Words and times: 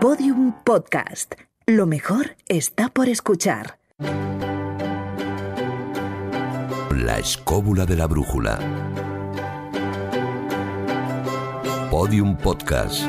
Podium 0.00 0.52
Podcast. 0.62 1.34
Lo 1.66 1.86
mejor 1.86 2.36
está 2.48 2.90
por 2.90 3.08
escuchar. 3.08 3.78
La 6.90 7.18
escóbula 7.18 7.86
de 7.86 7.96
la 7.96 8.06
brújula. 8.06 8.58
Podium 11.90 12.36
Podcast. 12.36 13.06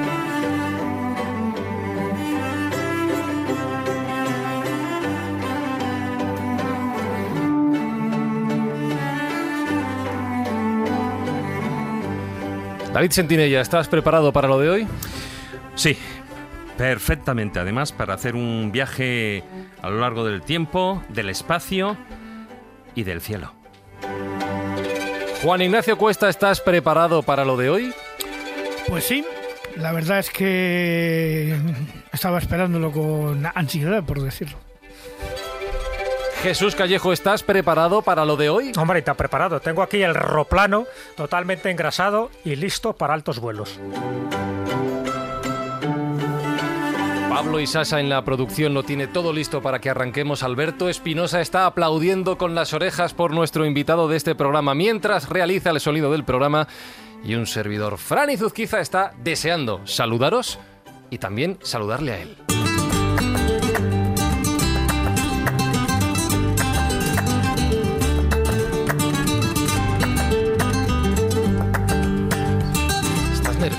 David 12.94 13.12
Sentinella, 13.12 13.62
¿estás 13.62 13.90
preparado 13.90 14.32
para 14.32 14.48
lo 14.48 14.58
de 14.60 14.70
hoy? 14.70 14.88
Sí, 15.76 15.96
perfectamente. 16.78 17.60
Además, 17.60 17.92
para 17.92 18.14
hacer 18.14 18.36
un 18.36 18.72
viaje 18.72 19.44
a 19.82 19.90
lo 19.90 20.00
largo 20.00 20.24
del 20.26 20.42
tiempo, 20.42 21.04
del 21.10 21.30
espacio 21.30 21.98
y 22.96 23.04
del 23.04 23.22
cielo. 23.22 23.54
Juan 25.44 25.62
Ignacio 25.62 25.98
Cuesta, 25.98 26.30
¿estás 26.30 26.62
preparado 26.62 27.22
para 27.22 27.46
lo 27.46 27.58
de 27.58 27.70
hoy? 27.70 27.94
Pues 28.88 29.04
sí, 29.04 29.26
la 29.76 29.92
verdad 29.92 30.20
es 30.20 30.30
que 30.30 31.56
estaba 32.12 32.40
esperándolo 32.40 32.92
con 32.92 33.46
ansiedad, 33.54 34.04
por 34.04 34.22
decirlo. 34.22 34.58
Jesús 36.42 36.76
Callejo, 36.76 37.14
¿estás 37.14 37.44
preparado 37.44 38.02
para 38.02 38.24
lo 38.24 38.38
de 38.38 38.50
hoy? 38.50 38.72
Hombre, 38.78 39.00
está 39.00 39.16
preparado. 39.16 39.60
Tengo 39.60 39.82
aquí 39.82 40.02
el 40.02 40.16
roplano 40.16 40.86
totalmente 41.16 41.70
engrasado 41.70 42.30
y 42.46 42.56
listo 42.56 42.94
para 42.94 43.14
altos 43.14 43.40
vuelos. 43.40 43.80
Pablo 47.48 47.62
Isasa 47.62 48.02
en 48.02 48.10
la 48.10 48.26
producción 48.26 48.74
lo 48.74 48.84
tiene 48.84 49.08
todo 49.08 49.32
listo 49.32 49.62
para 49.62 49.80
que 49.80 49.90
arranquemos. 49.90 50.44
Alberto 50.44 50.90
Espinosa 50.90 51.40
está 51.40 51.66
aplaudiendo 51.66 52.38
con 52.38 52.56
las 52.56 52.74
orejas 52.74 53.14
por 53.14 53.34
nuestro 53.34 53.66
invitado 53.66 54.10
de 54.10 54.18
este 54.18 54.36
programa 54.36 54.76
mientras 54.76 55.30
realiza 55.30 55.70
el 55.70 55.80
sonido 55.80 56.12
del 56.12 56.26
programa. 56.26 56.68
Y 57.24 57.36
un 57.36 57.48
servidor, 57.48 58.00
Fran 58.00 58.38
Zuzquiza, 58.38 58.82
está 58.82 59.14
deseando 59.24 59.80
saludaros 59.88 60.60
y 61.10 61.20
también 61.20 61.58
saludarle 61.62 62.12
a 62.12 62.20
él. 62.20 62.47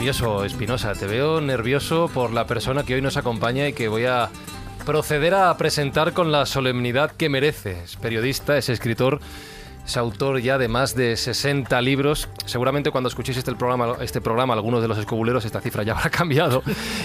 Nervioso, 0.09 0.43
Espinosa. 0.47 0.95
Te 0.95 1.07
veo 1.07 1.43
nervioso 1.43 2.09
por 2.09 2.33
la 2.33 2.47
persona 2.47 2.83
que 2.83 2.95
hoy 2.95 3.03
nos 3.03 3.19
acompaña 3.19 3.69
y 3.69 3.75
que 3.75 3.89
voy 3.89 4.07
a 4.07 4.31
proceder 4.87 5.35
a 5.35 5.55
presentar 5.59 6.15
con 6.15 6.33
la 6.33 6.47
solemnidad 6.47 7.11
que 7.11 7.29
merece. 7.29 7.83
Es 7.85 7.97
periodista, 7.97 8.57
es 8.57 8.71
escritor, 8.71 9.21
es 9.85 9.99
autor 9.99 10.41
ya 10.41 10.57
de 10.57 10.67
más 10.67 10.95
de 10.95 11.15
60 11.15 11.79
libros. 11.83 12.31
Seguramente 12.47 12.91
cuando 12.91 13.09
escuchéis 13.09 13.37
este 13.37 13.55
programa, 13.55 13.97
este 14.01 14.23
programa, 14.23 14.55
algunos 14.55 14.81
de 14.81 14.89
los 14.89 14.97
escobuleros, 14.97 15.45
esta 15.45 15.61
cifra 15.61 15.83
ya 15.83 15.93
habrá 15.93 16.09
cambiado. 16.11 16.63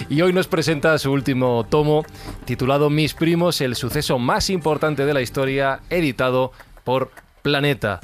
Y 0.08 0.22
hoy 0.22 0.32
nos 0.32 0.46
presenta 0.46 0.96
su 0.96 1.12
último 1.12 1.66
tomo, 1.68 2.06
titulado 2.46 2.88
Mis 2.88 3.12
primos, 3.12 3.60
el 3.60 3.74
suceso 3.74 4.18
más 4.18 4.48
importante 4.48 5.04
de 5.04 5.12
la 5.12 5.20
historia, 5.20 5.80
editado 5.90 6.52
por 6.84 7.10
Planeta. 7.42 8.00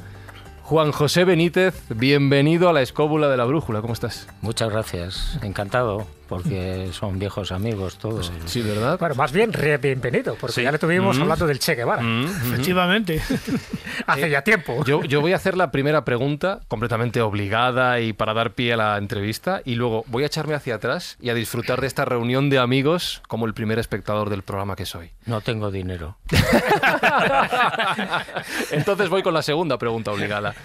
Juan 0.71 0.93
José 0.93 1.25
Benítez, 1.25 1.83
bienvenido 1.89 2.69
a 2.69 2.71
la 2.71 2.81
escóbula 2.81 3.27
de 3.27 3.35
la 3.35 3.43
brújula. 3.43 3.81
¿Cómo 3.81 3.91
estás? 3.91 4.29
Muchas 4.39 4.69
gracias, 4.69 5.37
encantado, 5.43 6.07
porque 6.31 6.87
son 6.93 7.19
viejos 7.19 7.51
amigos 7.51 7.97
todos. 7.97 8.31
Sí, 8.45 8.61
¿verdad? 8.61 8.97
Bueno, 8.97 9.15
más 9.15 9.33
bien, 9.33 9.51
re 9.51 9.75
bienvenido, 9.77 10.37
porque 10.39 10.53
Sí. 10.55 10.63
ya 10.63 10.71
le 10.71 10.79
tuvimos 10.79 11.17
Mm. 11.17 11.21
hablando 11.23 11.45
del 11.45 11.59
Che 11.59 11.75
Guevara. 11.75 12.01
Mm, 12.01 12.23
ujú. 12.23 12.31
Efectivamente. 12.53 13.21
Hace 14.07 14.29
ya 14.29 14.41
tiempo. 14.41 14.85
Yo, 14.85 15.03
yo 15.03 15.19
voy 15.19 15.33
a 15.33 15.35
hacer 15.35 15.57
la 15.57 15.71
primera 15.71 16.05
pregunta 16.05 16.61
completamente 16.69 17.21
obligada 17.21 17.99
y 17.99 18.13
para 18.13 18.33
dar 18.33 18.51
pie 18.53 18.71
a 18.73 18.77
la 18.77 18.97
entrevista 18.97 19.61
y 19.65 19.75
luego 19.75 20.05
voy 20.07 20.23
a 20.23 20.27
echarme 20.27 20.53
hacia 20.55 20.75
atrás 20.75 21.17
y 21.19 21.29
a 21.31 21.33
disfrutar 21.33 21.81
de 21.81 21.87
esta 21.87 22.05
reunión 22.05 22.49
de 22.49 22.59
amigos 22.59 23.21
como 23.27 23.45
el 23.45 23.53
primer 23.53 23.77
espectador 23.77 24.29
del 24.29 24.41
programa 24.43 24.77
que 24.77 24.85
soy. 24.85 25.11
No 25.25 25.41
tengo 25.41 25.69
dinero. 25.69 26.15
Entonces 28.71 29.09
voy 29.09 29.21
con 29.21 29.33
la 29.33 29.41
segunda 29.41 29.77
pregunta 29.77 30.11
obligada. 30.11 30.55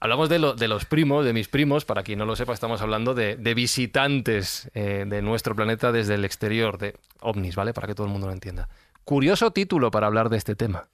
Hablamos 0.00 0.28
de, 0.30 0.38
lo- 0.38 0.54
de 0.54 0.66
los 0.66 0.86
primos, 0.86 1.24
de 1.26 1.32
mis 1.34 1.48
primos, 1.48 1.84
para 1.84 2.02
quien 2.02 2.18
no 2.18 2.24
lo 2.24 2.34
sepa, 2.34 2.54
estamos 2.54 2.80
hablando 2.80 3.12
de, 3.14 3.36
de 3.36 3.54
visitantes 3.54 4.70
eh, 4.74 5.04
de 5.06 5.20
nuestro 5.20 5.54
planeta 5.54 5.92
desde 5.92 6.14
el 6.14 6.24
exterior, 6.24 6.78
de 6.78 6.96
ovnis, 7.20 7.54
¿vale? 7.54 7.74
Para 7.74 7.86
que 7.86 7.94
todo 7.94 8.06
el 8.06 8.12
mundo 8.12 8.26
lo 8.26 8.32
entienda. 8.32 8.68
Curioso 9.04 9.50
título 9.50 9.90
para 9.90 10.06
hablar 10.06 10.30
de 10.30 10.38
este 10.38 10.56
tema. 10.56 10.86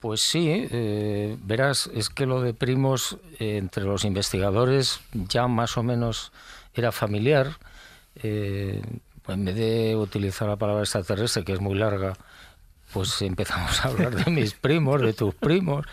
Pues 0.00 0.20
sí, 0.20 0.66
eh, 0.70 1.36
verás, 1.42 1.88
es 1.94 2.08
que 2.08 2.26
lo 2.26 2.40
de 2.40 2.54
primos 2.54 3.18
eh, 3.38 3.56
entre 3.56 3.84
los 3.84 4.04
investigadores 4.04 5.00
ya 5.12 5.46
más 5.48 5.76
o 5.76 5.82
menos 5.82 6.32
era 6.74 6.92
familiar. 6.92 7.56
Eh, 8.22 8.82
en 9.28 9.44
vez 9.44 9.54
de 9.54 9.94
utilizar 9.96 10.48
la 10.48 10.56
palabra 10.56 10.82
extraterrestre, 10.82 11.44
que 11.44 11.52
es 11.52 11.60
muy 11.60 11.74
larga, 11.74 12.14
pues 12.92 13.20
empezamos 13.22 13.84
a 13.84 13.88
hablar 13.88 14.14
de 14.24 14.30
mis 14.30 14.54
primos, 14.54 15.02
de 15.02 15.12
tus 15.12 15.34
primos. 15.34 15.84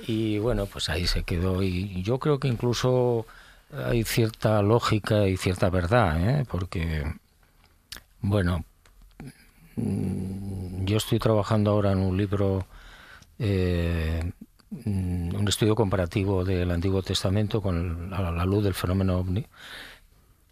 Y 0.00 0.38
bueno, 0.38 0.66
pues 0.66 0.88
ahí 0.88 1.06
se 1.06 1.22
quedó. 1.22 1.62
Y 1.62 2.02
yo 2.02 2.18
creo 2.18 2.38
que 2.38 2.48
incluso 2.48 3.26
hay 3.72 4.04
cierta 4.04 4.62
lógica 4.62 5.26
y 5.26 5.36
cierta 5.36 5.70
verdad, 5.70 6.40
¿eh? 6.40 6.46
porque, 6.48 7.04
bueno, 8.20 8.64
mm, 9.76 10.84
yo 10.84 10.96
estoy 10.96 11.18
trabajando 11.18 11.70
ahora 11.72 11.92
en 11.92 11.98
un 11.98 12.16
libro, 12.16 12.66
eh, 13.38 14.32
mm, 14.70 15.34
un 15.34 15.48
estudio 15.48 15.74
comparativo 15.74 16.44
del 16.44 16.70
Antiguo 16.70 17.02
Testamento 17.02 17.60
con 17.60 18.12
a 18.14 18.30
la 18.30 18.44
luz 18.44 18.64
del 18.64 18.74
fenómeno 18.74 19.18
ovni. 19.18 19.46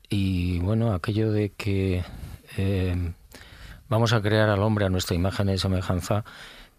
Y 0.08 0.58
bueno, 0.60 0.92
aquello 0.92 1.32
de 1.32 1.50
que 1.50 2.04
eh, 2.56 3.12
vamos 3.88 4.12
a 4.12 4.20
crear 4.22 4.48
al 4.50 4.62
hombre 4.62 4.84
a 4.86 4.90
nuestra 4.90 5.16
imagen 5.16 5.48
y 5.48 5.58
semejanza 5.58 6.24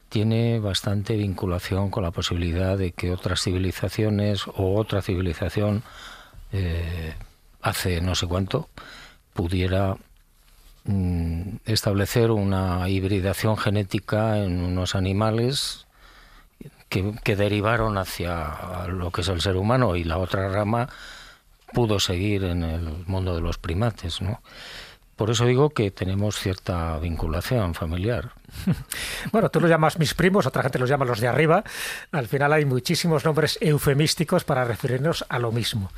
tiene 0.09 0.59
bastante 0.59 1.15
vinculación 1.15 1.89
con 1.89 2.03
la 2.03 2.11
posibilidad 2.11 2.77
de 2.77 2.91
que 2.91 3.11
otras 3.11 3.41
civilizaciones 3.41 4.47
o 4.47 4.75
otra 4.75 5.01
civilización 5.01 5.83
eh, 6.51 7.13
hace 7.61 8.01
no 8.01 8.15
sé 8.15 8.27
cuánto 8.27 8.69
pudiera 9.33 9.97
mm, 10.85 11.57
establecer 11.65 12.31
una 12.31 12.87
hibridación 12.87 13.57
genética 13.57 14.37
en 14.37 14.61
unos 14.61 14.95
animales 14.95 15.87
que, 16.89 17.13
que 17.23 17.35
derivaron 17.35 17.97
hacia 17.97 18.87
lo 18.87 19.11
que 19.11 19.21
es 19.21 19.27
el 19.27 19.41
ser 19.41 19.57
humano 19.57 19.95
y 19.95 20.03
la 20.03 20.17
otra 20.17 20.49
rama 20.49 20.89
pudo 21.73 21.99
seguir 21.99 22.45
en 22.45 22.63
el 22.63 23.03
mundo 23.07 23.35
de 23.35 23.41
los 23.41 23.57
primates, 23.57 24.21
¿no? 24.21 24.41
Por 25.15 25.29
eso 25.29 25.45
digo 25.45 25.69
que 25.69 25.91
tenemos 25.91 26.37
cierta 26.37 26.97
vinculación 26.99 27.73
familiar. 27.73 28.31
Bueno, 29.31 29.49
tú 29.49 29.59
lo 29.59 29.67
llamas 29.67 29.99
mis 29.99 30.13
primos, 30.13 30.45
otra 30.45 30.63
gente 30.63 30.79
los 30.79 30.89
llama 30.89 31.03
los 31.03 31.19
de 31.19 31.27
arriba. 31.27 31.63
Al 32.11 32.27
final 32.27 32.53
hay 32.53 32.63
muchísimos 32.63 33.25
nombres 33.25 33.57
eufemísticos 33.59 34.43
para 34.43 34.63
referirnos 34.63 35.25
a 35.27 35.39
lo 35.39 35.51
mismo. 35.51 35.91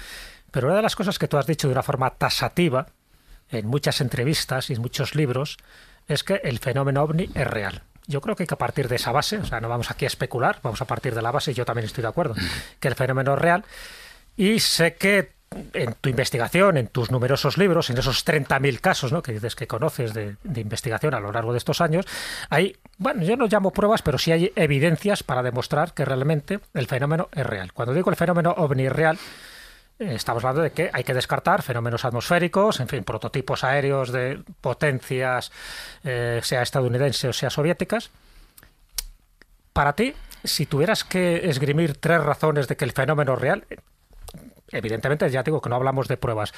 Pero 0.51 0.67
una 0.67 0.77
de 0.77 0.81
las 0.81 0.95
cosas 0.95 1.19
que 1.19 1.27
tú 1.27 1.37
has 1.37 1.45
dicho 1.45 1.67
de 1.67 1.73
una 1.73 1.83
forma 1.83 2.09
tasativa 2.11 2.87
en 3.49 3.67
muchas 3.67 4.01
entrevistas 4.01 4.69
y 4.69 4.73
en 4.73 4.81
muchos 4.81 5.13
libros 5.13 5.57
es 6.07 6.23
que 6.23 6.41
el 6.43 6.59
fenómeno 6.59 7.03
ovni 7.03 7.29
es 7.33 7.47
real. 7.47 7.83
Yo 8.07 8.21
creo 8.21 8.35
que 8.35 8.43
hay 8.43 8.47
que 8.47 8.55
partir 8.55 8.87
de 8.87 8.95
esa 8.95 9.11
base, 9.11 9.37
o 9.37 9.45
sea, 9.45 9.59
no 9.59 9.67
vamos 9.67 9.91
aquí 9.91 10.05
a 10.05 10.07
especular, 10.07 10.59
vamos 10.63 10.81
a 10.81 10.85
partir 10.85 11.13
de 11.13 11.21
la 11.21 11.31
base, 11.31 11.51
y 11.51 11.53
yo 11.53 11.65
también 11.65 11.85
estoy 11.85 12.01
de 12.01 12.07
acuerdo, 12.07 12.35
que 12.79 12.87
el 12.87 12.95
fenómeno 12.95 13.33
es 13.33 13.39
real. 13.39 13.65
Y 14.37 14.59
sé 14.59 14.95
que 14.95 15.36
en 15.73 15.93
tu 15.93 16.09
investigación, 16.09 16.77
en 16.77 16.87
tus 16.87 17.11
numerosos 17.11 17.57
libros, 17.57 17.89
en 17.89 17.97
esos 17.97 18.25
30.000 18.25 18.79
casos 18.79 19.11
¿no? 19.11 19.21
que 19.21 19.31
dices 19.31 19.55
que 19.55 19.67
conoces 19.67 20.13
de, 20.13 20.35
investigación 20.43 21.13
a 21.13 21.19
lo 21.19 21.31
largo 21.31 21.51
de 21.51 21.57
estos 21.57 21.81
años, 21.81 22.05
hay, 22.49 22.75
bueno, 22.97 23.23
yo 23.23 23.37
no 23.37 23.47
llamo 23.47 23.71
pruebas, 23.71 24.01
pero 24.01 24.17
sí 24.17 24.31
hay 24.31 24.51
evidencias 24.55 25.23
para 25.23 25.43
demostrar 25.43 25.93
que 25.93 26.05
realmente 26.05 26.59
el 26.73 26.87
fenómeno 26.87 27.29
es 27.31 27.45
real. 27.45 27.73
Cuando 27.73 27.93
digo 27.93 28.09
el 28.09 28.15
fenómeno 28.15 28.53
ovni 28.57 28.89
real, 28.89 29.17
eh, 29.99 30.13
estamos 30.13 30.43
hablando 30.43 30.61
de 30.61 30.71
que 30.71 30.89
hay 30.93 31.03
que 31.03 31.13
descartar 31.13 31.61
fenómenos 31.63 32.05
atmosféricos, 32.05 32.79
en 32.79 32.87
fin, 32.87 33.03
prototipos 33.03 33.63
aéreos 33.63 34.11
de 34.11 34.41
potencias, 34.61 35.51
eh, 36.03 36.39
sea 36.43 36.61
estadounidenses 36.61 37.29
o 37.29 37.33
sea 37.33 37.49
soviéticas. 37.49 38.11
Para 39.73 39.93
ti, 39.93 40.13
si 40.43 40.65
tuvieras 40.65 41.03
que 41.03 41.49
esgrimir 41.49 41.95
tres 41.97 42.23
razones 42.23 42.67
de 42.67 42.75
que 42.75 42.85
el 42.85 42.91
fenómeno 42.91 43.33
es 43.33 43.39
real, 43.39 43.65
evidentemente 44.71 45.29
ya 45.29 45.43
digo 45.43 45.61
que 45.61 45.69
no 45.69 45.75
hablamos 45.75 46.07
de 46.07 46.17
pruebas, 46.17 46.53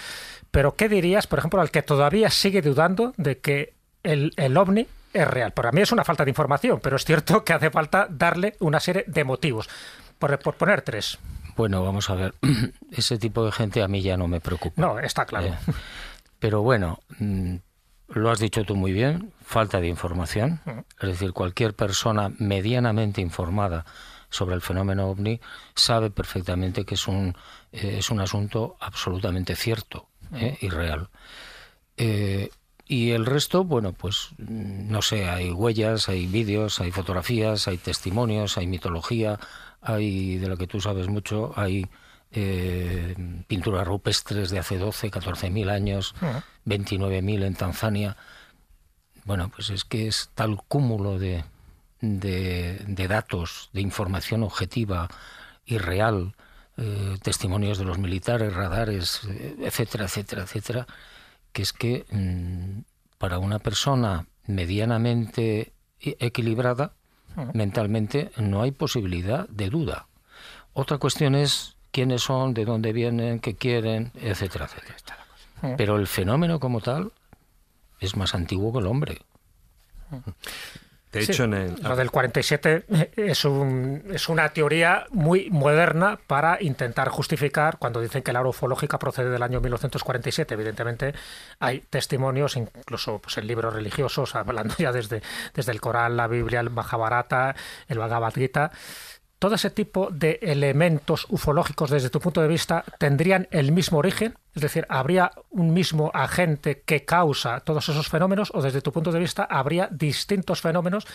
pero 0.51 0.75
¿qué 0.75 0.89
dirías, 0.89 1.27
por 1.27 1.39
ejemplo, 1.39 1.61
al 1.61 1.71
que 1.71 1.81
todavía 1.81 2.29
sigue 2.29 2.61
dudando 2.61 3.13
de 3.17 3.39
que 3.39 3.73
el, 4.03 4.33
el 4.37 4.57
ovni 4.57 4.87
es 5.13 5.27
real? 5.27 5.51
Para 5.51 5.71
mí 5.71 5.81
es 5.81 5.91
una 5.91 6.03
falta 6.03 6.25
de 6.25 6.31
información, 6.31 6.79
pero 6.81 6.95
es 6.95 7.05
cierto 7.05 7.43
que 7.43 7.53
hace 7.53 7.69
falta 7.69 8.07
darle 8.09 8.55
una 8.59 8.79
serie 8.79 9.03
de 9.07 9.23
motivos. 9.23 9.69
Por, 10.17 10.37
por 10.39 10.55
poner 10.55 10.81
tres. 10.81 11.17
Bueno, 11.55 11.83
vamos 11.83 12.09
a 12.09 12.15
ver. 12.15 12.33
Ese 12.91 13.17
tipo 13.17 13.45
de 13.45 13.51
gente 13.51 13.81
a 13.81 13.87
mí 13.87 14.01
ya 14.01 14.17
no 14.17 14.27
me 14.27 14.41
preocupa. 14.41 14.81
No, 14.81 14.99
está 14.99 15.25
claro. 15.25 15.47
Eh, 15.47 15.57
pero 16.39 16.61
bueno, 16.61 16.99
mm, 17.19 17.55
lo 18.09 18.31
has 18.31 18.39
dicho 18.39 18.63
tú 18.63 18.75
muy 18.75 18.91
bien, 18.91 19.31
falta 19.43 19.79
de 19.79 19.87
información. 19.87 20.61
Es 20.99 21.09
decir, 21.09 21.33
cualquier 21.33 21.73
persona 21.73 22.31
medianamente 22.39 23.21
informada 23.21 23.85
sobre 24.29 24.55
el 24.55 24.61
fenómeno 24.61 25.07
ovni 25.07 25.39
sabe 25.75 26.09
perfectamente 26.09 26.85
que 26.85 26.95
es 26.95 27.07
un, 27.07 27.35
eh, 27.71 27.95
es 27.99 28.09
un 28.09 28.19
asunto 28.19 28.77
absolutamente 28.79 29.55
cierto 29.55 30.07
¿eh? 30.33 30.57
y 30.61 30.69
real. 30.69 31.09
Eh, 31.97 32.49
y 32.85 33.11
el 33.11 33.25
resto, 33.25 33.63
bueno, 33.63 33.93
pues 33.93 34.29
no 34.37 35.01
sé, 35.03 35.29
hay 35.29 35.51
huellas, 35.51 36.09
hay 36.09 36.25
vídeos, 36.25 36.79
hay 36.79 36.91
fotografías, 36.91 37.67
hay 37.67 37.77
testimonios, 37.77 38.57
hay 38.57 38.65
mitología, 38.65 39.39
hay, 39.81 40.37
de 40.37 40.47
lo 40.47 40.57
que 40.57 40.65
tú 40.65 40.81
sabes 40.81 41.07
mucho, 41.07 41.53
hay 41.55 41.87
pinturas 43.47 43.87
rupestres 43.87 44.49
de 44.49 44.59
hace 44.59 44.77
12, 44.77 45.11
14 45.11 45.49
mil 45.51 45.69
años, 45.69 46.15
29 46.65 47.21
mil 47.21 47.43
en 47.43 47.53
Tanzania. 47.53 48.17
Bueno, 49.23 49.51
pues 49.53 49.69
es 49.69 49.85
que 49.85 50.07
es 50.07 50.31
tal 50.33 50.57
cúmulo 50.67 51.19
de, 51.19 51.43
de, 52.01 52.81
de 52.87 53.07
datos, 53.07 53.69
de 53.73 53.81
información 53.81 54.43
objetiva 54.43 55.07
y 55.65 55.77
real, 55.77 56.35
eh, 56.77 57.17
testimonios 57.21 57.77
de 57.77 57.85
los 57.85 57.97
militares, 57.97 58.53
radares, 58.53 59.21
eh, 59.27 59.55
etcétera, 59.59 60.05
etcétera, 60.05 60.43
etcétera, 60.43 60.87
que 61.51 61.61
es 61.61 61.73
que 61.73 62.05
mm, 62.11 62.81
para 63.17 63.39
una 63.39 63.59
persona 63.59 64.27
medianamente 64.45 65.73
e- 65.99 66.17
equilibrada, 66.19 66.93
mentalmente, 67.53 68.31
no 68.37 68.61
hay 68.63 68.71
posibilidad 68.71 69.47
de 69.49 69.69
duda. 69.69 70.07
Otra 70.73 70.97
cuestión 70.97 71.35
es 71.35 71.77
quiénes 71.91 72.23
son, 72.23 72.53
de 72.53 72.65
dónde 72.65 72.91
vienen, 72.91 73.39
qué 73.39 73.55
quieren, 73.55 74.11
etcétera, 74.15 74.65
etcétera. 74.65 75.25
Pero 75.77 75.97
el 75.97 76.07
fenómeno 76.07 76.59
como 76.59 76.81
tal 76.81 77.11
es 77.99 78.15
más 78.15 78.33
antiguo 78.33 78.73
que 78.73 78.79
el 78.79 78.87
hombre. 78.87 79.21
De 81.11 81.23
Sí, 81.23 81.31
hecho, 81.31 81.45
en 81.45 81.53
el, 81.55 81.75
Lo 81.81 81.95
del 81.95 82.11
47 82.11 82.83
es, 83.15 83.43
un, 83.45 84.03
es 84.13 84.29
una 84.29 84.49
teoría 84.49 85.07
muy 85.09 85.49
moderna 85.49 86.19
para 86.27 86.61
intentar 86.61 87.09
justificar 87.09 87.79
cuando 87.79 87.99
dicen 87.99 88.21
que 88.21 88.31
la 88.31 88.43
ufológica 88.45 88.99
procede 88.99 89.31
del 89.31 89.41
año 89.41 89.59
1947. 89.59 90.53
Evidentemente 90.53 91.15
hay 91.59 91.79
testimonios, 91.89 92.55
incluso 92.57 93.17
pues, 93.19 93.37
en 93.39 93.47
libros 93.47 93.73
religiosos, 93.73 94.35
hablando 94.35 94.75
ya 94.77 94.91
desde, 94.91 95.23
desde 95.55 95.71
el 95.71 95.81
Corán, 95.81 96.15
la 96.15 96.27
Biblia, 96.27 96.59
el 96.59 96.69
Mahabharata, 96.69 97.55
el 97.87 97.97
Bhagavad 97.97 98.33
Gita. 98.33 98.71
Todo 99.39 99.55
ese 99.55 99.69
tipo 99.69 100.09
de 100.11 100.37
elementos 100.41 101.25
ufológicos, 101.29 101.89
desde 101.89 102.09
tu 102.09 102.19
punto 102.19 102.41
de 102.41 102.49
vista, 102.49 102.83
tendrían 102.97 103.47
el 103.51 103.71
mismo 103.71 103.97
origen, 103.97 104.37
es 104.53 104.61
decir, 104.61 104.85
habría 104.89 105.31
un 105.49 105.73
mismo 105.73 106.11
agente 106.13 106.81
que 106.85 107.05
causa 107.05 107.61
todos 107.61 107.87
esos 107.87 108.09
fenómenos, 108.09 108.51
o 108.53 108.61
desde 108.61 108.81
tu 108.81 108.91
punto 108.91 109.13
de 109.13 109.19
vista, 109.19 109.45
habría 109.45 109.87
distintos 109.91 110.59
fenómenos 110.59 111.07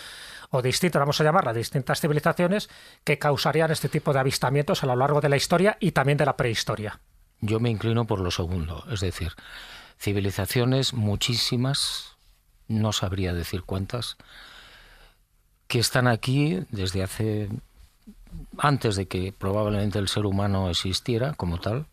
o 0.49 0.63
distintos, 0.63 0.99
vamos 0.99 1.21
a 1.21 1.23
llamarlas, 1.23 1.55
distintas 1.55 2.01
civilizaciones 2.01 2.67
que 3.03 3.19
causarían 3.19 3.69
este 3.69 3.89
tipo 3.89 4.11
de 4.11 4.19
avistamientos 4.19 4.81
a 4.81 4.87
lo 4.87 4.95
largo 4.95 5.21
de 5.21 5.29
la 5.29 5.37
historia 5.37 5.77
y 5.79 5.91
también 5.91 6.17
de 6.17 6.25
la 6.25 6.35
prehistoria. 6.35 6.99
Yo 7.41 7.59
me 7.59 7.69
inclino 7.69 8.05
por 8.05 8.21
lo 8.21 8.31
segundo, 8.31 8.85
es 8.91 9.01
decir, 9.01 9.33
civilizaciones 9.99 10.93
muchísimas, 10.93 12.17
no 12.67 12.91
sabría 12.91 13.35
decir 13.35 13.61
cuántas, 13.61 14.17
que 15.67 15.77
están 15.77 16.07
aquí 16.07 16.63
desde 16.71 17.03
hace 17.03 17.49
antes 18.57 18.95
de 18.95 19.07
que 19.07 19.33
probablemente 19.33 19.99
el 19.99 20.07
ser 20.07 20.25
humano 20.25 20.69
existiera 20.69 21.33
como 21.33 21.59
tal, 21.59 21.85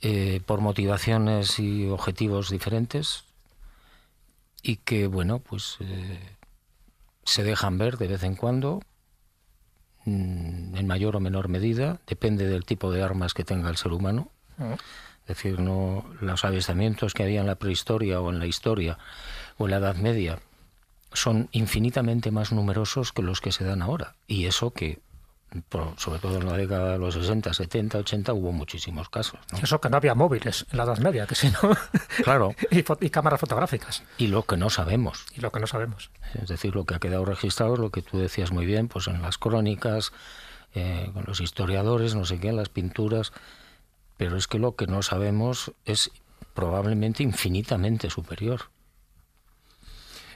eh, 0.00 0.40
por 0.44 0.60
motivaciones 0.60 1.58
y 1.58 1.88
objetivos 1.88 2.50
diferentes, 2.50 3.24
y 4.62 4.76
que, 4.76 5.06
bueno, 5.06 5.40
pues 5.40 5.76
eh, 5.80 6.36
se 7.24 7.44
dejan 7.44 7.78
ver 7.78 7.98
de 7.98 8.08
vez 8.08 8.22
en 8.22 8.36
cuando, 8.36 8.80
mm, 10.04 10.76
en 10.76 10.86
mayor 10.86 11.16
o 11.16 11.20
menor 11.20 11.48
medida, 11.48 12.00
depende 12.06 12.46
del 12.46 12.64
tipo 12.64 12.92
de 12.92 13.02
armas 13.02 13.34
que 13.34 13.44
tenga 13.44 13.70
el 13.70 13.76
ser 13.76 13.92
humano. 13.92 14.30
Es 15.22 15.36
decir, 15.36 15.60
no 15.60 16.04
los 16.20 16.44
avistamientos 16.44 17.14
que 17.14 17.22
había 17.22 17.40
en 17.40 17.46
la 17.46 17.54
prehistoria 17.56 18.20
o 18.20 18.30
en 18.30 18.38
la 18.38 18.46
historia 18.46 18.98
o 19.56 19.64
en 19.64 19.70
la 19.70 19.76
Edad 19.78 19.96
Media 19.96 20.38
son 21.14 21.48
infinitamente 21.52 22.30
más 22.30 22.52
numerosos 22.52 23.12
que 23.12 23.22
los 23.22 23.40
que 23.40 23.52
se 23.52 23.64
dan 23.64 23.82
ahora. 23.82 24.14
Y 24.26 24.46
eso 24.46 24.70
que, 24.72 25.00
sobre 25.96 26.18
todo 26.18 26.38
en 26.38 26.46
la 26.46 26.56
década 26.56 26.92
de 26.92 26.98
los 26.98 27.14
60, 27.14 27.52
70, 27.52 27.98
80, 27.98 28.32
hubo 28.32 28.52
muchísimos 28.52 29.08
casos. 29.08 29.38
¿no? 29.52 29.58
Eso 29.58 29.80
que 29.80 29.90
no 29.90 29.96
había 29.98 30.14
móviles 30.14 30.66
en 30.70 30.78
la 30.78 30.84
Edad 30.84 30.98
Media, 30.98 31.26
que 31.26 31.34
si 31.34 31.48
no, 31.50 31.58
Claro. 32.24 32.54
y, 32.70 32.78
y 33.04 33.10
cámaras 33.10 33.40
fotográficas, 33.40 34.02
Y 34.18 34.28
lo 34.28 34.44
que 34.44 34.56
no 34.56 34.70
sabemos. 34.70 35.26
y 35.36 35.40
lo 35.40 35.52
que 35.52 35.60
no 35.60 35.66
sabemos. 35.66 36.10
Es 36.40 36.48
decir, 36.48 36.74
lo 36.74 36.84
que 36.86 36.94
ha 36.94 36.98
quedado 36.98 37.24
registrado 37.24 37.74
es 37.74 37.80
lo 37.80 37.90
que 37.90 38.02
tú 38.02 38.18
decías 38.18 38.50
muy 38.52 38.64
bien, 38.66 38.88
pues 38.88 39.06
en 39.08 39.20
las 39.20 39.36
crónicas, 39.38 40.12
eh, 40.74 41.10
con 41.12 41.24
los 41.26 41.40
historiadores, 41.40 42.14
no 42.14 42.24
sé 42.24 42.40
qué, 42.40 42.48
en 42.48 42.56
las 42.56 42.70
pinturas. 42.70 43.32
Pero 44.16 44.36
es 44.38 44.46
que 44.46 44.58
lo 44.58 44.74
que 44.76 44.86
no 44.86 45.02
sabemos 45.02 45.72
es 45.84 46.10
probablemente 46.54 47.22
infinitamente 47.22 48.08
superior. 48.10 48.70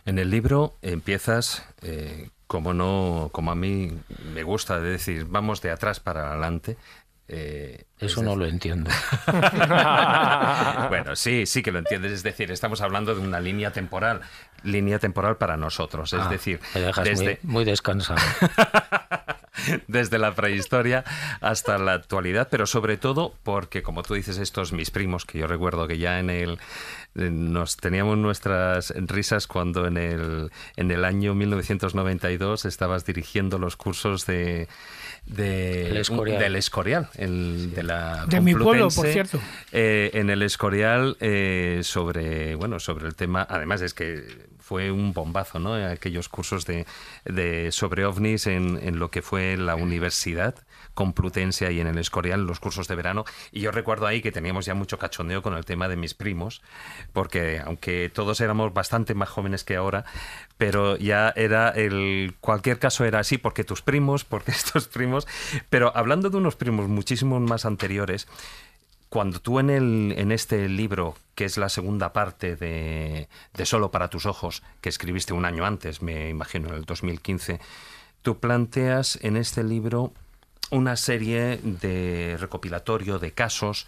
En 0.07 0.19
el 0.19 0.31
libro 0.31 0.77
empiezas, 0.83 1.63
eh, 1.83 2.31
como 2.47 2.73
no, 2.73 3.29
como 3.33 3.51
a 3.51 3.55
mí 3.55 3.93
me 4.33 4.43
gusta 4.45 4.81
decir, 4.81 5.27
vamos 5.29 5.61
de 5.63 5.71
atrás 5.73 6.01
para 6.01 6.31
adelante. 6.31 6.77
eh, 7.29 7.85
Eso 7.99 8.21
es 8.21 8.23
no 8.23 8.31
decir- 8.37 8.39
lo 8.39 8.47
entiendo. 8.47 8.91
bueno, 10.89 11.17
sí, 11.17 11.45
sí 11.47 11.63
que 11.63 11.73
lo 11.73 11.81
entiendes. 11.81 12.13
Es 12.13 12.23
decir, 12.23 12.51
estamos 12.53 12.81
hablando 12.83 13.15
de 13.15 13.21
una 13.21 13.41
línea 13.41 13.73
temporal, 13.73 14.21
línea 14.63 14.99
temporal 14.99 15.37
para 15.37 15.57
nosotros. 15.57 16.13
Es 16.13 16.21
Ah, 16.23 16.29
decir, 16.29 16.61
me 16.75 16.81
dejas 16.83 17.05
desde, 17.05 17.39
muy, 17.43 17.53
muy 17.55 17.65
descansado. 17.65 18.21
desde 19.89 20.19
la 20.19 20.35
prehistoria 20.35 21.05
hasta 21.41 21.79
la 21.79 21.95
actualidad, 21.95 22.49
pero 22.51 22.67
sobre 22.67 22.97
todo 22.97 23.35
porque, 23.43 23.83
como 23.83 24.03
tú 24.03 24.15
dices, 24.15 24.39
estos 24.39 24.73
mis 24.73 24.91
primos, 24.93 25.25
que 25.25 25.39
yo 25.39 25.47
recuerdo 25.49 25.89
que 25.89 25.99
ya 25.99 26.21
en 26.21 26.31
el 26.31 26.59
nos 27.17 27.77
teníamos 27.77 28.19
nuestras 28.19 28.93
risas 28.97 29.47
cuando 29.47 29.87
en 29.87 29.97
el 29.97 30.51
en 30.77 30.91
el 30.91 31.05
año 31.05 31.35
1992 31.35 32.65
estabas 32.67 33.05
dirigiendo 33.05 33.59
los 33.59 33.77
cursos 33.77 34.27
de 34.27 34.69
de 35.27 35.89
El 35.91 35.97
Escorial. 35.97 36.39
del 36.39 36.57
Escorial, 36.57 37.09
el 37.17 37.73
de 37.75 37.83
la 37.83 38.27
De 38.27 38.41
mi 38.41 38.55
pueblo, 38.55 38.89
por 38.95 39.07
cierto. 39.09 39.41
eh, 39.73 40.11
en 40.15 40.31
el 40.31 40.43
Escorial 40.43 41.17
eh, 41.21 41.81
sobre 41.83 42.55
bueno 42.55 42.79
sobre 42.79 43.07
el 43.07 43.15
tema 43.15 43.45
además 43.49 43.83
es 43.83 43.93
que 43.95 44.23
fue 44.61 44.91
un 44.91 45.13
bombazo 45.13 45.59
no 45.59 45.75
aquellos 45.75 46.29
cursos 46.29 46.67
de, 46.67 46.87
de 47.25 47.71
sobre 47.73 48.05
ovnis 48.05 48.47
en, 48.47 48.79
en 48.83 48.99
lo 48.99 49.11
que 49.11 49.23
fue 49.23 49.57
la 49.57 49.75
universidad 49.75 50.55
Complutense 50.97 51.71
y 51.73 51.79
en 51.79 51.87
el 51.87 51.99
Escorial 51.99 52.47
los 52.47 52.59
cursos 52.59 52.89
de 52.89 52.97
verano. 52.97 53.25
Y 53.53 53.61
yo 53.61 53.71
recuerdo 53.71 54.09
ahí 54.09 54.23
que 54.23 54.33
teníamos 54.33 54.65
ya 54.67 54.75
mucho 54.75 54.99
cachondeo 54.99 55.43
con 55.43 55.55
el 55.55 55.65
tema 55.65 55.87
de 55.87 55.97
mis 55.97 56.15
primos 56.15 56.63
porque 57.13 57.61
aunque 57.65 58.11
todos 58.13 58.41
éramos 58.41 58.73
bastante 58.73 59.15
más 59.15 59.29
jóvenes 59.29 59.63
que 59.63 59.77
ahora 59.77 60.05
pero 60.59 60.97
ya 60.97 61.35
era 61.37 61.69
el 61.69 62.35
cualquier 62.41 62.79
caso 62.79 63.05
era 63.05 63.19
así 63.19 63.37
porque 63.37 63.63
tus 63.63 63.83
primos 63.83 64.25
porque 64.29 64.51
estos 64.51 64.89
primos. 64.89 65.29
Pero 65.71 65.93
hablando 65.95 66.31
de 66.31 66.39
unos 66.39 66.57
primos 66.57 66.89
muchísimos 66.89 67.41
más 67.43 67.65
anteriores 67.65 68.27
cuando 69.09 69.41
tú 69.41 69.61
en, 69.61 69.71
el, 69.71 70.15
en 70.17 70.33
este 70.33 70.69
libro, 70.69 71.15
que 71.37 71.45
es 71.45 71.59
la 71.59 71.69
segunda 71.69 72.13
parte 72.13 72.57
de, 72.57 73.29
de 73.55 73.67
Solo 73.67 73.91
para 73.93 74.09
tus 74.09 74.27
ojos, 74.27 74.63
que 74.81 74.89
escribiste 74.89 75.33
un 75.33 75.45
año 75.45 75.65
antes, 75.65 76.03
me 76.03 76.29
imagino, 76.29 76.69
en 76.69 76.75
el 76.75 76.85
2015, 76.85 77.61
tú 78.23 78.41
planteas 78.41 79.19
en 79.23 79.37
este 79.37 79.63
libro 79.63 80.13
una 80.71 80.97
serie 80.97 81.59
de 81.63 82.37
recopilatorio 82.39 83.19
de 83.19 83.33
casos 83.33 83.87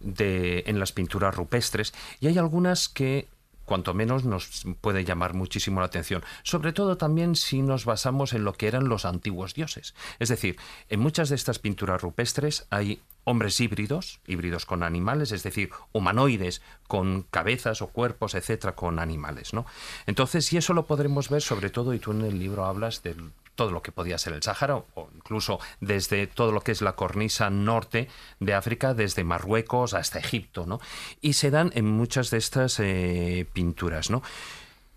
de, 0.00 0.64
en 0.66 0.78
las 0.78 0.92
pinturas 0.92 1.34
rupestres 1.34 1.92
y 2.20 2.26
hay 2.26 2.38
algunas 2.38 2.88
que 2.88 3.28
cuanto 3.70 3.94
menos 3.94 4.24
nos 4.24 4.64
puede 4.80 5.04
llamar 5.04 5.34
muchísimo 5.34 5.78
la 5.78 5.86
atención, 5.86 6.24
sobre 6.42 6.72
todo 6.72 6.96
también 6.96 7.36
si 7.36 7.62
nos 7.62 7.84
basamos 7.84 8.32
en 8.32 8.42
lo 8.42 8.52
que 8.52 8.66
eran 8.66 8.88
los 8.88 9.04
antiguos 9.04 9.54
dioses. 9.54 9.94
Es 10.18 10.28
decir, 10.28 10.56
en 10.88 10.98
muchas 10.98 11.28
de 11.28 11.36
estas 11.36 11.60
pinturas 11.60 12.02
rupestres 12.02 12.66
hay 12.70 13.00
hombres 13.24 13.60
híbridos, 13.60 14.20
híbridos 14.26 14.66
con 14.66 14.82
animales, 14.82 15.32
es 15.32 15.42
decir, 15.42 15.70
humanoides 15.92 16.62
con 16.86 17.22
cabezas 17.30 17.82
o 17.82 17.88
cuerpos, 17.88 18.34
etcétera, 18.34 18.74
con 18.74 18.98
animales, 18.98 19.52
¿no? 19.52 19.66
Entonces, 20.06 20.52
y 20.52 20.56
eso 20.56 20.74
lo 20.74 20.86
podremos 20.86 21.28
ver 21.28 21.42
sobre 21.42 21.70
todo, 21.70 21.94
y 21.94 21.98
tú 21.98 22.12
en 22.12 22.22
el 22.22 22.38
libro 22.38 22.64
hablas 22.64 23.02
de 23.02 23.16
todo 23.54 23.72
lo 23.72 23.82
que 23.82 23.92
podía 23.92 24.16
ser 24.16 24.32
el 24.32 24.42
Sáhara, 24.42 24.76
o 24.76 25.10
incluso 25.14 25.58
desde 25.80 26.26
todo 26.26 26.50
lo 26.50 26.62
que 26.62 26.72
es 26.72 26.80
la 26.80 26.92
cornisa 26.92 27.50
norte 27.50 28.08
de 28.38 28.54
África, 28.54 28.94
desde 28.94 29.22
Marruecos 29.22 29.92
hasta 29.92 30.18
Egipto, 30.18 30.64
¿no? 30.66 30.80
Y 31.20 31.34
se 31.34 31.50
dan 31.50 31.70
en 31.74 31.84
muchas 31.84 32.30
de 32.30 32.38
estas 32.38 32.80
eh, 32.80 33.46
pinturas, 33.52 34.10
¿no? 34.10 34.22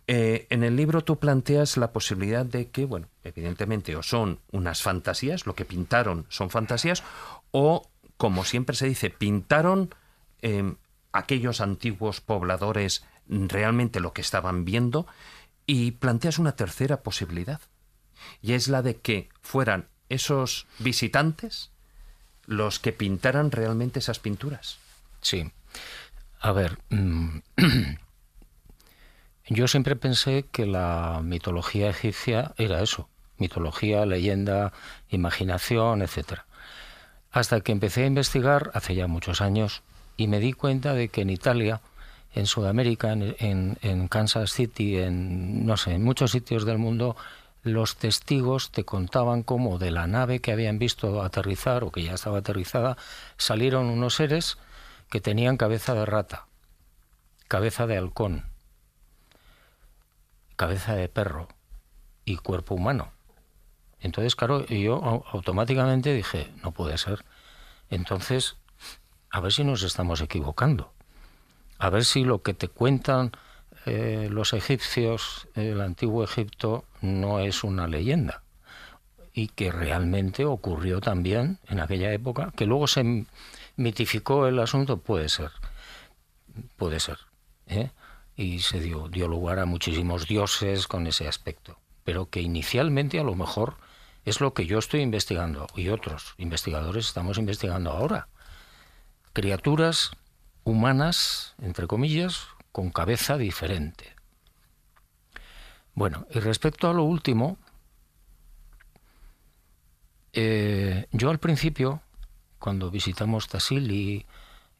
Eh, 0.07 0.47
en 0.49 0.63
el 0.63 0.75
libro 0.75 1.01
tú 1.01 1.17
planteas 1.17 1.77
la 1.77 1.93
posibilidad 1.93 2.45
de 2.45 2.69
que, 2.69 2.85
bueno, 2.85 3.07
evidentemente 3.23 3.95
o 3.95 4.03
son 4.03 4.39
unas 4.51 4.81
fantasías, 4.81 5.45
lo 5.45 5.55
que 5.55 5.65
pintaron 5.65 6.25
son 6.29 6.49
fantasías, 6.49 7.03
o, 7.51 7.89
como 8.23 8.45
siempre 8.45 8.73
se 8.77 8.87
dice, 8.87 9.09
pintaron 9.09 9.93
eh, 10.41 10.75
aquellos 11.11 11.59
antiguos 11.59 12.21
pobladores 12.21 13.03
realmente 13.27 13.99
lo 13.99 14.13
que 14.13 14.21
estaban 14.21 14.63
viendo 14.63 15.05
y 15.65 15.91
planteas 15.91 16.39
una 16.39 16.55
tercera 16.55 17.03
posibilidad 17.03 17.59
y 18.41 18.53
es 18.53 18.69
la 18.69 18.81
de 18.81 18.95
que 18.95 19.27
fueran 19.41 19.89
esos 20.07 20.67
visitantes 20.79 21.71
los 22.45 22.79
que 22.79 22.93
pintaran 22.93 23.51
realmente 23.51 23.99
esas 23.99 24.19
pinturas. 24.19 24.77
Sí. 25.19 25.51
A 26.39 26.53
ver, 26.53 26.79
mm, 26.91 27.39
yo 29.47 29.67
siempre 29.67 29.97
pensé 29.97 30.45
que 30.49 30.65
la 30.65 31.19
mitología 31.21 31.89
egipcia 31.89 32.53
era 32.55 32.81
eso, 32.81 33.09
mitología, 33.37 34.05
leyenda, 34.05 34.71
imaginación, 35.09 36.01
etcétera. 36.01 36.45
Hasta 37.33 37.61
que 37.61 37.71
empecé 37.71 38.03
a 38.03 38.07
investigar 38.07 38.69
hace 38.75 38.93
ya 38.93 39.07
muchos 39.07 39.41
años 39.41 39.81
y 40.15 40.27
me 40.27 40.39
di 40.39 40.53
cuenta 40.53 40.93
de 40.93 41.09
que 41.09 41.21
en 41.21 41.31
Italia, 41.31 41.81
en 42.35 42.45
Sudamérica, 42.45 43.11
en, 43.11 44.07
Kansas 44.07 44.51
City, 44.51 44.97
en 44.97 45.65
no 45.65 45.75
sé, 45.75 45.95
en 45.95 46.03
muchos 46.03 46.31
sitios 46.31 46.63
del 46.63 46.77
mundo, 46.77 47.17
los 47.63 47.95
testigos 47.95 48.71
te 48.71 48.83
contaban 48.85 49.41
cómo 49.41 49.79
de 49.79 49.89
la 49.89 50.05
nave 50.05 50.39
que 50.39 50.51
habían 50.51 50.77
visto 50.77 51.23
aterrizar 51.23 51.83
o 51.83 51.91
que 51.91 52.03
ya 52.03 52.13
estaba 52.13 52.37
aterrizada 52.37 52.97
salieron 53.37 53.87
unos 53.87 54.15
seres 54.15 54.59
que 55.09 55.19
tenían 55.19 55.57
cabeza 55.57 55.95
de 55.95 56.05
rata, 56.05 56.45
cabeza 57.47 57.87
de 57.87 57.97
halcón, 57.97 58.45
cabeza 60.55 60.93
de 60.93 61.09
perro 61.09 61.47
y 62.25 62.37
cuerpo 62.37 62.75
humano. 62.75 63.11
Entonces, 64.03 64.35
claro, 64.35 64.65
yo 64.67 65.23
automáticamente 65.31 66.13
dije, 66.13 66.51
no 66.61 66.71
puede 66.71 66.97
ser. 66.97 67.25
Entonces, 67.89 68.57
a 69.31 69.39
ver 69.39 69.51
si 69.51 69.63
nos 69.63 69.81
estamos 69.81 70.21
equivocando. 70.21 70.93
A 71.79 71.89
ver 71.89 72.05
si 72.05 72.23
lo 72.23 72.43
que 72.43 72.53
te 72.53 72.67
cuentan 72.67 73.31
eh, 73.85 74.27
los 74.29 74.53
egipcios, 74.53 75.47
el 75.55 75.81
antiguo 75.81 76.23
Egipto, 76.23 76.85
no 77.01 77.39
es 77.39 77.63
una 77.63 77.87
leyenda 77.87 78.43
y 79.33 79.47
que 79.47 79.71
realmente 79.71 80.45
ocurrió 80.45 81.01
también 81.01 81.57
en 81.67 81.79
aquella 81.79 82.13
época, 82.13 82.53
que 82.55 82.67
luego 82.67 82.87
se 82.87 83.25
mitificó 83.75 84.47
el 84.47 84.59
asunto, 84.59 84.97
puede 84.97 85.27
ser, 85.27 85.51
puede 86.77 86.99
ser, 86.99 87.17
¿eh? 87.67 87.89
y 88.35 88.59
se 88.59 88.79
dio, 88.79 89.09
dio 89.09 89.27
lugar 89.27 89.57
a 89.59 89.65
muchísimos 89.65 90.27
dioses 90.27 90.87
con 90.87 91.07
ese 91.07 91.27
aspecto, 91.27 91.79
pero 92.03 92.29
que 92.29 92.41
inicialmente 92.41 93.19
a 93.19 93.23
lo 93.23 93.35
mejor 93.35 93.75
es 94.25 94.41
lo 94.41 94.53
que 94.53 94.65
yo 94.65 94.79
estoy 94.79 95.01
investigando 95.01 95.67
y 95.75 95.89
otros 95.89 96.33
investigadores 96.37 97.07
estamos 97.07 97.37
investigando 97.37 97.91
ahora. 97.91 98.27
Criaturas 99.33 100.11
humanas, 100.63 101.55
entre 101.61 101.87
comillas, 101.87 102.47
con 102.71 102.91
cabeza 102.91 103.37
diferente. 103.37 104.15
Bueno, 105.93 106.25
y 106.31 106.39
respecto 106.39 106.89
a 106.89 106.93
lo 106.93 107.03
último, 107.03 107.57
eh, 110.31 111.05
yo 111.11 111.29
al 111.29 111.39
principio, 111.39 112.01
cuando 112.59 112.89
visitamos 112.89 113.47
Tassili 113.47 114.25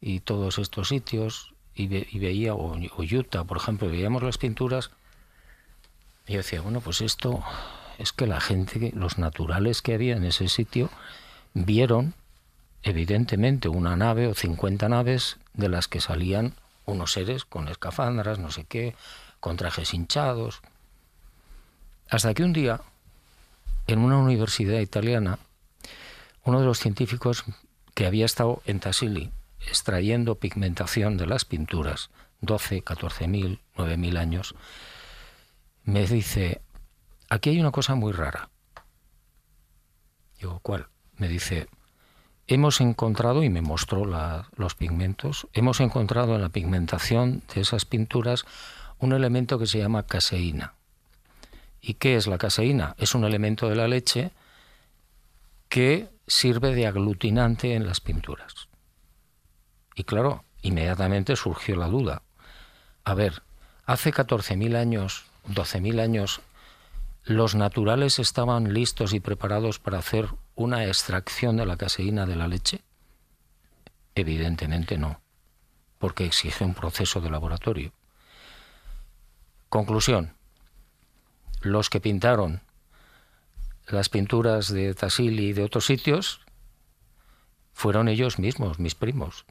y, 0.00 0.20
todos 0.20 0.58
estos 0.58 0.88
sitios, 0.88 1.54
y, 1.74 1.86
veía, 2.18 2.54
o, 2.54 2.76
Utah, 2.76 3.44
por 3.44 3.58
ejemplo, 3.58 3.88
veíamos 3.88 4.22
las 4.22 4.38
pinturas, 4.38 4.90
yo 6.26 6.38
decía, 6.38 6.62
bueno, 6.62 6.80
pues 6.80 7.00
esto 7.00 7.42
es 7.98 8.12
que 8.12 8.26
la 8.26 8.40
gente, 8.40 8.92
los 8.94 9.18
naturales 9.18 9.82
que 9.82 9.94
había 9.94 10.16
en 10.16 10.24
ese 10.24 10.48
sitio, 10.48 10.90
vieron 11.54 12.14
evidentemente 12.82 13.68
una 13.68 13.96
nave 13.96 14.26
o 14.26 14.34
50 14.34 14.88
naves 14.88 15.38
de 15.54 15.68
las 15.68 15.88
que 15.88 16.00
salían 16.00 16.54
unos 16.86 17.12
seres 17.12 17.44
con 17.44 17.68
escafandras, 17.68 18.38
no 18.38 18.50
sé 18.50 18.64
qué, 18.64 18.94
con 19.40 19.56
trajes 19.56 19.94
hinchados. 19.94 20.60
Hasta 22.10 22.34
que 22.34 22.44
un 22.44 22.52
día, 22.52 22.80
en 23.86 24.00
una 24.00 24.18
universidad 24.18 24.80
italiana, 24.80 25.38
uno 26.44 26.60
de 26.60 26.66
los 26.66 26.78
científicos 26.78 27.44
que 27.94 28.06
había 28.06 28.26
estado 28.26 28.62
en 28.66 28.80
Tassili 28.80 29.32
extrayendo 29.66 30.34
pigmentación 30.34 31.16
de 31.16 31.26
las 31.26 31.44
pinturas, 31.44 32.10
12, 32.42 32.82
14 32.82 33.28
mil, 33.28 33.60
9 33.76 33.96
mil 33.96 34.16
años, 34.16 34.54
me 35.84 36.06
dice, 36.06 36.60
aquí 37.34 37.50
hay 37.50 37.60
una 37.60 37.72
cosa 37.72 37.94
muy 37.94 38.12
rara. 38.12 38.48
Digo, 40.38 40.60
¿cuál? 40.62 40.88
Me 41.16 41.28
dice, 41.28 41.68
hemos 42.46 42.80
encontrado, 42.80 43.42
y 43.42 43.50
me 43.50 43.60
mostró 43.60 44.04
los 44.04 44.74
pigmentos, 44.74 45.48
hemos 45.52 45.80
encontrado 45.80 46.36
en 46.36 46.42
la 46.42 46.48
pigmentación 46.48 47.42
de 47.54 47.60
esas 47.60 47.84
pinturas 47.84 48.44
un 48.98 49.12
elemento 49.12 49.58
que 49.58 49.66
se 49.66 49.78
llama 49.78 50.06
caseína. 50.06 50.74
¿Y 51.80 51.94
qué 51.94 52.16
es 52.16 52.26
la 52.26 52.38
caseína? 52.38 52.94
Es 52.98 53.14
un 53.14 53.24
elemento 53.24 53.68
de 53.68 53.76
la 53.76 53.88
leche 53.88 54.30
que 55.68 56.08
sirve 56.26 56.74
de 56.74 56.86
aglutinante 56.86 57.74
en 57.74 57.86
las 57.86 58.00
pinturas. 58.00 58.68
Y 59.94 60.04
claro, 60.04 60.44
inmediatamente 60.62 61.36
surgió 61.36 61.76
la 61.76 61.88
duda. 61.88 62.22
A 63.04 63.14
ver, 63.14 63.42
hace 63.84 64.12
14.000 64.12 64.76
años, 64.76 65.24
12.000 65.48 66.00
años, 66.00 66.40
¿los 67.24 67.54
naturales 67.54 68.18
estaban 68.18 68.74
listos 68.74 69.14
y 69.14 69.20
preparados 69.20 69.78
para 69.78 69.98
hacer 69.98 70.28
una 70.54 70.84
extracción 70.84 71.56
de 71.56 71.66
la 71.66 71.76
caseína 71.76 72.26
de 72.26 72.36
la 72.36 72.48
leche? 72.48 72.82
Evidentemente 74.14 74.98
no, 74.98 75.20
porque 75.98 76.26
exige 76.26 76.64
un 76.64 76.74
proceso 76.74 77.20
de 77.20 77.30
laboratorio. 77.30 77.92
Conclusión. 79.68 80.34
Los 81.62 81.88
que 81.88 82.00
pintaron 82.00 82.60
las 83.88 84.08
pinturas 84.08 84.72
de 84.72 84.94
Tassili 84.94 85.48
y 85.48 85.52
de 85.52 85.64
otros 85.64 85.86
sitios 85.86 86.40
fueron 87.72 88.08
ellos 88.08 88.38
mismos, 88.38 88.78
mis 88.78 88.94
primos. 88.94 89.44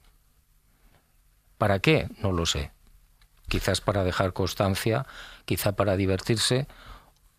¿Para 1.57 1.79
qué? 1.79 2.07
No 2.21 2.31
lo 2.31 2.45
sé. 2.45 2.71
Quizás 3.47 3.81
para 3.81 4.03
dejar 4.03 4.33
constancia, 4.33 5.05
quizá 5.45 5.75
para 5.75 5.97
divertirse 5.97 6.67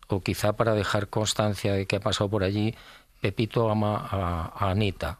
o 0.07 0.21
quizá 0.21 0.53
para 0.53 0.73
dejar 0.73 1.07
constancia 1.07 1.73
de 1.73 1.85
que 1.85 1.97
ha 1.97 1.99
pasado 1.99 2.29
por 2.29 2.43
allí 2.43 2.75
Pepito 3.21 3.69
ama 3.69 4.07
a, 4.09 4.69
Anita. 4.69 5.19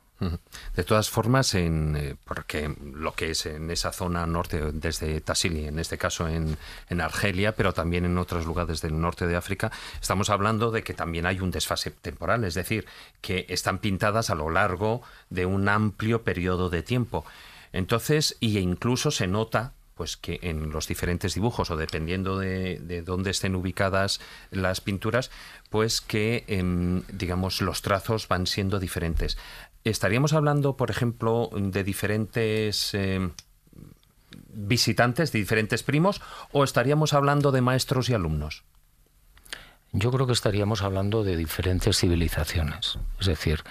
De 0.75 0.83
todas 0.83 1.09
formas, 1.09 1.53
en, 1.55 1.95
eh, 1.97 2.15
porque 2.23 2.73
lo 2.93 3.13
que 3.13 3.31
es 3.31 3.45
en 3.45 3.69
esa 3.69 3.91
zona 3.91 4.25
norte, 4.25 4.71
desde 4.71 5.19
Tassili, 5.21 5.67
en 5.67 5.77
este 5.77 5.97
caso 5.97 6.27
en, 6.27 6.57
en, 6.89 7.01
Argelia, 7.01 7.53
pero 7.55 7.73
también 7.73 8.05
en 8.05 8.17
otros 8.17 8.45
lugares 8.45 8.81
del 8.81 8.99
norte 8.99 9.27
de 9.27 9.35
África, 9.35 9.71
estamos 10.01 10.29
hablando 10.29 10.71
de 10.71 10.83
que 10.83 10.93
también 10.93 11.25
hay 11.25 11.41
un 11.41 11.51
desfase 11.51 11.91
temporal, 11.91 12.43
es 12.45 12.53
decir, 12.53 12.85
que 13.21 13.45
están 13.49 13.79
pintadas 13.79 14.29
a 14.29 14.35
lo 14.35 14.49
largo 14.49 15.01
de 15.29 15.45
un 15.45 15.67
amplio 15.67 16.23
periodo 16.23 16.69
de 16.69 16.81
tiempo. 16.81 17.25
Entonces, 17.73 18.37
y 18.39 18.57
incluso 18.57 19.11
se 19.11 19.27
nota 19.27 19.73
pues 19.95 20.17
que 20.17 20.39
en 20.43 20.71
los 20.71 20.87
diferentes 20.87 21.33
dibujos 21.33 21.71
o 21.71 21.77
dependiendo 21.77 22.37
de, 22.37 23.01
dónde 23.05 23.31
estén 23.31 23.55
ubicadas 23.55 24.19
las 24.51 24.81
pinturas, 24.81 25.31
pues 25.69 26.01
que 26.01 26.43
em, 26.47 27.03
digamos 27.11 27.61
los 27.61 27.81
trazos 27.81 28.27
van 28.27 28.45
siendo 28.45 28.79
diferentes. 28.79 29.37
Estaríamos 29.83 30.33
hablando, 30.33 30.75
por 30.75 30.91
ejemplo, 30.91 31.49
de 31.53 31.83
diferentes 31.83 32.93
em, 32.93 33.31
visitantes, 34.53 35.31
de 35.31 35.39
diferentes 35.39 35.83
primos, 35.83 36.21
o 36.51 36.63
estaríamos 36.63 37.13
hablando 37.13 37.51
de 37.51 37.61
maestros 37.61 38.09
y 38.09 38.13
alumnos. 38.13 38.63
Yo 39.91 40.11
creo 40.11 40.27
que 40.27 40.33
estaríamos 40.33 40.81
hablando 40.81 41.23
de 41.23 41.37
diferentes 41.37 41.97
civilizaciones. 41.97 42.99
Es 43.19 43.27
decir, 43.27 43.63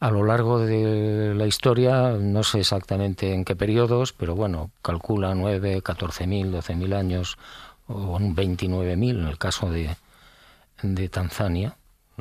a 0.00 0.10
lo 0.10 0.24
largo 0.24 0.60
de 0.60 1.34
la 1.34 1.46
historia, 1.46 2.12
no 2.12 2.42
sé 2.44 2.60
exactamente 2.60 3.34
en 3.34 3.44
qué 3.44 3.56
periodos, 3.56 4.12
pero 4.12 4.36
bueno, 4.36 4.70
calcula 4.82 5.34
9, 5.34 5.82
14.000, 5.82 6.50
12.000 6.50 6.94
años 6.94 7.36
o 7.88 8.18
29.000 8.18 9.10
en 9.10 9.26
el 9.26 9.38
caso 9.38 9.70
de, 9.70 9.96
de 10.82 11.08
Tanzania. 11.08 11.76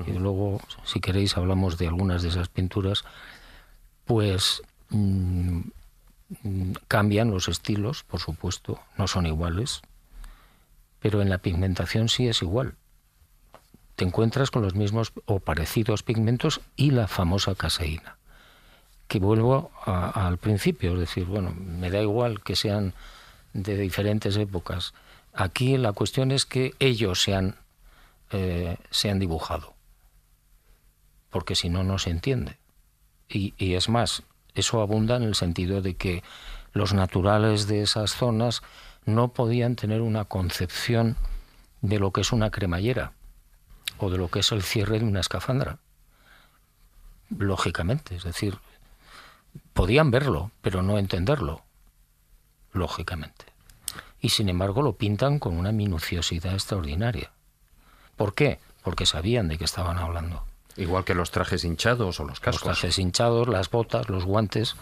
Y 0.06 0.12
luego, 0.12 0.62
si 0.84 1.00
queréis, 1.00 1.38
hablamos 1.38 1.78
de 1.80 1.88
algunas 1.88 2.22
de 2.22 2.30
esas 2.30 2.50
pinturas, 2.50 3.04
pues 4.06 4.62
mm, 4.90 5.62
cambian 6.88 7.32
los 7.32 7.48
estilos, 7.48 8.04
por 8.04 8.20
supuesto, 8.20 8.80
no 8.98 9.08
son 9.08 9.26
iguales, 9.26 9.82
pero 11.00 11.22
en 11.22 11.30
la 11.30 11.40
pigmentación 11.40 12.10
sí 12.10 12.28
es 12.28 12.44
igual 12.44 12.76
te 13.98 14.06
encuentras 14.06 14.52
con 14.52 14.62
los 14.62 14.76
mismos 14.76 15.12
o 15.26 15.40
parecidos 15.40 16.04
pigmentos 16.04 16.62
y 16.76 16.92
la 16.92 17.08
famosa 17.08 17.56
caseína. 17.56 18.18
Que 19.08 19.18
vuelvo 19.18 19.72
al 19.86 20.38
principio, 20.38 20.94
es 20.94 21.00
decir, 21.00 21.26
bueno, 21.26 21.56
me 21.58 21.90
da 21.90 22.00
igual 22.00 22.44
que 22.44 22.56
sean 22.56 22.94
de 23.54 23.76
diferentes 23.76 24.38
épocas. 24.38 24.94
Aquí 25.34 25.78
la 25.78 25.94
cuestión 25.94 26.32
es 26.32 26.46
que 26.46 26.76
ellos 26.78 27.24
se 27.24 27.34
han, 27.34 27.56
eh, 28.30 28.78
se 28.92 29.10
han 29.10 29.18
dibujado, 29.18 29.74
porque 31.32 31.56
si 31.56 31.70
no, 31.70 31.84
no 31.84 31.98
se 31.98 32.12
entiende. 32.12 32.58
Y, 33.28 33.56
y 33.58 33.74
es 33.74 33.90
más, 33.90 34.22
eso 34.54 34.82
abunda 34.82 35.16
en 35.16 35.24
el 35.24 35.34
sentido 35.34 35.82
de 35.82 35.96
que 35.96 36.22
los 36.72 36.94
naturales 36.94 37.66
de 37.66 37.82
esas 37.82 38.14
zonas 38.14 38.62
no 39.06 39.30
podían 39.30 39.76
tener 39.76 40.02
una 40.02 40.26
concepción 40.26 41.16
de 41.82 41.98
lo 41.98 42.12
que 42.12 42.22
es 42.22 42.32
una 42.32 42.52
cremallera 42.52 43.14
o 44.00 44.10
de 44.10 44.18
lo 44.18 44.30
que 44.30 44.40
es 44.40 44.52
el 44.52 44.64
cierre 44.64 45.00
de 45.00 45.06
una 45.06 45.20
escafandra. 45.20 45.80
Lógicamente, 47.30 48.16
es 48.16 48.24
decir, 48.24 48.58
podían 49.74 50.12
verlo, 50.12 50.52
pero 50.62 50.82
no 50.82 50.98
entenderlo, 50.98 51.64
lógicamente. 52.72 53.46
Y 54.20 54.30
sin 54.30 54.50
embargo 54.50 54.82
lo 54.82 54.94
pintan 54.94 55.40
con 55.40 55.58
una 55.58 55.72
minuciosidad 55.72 56.54
extraordinaria. 56.54 57.32
¿Por 58.16 58.34
qué? 58.34 58.60
Porque 58.84 59.06
sabían 59.06 59.48
de 59.48 59.58
qué 59.58 59.66
estaban 59.66 59.98
hablando. 59.98 60.44
Igual 60.76 61.04
que 61.04 61.16
los 61.16 61.32
trajes 61.32 61.64
hinchados 61.64 62.20
o 62.20 62.24
los 62.26 62.40
cascos. 62.40 62.68
Los 62.68 62.80
trajes 62.80 63.00
hinchados, 63.00 63.48
las 63.48 63.70
botas, 63.70 64.10
los 64.10 64.26
guantes. 64.26 64.76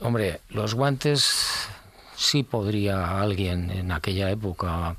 Hombre, 0.00 0.40
los 0.48 0.74
guantes 0.74 1.68
sí 2.16 2.42
podría 2.42 3.20
alguien 3.20 3.70
en 3.70 3.92
aquella 3.92 4.30
época 4.30 4.96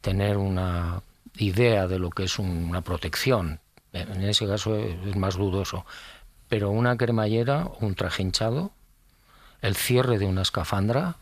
tener 0.00 0.36
una 0.36 1.02
idea 1.36 1.86
de 1.86 1.98
lo 1.98 2.10
que 2.10 2.24
es 2.24 2.38
una 2.38 2.82
protección. 2.82 3.60
En 3.92 4.22
ese 4.22 4.46
caso 4.46 4.76
es 4.76 5.16
más 5.16 5.36
dudoso. 5.36 5.86
Pero 6.48 6.70
una 6.70 6.96
cremallera, 6.96 7.68
un 7.80 7.94
traje 7.94 8.22
hinchado, 8.22 8.72
el 9.62 9.76
cierre 9.76 10.18
de 10.18 10.26
una 10.26 10.42
escafandra, 10.42 11.16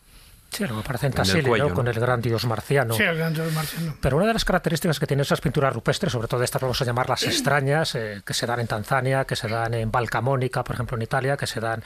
Sí, 0.52 0.66
lo 0.66 0.76
que 0.76 0.82
parece 0.82 1.06
en 1.06 1.12
Tassili, 1.14 1.50
¿no? 1.50 1.72
Con 1.72 1.88
el 1.88 1.98
gran 1.98 2.20
dios 2.20 2.44
marciano. 2.44 2.92
Sí, 2.92 3.02
el 3.02 3.16
gran 3.16 3.32
dios 3.32 3.50
marciano. 3.54 3.96
Pero 4.02 4.18
una 4.18 4.26
de 4.26 4.34
las 4.34 4.44
características 4.44 5.00
que 5.00 5.06
tienen 5.06 5.22
esas 5.22 5.40
pinturas 5.40 5.72
rupestres, 5.72 6.12
sobre 6.12 6.28
todo 6.28 6.42
estas 6.42 6.60
vamos 6.60 6.80
a 6.82 6.84
llamarlas 6.84 7.22
extrañas, 7.22 7.94
eh, 7.94 8.20
que 8.22 8.34
se 8.34 8.44
dan 8.44 8.60
en 8.60 8.66
Tanzania, 8.66 9.24
que 9.24 9.34
se 9.34 9.48
dan 9.48 9.72
en 9.72 9.90
Valcamónica, 9.90 10.62
por 10.62 10.74
ejemplo, 10.74 10.98
en 10.98 11.02
Italia, 11.04 11.38
que 11.38 11.46
se 11.46 11.58
dan 11.58 11.82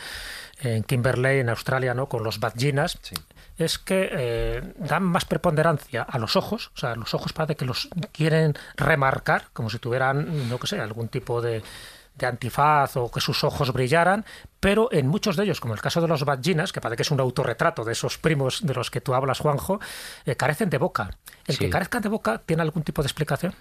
en 0.59 0.83
Kimberley, 0.83 1.38
en 1.38 1.49
Australia, 1.49 1.95
¿no? 1.95 2.09
Con 2.09 2.25
los 2.25 2.40
badginas, 2.40 2.99
es 3.58 3.78
que 3.78 4.08
eh, 4.12 4.75
dan 4.78 5.02
más 5.02 5.25
preponderancia 5.25 6.02
a 6.02 6.18
los 6.18 6.36
ojos, 6.36 6.70
o 6.75 6.78
sea, 6.78 6.94
los 6.94 7.14
ojos 7.14 7.32
parece 7.32 7.56
que 7.56 7.64
los 7.64 7.88
quieren 8.12 8.54
remarcar, 8.76 9.46
como 9.52 9.70
si 9.70 9.78
tuvieran, 9.78 10.48
no 10.48 10.58
que 10.58 10.66
sé, 10.66 10.80
algún 10.80 11.08
tipo 11.08 11.40
de 11.40 11.62
de 12.16 12.26
antifaz 12.26 12.96
o 12.96 13.10
que 13.10 13.20
sus 13.20 13.44
ojos 13.44 13.72
brillaran, 13.72 14.25
pero 14.58 14.88
en 14.90 15.06
muchos 15.06 15.36
de 15.36 15.44
ellos, 15.44 15.60
como 15.60 15.75
el 15.75 15.80
caso 15.80 16.00
de 16.00 16.08
los 16.08 16.25
Badginas, 16.25 16.72
que 16.72 16.80
parece 16.80 16.96
que 16.96 17.02
es 17.02 17.10
un 17.10 17.20
autorretrato 17.20 17.84
de 17.84 17.92
esos 17.92 18.18
primos 18.18 18.64
de 18.66 18.75
los 18.75 18.90
que 18.90 19.00
tú 19.00 19.14
hablas, 19.14 19.38
Juanjo, 19.40 19.80
eh, 20.25 20.34
carecen 20.34 20.70
de 20.70 20.78
boca. 20.78 21.10
¿El 21.46 21.58
que 21.58 21.70
carezcan 21.70 22.02
de 22.02 22.08
boca 22.08 22.38
tiene 22.44 22.62
algún 22.62 22.82
tipo 22.82 23.02
de 23.02 23.06
explicación? 23.06 23.54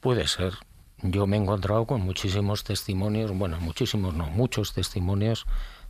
Puede 0.00 0.26
ser. 0.26 0.54
Yo 1.02 1.28
me 1.28 1.36
he 1.36 1.40
encontrado 1.40 1.86
con 1.86 2.00
muchísimos 2.00 2.64
testimonios, 2.64 3.30
bueno, 3.32 3.60
muchísimos 3.60 4.14
no, 4.14 4.26
muchos 4.26 4.72
testimonios 4.72 5.46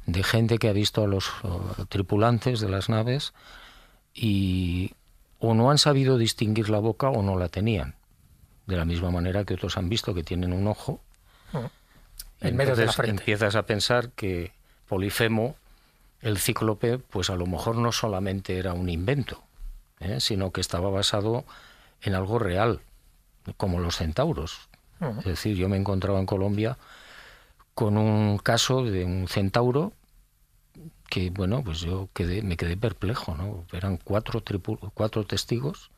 de 0.08 0.22
gente 0.22 0.58
que 0.58 0.70
ha 0.70 0.72
visto 0.72 1.04
a 1.04 1.06
los 1.06 1.30
tripulantes 1.90 2.60
de 2.60 2.70
las 2.70 2.88
naves 2.88 3.34
y 4.14 4.94
o 5.38 5.52
no 5.52 5.70
han 5.70 5.76
sabido 5.76 6.16
distinguir 6.16 6.70
la 6.70 6.78
boca 6.78 7.10
o 7.10 7.22
no 7.22 7.36
la 7.36 7.48
tenían. 7.48 7.94
De 8.66 8.76
la 8.76 8.86
misma 8.86 9.10
manera 9.10 9.44
que 9.44 9.54
otros 9.54 9.76
han 9.76 9.90
visto 9.90 10.14
que 10.14 10.24
tienen 10.24 10.54
un 10.54 10.66
ojo 10.66 11.00
en 12.40 12.56
medio 12.56 12.74
de 12.74 12.86
la 12.86 12.92
frente. 12.92 13.20
Empiezas 13.20 13.54
a 13.54 13.64
pensar 13.64 14.10
que 14.12 14.52
Polifemo, 14.88 15.56
el 16.22 16.38
cíclope, 16.38 16.98
pues 16.98 17.28
a 17.28 17.36
lo 17.36 17.46
mejor 17.46 17.76
no 17.76 17.92
solamente 17.92 18.58
era 18.58 18.72
un 18.72 18.88
invento, 18.88 19.42
¿eh? 20.00 20.20
sino 20.20 20.52
que 20.52 20.62
estaba 20.62 20.88
basado 20.88 21.44
en 22.00 22.14
algo 22.14 22.38
real, 22.38 22.80
como 23.58 23.78
los 23.78 23.96
centauros. 23.96 24.68
Es 25.18 25.24
decir, 25.24 25.54
yo 25.54 25.68
me 25.68 25.76
encontraba 25.76 26.18
en 26.18 26.26
Colombia 26.26 26.78
con 27.74 27.96
un 27.96 28.38
caso 28.38 28.82
de 28.84 29.04
un 29.04 29.28
centauro 29.28 29.92
que, 31.08 31.30
bueno, 31.30 31.62
pues 31.64 31.80
yo 31.80 32.08
quedé, 32.12 32.42
me 32.42 32.56
quedé 32.56 32.76
perplejo, 32.76 33.34
¿no? 33.34 33.64
Eran 33.72 33.98
cuatro, 34.02 34.42
cuatro 34.94 35.24
testigos 35.24 35.90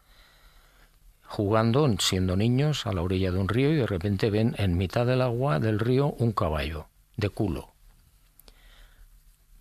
jugando, 1.31 1.89
siendo 2.01 2.37
niños, 2.37 2.87
a 2.87 2.93
la 2.93 3.03
orilla 3.03 3.31
de 3.31 3.39
un 3.39 3.49
río 3.49 3.73
y 3.73 3.77
de 3.77 3.87
repente 3.87 4.31
ven 4.31 4.57
en 4.59 4.77
mitad 4.77 5.07
del 5.07 5.23
agua 5.23 5.61
del 5.61 5.79
río 5.79 6.09
un 6.19 6.33
caballo 6.33 6.89
de 7.17 7.29
culo. 7.29 7.71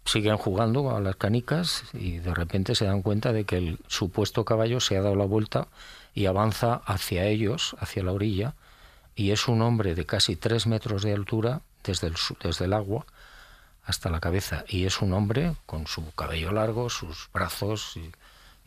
Siguen 0.03 0.37
jugando 0.37 0.95
a 0.95 0.99
las 0.99 1.15
canicas 1.15 1.83
y 1.93 2.17
de 2.17 2.33
repente 2.33 2.73
se 2.73 2.85
dan 2.85 3.03
cuenta 3.03 3.33
de 3.33 3.43
que 3.43 3.57
el 3.57 3.79
supuesto 3.87 4.45
caballo 4.45 4.79
se 4.79 4.97
ha 4.97 5.03
dado 5.03 5.15
la 5.15 5.25
vuelta 5.25 5.67
y 6.15 6.25
avanza 6.25 6.81
hacia 6.85 7.25
ellos, 7.25 7.75
hacia 7.79 8.01
la 8.01 8.13
orilla, 8.13 8.55
y 9.15 9.29
es 9.29 9.47
un 9.47 9.61
hombre 9.61 9.93
de 9.93 10.07
casi 10.07 10.35
tres 10.35 10.65
metros 10.65 11.03
de 11.03 11.13
altura 11.13 11.61
desde 11.83 12.07
el, 12.07 12.15
desde 12.41 12.65
el 12.65 12.73
agua 12.73 13.05
hasta 13.83 14.09
la 14.09 14.19
cabeza. 14.19 14.65
Y 14.67 14.85
es 14.85 15.01
un 15.01 15.13
hombre 15.13 15.55
con 15.65 15.87
su 15.87 16.11
cabello 16.13 16.51
largo, 16.51 16.89
sus 16.89 17.29
brazos 17.33 17.97
y, 17.97 18.11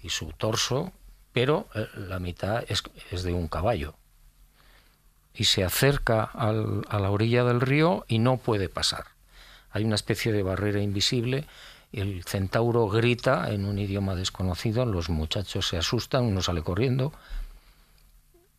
su 0.08 0.32
torso 0.32 0.92
pero 1.32 1.68
eh, 1.74 1.86
la 1.94 2.18
mitad 2.18 2.64
es, 2.68 2.82
de 3.22 3.32
un 3.32 3.48
caballo. 3.48 3.94
Y 5.32 5.44
se 5.44 5.64
acerca 5.64 6.24
al, 6.24 6.84
a 6.88 6.98
la 6.98 7.10
orilla 7.10 7.44
del 7.44 7.60
río 7.60 8.04
y 8.08 8.18
no 8.18 8.36
puede 8.36 8.68
pasar. 8.68 9.06
Hay 9.70 9.84
una 9.84 9.94
especie 9.94 10.32
de 10.32 10.42
barrera 10.42 10.82
invisible. 10.82 11.46
El 11.92 12.24
centauro 12.24 12.88
grita 12.88 13.50
en 13.50 13.64
un 13.64 13.78
idioma 13.78 14.14
desconocido, 14.14 14.84
los 14.84 15.08
muchachos 15.08 15.68
se 15.68 15.78
asustan, 15.78 16.24
uno 16.24 16.42
sale 16.42 16.62
corriendo 16.62 17.12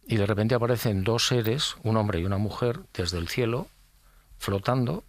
y 0.08 0.18
de 0.18 0.26
repente 0.26 0.56
aparecen 0.56 1.04
dos 1.04 1.28
seres, 1.28 1.76
un 1.84 1.98
hombre 1.98 2.20
y 2.20 2.26
una 2.26 2.38
mujer, 2.38 2.82
desde 2.94 3.18
el 3.18 3.30
cielo, 3.30 3.68
flotando 4.38 5.04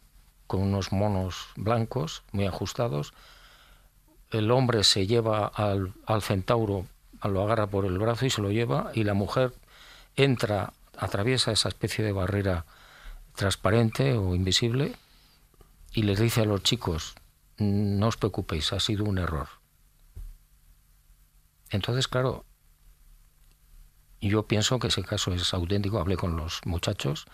con 0.47 0.63
unos 0.63 0.93
monos 0.93 1.49
blancos 1.57 2.23
muy 2.33 2.47
ajustados. 2.47 3.13
El 4.31 4.51
hombre 4.51 4.85
se 4.85 5.07
lleva 5.07 5.47
al, 5.47 5.93
centauro 6.23 6.87
lo 7.23 7.43
agarra 7.43 7.67
por 7.67 7.87
el 7.87 7.99
brazo 7.99 8.27
y 8.27 8.31
se 8.31 8.43
lo 8.43 8.51
lleva 8.51 8.91
y 8.95 9.05
la 9.05 9.15
mujer 9.15 9.55
entra, 10.15 10.75
atraviesa 10.99 11.53
esa 11.53 11.69
especie 11.69 12.05
de 12.05 12.13
barrera 12.13 12.67
transparente 13.35 14.13
o 14.13 14.35
invisible 14.35 14.95
y 15.93 16.03
les 16.03 16.19
dice 16.19 16.43
a 16.43 16.45
los 16.45 16.63
chicos, 16.63 17.15
no 17.57 18.09
os 18.09 18.17
preocupéis, 18.17 18.73
ha 18.73 18.81
sido 18.81 19.05
un 19.05 19.19
error. 19.19 19.49
Entonces, 21.71 22.09
claro, 22.09 22.45
yo 24.21 24.45
pienso 24.45 24.79
que 24.79 24.89
ese 24.89 25.03
caso 25.03 25.33
es 25.33 25.55
auténtico. 25.55 25.99
Hablé 25.99 26.17
con 26.17 26.37
los 26.37 26.61
muchachos 26.65 27.27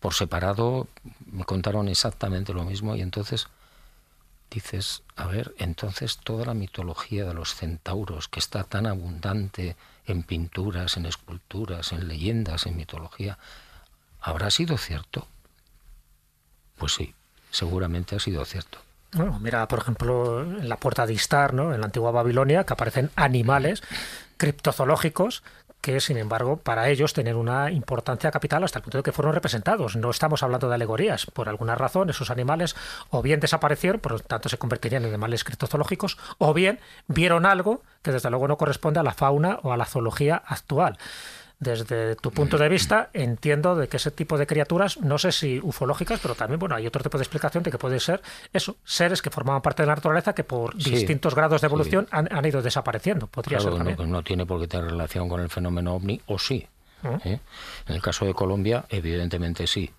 por 0.00 0.14
separado, 0.14 0.88
me 1.30 1.44
contaron 1.44 1.88
exactamente 1.88 2.52
lo 2.52 2.64
mismo 2.64 2.96
y 2.96 3.02
entonces 3.02 3.48
dices, 4.50 5.02
a 5.14 5.26
ver, 5.26 5.54
entonces 5.58 6.18
toda 6.18 6.46
la 6.46 6.54
mitología 6.54 7.24
de 7.24 7.34
los 7.34 7.54
centauros, 7.54 8.26
que 8.26 8.40
está 8.40 8.64
tan 8.64 8.86
abundante 8.86 9.76
en 10.06 10.22
pinturas, 10.22 10.96
en 10.96 11.06
esculturas, 11.06 11.92
en 11.92 12.08
leyendas, 12.08 12.66
en 12.66 12.76
mitología, 12.76 13.38
¿habrá 14.20 14.50
sido 14.50 14.76
cierto? 14.76 15.28
Pues 16.76 16.94
sí, 16.94 17.14
seguramente 17.50 18.16
ha 18.16 18.20
sido 18.20 18.44
cierto. 18.44 18.78
Bueno, 19.12 19.38
mira, 19.40 19.66
por 19.68 19.80
ejemplo, 19.80 20.42
en 20.42 20.68
la 20.68 20.76
puerta 20.76 21.06
de 21.06 21.12
Istar, 21.12 21.52
¿no? 21.52 21.74
en 21.74 21.80
la 21.80 21.86
antigua 21.86 22.10
Babilonia, 22.10 22.64
que 22.64 22.72
aparecen 22.72 23.10
animales 23.16 23.82
criptozoológicos 24.36 25.42
que 25.80 26.00
sin 26.00 26.16
embargo 26.16 26.56
para 26.56 26.88
ellos 26.88 27.12
tener 27.12 27.36
una 27.36 27.70
importancia 27.70 28.30
capital 28.30 28.64
hasta 28.64 28.78
el 28.78 28.82
punto 28.82 28.98
de 28.98 29.02
que 29.02 29.12
fueron 29.12 29.34
representados. 29.34 29.96
No 29.96 30.10
estamos 30.10 30.42
hablando 30.42 30.68
de 30.68 30.74
alegorías. 30.74 31.26
Por 31.26 31.48
alguna 31.48 31.74
razón 31.74 32.10
esos 32.10 32.30
animales 32.30 32.76
o 33.10 33.22
bien 33.22 33.40
desaparecieron, 33.40 34.00
por 34.00 34.12
lo 34.12 34.18
tanto 34.18 34.48
se 34.48 34.58
convertirían 34.58 35.02
en 35.04 35.10
animales 35.10 35.44
criptozoológicos, 35.44 36.18
o 36.38 36.54
bien 36.54 36.80
vieron 37.08 37.46
algo 37.46 37.82
que 38.02 38.12
desde 38.12 38.30
luego 38.30 38.48
no 38.48 38.56
corresponde 38.56 39.00
a 39.00 39.02
la 39.02 39.12
fauna 39.12 39.58
o 39.62 39.72
a 39.72 39.76
la 39.76 39.84
zoología 39.84 40.42
actual 40.46 40.98
desde 41.60 42.16
tu 42.16 42.30
punto 42.30 42.56
de 42.56 42.68
vista, 42.70 43.10
entiendo 43.12 43.76
de 43.76 43.86
que 43.86 43.98
ese 43.98 44.10
tipo 44.10 44.38
de 44.38 44.46
criaturas, 44.46 44.98
no 45.02 45.18
sé 45.18 45.30
si 45.30 45.60
ufológicas, 45.62 46.18
pero 46.20 46.34
también 46.34 46.58
bueno, 46.58 46.74
hay 46.74 46.86
otro 46.86 47.02
tipo 47.02 47.18
de 47.18 47.22
explicación 47.22 47.62
de 47.62 47.70
que 47.70 47.76
puede 47.76 48.00
ser 48.00 48.22
eso, 48.52 48.76
seres 48.82 49.20
que 49.20 49.28
formaban 49.28 49.60
parte 49.60 49.82
de 49.82 49.86
la 49.86 49.94
naturaleza 49.94 50.34
que 50.34 50.42
por 50.42 50.74
distintos 50.74 51.34
grados 51.34 51.60
de 51.60 51.66
evolución 51.66 52.08
han, 52.10 52.44
ido 52.46 52.62
desapareciendo. 52.62 53.26
Podría 53.26 53.60
ser 53.60 53.74
No, 53.74 54.06
no, 54.06 54.22
tiene 54.22 54.46
por 54.46 54.58
qué 54.58 54.68
tener 54.68 54.86
relación 54.86 55.28
con 55.28 55.40
el 55.40 55.50
fenómeno 55.50 55.94
ovni, 55.94 56.18
o 56.26 56.38
sí. 56.38 56.66
¿eh? 57.24 57.38
En 57.86 57.94
el 57.94 58.00
caso 58.00 58.24
de 58.24 58.32
Colombia, 58.32 58.86
evidentemente 58.88 59.66
sí. 59.66 59.90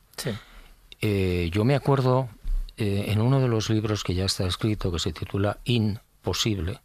Eh, 0.99 1.49
yo 1.51 1.63
me 1.63 1.75
acuerdo 1.75 2.29
eh, 2.77 3.05
en 3.09 3.21
uno 3.21 3.39
de 3.39 3.47
los 3.47 3.69
libros 3.69 4.03
que 4.03 4.15
ya 4.15 4.25
está 4.25 4.47
escrito, 4.47 4.91
que 4.91 4.97
se 4.97 5.13
titula 5.13 5.59
Imposible, 5.65 6.79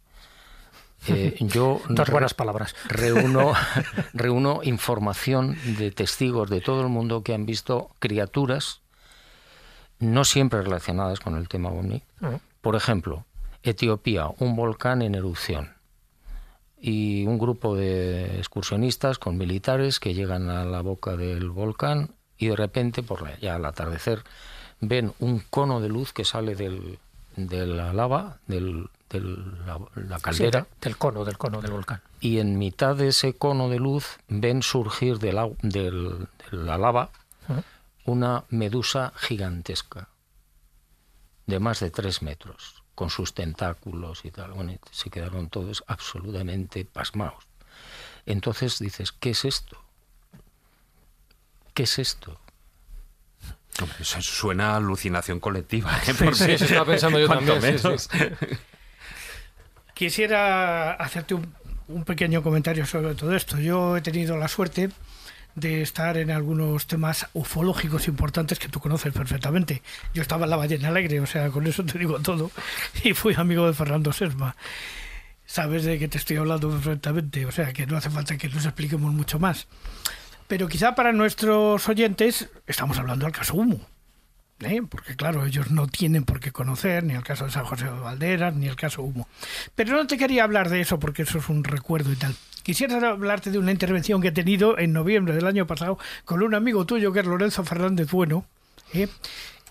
eh, 1.07 1.35
yo 1.39 1.81
Dos 1.89 2.09
buenas 2.09 2.33
palabras. 2.33 2.75
Reúno, 2.87 3.53
reúno 4.13 4.61
información 4.63 5.57
de 5.77 5.91
testigos 5.91 6.49
de 6.49 6.61
todo 6.61 6.81
el 6.81 6.89
mundo 6.89 7.23
que 7.23 7.33
han 7.33 7.45
visto 7.45 7.91
criaturas 7.99 8.81
no 9.99 10.25
siempre 10.25 10.61
relacionadas 10.61 11.19
con 11.19 11.37
el 11.37 11.47
tema 11.47 11.69
OVNI. 11.69 12.03
Por 12.61 12.75
ejemplo, 12.75 13.25
Etiopía, 13.63 14.27
un 14.37 14.55
volcán 14.55 15.01
en 15.01 15.15
erupción 15.15 15.73
y 16.79 17.25
un 17.25 17.39
grupo 17.39 17.75
de 17.75 18.37
excursionistas 18.37 19.17
con 19.17 19.37
militares 19.37 19.99
que 19.99 20.13
llegan 20.13 20.51
a 20.51 20.65
la 20.65 20.81
boca 20.81 21.15
del 21.15 21.49
volcán 21.49 22.11
y 22.37 22.47
de 22.47 22.55
repente, 22.55 23.01
por 23.01 23.39
ya 23.39 23.55
al 23.55 23.65
atardecer, 23.65 24.23
ven 24.79 25.13
un 25.19 25.39
cono 25.39 25.81
de 25.81 25.89
luz 25.89 26.13
que 26.13 26.23
sale 26.23 26.55
del, 26.55 26.99
de 27.35 27.65
la 27.65 27.93
lava, 27.93 28.37
del, 28.45 28.89
de 29.09 29.21
la, 29.21 29.79
la 29.95 30.19
caldera. 30.19 30.61
Sí, 30.63 30.67
del 30.81 30.97
cono, 30.97 31.23
del 31.25 31.37
cono 31.37 31.61
del 31.61 31.71
volcán. 31.71 32.01
Y 32.19 32.39
en 32.39 32.57
mitad 32.57 32.95
de 32.95 33.09
ese 33.09 33.33
cono 33.33 33.69
de 33.69 33.79
luz 33.79 34.17
ven 34.27 34.61
surgir 34.63 35.19
del, 35.19 35.37
au- 35.37 35.55
del- 35.61 36.27
de 36.51 36.57
la 36.57 36.77
lava 36.77 37.09
una 38.05 38.43
medusa 38.49 39.11
gigantesca 39.17 40.07
de 41.45 41.59
más 41.59 41.79
de 41.79 41.89
tres 41.91 42.21
metros, 42.21 42.83
con 42.95 43.09
sus 43.09 43.33
tentáculos 43.33 44.23
y 44.25 44.31
tal. 44.31 44.51
Bueno, 44.53 44.71
y 44.73 44.79
se 44.91 45.09
quedaron 45.09 45.49
todos 45.49 45.83
absolutamente 45.87 46.83
pasmados. 46.85 47.43
Entonces 48.25 48.79
dices, 48.79 49.11
¿qué 49.13 49.29
es 49.31 49.45
esto? 49.45 49.77
¿Qué 51.73 51.83
es 51.83 51.99
esto? 51.99 52.39
Eso 53.99 54.21
suena 54.21 54.71
a 54.71 54.77
alucinación 54.77 55.39
colectiva. 55.39 55.91
¿eh? 56.07 56.13
Sí, 56.33 56.51
eso 56.51 56.65
estaba 56.65 56.85
pensando 56.85 57.19
yo 57.19 57.27
también. 57.29 57.61
sí. 57.61 58.09
Quisiera 59.97 60.93
hacerte 60.93 61.33
un, 61.33 62.03
pequeño 62.05 62.43
comentario 62.43 62.85
sobre 62.85 63.15
todo 63.15 63.35
esto. 63.35 63.57
Yo 63.57 63.97
he 63.97 64.01
tenido 64.01 64.37
la 64.37 64.47
suerte 64.47 64.91
de 65.55 65.81
estar 65.81 66.17
en 66.17 66.29
algunos 66.29 66.85
temas 66.85 67.25
ufológicos 67.33 68.07
importantes 68.07 68.59
que 68.59 68.69
tú 68.69 68.79
conoces 68.79 69.11
perfectamente. 69.11 69.81
Yo 70.13 70.21
estaba 70.21 70.43
en 70.43 70.51
la 70.51 70.55
Ballena 70.55 70.89
Alegre, 70.89 71.19
o 71.19 71.25
sea, 71.25 71.49
con 71.49 71.65
eso 71.65 71.83
te 71.83 71.97
digo 71.97 72.19
todo, 72.19 72.51
y 73.03 73.15
fui 73.15 73.33
amigo 73.35 73.65
de 73.65 73.73
Fernando 73.73 74.13
Sesma. 74.13 74.55
Sabes 75.47 75.83
de 75.83 75.97
qué 75.97 76.07
te 76.07 76.19
estoy 76.19 76.37
hablando 76.37 76.69
perfectamente, 76.69 77.47
o 77.47 77.51
sea, 77.51 77.73
que 77.73 77.87
no 77.87 77.97
hace 77.97 78.11
falta 78.11 78.37
que 78.37 78.49
nos 78.49 78.65
expliquemos 78.65 79.11
mucho 79.11 79.39
más. 79.39 79.65
Pero 80.47 80.67
quizá 80.67 80.93
para 80.93 81.11
nuestros 81.11 81.89
oyentes 81.89 82.51
estamos 82.67 82.99
hablando 82.99 83.25
del 83.25 83.33
caso 83.33 83.55
Humo. 83.55 83.96
¿Eh? 84.61 84.81
porque 84.89 85.15
claro, 85.15 85.45
ellos 85.45 85.71
no 85.71 85.87
tienen 85.87 86.23
por 86.23 86.39
qué 86.39 86.51
conocer 86.51 87.03
ni 87.03 87.13
el 87.13 87.23
caso 87.23 87.45
de 87.45 87.51
San 87.51 87.65
José 87.65 87.85
de 87.85 87.91
Valderas 87.91 88.55
ni 88.55 88.67
el 88.67 88.75
caso 88.75 89.03
Humo. 89.03 89.27
Pero 89.75 89.95
no 89.95 90.07
te 90.07 90.17
quería 90.17 90.43
hablar 90.43 90.69
de 90.69 90.81
eso 90.81 90.99
porque 90.99 91.23
eso 91.23 91.37
es 91.37 91.49
un 91.49 91.63
recuerdo 91.63 92.11
y 92.11 92.15
tal. 92.15 92.35
Quisiera 92.63 93.09
hablarte 93.09 93.51
de 93.51 93.59
una 93.59 93.71
intervención 93.71 94.21
que 94.21 94.29
he 94.29 94.31
tenido 94.33 94.77
en 94.77 94.91
noviembre 94.93 95.33
del 95.33 95.47
año 95.47 95.67
pasado 95.67 95.97
con 96.25 96.43
un 96.43 96.53
amigo 96.53 96.85
tuyo 96.85 97.13
que 97.13 97.21
es 97.21 97.25
Lorenzo 97.25 97.63
Fernández 97.63 98.11
Bueno, 98.11 98.45
¿eh? 98.93 99.07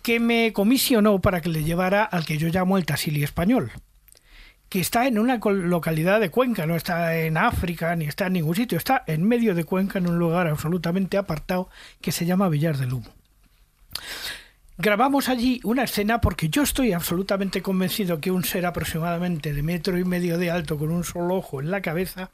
que 0.03 0.21
me 0.21 0.53
comisionó 0.53 1.21
para 1.21 1.41
que 1.41 1.49
le 1.49 1.65
llevara 1.65 2.05
al 2.05 2.25
que 2.25 2.39
yo 2.39 2.49
llamo 2.49 2.79
el 2.79 2.87
Tasili 2.87 3.23
español 3.23 3.73
que 4.69 4.81
está 4.81 5.07
en 5.07 5.19
una 5.19 5.37
localidad 5.37 6.19
de 6.21 6.31
Cuenca, 6.31 6.67
no 6.67 6.75
está 6.75 7.17
en 7.17 7.37
África 7.37 7.95
ni 7.95 8.07
está 8.07 8.27
en 8.27 8.33
ningún 8.35 8.57
sitio, 8.57 8.77
está 8.77 9.05
en 9.07 9.23
medio 9.23 9.55
de 9.55 9.65
Cuenca, 9.65 9.99
en 9.99 10.09
un 10.09 10.19
lugar 10.19 10.49
absolutamente 10.49 11.17
apartado 11.17 11.69
que 12.01 12.11
se 12.11 12.27
llama 12.27 12.49
Villar 12.49 12.77
del 12.77 12.93
Humo. 12.93 13.13
Grabamos 14.79 15.31
allí 15.31 15.59
una 15.65 15.85
escena 15.85 16.21
porque 16.21 16.51
yo 16.51 16.63
estoy 16.63 16.93
absolutamente 16.93 17.63
convencido 17.63 18.21
que 18.21 18.31
un 18.31 18.45
ser 18.45 18.67
aproximadamente 18.67 19.55
de 19.55 19.63
metro 19.63 19.99
y 19.99 20.05
medio 20.05 20.37
de 20.37 20.51
alto 20.51 20.77
con 20.77 20.91
un 20.91 21.03
solo 21.03 21.37
ojo 21.37 21.61
en 21.61 21.71
la 21.71 21.81
cabeza 21.81 22.31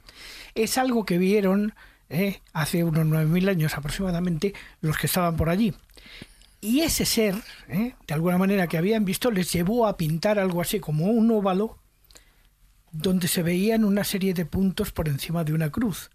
es 0.56 0.76
algo 0.76 1.04
que 1.04 1.18
vieron 1.18 1.72
eh, 2.10 2.40
hace 2.52 2.82
unos 2.82 3.06
9.000 3.06 3.48
años 3.48 3.74
aproximadamente 3.74 4.54
los 4.80 4.98
que 4.98 5.06
estaban 5.06 5.36
por 5.36 5.50
allí. 5.50 5.72
Y 6.60 6.80
ese 6.80 7.04
ser, 7.04 7.36
eh, 7.68 7.94
de 8.08 8.14
alguna 8.14 8.38
manera 8.38 8.66
que 8.66 8.76
habían 8.76 9.04
visto, 9.04 9.30
les 9.30 9.52
llevó 9.52 9.86
a 9.86 9.96
pintar 9.96 10.40
algo 10.40 10.60
así 10.60 10.80
como 10.80 11.06
un 11.06 11.30
óvalo 11.30 11.78
donde 12.90 13.28
se 13.28 13.44
veían 13.44 13.84
una 13.84 14.02
serie 14.02 14.34
de 14.34 14.46
puntos 14.46 14.90
por 14.90 15.08
encima 15.08 15.44
de 15.44 15.54
una 15.54 15.70
cruz. 15.70 16.10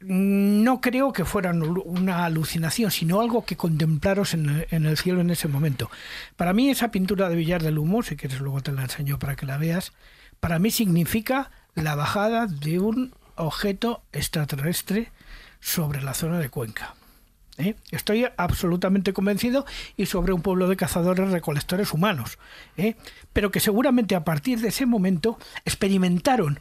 No 0.00 0.80
creo 0.80 1.12
que 1.12 1.24
fuera 1.24 1.52
una 1.52 2.24
alucinación, 2.24 2.90
sino 2.92 3.20
algo 3.20 3.44
que 3.44 3.56
contemplaros 3.56 4.32
en 4.32 4.48
el, 4.48 4.66
en 4.70 4.86
el 4.86 4.96
cielo 4.96 5.20
en 5.20 5.30
ese 5.30 5.48
momento. 5.48 5.90
Para 6.36 6.52
mí 6.52 6.70
esa 6.70 6.92
pintura 6.92 7.28
de 7.28 7.34
Villar 7.34 7.62
del 7.62 7.78
Humo, 7.78 8.02
si 8.02 8.16
quieres 8.16 8.40
luego 8.40 8.60
te 8.60 8.70
la 8.70 8.82
enseño 8.82 9.18
para 9.18 9.34
que 9.34 9.46
la 9.46 9.58
veas, 9.58 9.92
para 10.38 10.60
mí 10.60 10.70
significa 10.70 11.50
la 11.74 11.96
bajada 11.96 12.46
de 12.46 12.78
un 12.78 13.12
objeto 13.34 14.02
extraterrestre 14.12 15.10
sobre 15.60 16.02
la 16.02 16.14
zona 16.14 16.38
de 16.38 16.48
Cuenca. 16.48 16.94
¿eh? 17.58 17.74
Estoy 17.90 18.26
absolutamente 18.36 19.12
convencido 19.12 19.66
y 19.96 20.06
sobre 20.06 20.32
un 20.32 20.42
pueblo 20.42 20.68
de 20.68 20.76
cazadores 20.76 21.30
recolectores 21.30 21.92
humanos, 21.92 22.38
¿eh? 22.76 22.96
pero 23.32 23.50
que 23.50 23.60
seguramente 23.60 24.14
a 24.14 24.24
partir 24.24 24.60
de 24.60 24.68
ese 24.68 24.86
momento 24.86 25.38
experimentaron 25.64 26.60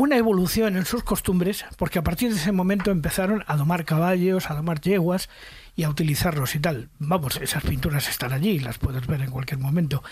una 0.00 0.16
evolución 0.16 0.78
en 0.78 0.86
sus 0.86 1.02
costumbres, 1.04 1.66
porque 1.76 1.98
a 1.98 2.02
partir 2.02 2.30
de 2.30 2.36
ese 2.36 2.52
momento 2.52 2.90
empezaron 2.90 3.44
a 3.46 3.54
domar 3.56 3.84
caballos, 3.84 4.50
a 4.50 4.54
domar 4.54 4.80
yeguas 4.80 5.28
y 5.76 5.82
a 5.82 5.90
utilizarlos 5.90 6.54
y 6.54 6.58
tal. 6.58 6.88
Vamos, 6.98 7.36
esas 7.36 7.62
pinturas 7.62 8.08
están 8.08 8.32
allí, 8.32 8.60
las 8.60 8.78
puedes 8.78 9.06
ver 9.06 9.20
en 9.20 9.30
cualquier 9.30 9.60
momento. 9.60 10.02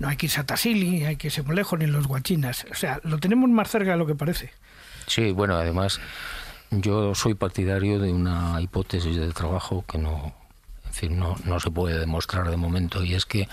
No 0.00 0.08
hay 0.08 0.16
que 0.16 0.26
irse 0.26 0.40
a 0.40 0.44
Tasili, 0.44 1.04
hay 1.04 1.14
que 1.14 1.28
irse 1.28 1.42
muy 1.42 1.54
lejos, 1.54 1.78
ni 1.78 1.84
en 1.84 1.92
los 1.92 2.08
guachinas. 2.08 2.66
O 2.72 2.74
sea, 2.74 3.00
lo 3.04 3.18
tenemos 3.18 3.48
más 3.48 3.70
cerca 3.70 3.92
de 3.92 3.96
lo 3.96 4.08
que 4.08 4.16
parece. 4.16 4.50
Sí, 5.06 5.30
bueno, 5.30 5.54
además 5.54 6.00
yo 6.72 7.14
soy 7.14 7.34
partidario 7.34 8.00
de 8.00 8.12
una 8.12 8.60
hipótesis 8.60 9.16
de 9.16 9.32
trabajo 9.32 9.84
que 9.86 9.98
no, 9.98 10.34
en 10.84 10.92
fin, 10.92 11.16
no, 11.16 11.36
no 11.44 11.60
se 11.60 11.70
puede 11.70 11.96
demostrar 11.96 12.50
de 12.50 12.56
momento 12.56 13.04
y 13.04 13.14
es 13.14 13.24
que 13.24 13.48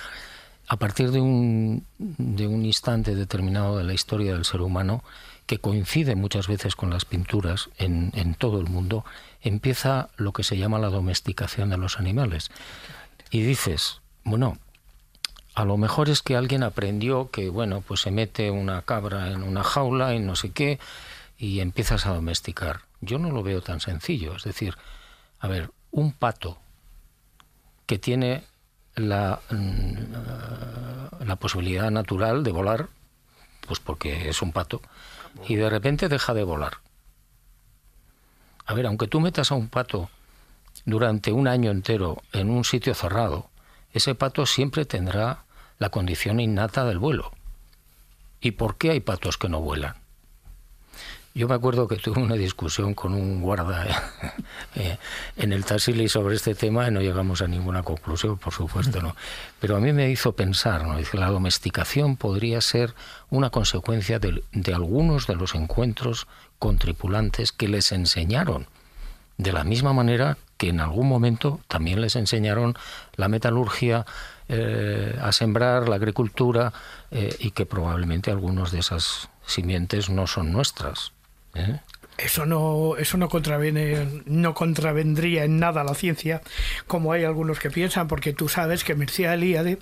a 0.67 0.77
partir 0.77 1.11
de 1.11 1.21
un, 1.21 1.85
de 1.99 2.47
un 2.47 2.65
instante 2.65 3.13
determinado 3.13 3.77
de 3.77 3.83
la 3.83 3.93
historia 3.93 4.33
del 4.33 4.45
ser 4.45 4.61
humano, 4.61 5.03
que 5.45 5.59
coincide 5.59 6.15
muchas 6.15 6.47
veces 6.47 6.75
con 6.75 6.89
las 6.89 7.05
pinturas 7.05 7.69
en, 7.77 8.11
en 8.15 8.33
todo 8.35 8.59
el 8.59 8.67
mundo, 8.67 9.05
empieza 9.41 10.09
lo 10.17 10.33
que 10.33 10.43
se 10.43 10.57
llama 10.57 10.79
la 10.79 10.89
domesticación 10.89 11.69
de 11.69 11.77
los 11.77 11.99
animales. 11.99 12.49
Y 13.29 13.41
dices, 13.41 14.01
bueno, 14.23 14.57
a 15.55 15.65
lo 15.65 15.77
mejor 15.77 16.09
es 16.09 16.21
que 16.21 16.35
alguien 16.35 16.63
aprendió 16.63 17.29
que, 17.31 17.49
bueno, 17.49 17.81
pues 17.81 18.01
se 18.01 18.11
mete 18.11 18.51
una 18.51 18.81
cabra 18.81 19.31
en 19.31 19.43
una 19.43 19.63
jaula 19.63 20.13
y 20.13 20.19
no 20.19 20.35
sé 20.35 20.51
qué, 20.51 20.79
y 21.37 21.59
empiezas 21.59 22.05
a 22.05 22.13
domesticar. 22.13 22.81
Yo 23.01 23.19
no 23.19 23.31
lo 23.31 23.43
veo 23.43 23.61
tan 23.61 23.79
sencillo. 23.79 24.35
Es 24.35 24.43
decir, 24.43 24.75
a 25.39 25.47
ver, 25.47 25.71
un 25.91 26.11
pato 26.11 26.57
que 27.85 27.99
tiene 27.99 28.43
la, 28.95 29.39
la 31.25 31.35
posibilidad 31.37 31.91
natural 31.91 32.43
de 32.43 32.51
volar, 32.51 32.89
pues 33.67 33.79
porque 33.79 34.29
es 34.29 34.41
un 34.41 34.51
pato, 34.51 34.81
y 35.47 35.55
de 35.55 35.69
repente 35.69 36.09
deja 36.09 36.33
de 36.33 36.43
volar. 36.43 36.77
A 38.65 38.73
ver, 38.73 38.85
aunque 38.87 39.07
tú 39.07 39.19
metas 39.19 39.51
a 39.51 39.55
un 39.55 39.69
pato 39.69 40.09
durante 40.85 41.31
un 41.31 41.47
año 41.47 41.71
entero 41.71 42.21
en 42.33 42.49
un 42.49 42.63
sitio 42.63 42.93
cerrado, 42.93 43.49
ese 43.93 44.15
pato 44.15 44.45
siempre 44.45 44.85
tendrá 44.85 45.45
la 45.77 45.89
condición 45.89 46.39
innata 46.39 46.85
del 46.85 46.99
vuelo. 46.99 47.31
¿Y 48.41 48.51
por 48.51 48.77
qué 48.77 48.91
hay 48.91 48.99
patos 48.99 49.37
que 49.37 49.49
no 49.49 49.61
vuelan? 49.61 50.04
Yo 51.37 51.49
me 51.49 51.55
acuerdo 51.55 51.89
que 51.89 51.97
tuve 51.97 52.21
una 52.21 52.35
discusión 52.35 52.93
con 52.93 53.13
un 53.13 53.41
guarda 53.41 53.85
eh, 54.75 54.97
en 55.35 55.51
el 55.51 55.65
Tassili 55.65 56.07
sobre 56.07 56.37
este 56.37 56.55
tema 56.55 56.87
y 56.87 56.91
no 56.91 57.01
llegamos 57.01 57.41
a 57.41 57.47
ninguna 57.49 57.83
conclusión, 57.83 58.37
por 58.37 58.53
supuesto, 58.53 59.01
¿no? 59.01 59.17
Pero 59.59 59.75
a 59.75 59.81
mí 59.81 59.91
me 59.91 60.09
hizo 60.09 60.31
pensar, 60.31 60.85
¿no? 60.85 60.97
Dice, 60.97 61.17
la 61.17 61.29
domesticación 61.29 62.15
podría 62.15 62.61
ser 62.61 62.95
una 63.29 63.49
consecuencia 63.49 64.17
de, 64.17 64.43
algunos 64.73 65.27
de 65.27 65.35
los 65.35 65.55
encuentros 65.55 66.25
con 66.57 66.77
tripulantes 66.77 67.51
que 67.51 67.67
les 67.67 67.91
enseñaron, 67.91 68.67
de 69.37 69.51
la 69.51 69.65
misma 69.65 69.91
manera 69.91 70.37
que 70.55 70.69
en 70.69 70.79
algún 70.79 71.09
momento 71.09 71.59
también 71.67 71.99
les 71.99 72.15
enseñaron 72.15 72.77
la 73.17 73.27
metalurgia, 73.27 74.05
eh, 74.47 75.19
a 75.21 75.33
sembrar, 75.33 75.89
la 75.89 75.97
agricultura, 75.97 76.71
eh, 77.11 77.35
y 77.39 77.51
que 77.51 77.65
probablemente 77.65 78.31
algunos 78.31 78.71
de 78.71 78.79
esas 78.79 79.27
simientes 79.45 80.09
no 80.09 80.27
son 80.27 80.53
nuestras. 80.53 81.11
¿Eh? 81.55 81.79
Eso 82.17 82.45
no, 82.45 82.95
eso 82.97 83.17
no 83.17 83.27
contraviene, 83.27 84.07
no 84.25 84.53
contravendría 84.53 85.43
en 85.43 85.59
nada 85.59 85.81
a 85.81 85.83
la 85.83 85.95
ciencia, 85.95 86.41
como 86.87 87.11
hay 87.11 87.25
algunos 87.25 87.59
que 87.59 87.69
piensan, 87.69 88.07
porque 88.07 88.31
tú 88.31 88.47
sabes 88.47 88.85
que 88.85 88.95
Mircea 88.95 89.33
Eliade 89.33 89.79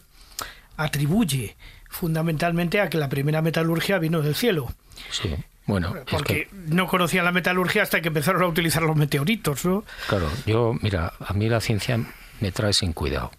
atribuye 0.77 1.55
fundamentalmente 1.89 2.81
a 2.81 2.89
que 2.89 2.97
la 2.97 3.07
primera 3.07 3.43
metalurgia 3.43 3.99
vino 3.99 4.21
del 4.21 4.33
cielo. 4.33 4.73
Sí. 5.11 5.35
Bueno, 5.65 5.95
porque 6.09 6.15
es 6.15 6.23
que, 6.23 6.55
no 6.67 6.87
conocían 6.87 7.23
la 7.23 7.31
metalurgia 7.31 7.83
hasta 7.83 8.01
que 8.01 8.09
empezaron 8.09 8.41
a 8.41 8.47
utilizar 8.47 8.83
los 8.83 8.97
meteoritos, 8.97 9.63
¿no? 9.63 9.85
Claro, 10.09 10.29
yo, 10.45 10.75
mira, 10.81 11.13
a 11.19 11.33
mí 11.33 11.47
la 11.47 11.61
ciencia 11.61 11.99
me 12.41 12.51
trae 12.51 12.73
sin 12.73 12.91
cuidado. 12.91 13.31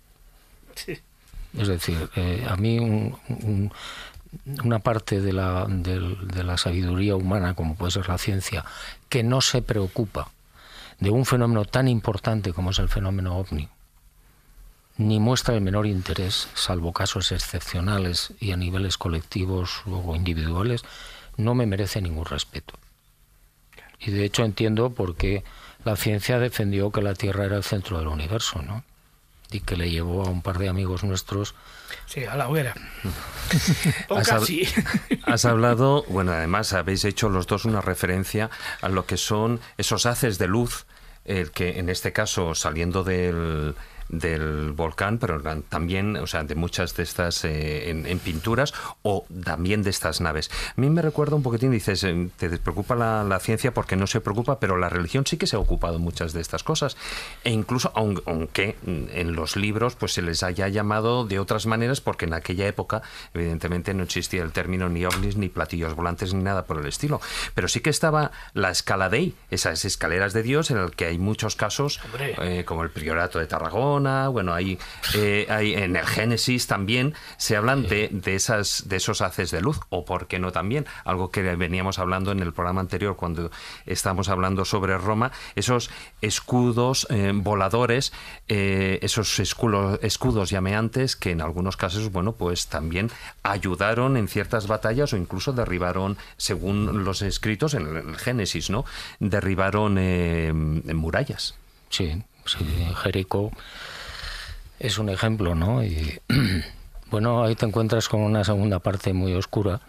Sí. 0.75 0.99
Es 1.59 1.69
decir, 1.69 2.09
eh, 2.17 2.47
a 2.49 2.57
mí 2.57 2.79
un, 2.79 3.17
un, 3.29 3.73
una 4.63 4.79
parte 4.79 5.21
de 5.21 5.33
la, 5.33 5.67
de, 5.69 6.01
de 6.01 6.45
la 6.45 6.57
sabiduría 6.59 7.17
humana, 7.17 7.55
como 7.55 7.75
puede 7.77 7.93
ser 7.93 8.09
la 8.09 8.19
ciencia, 8.19 8.65
que 9.09 9.23
no 9.23 9.41
se 9.41 9.63
preocupa 9.63 10.31
de 11.01 11.11
un 11.11 11.25
fenómeno 11.25 11.65
tan 11.65 11.89
importante 11.89 12.53
como 12.53 12.71
es 12.71 12.79
el 12.79 12.89
fenómeno 12.89 13.37
ovni, 13.37 13.69
ni 14.97 15.19
muestra 15.19 15.55
el 15.55 15.61
menor 15.61 15.87
interés, 15.87 16.49
salvo 16.55 16.93
casos 16.93 17.33
excepcionales 17.33 18.33
y 18.39 18.53
a 18.53 18.57
niveles 18.57 18.97
colectivos 18.97 19.83
o 19.87 20.15
individuales, 20.15 20.83
no 21.37 21.55
me 21.55 21.67
merece 21.67 22.01
ningún 22.01 22.27
respeto. 22.27 22.75
Y 23.99 24.11
de 24.11 24.25
hecho 24.25 24.45
entiendo 24.45 24.91
por 24.91 25.17
qué 25.17 25.43
la 25.85 25.97
ciencia 25.97 26.39
defendió 26.39 26.91
que 26.91 27.03
la 27.03 27.15
Tierra 27.15 27.45
era 27.45 27.57
el 27.57 27.65
centro 27.65 27.99
del 27.99 28.09
universo, 28.09 28.63
¿no? 28.63 28.85
Y 29.51 29.61
que 29.61 29.77
le 29.77 29.91
llevó 29.91 30.25
a 30.25 30.31
un 30.31 30.43
par 30.43 30.59
de 30.59 30.69
amigos 30.69 31.05
nuestros. 31.05 31.55
Sí, 32.07 32.25
a 32.25 32.35
la 32.37 32.49
hoguera. 32.49 32.75
o 34.09 34.17
Has 34.17 34.29
hab- 34.31 34.41
casi. 34.41 34.67
Has 35.25 35.45
hablado, 35.45 36.05
bueno, 36.09 36.33
además 36.33 36.73
habéis 36.73 37.05
hecho 37.05 37.29
los 37.29 37.47
dos 37.47 37.65
una 37.65 37.81
referencia 37.81 38.51
a 38.81 38.89
lo 38.89 39.07
que 39.07 39.17
son 39.17 39.61
esos 39.79 40.07
haces 40.07 40.39
de 40.39 40.49
luz, 40.49 40.87
el 41.25 41.51
que 41.53 41.79
en 41.79 41.89
este 41.89 42.13
caso 42.13 42.55
saliendo 42.55 43.05
del 43.05 43.75
del 44.09 44.73
volcán, 44.73 45.19
pero 45.19 45.41
también, 45.69 46.17
o 46.17 46.27
sea, 46.27 46.45
de 46.45 46.55
muchas 46.55 46.95
de 46.97 47.03
estas 47.03 47.45
eh, 47.45 47.91
en, 47.91 48.07
en 48.07 48.19
pinturas 48.19 48.75
o 49.03 49.25
también 49.45 49.83
de 49.83 49.91
estas 49.91 50.21
naves. 50.21 50.51
A 50.77 50.81
mí 50.81 50.89
me 50.91 51.03
recuerda 51.03 51.37
un 51.37 51.43
poquitín, 51.43 51.71
dices, 51.71 52.05
eh, 52.05 52.29
te 52.37 52.49
preocupa 52.59 52.95
la, 52.95 53.25
la 53.25 53.39
ciencia 53.41 53.73
porque 53.75 53.97
no 53.97 54.07
se 54.07 54.21
preocupa, 54.21 54.61
pero 54.61 54.77
la 54.77 54.89
religión 54.89 55.27
sí 55.27 55.37
que 55.37 55.47
se 55.47 55.57
ha 55.57 55.59
ocupado 55.59 55.99
muchas 55.99 56.33
de 56.33 56.41
estas 56.41 56.63
cosas. 56.63 56.97
E 57.45 57.51
incluso, 57.51 57.93
aun- 57.95 58.23
aunque 58.27 58.77
mm, 58.85 59.05
en 59.13 59.33
los 59.35 59.57
libros 59.57 59.95
pues 59.97 60.13
se 60.13 60.23
les 60.23 60.43
haya 60.43 60.69
llamado 60.69 61.25
de 61.27 61.39
otras 61.39 61.67
maneras, 61.67 62.01
porque 62.01 62.27
en 62.27 62.35
aquella 62.35 62.67
época, 62.67 63.03
evidentemente, 63.33 63.95
no 63.95 64.03
existía 64.03 64.43
el 64.43 64.53
término 64.53 64.89
ni 64.89 65.05
ovnis, 65.05 65.37
ni 65.37 65.49
platillos 65.49 65.95
volantes, 65.95 66.35
ni 66.35 66.43
nada 66.43 66.65
por 66.65 66.79
el 66.79 66.87
estilo. 66.87 67.21
Pero 67.55 67.69
sí 67.69 67.81
que 67.81 67.91
estaba 67.91 68.31
la 68.53 68.71
escala 68.71 69.09
Dei, 69.09 69.35
esas 69.51 69.85
escaleras 69.85 70.33
de 70.33 70.43
Dios, 70.43 70.71
en 70.71 70.79
el 70.79 70.91
que 70.93 71.07
hay 71.07 71.19
muchos 71.19 71.57
casos, 71.57 72.01
eh, 72.43 72.65
como 72.65 72.83
el 72.83 72.91
Priorato 72.91 73.39
de 73.39 73.47
Tarragona, 73.47 73.94
bueno, 74.01 74.55
hay, 74.55 74.79
eh, 75.15 75.47
hay 75.49 75.75
en 75.75 75.97
el 75.97 76.07
Génesis 76.07 76.67
también 76.67 77.15
se 77.37 77.57
hablan 77.57 77.83
de, 77.85 78.09
de 78.11 78.35
esas 78.35 78.89
de 78.89 78.97
esos 78.97 79.21
haces 79.21 79.51
de 79.51 79.61
luz, 79.61 79.81
o 79.91 80.05
por 80.05 80.27
qué 80.27 80.39
no 80.39 80.53
también, 80.53 80.87
algo 81.05 81.31
que 81.31 81.43
veníamos 81.43 81.99
hablando 81.99 82.33
en 82.33 82.41
el 82.41 82.53
programa 82.53 82.81
anterior 82.81 83.17
cuando 83.17 83.51
estábamos 83.87 84.29
hablando 84.29 84.65
sobre 84.65 84.99
Roma, 84.99 85.33
esos 85.55 85.91
escudos 86.21 87.07
eh, 87.11 87.33
voladores, 87.35 88.13
eh, 88.49 88.99
esos 89.03 89.39
escudos, 89.39 89.99
escudos 90.03 90.51
llameantes 90.51 91.17
que 91.17 91.31
en 91.31 91.41
algunos 91.41 91.77
casos, 91.77 92.11
bueno, 92.11 92.33
pues 92.33 92.67
también 92.67 93.11
ayudaron 93.43 94.17
en 94.17 94.29
ciertas 94.29 94.67
batallas 94.67 95.13
o 95.13 95.17
incluso 95.17 95.53
derribaron, 95.53 96.17
según 96.37 97.05
los 97.05 97.23
escritos 97.23 97.75
en 97.75 97.97
el 97.97 98.17
Génesis, 98.17 98.71
¿no? 98.71 98.85
Derribaron 99.21 99.97
eh, 99.99 100.53
murallas. 100.53 101.55
Sí, 101.91 102.23
sí, 102.47 102.65
Jericó 103.03 103.53
es 104.79 104.99
un 104.99 105.09
ejemplo, 105.09 105.55
¿no? 105.55 105.85
Y 105.85 106.21
bueno, 107.11 107.45
ahí 107.45 107.55
te 107.55 107.67
encuentras 107.67 108.09
con 108.09 108.21
una 108.21 108.45
segunda 108.45 108.79
parte 108.79 109.13
muy 109.13 109.33
oscura, 109.35 109.81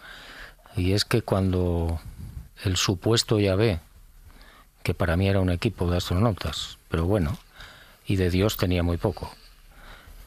y 0.76 0.92
es 0.92 1.04
que 1.04 1.22
cuando 1.22 2.00
el 2.64 2.76
supuesto 2.76 3.38
Yahvé, 3.38 3.80
que 4.82 4.94
para 4.94 5.16
mí 5.16 5.28
era 5.28 5.40
un 5.40 5.50
equipo 5.50 5.90
de 5.90 5.96
astronautas, 5.96 6.78
pero 6.88 7.06
bueno, 7.06 7.38
y 8.06 8.16
de 8.16 8.30
Dios 8.30 8.56
tenía 8.56 8.82
muy 8.82 8.96
poco, 8.96 9.30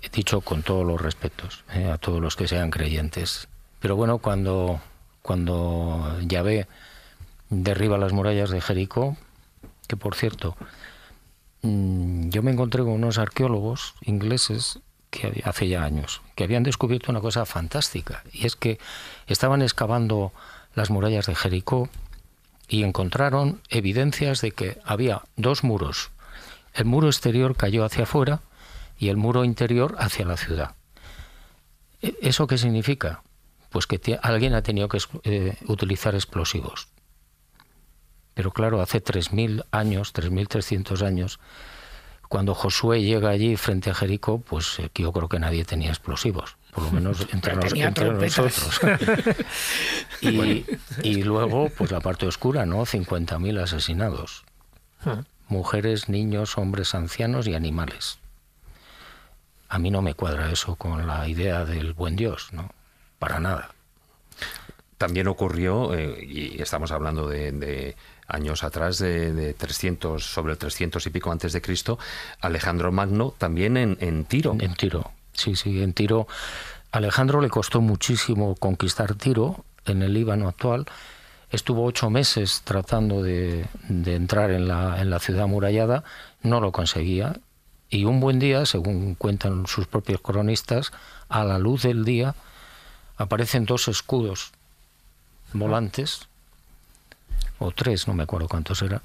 he 0.02 0.10
dicho 0.10 0.42
con 0.42 0.64
todos 0.64 0.86
los 0.86 1.00
respetos 1.00 1.64
¿eh? 1.74 1.90
a 1.90 1.98
todos 1.98 2.22
los 2.22 2.36
que 2.36 2.48
sean 2.48 2.72
creyentes, 2.72 3.48
pero 3.80 3.96
bueno, 3.96 4.18
cuando, 4.18 4.82
cuando 5.22 6.18
Yahvé 6.22 6.68
derriba 7.50 7.98
las 7.98 8.12
murallas 8.12 8.50
de 8.50 8.62
Jericó, 8.62 9.18
que 9.88 9.98
por 9.98 10.16
cierto, 10.16 10.56
yo 11.62 12.42
me 12.44 12.52
encontré 12.52 12.84
con 12.84 12.92
unos 12.94 13.18
arqueólogos 13.18 13.96
ingleses 14.02 14.80
que 15.10 15.42
hace 15.46 15.68
ya 15.68 15.84
años, 15.84 16.22
que 16.36 16.44
habían 16.44 16.64
descubierto 16.64 17.12
una 17.12 17.22
cosa 17.22 17.46
fantástica, 17.46 18.24
y 18.32 18.46
es 18.46 18.56
que 18.56 18.80
estaban 19.28 19.62
excavando 19.62 20.32
las 20.76 20.90
murallas 20.90 21.26
de 21.26 21.36
Jericó 21.36 21.90
y 22.68 22.84
encontraron 22.84 23.62
evidencias 23.70 24.42
de 24.42 24.52
que 24.52 24.80
había 24.86 25.24
dos 25.36 25.64
muros. 25.64 26.12
El 26.74 26.86
muro 26.86 27.08
exterior 27.08 27.56
cayó 27.56 27.84
hacia 27.84 28.04
afuera 28.04 28.42
y 29.00 29.10
el 29.10 29.18
muro 29.18 29.44
interior 29.44 29.96
hacia 29.98 30.26
la 30.26 30.38
ciudad. 30.38 30.76
¿E- 32.02 32.16
¿Eso 32.22 32.46
qué 32.48 32.58
significa? 32.58 33.24
Pues 33.72 33.88
que 33.88 34.20
alguien 34.22 34.54
ha 34.54 34.62
tenido 34.62 34.88
que 34.88 35.00
eh, 35.24 35.58
utilizar 35.68 36.14
explosivos. 36.14 36.88
Pero 38.40 38.52
claro, 38.54 38.80
hace 38.80 39.04
3.000 39.04 39.66
años, 39.72 40.14
3.300 40.14 41.06
años, 41.06 41.42
cuando 42.30 42.56
Josué 42.56 43.02
llega 43.04 43.32
allí 43.32 43.58
frente 43.58 43.90
a 43.90 43.94
Jericó, 43.94 44.40
pues 44.40 44.80
eh, 44.80 44.90
yo 44.96 45.12
creo 45.12 45.28
que 45.28 45.40
nadie 45.40 45.66
tenía 45.66 45.90
explosivos, 45.90 46.56
por 46.74 46.86
lo 46.86 46.92
menos 46.92 47.28
entre, 47.34 47.54
nos- 47.58 47.74
nosotros. 48.14 48.80
y, 50.22 50.64
y 51.04 51.24
luego, 51.24 51.70
pues 51.78 51.92
la 51.92 52.00
parte 52.00 52.28
oscura, 52.28 52.66
¿no? 52.66 52.86
50.000 52.86 53.62
asesinados. 53.62 54.46
Mujeres, 55.50 56.08
niños, 56.08 56.58
hombres 56.58 56.96
ancianos 56.96 57.46
y 57.46 57.56
animales. 57.56 58.20
A 59.68 59.80
mí 59.80 59.92
no 59.92 60.02
me 60.02 60.14
cuadra 60.14 60.50
eso 60.50 60.78
con 60.78 61.06
la 61.06 61.28
idea 61.28 61.66
del 61.66 61.92
buen 61.92 62.16
Dios, 62.16 62.54
¿no? 62.54 62.70
Para 63.20 63.42
nada. 63.42 63.72
También 64.98 65.28
ocurrió, 65.28 65.94
eh, 65.94 66.26
y 66.26 66.62
estamos 66.62 66.92
hablando 66.94 67.28
de, 67.28 67.52
de 67.52 67.96
años 68.30 68.64
atrás, 68.64 68.98
de, 69.00 69.34
de 69.34 69.54
300, 69.54 70.24
sobre 70.24 70.54
el 70.54 70.58
300 70.58 71.06
y 71.06 71.10
pico 71.10 71.32
antes 71.32 71.54
de 71.54 71.62
Cristo, 71.62 72.00
Alejandro 72.42 72.92
Magno 72.92 73.34
también 73.38 73.78
en, 73.78 74.26
Tiro. 74.26 74.56
En 74.60 74.76
Tiro, 74.76 75.12
sí, 75.34 75.56
sí, 75.56 75.82
en 75.82 75.94
Tiro. 75.94 76.28
Alejandro 76.92 77.42
le 77.42 77.50
costó 77.50 77.82
muchísimo 77.82 78.56
conquistar 78.56 79.16
Tiro 79.16 79.66
en 79.86 80.02
el 80.02 80.14
Líbano 80.14 80.48
actual. 80.48 80.86
Estuvo 81.52 81.84
ocho 81.84 82.10
meses 82.10 82.62
tratando 82.64 83.24
de, 83.24 83.66
de 83.88 84.16
entrar 84.16 84.52
en 84.52 84.68
la, 84.68 85.02
en 85.02 85.10
la 85.10 85.20
ciudad 85.20 85.44
amurallada, 85.44 86.04
no 86.44 86.62
lo 86.62 86.72
conseguía. 86.72 87.40
Y 87.90 88.06
un 88.06 88.20
buen 88.20 88.38
día, 88.38 88.66
según 88.68 89.16
cuentan 89.16 89.66
sus 89.66 89.88
propios 89.88 90.22
cronistas, 90.22 90.92
a 91.28 91.44
la 91.44 91.58
luz 91.58 91.84
del 91.84 92.06
día 92.06 92.36
aparecen 93.18 93.66
dos 93.66 93.88
escudos 93.88 94.52
volantes, 95.54 96.28
o 97.60 97.72
tres, 97.72 98.08
no 98.08 98.14
me 98.14 98.24
acuerdo 98.24 98.48
cuántos 98.48 98.82
eran, 98.82 99.02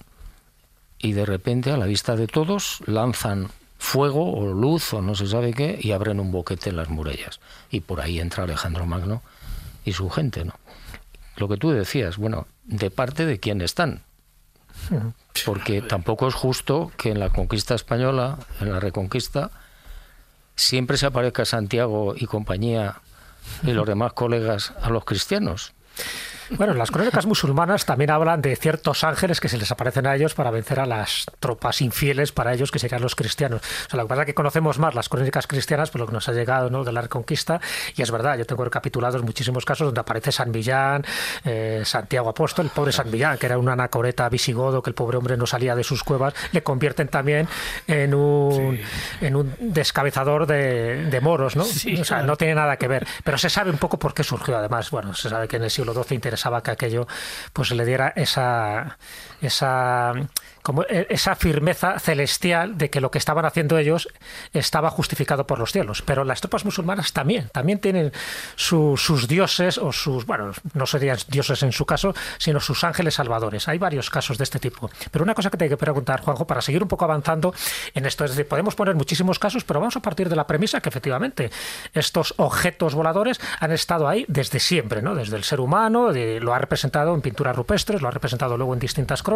y 0.98 1.12
de 1.12 1.26
repente 1.26 1.70
a 1.70 1.76
la 1.76 1.86
vista 1.86 2.16
de 2.16 2.26
todos 2.26 2.82
lanzan 2.86 3.50
fuego 3.78 4.32
o 4.32 4.52
luz 4.52 4.94
o 4.94 5.02
no 5.02 5.14
se 5.14 5.26
sabe 5.26 5.52
qué 5.52 5.78
y 5.80 5.92
abren 5.92 6.20
un 6.20 6.32
boquete 6.32 6.70
en 6.70 6.76
las 6.76 6.88
murallas 6.88 7.40
y 7.70 7.80
por 7.80 8.00
ahí 8.00 8.18
entra 8.18 8.44
Alejandro 8.44 8.86
Magno 8.86 9.22
y 9.84 9.92
su 9.92 10.08
gente, 10.08 10.44
¿no? 10.44 10.54
Lo 11.36 11.48
que 11.48 11.56
tú 11.56 11.70
decías, 11.70 12.16
bueno, 12.16 12.46
de 12.64 12.90
parte 12.90 13.26
de 13.26 13.38
quién 13.40 13.60
están. 13.60 14.02
Porque 15.44 15.82
tampoco 15.82 16.28
es 16.28 16.34
justo 16.34 16.92
que 16.96 17.10
en 17.10 17.20
la 17.20 17.30
conquista 17.30 17.74
española, 17.74 18.38
en 18.60 18.72
la 18.72 18.80
reconquista, 18.80 19.50
siempre 20.56 20.96
se 20.96 21.06
aparezca 21.06 21.44
Santiago 21.44 22.14
y 22.16 22.26
compañía 22.26 23.00
y 23.62 23.72
los 23.72 23.86
demás 23.86 24.12
colegas 24.12 24.72
a 24.80 24.90
los 24.90 25.04
cristianos. 25.04 25.72
Bueno, 26.50 26.74
las 26.74 26.90
crónicas 26.90 27.26
musulmanas 27.26 27.86
también 27.86 28.10
hablan 28.10 28.42
de 28.42 28.54
ciertos 28.56 29.02
ángeles 29.04 29.40
que 29.40 29.48
se 29.48 29.56
les 29.56 29.70
aparecen 29.70 30.06
a 30.06 30.14
ellos 30.14 30.34
para 30.34 30.50
vencer 30.50 30.80
a 30.80 30.86
las 30.86 31.26
tropas 31.40 31.80
infieles 31.80 32.32
para 32.32 32.52
ellos, 32.52 32.70
que 32.70 32.78
serían 32.78 33.00
los 33.00 33.14
cristianos. 33.14 33.60
O 33.60 33.90
sea, 33.90 33.96
lo 33.96 34.04
que 34.04 34.08
pasa 34.08 34.22
es 34.22 34.26
que 34.26 34.34
conocemos 34.34 34.78
más 34.78 34.94
las 34.94 35.08
crónicas 35.08 35.46
cristianas 35.46 35.90
por 35.90 36.00
lo 36.00 36.06
que 36.06 36.12
nos 36.12 36.28
ha 36.28 36.32
llegado 36.32 36.70
¿no? 36.70 36.84
de 36.84 36.92
la 36.92 37.00
Reconquista, 37.00 37.60
y 37.96 38.02
es 38.02 38.10
verdad, 38.10 38.36
yo 38.38 38.44
tengo 38.44 38.64
recapitulados 38.64 39.22
muchísimos 39.22 39.64
casos 39.64 39.86
donde 39.86 40.00
aparece 40.00 40.32
San 40.32 40.50
Millán, 40.50 41.04
eh, 41.44 41.82
Santiago 41.84 42.28
Apóstol, 42.28 42.66
el 42.66 42.70
pobre 42.72 42.92
San 42.92 43.10
Millán, 43.10 43.38
que 43.38 43.46
era 43.46 43.58
un 43.58 43.68
anacoreta 43.68 44.28
visigodo, 44.28 44.82
que 44.82 44.90
el 44.90 44.94
pobre 44.94 45.16
hombre 45.16 45.36
no 45.36 45.46
salía 45.46 45.74
de 45.74 45.84
sus 45.84 46.04
cuevas, 46.04 46.34
le 46.52 46.62
convierten 46.62 47.08
también 47.08 47.48
en 47.86 48.14
un, 48.14 48.78
en 49.20 49.36
un 49.36 49.54
descabezador 49.60 50.46
de, 50.46 51.06
de 51.06 51.20
moros, 51.20 51.56
¿no? 51.56 51.64
Sí, 51.64 51.94
o 51.94 52.04
sea, 52.04 52.18
claro. 52.18 52.26
no 52.26 52.36
tiene 52.36 52.54
nada 52.54 52.76
que 52.76 52.88
ver, 52.88 53.06
pero 53.22 53.38
se 53.38 53.48
sabe 53.48 53.70
un 53.70 53.78
poco 53.78 53.98
por 53.98 54.14
qué 54.14 54.22
surgió. 54.22 54.56
Además, 54.56 54.90
bueno, 54.90 55.14
se 55.14 55.28
sabe 55.28 55.48
que 55.48 55.56
en 55.56 55.64
el 55.64 55.70
siglo 55.70 55.92
XII 55.94 56.33
interesaba 56.34 56.62
que 56.64 56.72
aquello 56.72 57.06
pues 57.52 57.70
le 57.70 57.84
diera 57.84 58.12
esa 58.16 58.98
esa 59.44 60.12
como 60.62 60.82
e- 60.84 61.06
esa 61.10 61.34
firmeza 61.36 61.98
celestial 61.98 62.78
de 62.78 62.88
que 62.88 63.02
lo 63.02 63.10
que 63.10 63.18
estaban 63.18 63.44
haciendo 63.44 63.76
ellos 63.76 64.08
estaba 64.54 64.88
justificado 64.88 65.46
por 65.46 65.58
los 65.58 65.72
cielos. 65.72 66.00
Pero 66.00 66.24
las 66.24 66.40
tropas 66.40 66.64
musulmanas 66.64 67.12
también, 67.12 67.50
también 67.52 67.80
tienen 67.80 68.12
su- 68.56 68.96
sus 68.96 69.28
dioses 69.28 69.76
o 69.76 69.92
sus, 69.92 70.24
bueno, 70.24 70.52
no 70.72 70.86
serían 70.86 71.18
dioses 71.28 71.62
en 71.64 71.72
su 71.72 71.84
caso, 71.84 72.14
sino 72.38 72.60
sus 72.60 72.82
ángeles 72.82 73.12
salvadores. 73.14 73.68
Hay 73.68 73.76
varios 73.76 74.08
casos 74.08 74.38
de 74.38 74.44
este 74.44 74.58
tipo. 74.58 74.90
Pero 75.10 75.22
una 75.22 75.34
cosa 75.34 75.50
que 75.50 75.58
te 75.58 75.64
hay 75.64 75.68
que 75.70 75.76
preguntar, 75.76 76.22
Juanjo, 76.22 76.46
para 76.46 76.62
seguir 76.62 76.82
un 76.82 76.88
poco 76.88 77.04
avanzando 77.04 77.52
en 77.92 78.06
esto, 78.06 78.24
es 78.24 78.30
decir, 78.30 78.48
podemos 78.48 78.74
poner 78.74 78.94
muchísimos 78.94 79.38
casos, 79.38 79.64
pero 79.64 79.80
vamos 79.80 79.96
a 79.96 80.00
partir 80.00 80.30
de 80.30 80.36
la 80.36 80.46
premisa 80.46 80.80
que 80.80 80.88
efectivamente 80.88 81.50
estos 81.92 82.32
objetos 82.38 82.94
voladores 82.94 83.38
han 83.60 83.70
estado 83.72 84.08
ahí 84.08 84.24
desde 84.28 84.60
siempre, 84.60 85.02
¿no? 85.02 85.14
Desde 85.14 85.36
el 85.36 85.44
ser 85.44 85.60
humano, 85.60 86.10
lo 86.10 86.54
ha 86.54 86.58
representado 86.58 87.14
en 87.14 87.20
pinturas 87.20 87.54
rupestres, 87.54 88.00
lo 88.00 88.08
ha 88.08 88.12
representado 88.12 88.56
luego 88.56 88.72
en 88.72 88.80
distintas 88.80 89.22
crónicas. 89.22 89.33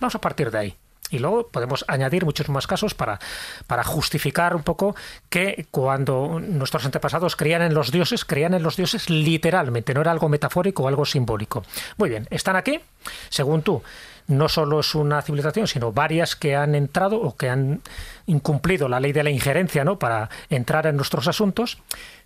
Vamos 0.00 0.14
a 0.14 0.20
partir 0.20 0.50
de 0.50 0.58
ahí. 0.58 0.76
Y 1.10 1.18
luego 1.18 1.48
podemos 1.48 1.84
añadir 1.88 2.24
muchos 2.24 2.48
más 2.48 2.68
casos 2.68 2.94
para, 2.94 3.18
para 3.66 3.82
justificar 3.82 4.54
un 4.54 4.62
poco 4.62 4.94
que 5.28 5.66
cuando 5.72 6.40
nuestros 6.40 6.84
antepasados 6.84 7.34
creían 7.34 7.62
en 7.62 7.74
los 7.74 7.90
dioses, 7.90 8.24
creían 8.24 8.54
en 8.54 8.62
los 8.62 8.76
dioses 8.76 9.10
literalmente, 9.10 9.92
no 9.92 10.02
era 10.02 10.12
algo 10.12 10.28
metafórico 10.28 10.84
o 10.84 10.88
algo 10.88 11.04
simbólico. 11.04 11.64
Muy 11.96 12.10
bien, 12.10 12.28
están 12.30 12.54
aquí, 12.54 12.80
según 13.28 13.62
tú, 13.62 13.82
no 14.28 14.48
solo 14.48 14.80
es 14.80 14.94
una 14.94 15.20
civilización, 15.22 15.66
sino 15.66 15.92
varias 15.92 16.36
que 16.36 16.54
han 16.54 16.76
entrado 16.76 17.20
o 17.20 17.36
que 17.36 17.48
han 17.48 17.82
incumplido 18.26 18.88
la 18.88 19.00
ley 19.00 19.12
de 19.12 19.24
la 19.24 19.30
injerencia 19.30 19.84
¿no? 19.84 19.98
para 19.98 20.30
entrar 20.48 20.86
en 20.86 20.96
nuestros 20.96 21.26
asuntos. 21.26 21.78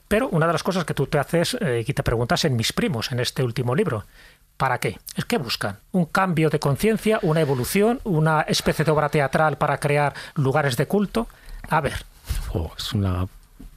Pero 0.07 0.29
una 0.29 0.47
de 0.47 0.53
las 0.53 0.63
cosas 0.63 0.85
que 0.85 0.93
tú 0.93 1.07
te 1.07 1.19
haces 1.19 1.57
eh, 1.61 1.83
y 1.87 1.95
te 1.95 2.03
preguntas 2.03 2.45
en 2.45 2.57
mis 2.57 2.75
primos, 2.75 3.11
en 3.11 3.21
este 3.21 3.43
último 3.43 3.75
libro, 3.75 4.05
¿Para 4.57 4.79
qué? 4.79 4.99
¿Es 5.17 5.25
que 5.25 5.39
buscan? 5.39 5.79
¿Un 5.93 6.07
cambio 6.07 6.49
de 6.49 6.61
conciencia? 6.61 7.19
¿Una 7.23 7.41
evolución? 7.41 8.01
¿Una 8.05 8.43
especie 8.43 8.85
de 8.85 8.91
obra 8.91 9.09
teatral 9.09 9.59
para 9.59 9.79
crear 9.79 10.15
lugares 10.37 10.77
de 10.77 10.87
culto? 10.87 11.27
A 11.69 11.81
ver. 11.81 12.05
Oh, 12.53 12.73
es 12.79 12.93
una 12.93 13.27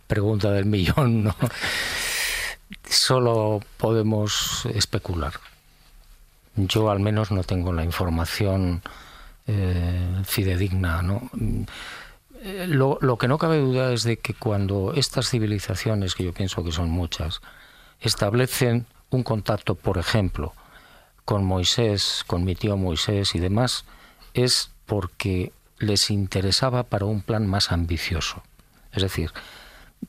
pregunta 0.05 0.51
del 0.51 0.65
millón, 0.65 1.23
¿no? 1.23 1.35
Solo 2.87 3.59
podemos 3.77 4.67
especular. 4.73 5.33
Yo 6.55 6.89
al 6.91 6.99
menos 6.99 7.31
no 7.31 7.43
tengo 7.43 7.73
la 7.73 7.83
información 7.83 8.81
eh, 9.47 10.21
fidedigna, 10.25 11.01
¿no? 11.01 11.29
Eh, 12.41 12.65
lo, 12.67 12.99
lo 13.01 13.17
que 13.17 13.27
no 13.27 13.37
cabe 13.37 13.57
duda 13.59 13.93
es 13.93 14.03
de 14.03 14.17
que 14.17 14.35
cuando 14.35 14.93
estas 14.93 15.29
civilizaciones, 15.29 16.13
que 16.13 16.23
yo 16.23 16.33
pienso 16.33 16.63
que 16.63 16.71
son 16.71 16.89
muchas, 16.89 17.41
establecen 17.99 18.85
un 19.09 19.23
contacto, 19.23 19.75
por 19.75 19.97
ejemplo, 19.97 20.53
con 21.27 21.43
Moisés, 21.43 22.23
con 22.25 22.45
mi 22.45 22.55
tío 22.55 22.77
Moisés 22.77 23.35
y 23.35 23.39
demás, 23.39 23.83
es 24.33 24.71
porque 24.85 25.51
les 25.77 26.09
interesaba 26.09 26.83
para 26.83 27.03
un 27.03 27.21
plan 27.21 27.45
más 27.45 27.73
ambicioso. 27.73 28.43
Es 28.93 29.03
decir, 29.03 29.33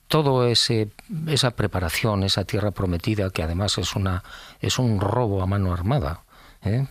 todo 0.07 0.47
ese 0.47 0.93
esa 1.27 1.51
preparación, 1.51 2.23
esa 2.23 2.45
tierra 2.45 2.71
prometida, 2.71 3.31
que 3.31 3.43
además 3.43 3.79
es 3.79 3.97
una 3.97 4.23
es 4.61 4.79
un 4.79 5.01
robo 5.01 5.43
a 5.43 5.47
mano 5.47 5.73
armada. 5.73 6.21
¿eh? 6.63 6.87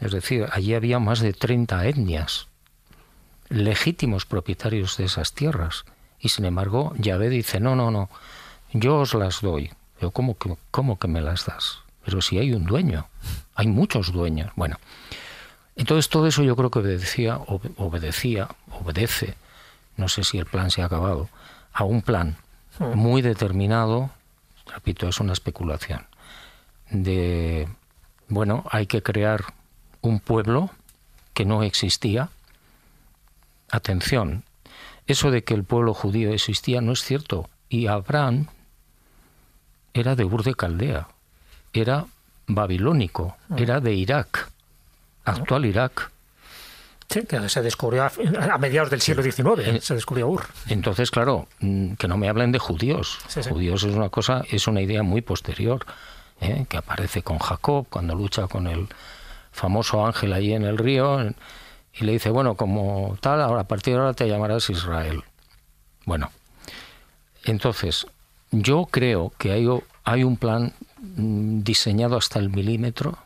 Es 0.00 0.12
decir, 0.12 0.46
allí 0.52 0.74
había 0.74 0.98
más 0.98 1.20
de 1.20 1.32
30 1.32 1.86
etnias, 1.86 2.48
legítimos 3.48 4.26
propietarios 4.26 4.98
de 4.98 5.06
esas 5.06 5.32
tierras. 5.32 5.86
Y 6.20 6.28
sin 6.28 6.44
embargo, 6.44 6.92
Yahvé 6.98 7.30
dice, 7.30 7.58
no, 7.58 7.74
no, 7.74 7.90
no, 7.90 8.10
yo 8.74 8.98
os 8.98 9.14
las 9.14 9.40
doy. 9.40 9.72
Yo, 9.98 10.10
¿cómo 10.10 10.36
que, 10.36 10.58
cómo 10.70 10.98
que 10.98 11.08
me 11.08 11.22
las 11.22 11.46
das? 11.46 11.78
Pero 12.04 12.20
si 12.20 12.38
hay 12.38 12.52
un 12.52 12.64
dueño, 12.64 13.08
hay 13.54 13.66
muchos 13.66 14.12
dueños. 14.12 14.50
Bueno, 14.56 14.78
entonces 15.76 16.08
todo 16.08 16.26
eso 16.26 16.42
yo 16.42 16.56
creo 16.56 16.70
que 16.70 16.80
obedecía, 16.80 17.38
obedecía, 17.76 18.48
obedece, 18.70 19.34
no 19.96 20.08
sé 20.08 20.24
si 20.24 20.38
el 20.38 20.46
plan 20.46 20.70
se 20.70 20.82
ha 20.82 20.86
acabado, 20.86 21.28
a 21.72 21.84
un 21.84 22.02
plan 22.02 22.36
hmm. 22.78 22.96
muy 22.96 23.22
determinado, 23.22 24.10
repito, 24.66 25.08
es 25.08 25.20
una 25.20 25.32
especulación, 25.32 26.06
de, 26.90 27.68
bueno, 28.28 28.64
hay 28.70 28.86
que 28.86 29.02
crear 29.02 29.44
un 30.02 30.20
pueblo 30.20 30.70
que 31.34 31.44
no 31.44 31.62
existía. 31.62 32.28
Atención, 33.70 34.44
eso 35.06 35.30
de 35.30 35.44
que 35.44 35.54
el 35.54 35.64
pueblo 35.64 35.94
judío 35.94 36.32
existía 36.32 36.82
no 36.82 36.92
es 36.92 37.02
cierto. 37.02 37.48
Y 37.70 37.86
Abraham 37.86 38.48
era 39.94 40.14
de 40.14 40.24
Ur 40.24 40.42
de 40.42 40.54
Caldea 40.54 41.08
era 41.72 42.06
babilónico, 42.46 43.36
ah. 43.50 43.56
era 43.58 43.80
de 43.80 43.94
Irak, 43.94 44.48
actual 45.24 45.64
Irak. 45.64 46.10
Sí, 47.08 47.24
que 47.26 47.46
se 47.48 47.60
descubrió 47.60 48.04
a, 48.04 48.58
mediados 48.58 48.88
del 48.88 49.02
siglo 49.02 49.22
XIX, 49.22 49.84
se 49.84 49.94
descubrió 49.94 50.28
Ur. 50.28 50.44
Entonces, 50.68 51.10
claro, 51.10 51.46
mm, 51.60 51.94
que 51.94 52.08
no 52.08 52.16
me 52.16 52.28
hablen 52.28 52.52
de 52.52 52.58
judíos. 52.58 53.18
Judíos 53.48 53.84
es 53.84 53.94
una 53.94 54.08
cosa, 54.08 54.42
es 54.50 54.66
una 54.66 54.80
idea 54.80 55.02
muy 55.02 55.20
posterior, 55.20 55.84
¿eh? 56.40 56.64
que 56.68 56.78
aparece 56.78 57.22
con 57.22 57.38
Jacob 57.38 57.86
cuando 57.90 58.14
lucha 58.14 58.46
con 58.46 58.66
el 58.66 58.88
famoso 59.50 60.06
ángel 60.06 60.32
ahí 60.32 60.54
en 60.54 60.64
el 60.64 60.78
río 60.78 61.20
y 61.94 62.04
le 62.04 62.12
dice, 62.12 62.30
bueno, 62.30 62.54
como 62.54 63.16
tal, 63.20 63.42
ahora 63.42 63.62
a 63.62 63.68
partir 63.68 63.94
de 63.94 64.00
ahora 64.00 64.14
te 64.14 64.26
llamarás 64.26 64.70
Israel. 64.70 65.22
Bueno, 66.06 66.30
entonces, 67.44 68.06
yo 68.50 68.86
creo 68.90 69.32
que 69.38 69.52
hay, 69.52 69.68
hay 70.04 70.24
un 70.24 70.36
plan 70.36 70.72
Mm, 71.02 71.62
diseñado 71.64 72.16
hasta 72.16 72.38
el 72.38 72.48
milímetro, 72.50 73.18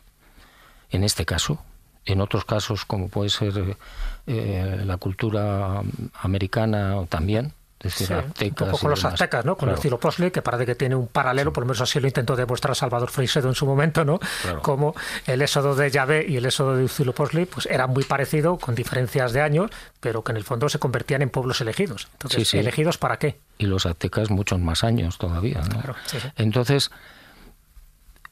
en 0.89 1.03
este 1.03 1.25
caso. 1.25 1.59
En 2.05 2.21
otros 2.21 2.43
casos, 2.43 2.85
como 2.85 3.09
puede 3.09 3.29
ser 3.29 3.77
eh, 4.25 4.81
la 4.83 4.97
cultura 4.97 5.83
americana 6.21 7.05
también, 7.07 7.53
decir, 7.79 8.13
aztecas. 8.13 8.67
Un 8.67 8.71
poco 8.71 8.81
con 8.81 8.89
los 8.91 9.05
aztecas, 9.05 9.45
¿no? 9.45 9.55
Con 9.55 9.69
el 9.69 9.75
estilo 9.75 9.99
Posley, 9.99 10.31
que 10.31 10.41
parece 10.41 10.65
que 10.65 10.75
tiene 10.75 10.95
un 10.95 11.07
paralelo, 11.07 11.53
por 11.53 11.63
lo 11.63 11.67
menos 11.67 11.81
así 11.81 11.99
lo 11.99 12.07
intentó 12.07 12.35
demostrar 12.35 12.75
Salvador 12.75 13.09
Freixedo 13.09 13.49
en 13.49 13.55
su 13.55 13.65
momento, 13.65 14.03
¿no? 14.03 14.19
Como 14.61 14.95
el 15.25 15.41
éxodo 15.41 15.75
de 15.75 15.89
Yahvé 15.91 16.25
y 16.27 16.37
el 16.37 16.45
éxodo 16.45 16.75
de 16.75 16.87
Posley, 17.13 17.45
pues 17.45 17.65
eran 17.67 17.91
muy 17.91 18.03
parecidos, 18.03 18.59
con 18.59 18.75
diferencias 18.75 19.33
de 19.33 19.41
años, 19.41 19.71
pero 19.99 20.23
que 20.23 20.31
en 20.31 20.37
el 20.37 20.43
fondo 20.43 20.69
se 20.69 20.79
convertían 20.79 21.21
en 21.21 21.29
pueblos 21.29 21.61
elegidos. 21.61 22.07
Entonces, 22.13 22.53
¿elegidos 22.53 22.97
para 22.97 23.17
qué? 23.17 23.39
Y 23.57 23.65
los 23.65 23.85
aztecas 23.85 24.29
muchos 24.29 24.59
más 24.59 24.83
años 24.83 25.17
todavía, 25.17 25.61
¿no? 25.61 25.95
Entonces, 26.35 26.91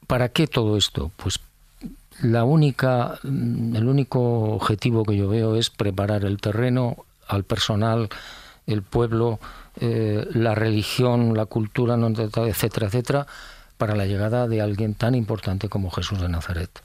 ¿Para 0.06 0.28
qué 0.28 0.46
todo 0.46 0.76
esto? 0.76 1.10
Pues 1.16 1.40
la 2.22 2.44
única, 2.44 3.18
el 3.24 3.88
único 3.88 4.54
objetivo 4.54 5.04
que 5.04 5.16
yo 5.16 5.28
veo 5.28 5.56
es 5.56 5.70
preparar 5.70 6.24
el 6.24 6.40
terreno 6.40 7.04
al 7.26 7.44
personal, 7.44 8.08
el 8.66 8.82
pueblo, 8.82 9.38
eh, 9.80 10.26
la 10.32 10.54
religión, 10.54 11.34
la 11.34 11.46
cultura, 11.46 11.94
etcétera, 11.94 12.86
etcétera, 12.86 13.26
para 13.76 13.94
la 13.94 14.06
llegada 14.06 14.48
de 14.48 14.60
alguien 14.60 14.94
tan 14.94 15.14
importante 15.14 15.68
como 15.68 15.90
Jesús 15.90 16.20
de 16.20 16.28
Nazaret. 16.28 16.82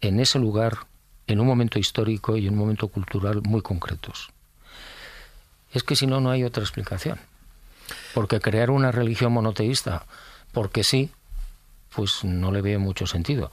En 0.00 0.20
ese 0.20 0.38
lugar, 0.38 0.78
en 1.26 1.40
un 1.40 1.46
momento 1.46 1.78
histórico 1.78 2.36
y 2.36 2.46
en 2.46 2.54
un 2.54 2.58
momento 2.58 2.88
cultural 2.88 3.42
muy 3.42 3.62
concretos. 3.62 4.30
Es 5.72 5.82
que 5.82 5.96
si 5.96 6.06
no, 6.06 6.20
no 6.20 6.30
hay 6.30 6.44
otra 6.44 6.62
explicación. 6.62 7.18
Porque 8.14 8.40
crear 8.40 8.70
una 8.70 8.92
religión 8.92 9.32
monoteísta, 9.32 10.04
porque 10.52 10.84
sí, 10.84 11.10
pues 11.94 12.24
no 12.24 12.52
le 12.52 12.62
veo 12.62 12.80
mucho 12.80 13.06
sentido. 13.06 13.50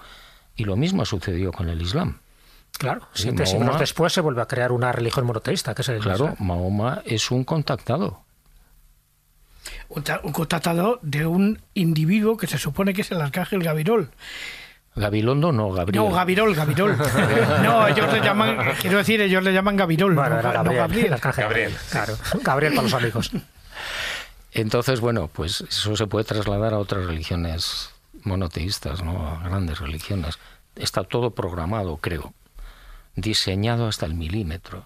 Y 0.56 0.66
lo 0.66 0.76
mismo 0.76 1.02
ha 1.02 1.06
sucedido 1.06 1.52
con 1.52 1.70
el 1.70 1.82
Islam. 1.82 2.20
Claro, 2.78 3.02
siete 3.14 3.46
siglos 3.46 3.80
después 3.80 4.14
se 4.14 4.22
vuelve 4.22 4.42
a 4.42 4.46
crear 4.46 4.72
una 4.72 4.92
religión 4.92 5.26
monoteísta, 5.26 5.74
que 5.74 5.82
es 5.82 5.90
el 5.90 6.00
Claro, 6.00 6.36
Mahoma 6.40 7.02
es 7.06 7.32
un 7.32 7.44
contactado. 7.44 8.24
Un, 9.90 10.04
contactado 10.32 11.00
de 11.02 11.26
un 11.26 11.62
individuo 11.74 12.38
que 12.38 12.48
se 12.48 12.58
supone 12.58 12.94
que 12.94 13.02
es 13.02 13.12
el 13.12 13.22
arcángel 13.22 13.64
Gabirol. 13.64 14.12
Gabilondo 14.96 15.52
no, 15.52 15.72
Gabriel. 15.72 16.04
No, 16.04 16.12
Gabirol, 16.12 16.56
Gabirol. 16.56 16.98
no, 17.64 17.88
ellos 17.88 18.12
le 18.12 18.20
llaman, 18.20 18.58
quiero 18.82 18.98
decir, 18.98 19.22
ellos 19.22 19.44
le 19.44 19.54
llaman 19.54 19.76
Gabirol. 19.76 20.16
Gabriel, 20.16 21.16
Gabriel. 21.22 21.76
Claro, 21.92 22.16
Gabriel 22.42 22.74
para 22.74 22.84
los 22.84 22.94
amigos. 22.94 23.32
Entonces, 24.52 25.00
bueno, 25.00 25.30
pues 25.32 25.62
eso 25.62 25.96
se 25.96 26.08
puede 26.08 26.26
trasladar 26.26 26.74
a 26.74 26.80
otras 26.80 27.06
religiones 27.06 27.92
monoteístas, 28.24 29.04
¿no? 29.04 29.40
grandes 29.44 29.80
religiones. 29.80 30.40
Está 30.76 31.04
todo 31.04 31.32
programado, 31.32 31.98
creo, 31.98 32.34
diseñado 33.18 33.88
hasta 33.88 34.06
el 34.06 34.14
milímetro. 34.14 34.86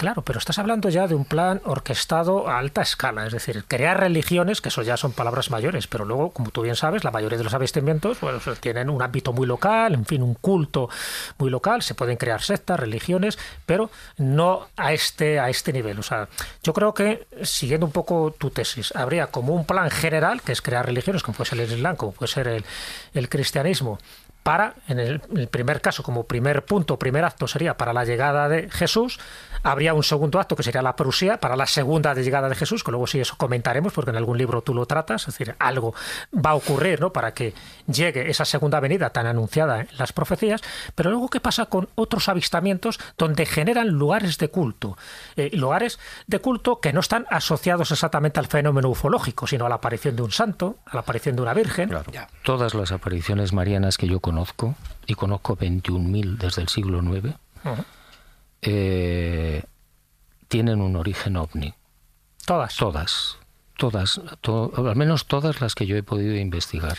Claro, 0.00 0.22
pero 0.22 0.38
estás 0.38 0.58
hablando 0.58 0.88
ya 0.88 1.06
de 1.06 1.14
un 1.14 1.26
plan 1.26 1.60
orquestado 1.62 2.48
a 2.48 2.58
alta 2.58 2.80
escala, 2.80 3.26
es 3.26 3.34
decir, 3.34 3.64
crear 3.68 4.00
religiones, 4.00 4.62
que 4.62 4.70
eso 4.70 4.80
ya 4.80 4.96
son 4.96 5.12
palabras 5.12 5.50
mayores, 5.50 5.86
pero 5.88 6.06
luego, 6.06 6.30
como 6.30 6.50
tú 6.50 6.62
bien 6.62 6.74
sabes, 6.74 7.04
la 7.04 7.10
mayoría 7.10 7.36
de 7.36 7.44
los 7.44 7.52
avistamientos 7.52 8.16
tienen 8.60 8.88
un 8.88 9.02
ámbito 9.02 9.34
muy 9.34 9.46
local, 9.46 9.92
en 9.92 10.06
fin, 10.06 10.22
un 10.22 10.32
culto 10.32 10.88
muy 11.36 11.50
local, 11.50 11.82
se 11.82 11.94
pueden 11.94 12.16
crear 12.16 12.40
sectas, 12.40 12.80
religiones, 12.80 13.38
pero 13.66 13.90
no 14.16 14.68
a 14.78 14.94
este, 14.94 15.38
a 15.38 15.50
este 15.50 15.70
nivel. 15.70 15.98
O 15.98 16.02
sea, 16.02 16.30
yo 16.62 16.72
creo 16.72 16.94
que, 16.94 17.26
siguiendo 17.42 17.84
un 17.84 17.92
poco 17.92 18.34
tu 18.38 18.48
tesis, 18.48 18.96
habría 18.96 19.26
como 19.26 19.52
un 19.52 19.66
plan 19.66 19.90
general, 19.90 20.40
que 20.40 20.52
es 20.52 20.62
crear 20.62 20.86
religiones, 20.86 21.22
como 21.22 21.36
puede 21.36 21.50
ser 21.50 21.60
el 21.60 21.72
Islam, 21.72 21.96
como 21.96 22.12
puede 22.12 22.32
ser 22.32 22.64
el 23.12 23.28
cristianismo, 23.28 23.98
para, 24.42 24.74
en 24.88 24.98
el, 24.98 25.20
primer 25.48 25.80
caso, 25.80 26.02
como 26.02 26.24
primer 26.24 26.64
punto, 26.64 26.98
primer 26.98 27.24
acto 27.24 27.46
sería 27.46 27.76
para 27.76 27.92
la 27.92 28.04
llegada 28.04 28.48
de 28.48 28.70
Jesús, 28.70 29.20
habría 29.62 29.94
un 29.94 30.02
segundo 30.02 30.38
acto 30.40 30.56
que 30.56 30.62
sería 30.62 30.82
la 30.82 30.96
Prusía 30.96 31.38
para 31.38 31.56
la 31.56 31.66
segunda 31.66 32.14
de 32.14 32.22
llegada 32.22 32.48
de 32.48 32.54
Jesús, 32.54 32.84
que 32.84 32.90
luego 32.90 33.06
sí 33.06 33.20
eso 33.20 33.34
comentaremos, 33.36 33.92
porque 33.92 34.10
en 34.10 34.16
algún 34.16 34.38
libro 34.38 34.62
tú 34.62 34.74
lo 34.74 34.86
tratas, 34.86 35.28
es 35.28 35.38
decir, 35.38 35.54
algo 35.58 35.94
va 36.34 36.50
a 36.50 36.54
ocurrir 36.54 37.00
¿no? 37.00 37.12
para 37.12 37.32
que 37.32 37.54
llegue 37.86 38.30
esa 38.30 38.44
segunda 38.44 38.80
venida 38.80 39.10
tan 39.10 39.26
anunciada 39.26 39.80
en 39.80 39.88
las 39.98 40.12
profecías, 40.12 40.60
pero 40.94 41.10
luego 41.10 41.28
qué 41.28 41.40
pasa 41.40 41.66
con 41.66 41.88
otros 41.94 42.28
avistamientos 42.28 42.98
donde 43.18 43.46
generan 43.46 43.88
lugares 43.88 44.38
de 44.38 44.48
culto, 44.48 44.96
eh, 45.36 45.50
lugares 45.52 45.98
de 46.26 46.38
culto 46.40 46.80
que 46.80 46.92
no 46.92 47.00
están 47.00 47.26
asociados 47.30 47.90
exactamente 47.90 48.40
al 48.40 48.46
fenómeno 48.46 48.88
ufológico, 48.88 49.46
sino 49.46 49.66
a 49.66 49.68
la 49.68 49.76
aparición 49.76 50.16
de 50.16 50.22
un 50.22 50.30
santo, 50.30 50.76
a 50.86 50.94
la 50.94 51.00
aparición 51.00 51.36
de 51.36 51.42
una 51.42 51.54
virgen. 51.54 51.90
Todas 52.42 52.74
las 52.74 52.92
apariciones 52.92 53.52
marianas 53.52 53.96
que 53.96 54.06
yo 54.06 54.20
conozco, 54.20 54.74
y 55.06 55.14
conozco 55.14 55.56
21.000 55.56 56.36
desde 56.36 56.62
el 56.62 56.68
siglo 56.68 57.02
IX, 57.02 57.34
eh, 58.62 59.62
tienen 60.48 60.80
un 60.80 60.96
origen 60.96 61.36
ovni. 61.36 61.74
Todas. 62.46 62.76
Todas, 62.76 63.38
todas, 63.76 64.20
to- 64.40 64.72
al 64.76 64.96
menos 64.96 65.26
todas 65.26 65.60
las 65.60 65.74
que 65.74 65.86
yo 65.86 65.96
he 65.96 66.02
podido 66.02 66.34
investigar. 66.36 66.98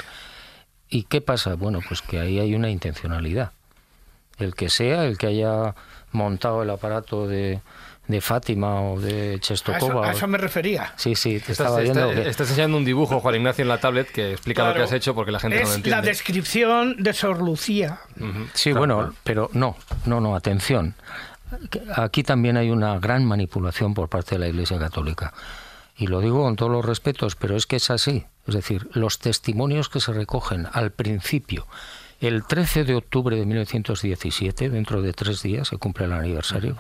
¿Y 0.90 1.04
qué 1.04 1.22
pasa? 1.22 1.56
Bueno, 1.56 1.80
pues 1.88 2.02
que 2.02 2.20
ahí 2.20 2.40
hay 2.40 2.56
una 2.56 2.70
intencionalidad. 2.70 3.52
El 4.38 4.56
que 4.56 4.70
sea, 4.70 5.06
el 5.06 5.18
que 5.18 5.28
haya 5.28 5.76
montado 6.12 6.64
el 6.64 6.70
aparato 6.70 7.28
de, 7.28 7.62
de 8.08 8.22
Fátima 8.22 8.82
o 8.82 9.00
de 9.00 9.12
A 9.12 9.34
eso, 9.36 9.40
Chestokova. 9.40 10.08
a 10.08 10.12
eso 10.14 10.28
me 10.28 10.38
refería. 10.38 10.94
Sí, 10.98 11.16
sí, 11.16 11.32
te 11.34 11.52
Estás, 11.52 11.60
estaba 11.60 11.80
viendo. 11.82 12.10
está- 12.10 12.24
que- 12.24 12.30
estás 12.30 12.50
enseñando 12.50 12.78
un 12.78 12.86
dibujo, 12.86 13.20
Juan 13.20 13.36
Ignacio, 13.36 13.62
en 13.62 13.68
la 13.70 13.80
tablet 13.80 14.10
que 14.12 14.32
explica 14.32 14.64
lo 14.64 14.70
que 14.70 14.74
Claro. 14.76 14.86
has 14.86 14.94
hecho 14.94 15.14
porque 15.16 15.32
la 15.32 15.40
gente 15.40 15.58
no 15.58 15.62
lo 15.62 15.68
es 15.68 15.72
la 15.72 15.76
entiende. 15.78 16.08
descripción 16.08 17.04
de 17.04 17.14
Sor 17.14 17.42
Lucía. 17.42 18.00
Sí, 18.54 18.72
bueno, 18.74 19.14
pero 19.24 19.50
no, 19.54 19.76
no, 20.06 20.20
no, 20.22 20.36
atención. 20.36 20.96
Aquí 21.96 22.24
también 22.24 22.58
hay 22.58 22.70
una 22.70 23.00
gran 23.00 23.26
manipulación 23.26 23.94
por 23.94 24.10
parte 24.10 24.36
de 24.36 24.40
la 24.40 24.48
Iglesia 24.48 24.80
Católica. 24.80 25.34
Y 25.98 26.08
lo 26.08 26.22
digo 26.22 26.44
con 26.44 26.56
todos 26.56 26.72
los 26.72 26.86
respetos, 26.86 27.36
pero 27.36 27.56
es 27.56 27.66
que 27.66 27.76
es 27.76 27.90
así. 27.90 28.26
Es 28.48 28.56
decir, 28.56 28.90
los 28.94 29.20
testimonios 29.20 29.90
que 29.90 30.00
se 30.00 30.14
recogen 30.14 30.68
al 30.72 30.92
principio, 30.92 31.68
el 32.20 32.44
13 32.44 32.86
de 32.86 32.96
octubre 32.96 33.36
de 33.36 33.46
1917, 33.46 34.70
dentro 34.70 35.02
de 35.02 35.14
tres 35.14 35.42
días 35.44 35.68
se 35.68 35.78
cumple 35.78 36.06
el 36.06 36.14
aniversario, 36.14 36.78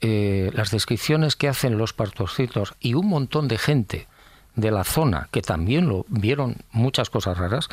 eh, 0.00 0.50
las 0.54 0.70
descripciones 0.70 1.36
que 1.36 1.48
hacen 1.48 1.78
los 1.78 1.92
pastorcitos 1.92 2.74
y 2.80 2.94
un 2.94 3.08
montón 3.08 3.48
de 3.48 3.58
gente 3.58 4.06
de 4.54 4.70
la 4.70 4.84
zona 4.84 5.28
que 5.30 5.42
también 5.42 5.88
lo 5.88 6.04
vieron 6.08 6.56
muchas 6.72 7.10
cosas 7.10 7.38
raras, 7.38 7.68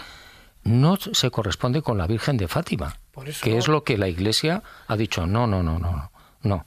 no 0.63 0.97
se 0.97 1.29
corresponde 1.31 1.81
con 1.81 1.97
la 1.97 2.07
Virgen 2.07 2.37
de 2.37 2.47
Fátima, 2.47 2.97
eso- 3.27 3.43
que 3.43 3.57
es 3.57 3.67
lo 3.67 3.83
que 3.83 3.97
la 3.97 4.07
Iglesia 4.07 4.63
ha 4.87 4.95
dicho, 4.95 5.25
no, 5.27 5.45
no, 5.47 5.61
no, 5.63 5.79
no, 5.79 6.11
no. 6.41 6.65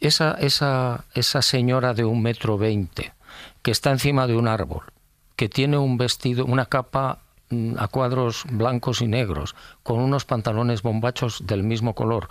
Esa, 0.00 0.32
esa, 0.32 1.04
esa 1.14 1.40
señora 1.42 1.94
de 1.94 2.04
un 2.04 2.22
metro 2.22 2.58
veinte 2.58 3.14
que 3.62 3.70
está 3.70 3.90
encima 3.90 4.26
de 4.26 4.36
un 4.36 4.46
árbol, 4.48 4.84
que 5.36 5.48
tiene 5.48 5.78
un 5.78 5.96
vestido, 5.96 6.44
una 6.44 6.66
capa 6.66 7.20
mm, 7.48 7.74
a 7.78 7.88
cuadros 7.88 8.44
blancos 8.50 9.00
y 9.00 9.06
negros, 9.08 9.54
con 9.82 10.00
unos 10.00 10.24
pantalones 10.26 10.82
bombachos 10.82 11.46
del 11.46 11.62
mismo 11.62 11.94
color, 11.94 12.28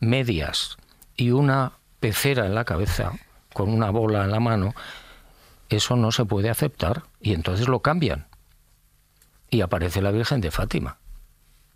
medias 0.00 0.76
y 1.16 1.30
una 1.30 1.72
pecera 2.00 2.46
en 2.46 2.54
la 2.54 2.64
cabeza, 2.64 3.12
con 3.52 3.70
una 3.70 3.90
bola 3.90 4.24
en 4.24 4.30
la 4.30 4.40
mano, 4.40 4.74
eso 5.68 5.96
no 5.96 6.12
se 6.12 6.24
puede 6.24 6.50
aceptar 6.50 7.02
y 7.20 7.32
entonces 7.34 7.68
lo 7.68 7.80
cambian. 7.80 8.26
Y 9.54 9.60
aparece 9.60 10.02
la 10.02 10.10
Virgen 10.10 10.40
de 10.40 10.50
Fátima. 10.50 10.98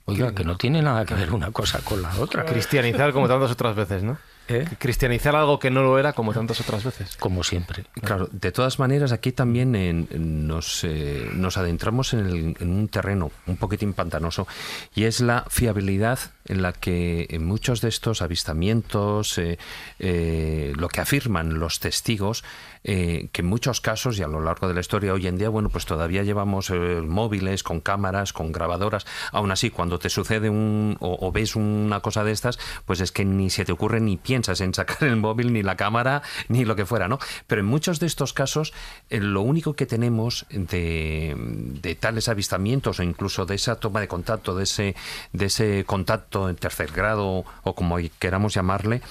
Oiga, 0.04 0.34
que 0.34 0.42
no 0.42 0.56
tiene 0.56 0.82
nada 0.82 1.04
que 1.04 1.14
ver 1.14 1.32
una 1.32 1.52
cosa 1.52 1.78
con 1.84 2.02
la 2.02 2.12
otra. 2.18 2.44
Cristianizar 2.44 3.12
como 3.12 3.28
tantas 3.28 3.52
otras 3.52 3.76
veces, 3.76 4.02
¿no? 4.02 4.18
¿Eh? 4.48 4.66
Cristianizar 4.78 5.36
algo 5.36 5.58
que 5.58 5.70
no 5.70 5.82
lo 5.82 5.98
era 5.98 6.14
como 6.14 6.32
tantas 6.32 6.60
otras 6.60 6.82
veces. 6.82 7.16
Como 7.18 7.44
siempre. 7.44 7.84
Claro, 8.02 8.28
de 8.32 8.50
todas 8.50 8.78
maneras, 8.78 9.12
aquí 9.12 9.30
también 9.32 9.74
en- 9.76 10.08
en 10.10 10.46
nos, 10.46 10.84
eh, 10.84 11.28
nos 11.34 11.58
adentramos 11.58 12.14
en, 12.14 12.20
el- 12.20 12.56
en 12.58 12.70
un 12.70 12.88
terreno 12.88 13.30
un 13.46 13.56
poquitín 13.58 13.92
pantanoso 13.92 14.46
y 14.94 15.04
es 15.04 15.20
la 15.20 15.44
fiabilidad 15.50 16.18
en 16.46 16.62
la 16.62 16.72
que 16.72 17.26
en 17.28 17.44
muchos 17.44 17.82
de 17.82 17.88
estos 17.90 18.22
avistamientos, 18.22 19.36
eh, 19.36 19.58
eh, 19.98 20.72
lo 20.76 20.88
que 20.88 21.00
afirman 21.02 21.58
los 21.58 21.78
testigos, 21.80 22.42
eh, 22.84 23.28
que 23.32 23.42
en 23.42 23.48
muchos 23.48 23.82
casos 23.82 24.18
y 24.18 24.22
a 24.22 24.28
lo 24.28 24.40
largo 24.40 24.66
de 24.68 24.72
la 24.72 24.80
historia 24.80 25.12
hoy 25.12 25.26
en 25.26 25.36
día, 25.36 25.50
bueno, 25.50 25.68
pues 25.68 25.84
todavía 25.84 26.22
llevamos 26.22 26.70
eh, 26.70 27.02
móviles 27.04 27.62
con 27.62 27.80
cámaras, 27.80 28.32
con 28.32 28.50
grabadoras. 28.52 29.04
Aún 29.32 29.50
así, 29.50 29.68
cuando 29.70 29.98
te 29.98 30.08
sucede 30.08 30.48
un 30.48 30.96
o, 31.00 31.18
o 31.20 31.32
ves 31.32 31.54
una 31.56 32.00
cosa 32.00 32.24
de 32.24 32.32
estas, 32.32 32.58
pues 32.86 33.00
es 33.02 33.12
que 33.12 33.26
ni 33.26 33.50
se 33.50 33.66
te 33.66 33.72
ocurre 33.72 34.00
ni 34.00 34.16
piensas 34.16 34.37
en 34.46 34.72
sacar 34.74 35.02
el 35.08 35.16
móvil, 35.16 35.52
ni 35.52 35.62
la 35.62 35.76
cámara, 35.76 36.22
ni 36.48 36.64
lo 36.64 36.76
que 36.76 36.86
fuera, 36.86 37.08
¿no? 37.08 37.18
Pero 37.46 37.60
en 37.60 37.66
muchos 37.66 37.98
de 38.00 38.06
estos 38.06 38.32
casos, 38.32 38.72
eh, 39.10 39.20
lo 39.20 39.42
único 39.42 39.74
que 39.74 39.86
tenemos 39.86 40.46
de, 40.50 41.34
de 41.36 41.94
tales 41.96 42.28
avistamientos 42.28 43.00
o 43.00 43.02
incluso 43.02 43.46
de 43.46 43.56
esa 43.56 43.76
toma 43.76 44.00
de 44.00 44.08
contacto, 44.08 44.54
de 44.54 44.64
ese, 44.64 44.94
de 45.32 45.46
ese 45.46 45.84
contacto 45.84 46.48
en 46.48 46.56
tercer 46.56 46.92
grado 46.92 47.44
o 47.64 47.74
como 47.74 47.96
queramos 48.18 48.54
llamarle, 48.54 49.02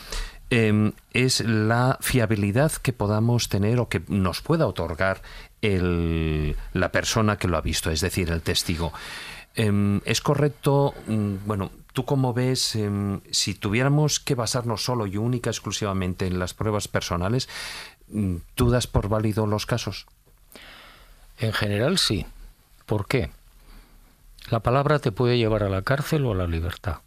eh, 0.50 0.92
es 1.14 1.42
la 1.42 1.98
fiabilidad 2.00 2.72
que 2.72 2.94
podamos 2.94 3.50
tener 3.50 3.80
o 3.80 3.90
que 3.90 4.02
nos 4.08 4.42
pueda 4.42 4.66
otorgar 4.66 5.22
el- 5.62 6.56
la 6.74 6.92
persona 6.92 7.38
que 7.38 7.48
lo 7.48 7.58
ha 7.58 7.62
visto, 7.62 7.92
es 7.92 8.00
decir, 8.02 8.30
el 8.32 8.42
testigo. 8.42 8.94
Em, 9.56 10.02
es 10.06 10.22
correcto, 10.22 10.94
mm, 11.08 11.36
bueno, 11.46 11.72
tú 11.98 12.06
cómo 12.06 12.32
ves, 12.32 12.76
em, 12.76 13.22
si 13.32 13.56
tuviéramos 13.56 14.20
que 14.20 14.36
basarnos 14.36 14.84
solo 14.84 15.08
y 15.08 15.18
única 15.18 15.50
exclusivamente 15.50 16.28
en 16.28 16.38
las 16.38 16.54
pruebas 16.54 16.88
personales, 16.88 17.50
mm, 18.10 18.36
¿tú 18.54 18.70
das 18.70 18.86
por 18.86 19.10
válido 19.10 19.48
los 19.48 19.66
casos? 19.66 20.06
En 21.40 21.54
general 21.54 21.98
sí. 21.98 22.28
¿Por 22.86 23.08
qué? 23.08 23.32
La 24.52 24.60
palabra 24.60 25.00
te 25.00 25.12
puede 25.12 25.40
llevar 25.40 25.64
a 25.64 25.70
la 25.70 25.82
cárcel 25.82 26.28
o 26.28 26.34
a 26.34 26.36
la 26.36 26.46
libertad. 26.46 26.98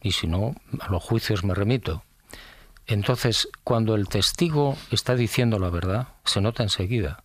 Y 0.00 0.12
si 0.12 0.28
no, 0.28 0.54
a 0.78 0.88
los 0.88 1.02
juicios 1.02 1.42
me 1.42 1.54
remito. 1.54 2.04
Entonces, 2.86 3.48
cuando 3.64 3.96
el 3.96 4.06
testigo 4.06 4.76
está 4.92 5.16
diciendo 5.16 5.58
la 5.58 5.70
verdad, 5.70 6.10
se 6.24 6.40
nota 6.40 6.62
enseguida. 6.62 7.24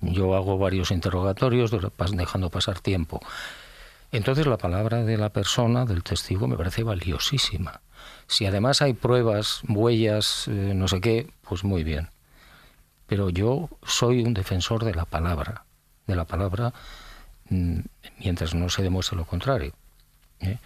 Yo 0.00 0.36
hago 0.36 0.58
varios 0.58 0.92
interrogatorios 0.92 1.72
dejando 2.12 2.50
pasar 2.50 2.78
tiempo. 2.78 3.20
Entonces 4.12 4.46
la 4.46 4.58
palabra 4.58 5.04
de 5.04 5.16
la 5.16 5.30
persona, 5.30 5.86
del 5.86 6.02
testigo, 6.02 6.46
me 6.46 6.58
parece 6.58 6.82
valiosísima. 6.82 7.80
Si 8.26 8.44
además 8.44 8.82
hay 8.82 8.92
pruebas, 8.92 9.62
huellas, 9.66 10.48
eh, 10.48 10.72
no 10.74 10.86
sé 10.86 11.00
qué, 11.00 11.32
pues 11.40 11.64
muy 11.64 11.82
bien. 11.82 12.10
Pero 13.06 13.30
yo 13.30 13.70
soy 13.82 14.22
un 14.22 14.34
defensor 14.34 14.84
de 14.84 14.94
la 14.94 15.06
palabra, 15.06 15.64
de 16.06 16.14
la 16.14 16.26
palabra 16.26 16.74
mm, 17.48 17.80
mientras 18.18 18.54
no 18.54 18.68
se 18.68 18.82
demuestre 18.82 19.16
lo 19.16 19.24
contrario. 19.24 19.72
¿eh? 20.40 20.58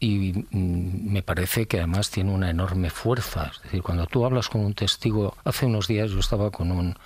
Y 0.00 0.44
mm, 0.50 1.12
me 1.12 1.22
parece 1.22 1.66
que 1.66 1.78
además 1.78 2.10
tiene 2.10 2.32
una 2.32 2.50
enorme 2.50 2.90
fuerza. 2.90 3.52
Es 3.54 3.62
decir, 3.62 3.82
cuando 3.82 4.06
tú 4.06 4.24
hablas 4.24 4.48
con 4.48 4.62
un 4.62 4.74
testigo, 4.74 5.36
hace 5.44 5.66
unos 5.66 5.86
días 5.86 6.10
yo 6.10 6.18
estaba 6.18 6.50
con 6.50 6.72
un 6.72 6.96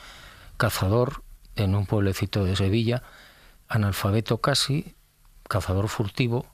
cazador 0.57 1.22
en 1.55 1.74
un 1.74 1.85
pueblecito 1.85 2.45
de 2.45 2.57
Sevilla, 2.57 3.03
analfabeto 3.68 4.39
casi, 4.39 4.95
cazador 5.49 5.89
furtivo, 5.89 6.47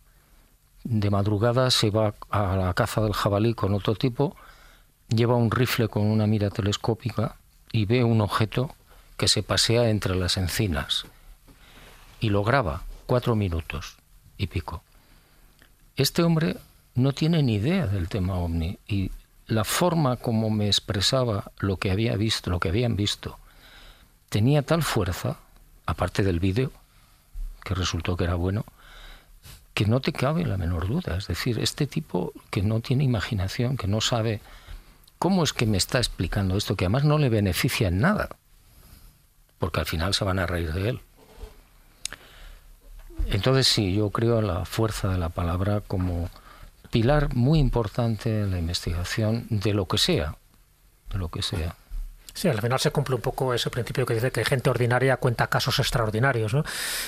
de 0.85 1.11
madrugada 1.11 1.71
se 1.71 1.91
va 1.91 2.15
a 2.31 2.57
la 2.57 2.75
caza 2.75 3.01
del 3.01 3.13
jabalí 3.13 3.55
con 3.55 3.75
otro 3.75 3.95
tipo, 3.95 4.37
lleva 5.09 5.35
un 5.35 5.51
rifle 5.51 5.89
con 5.89 6.05
una 6.05 6.27
mira 6.27 6.51
telescópica 6.51 7.37
y 7.73 7.87
ve 7.87 8.05
un 8.05 8.21
objeto 8.21 8.75
que 9.17 9.29
se 9.29 9.43
pasea 9.43 9.91
entre 9.91 10.15
las 10.15 10.37
encinas 10.37 11.07
y 12.21 12.31
lo 12.31 12.43
graba 12.45 12.83
cuatro 13.07 13.35
minutos 13.37 13.97
y 14.39 14.47
pico. 14.47 14.83
Este 15.97 16.23
hombre 16.23 16.57
no 16.95 17.13
tiene 17.13 17.43
ni 17.43 17.55
idea 17.55 17.87
del 17.87 18.09
tema 18.09 18.39
ovni 18.39 18.79
y 18.87 19.11
la 19.47 19.65
forma 19.65 20.17
como 20.17 20.51
me 20.51 20.67
expresaba 20.67 21.53
lo 21.59 21.77
que 21.77 21.91
había 21.91 22.17
visto, 22.17 22.51
lo 22.51 22.61
que 22.61 22.71
habían 22.71 22.97
visto, 22.97 23.39
tenía 24.29 24.63
tal 24.63 24.83
fuerza, 24.83 25.37
aparte 25.87 26.23
del 26.23 26.41
vídeo, 26.41 26.73
que 27.63 27.75
resultó 27.75 28.17
que 28.17 28.25
era 28.25 28.35
bueno, 28.35 28.65
que 29.75 29.87
no 29.87 30.01
te 30.01 30.13
cabe 30.13 30.47
la 30.47 30.57
menor 30.57 30.87
duda. 30.89 31.17
Es 31.17 31.27
decir, 31.27 31.59
este 31.59 31.87
tipo 31.87 32.33
que 32.51 32.63
no 32.63 32.81
tiene 32.81 33.05
imaginación, 33.05 33.77
que 33.77 33.89
no 33.89 34.01
sabe 34.01 34.41
cómo 35.19 35.43
es 35.43 35.53
que 35.53 35.67
me 35.67 35.77
está 35.77 35.99
explicando 35.99 36.57
esto, 36.57 36.77
que 36.77 36.85
además 36.85 37.05
no 37.05 37.19
le 37.19 37.29
beneficia 37.29 37.89
en 37.89 38.01
nada, 38.01 38.37
porque 39.59 39.81
al 39.81 39.87
final 39.87 40.15
se 40.15 40.25
van 40.25 40.39
a 40.39 40.47
reír 40.47 40.73
de 40.73 40.89
él. 40.91 41.01
Entonces 43.27 43.67
sí, 43.67 43.95
yo 43.95 44.11
creo 44.11 44.39
en 44.39 44.47
la 44.47 44.65
fuerza 44.65 45.09
de 45.09 45.19
la 45.19 45.29
palabra 45.29 45.81
como 45.81 46.29
pilar 46.91 47.35
muy 47.35 47.59
importante 47.59 48.43
en 48.43 48.51
la 48.51 48.59
investigación 48.59 49.47
de 49.51 49.75
lo 49.75 49.87
que 49.87 49.99
sea, 49.99 50.37
de 51.11 51.19
lo 51.19 51.29
que 51.29 51.43
sea. 51.43 51.75
Sí, 52.35 52.49
al 52.49 52.61
final 52.61 52.81
se 52.81 52.91
cumple 52.91 53.15
un 53.15 53.21
poco 53.21 53.55
ese 53.55 53.71
principio 53.71 54.05
que 54.05 54.15
dice 54.15 54.33
que 54.33 54.45
gente 54.45 54.69
ordinaria 54.69 55.17
cuenta 55.19 55.47
casos 55.47 55.79
extraordinarios, 55.79 56.53
¿no? 56.53 56.65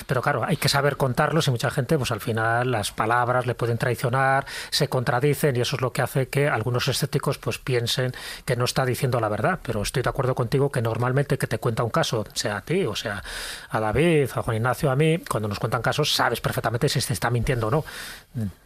Pero 0.07 0.21
claro, 0.21 0.45
hay 0.45 0.55
que 0.55 0.69
saber 0.69 0.95
contarlos 0.95 1.47
y 1.49 1.51
mucha 1.51 1.69
gente, 1.69 1.97
pues 1.97 2.11
al 2.11 2.21
final 2.21 2.71
las 2.71 2.93
palabras 2.93 3.45
le 3.45 3.53
pueden 3.53 3.77
traicionar, 3.77 4.45
se 4.69 4.87
contradicen 4.87 5.57
y 5.57 5.61
eso 5.61 5.75
es 5.75 5.81
lo 5.81 5.91
que 5.91 6.01
hace 6.01 6.29
que 6.29 6.47
algunos 6.47 6.87
escépticos 6.87 7.37
pues 7.39 7.57
piensen 7.57 8.13
que 8.45 8.55
no 8.55 8.63
está 8.63 8.85
diciendo 8.85 9.19
la 9.19 9.27
verdad. 9.27 9.59
Pero 9.63 9.81
estoy 9.81 10.01
de 10.01 10.09
acuerdo 10.09 10.33
contigo 10.33 10.71
que 10.71 10.81
normalmente 10.81 11.37
que 11.37 11.47
te 11.47 11.59
cuenta 11.59 11.83
un 11.83 11.89
caso, 11.89 12.25
sea 12.33 12.57
a 12.57 12.61
ti, 12.61 12.85
o 12.85 12.95
sea 12.95 13.21
a 13.69 13.79
David, 13.81 14.29
a 14.33 14.41
Juan 14.41 14.55
Ignacio, 14.55 14.89
a 14.89 14.95
mí, 14.95 15.17
cuando 15.29 15.49
nos 15.49 15.59
cuentan 15.59 15.81
casos 15.81 16.13
sabes 16.13 16.39
perfectamente 16.39 16.87
si 16.87 17.01
se 17.01 17.11
está 17.11 17.29
mintiendo 17.29 17.67
o 17.67 17.71
no. 17.71 17.85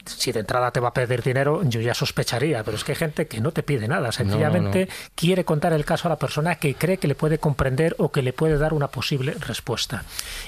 Si 0.06 0.32
de 0.32 0.42
entrada 0.42 0.70
te 0.70 0.80
va 0.80 0.90
a 0.90 0.94
pedir 0.94 1.24
dinero, 1.24 1.62
yo 1.64 1.82
ya 1.82 1.96
sospecharía, 1.96 2.64
pero 2.64 2.78
es 2.78 2.84
que 2.84 2.92
hay 2.92 2.98
gente 2.98 3.28
que 3.28 3.42
no 3.42 3.52
te 3.52 3.64
pide 3.64 3.88
nada, 3.88 4.12
sencillamente 4.12 4.90
quiere 5.16 5.44
contar 5.44 5.74
el 5.74 5.86
caso 5.86 6.08
a 6.08 6.10
la 6.10 6.18
persona 6.18 6.51
que 6.56 6.76
cree 6.76 6.98
que 6.98 7.08
le 7.08 7.16
puede 7.16 7.38
comprender 7.38 7.96
o 7.98 8.12
que 8.12 8.22
le 8.22 8.34
puede 8.34 8.58
dar 8.58 8.74
una 8.74 8.88
posible 8.88 9.36
respuesta. 9.40 10.04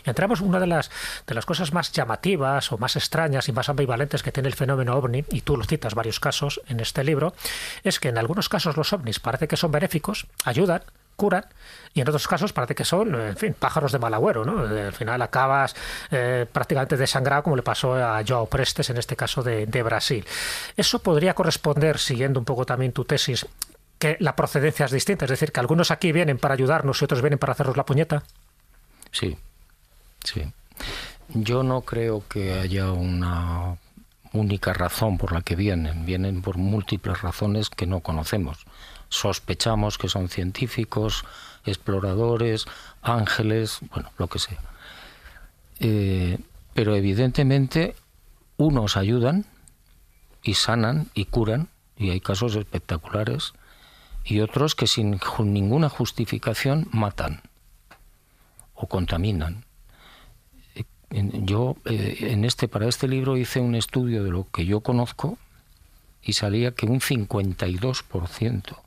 Y 0.05 0.09
entramos 0.09 0.41
una 0.41 0.59
de 0.59 0.67
las, 0.67 0.91
de 1.27 1.33
las 1.33 1.45
cosas 1.45 1.73
más 1.73 1.91
llamativas 1.91 2.71
o 2.71 2.77
más 2.77 2.95
extrañas 2.95 3.47
y 3.49 3.51
más 3.51 3.69
ambivalentes 3.69 4.23
que 4.23 4.31
tiene 4.31 4.49
el 4.49 4.55
fenómeno 4.55 4.95
ovni, 4.95 5.25
y 5.29 5.41
tú 5.41 5.57
lo 5.57 5.65
citas 5.65 5.95
varios 5.95 6.19
casos 6.19 6.61
en 6.67 6.79
este 6.79 7.03
libro, 7.03 7.33
es 7.83 7.99
que 7.99 8.09
en 8.09 8.17
algunos 8.17 8.49
casos 8.49 8.77
los 8.77 8.93
ovnis 8.93 9.19
parece 9.19 9.47
que 9.47 9.57
son 9.57 9.71
benéficos, 9.71 10.27
ayudan, 10.43 10.83
curan 11.15 11.45
y 11.93 12.01
en 12.01 12.07
otros 12.07 12.27
casos 12.27 12.53
parece 12.53 12.73
que 12.73 12.85
son, 12.85 13.13
en 13.13 13.37
fin, 13.37 13.55
pájaros 13.57 13.91
de 13.91 13.99
mal 13.99 14.13
agüero, 14.13 14.45
¿no? 14.45 14.61
Al 14.61 14.93
final 14.93 15.21
acabas 15.21 15.75
eh, 16.09 16.47
prácticamente 16.51 16.97
desangrado 16.97 17.43
como 17.43 17.55
le 17.55 17.61
pasó 17.61 17.93
a 17.95 18.23
Joao 18.27 18.47
Prestes 18.47 18.89
en 18.89 18.97
este 18.97 19.15
caso 19.15 19.43
de 19.43 19.83
Brasil. 19.83 20.25
Eso 20.75 20.99
podría 20.99 21.35
corresponder, 21.35 21.99
siguiendo 21.99 22.39
un 22.39 22.45
poco 22.45 22.65
también 22.65 22.93
tu 22.93 23.05
tesis, 23.05 23.45
que 24.03 24.17
la 24.19 24.35
procedencia 24.35 24.85
es 24.85 24.91
distinta, 24.91 25.25
es 25.25 25.31
decir, 25.31 25.51
que 25.51 25.59
algunos 25.59 25.91
aquí 25.91 26.11
vienen 26.11 26.37
para 26.37 26.55
ayudarnos 26.55 27.01
y 27.01 27.05
otros 27.05 27.21
vienen 27.21 27.39
para 27.39 27.53
hacernos 27.53 27.77
la 27.77 27.85
puñeta. 27.85 28.23
Sí, 29.11 29.37
sí. 30.23 30.51
Yo 31.29 31.63
no 31.63 31.81
creo 31.81 32.23
que 32.27 32.53
haya 32.53 32.91
una 32.91 33.77
única 34.33 34.73
razón 34.73 35.17
por 35.17 35.31
la 35.31 35.41
que 35.41 35.55
vienen, 35.55 36.05
vienen 36.05 36.41
por 36.41 36.57
múltiples 36.57 37.21
razones 37.21 37.69
que 37.69 37.85
no 37.85 38.01
conocemos 38.01 38.65
sospechamos 39.13 39.99
que 39.99 40.09
son 40.09 40.27
científicos, 40.27 41.23
exploradores, 41.65 42.65
ángeles, 43.03 43.79
bueno, 43.91 44.11
lo 44.17 44.27
que 44.27 44.39
sea. 44.39 44.59
Eh, 45.79 46.39
pero 46.73 46.95
evidentemente 46.95 47.95
unos 48.57 48.97
ayudan 48.97 49.45
y 50.41 50.55
sanan 50.55 51.09
y 51.13 51.25
curan, 51.25 51.69
y 51.95 52.09
hay 52.09 52.21
casos 52.21 52.55
espectaculares, 52.55 53.53
y 54.23 54.39
otros 54.39 54.75
que 54.75 54.87
sin 54.87 55.19
ninguna 55.39 55.89
justificación 55.89 56.87
matan 56.91 57.41
o 58.73 58.87
contaminan. 58.87 59.65
Yo 61.09 61.75
eh, 61.85 62.17
en 62.21 62.43
este 62.43 62.67
para 62.67 62.87
este 62.87 63.07
libro 63.07 63.37
hice 63.37 63.59
un 63.59 63.75
estudio 63.75 64.23
de 64.23 64.31
lo 64.31 64.49
que 64.49 64.65
yo 64.65 64.81
conozco 64.81 65.37
y 66.23 66.33
salía 66.33 66.73
que 66.73 66.87
un 66.87 67.01
52% 67.01 68.77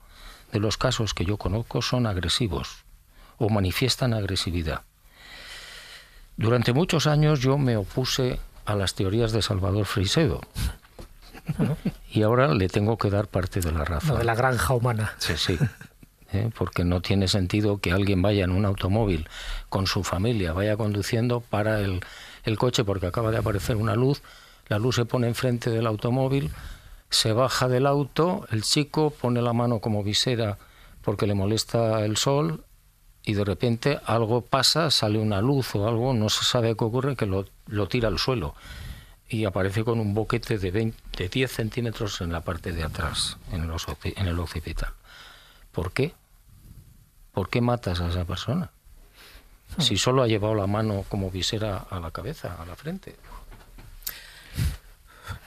de 0.53 0.59
los 0.59 0.77
casos 0.77 1.15
que 1.15 1.25
yo 1.25 1.37
conozco 1.37 1.83
son 1.83 2.07
agresivos 2.07 2.85
o 3.39 3.49
manifiestan 3.49 4.15
agresividad. 4.15 4.83
Durante 6.37 6.73
muchos 6.73 7.07
años 7.07 7.41
yo 7.41 7.59
me 7.59 7.77
opuse 7.77 8.41
a 8.65 8.75
las 8.75 8.95
teorías 8.95 9.33
de 9.33 9.43
Salvador 9.43 9.87
Frisedo. 9.87 10.41
Y 12.11 12.23
ahora 12.23 12.49
le 12.55 12.69
tengo 12.69 12.97
que 12.99 13.11
dar 13.11 13.29
parte 13.29 13.61
de 13.61 13.73
la 13.73 13.85
razón. 13.85 14.19
de 14.19 14.25
la 14.25 14.35
granja 14.35 14.75
humana. 14.75 15.15
Sí, 15.19 15.35
sí. 15.37 15.59
¿eh? 16.33 16.51
Porque 16.57 16.85
no 16.85 17.01
tiene 17.01 17.29
sentido 17.29 17.79
que 17.79 17.93
alguien 17.93 18.23
vaya 18.23 18.45
en 18.45 18.51
un 18.51 18.65
automóvil 18.65 19.29
con 19.69 19.87
su 19.87 20.05
familia, 20.05 20.53
vaya 20.53 20.77
conduciendo 20.77 21.41
para 21.41 21.81
el, 21.81 22.01
el 22.45 22.59
coche 22.59 22.85
porque 22.85 23.07
acaba 23.07 23.31
de 23.31 23.39
aparecer 23.39 23.77
una 23.77 23.95
luz, 23.95 24.23
la 24.69 24.79
luz 24.79 24.97
se 24.97 25.05
pone 25.05 25.29
enfrente 25.29 25.71
del 25.71 25.87
automóvil, 25.87 26.51
se 27.11 27.33
baja 27.33 27.69
del 27.69 27.87
auto, 27.87 28.47
el 28.51 28.63
chico 28.63 29.11
pone 29.11 29.43
la 29.43 29.53
mano 29.53 29.81
como 29.81 30.03
visera 30.03 30.59
porque 31.03 31.27
le 31.27 31.35
molesta 31.35 32.05
el 32.05 32.17
sol 32.17 32.65
y 33.25 33.35
de 33.35 33.45
repente 33.45 34.01
algo 34.07 34.41
pasa, 34.41 34.91
sale 34.91 35.19
una 35.19 35.41
luz 35.41 35.75
o 35.75 35.87
algo, 35.87 36.15
no 36.15 36.29
se 36.29 36.45
sabe 36.45 36.77
qué 36.77 36.85
ocurre, 36.85 37.17
que 37.17 37.27
lo, 37.27 37.45
tira 37.89 38.09
al 38.09 38.19
suelo 38.19 38.55
y 39.29 39.45
aparece 39.45 39.85
con 39.85 39.99
un 39.99 40.15
boquete 40.15 40.59
de, 40.59 40.71
20, 40.71 41.29
10 41.29 41.51
centímetros 41.51 42.21
en 42.21 42.33
la 42.33 42.43
parte 42.43 42.73
de 42.73 42.85
atrás, 42.85 43.39
en 43.51 43.63
el, 43.63 43.71
en 44.17 44.27
el 44.27 44.39
occipital. 44.39 44.91
¿Por 45.73 45.93
qué? 45.93 46.15
¿Por 47.33 47.51
qué 47.51 47.61
matas 47.61 48.01
a 48.01 48.09
esa 48.09 48.25
persona? 48.25 48.71
Si 49.79 49.95
hmm. 49.95 49.99
solo 49.99 50.23
ha 50.23 50.29
llevado 50.29 50.55
la 50.55 50.67
mano 50.67 51.05
como 51.09 51.31
visera 51.31 51.79
a 51.91 51.99
la 51.99 52.11
cabeza, 52.13 52.57
a 52.61 52.65
la 52.65 52.77
frente. 52.77 53.17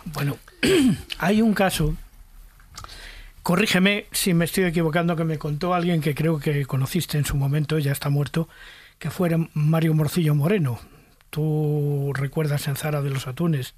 Bueno, 0.06 0.38
hay 1.20 1.42
un 1.42 1.54
caso, 1.54 1.96
corrígeme 3.44 4.08
si 4.12 4.34
me 4.34 4.46
estoy 4.46 4.66
equivocando, 4.66 5.16
que 5.16 5.24
me 5.24 5.38
contó 5.38 5.74
alguien 5.74 6.02
que 6.02 6.14
creo 6.14 6.40
que 6.40 6.66
conociste 6.66 7.18
en 7.18 7.26
su 7.26 7.38
momento, 7.38 7.80
ya 7.80 7.94
está 7.94 8.10
muerto, 8.10 8.50
que 8.98 9.10
fuera 9.10 9.38
Mario 9.54 9.94
Morcillo 9.94 10.36
Moreno. 10.36 10.80
Tú 11.30 12.12
recuerdas 12.16 12.68
en 12.68 12.76
Zara 12.76 13.02
de 13.02 13.10
los 13.10 13.28
Atunes, 13.28 13.76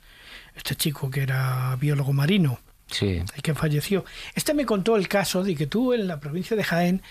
este 0.55 0.75
chico 0.75 1.09
que 1.09 1.23
era 1.23 1.75
biólogo 1.79 2.13
marino. 2.13 2.59
Sí. 2.87 3.23
El 3.35 3.41
que 3.41 3.53
falleció. 3.53 4.05
Este 4.35 4.53
me 4.53 4.65
contó 4.65 4.97
el 4.97 5.07
caso 5.07 5.43
de 5.43 5.55
que 5.55 5.65
tú 5.65 5.93
en 5.93 6.07
la 6.07 6.19
provincia 6.19 6.57
de 6.57 6.63
Jaén 6.63 7.01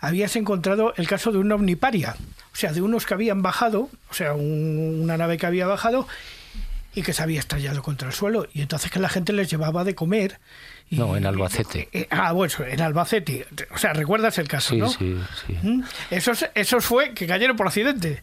habías 0.00 0.36
encontrado 0.36 0.94
el 0.96 1.08
caso 1.08 1.32
de 1.32 1.38
una 1.38 1.56
omniparia, 1.56 2.16
o 2.52 2.56
sea, 2.56 2.72
de 2.72 2.82
unos 2.82 3.04
que 3.04 3.14
habían 3.14 3.42
bajado, 3.42 3.90
o 4.10 4.14
sea, 4.14 4.34
una 4.34 5.16
nave 5.16 5.36
que 5.36 5.46
había 5.46 5.66
bajado 5.66 6.06
y 6.94 7.02
que 7.02 7.12
se 7.12 7.22
había 7.22 7.40
estallado 7.40 7.82
contra 7.82 8.08
el 8.08 8.14
suelo 8.14 8.46
y 8.52 8.62
entonces 8.62 8.90
que 8.90 9.00
la 9.00 9.08
gente 9.08 9.32
les 9.32 9.50
llevaba 9.50 9.82
de 9.84 9.94
comer. 9.94 10.38
no, 10.90 11.16
en 11.16 11.26
Albacete. 11.26 11.88
Eh, 11.92 12.06
ah, 12.10 12.32
bueno, 12.32 12.54
en 12.66 12.80
Albacete. 12.80 13.46
O 13.74 13.78
sea, 13.78 13.92
¿recuerdas 13.92 14.38
el 14.38 14.46
caso, 14.46 14.74
sí, 14.74 14.76
no? 14.76 14.88
Sí, 14.88 15.16
sí. 15.46 15.58
¿Mm? 15.62 15.82
Esos, 16.10 16.46
esos 16.54 16.84
fue 16.84 17.12
que 17.14 17.26
cayeron 17.26 17.56
por 17.56 17.66
accidente. 17.66 18.22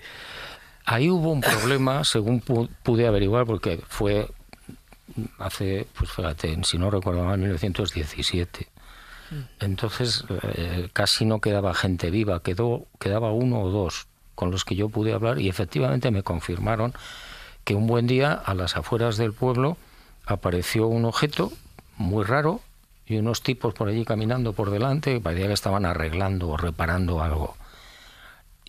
Ahí 0.85 1.09
hubo 1.09 1.31
un 1.31 1.41
problema, 1.41 2.03
según 2.03 2.41
pude 2.41 3.07
averiguar, 3.07 3.45
porque 3.45 3.81
fue 3.87 4.27
hace, 5.39 5.87
pues 5.97 6.11
fíjate, 6.11 6.57
si 6.63 6.77
no 6.77 6.89
recuerdo 6.89 7.23
mal, 7.23 7.37
1917. 7.37 8.67
Mm. 9.29 9.35
Entonces 9.59 10.25
eh, 10.43 10.89
casi 10.93 11.25
no 11.25 11.39
quedaba 11.39 11.73
gente 11.73 12.09
viva, 12.09 12.41
quedó, 12.41 12.87
quedaba 12.99 13.31
uno 13.31 13.61
o 13.61 13.69
dos 13.69 14.07
con 14.35 14.51
los 14.51 14.65
que 14.65 14.75
yo 14.75 14.89
pude 14.89 15.13
hablar 15.13 15.39
y 15.39 15.49
efectivamente 15.49 16.11
me 16.11 16.23
confirmaron 16.23 16.93
que 17.63 17.75
un 17.75 17.87
buen 17.87 18.07
día 18.07 18.33
a 18.33 18.53
las 18.53 18.75
afueras 18.75 19.17
del 19.17 19.33
pueblo 19.33 19.77
apareció 20.25 20.87
un 20.87 21.05
objeto 21.05 21.51
muy 21.97 22.23
raro 22.23 22.61
y 23.05 23.17
unos 23.17 23.43
tipos 23.43 23.73
por 23.73 23.89
allí 23.89 24.05
caminando 24.05 24.53
por 24.53 24.71
delante 24.71 25.19
parecía 25.19 25.47
que 25.47 25.53
estaban 25.53 25.85
arreglando 25.85 26.49
o 26.49 26.57
reparando 26.57 27.21
algo. 27.21 27.55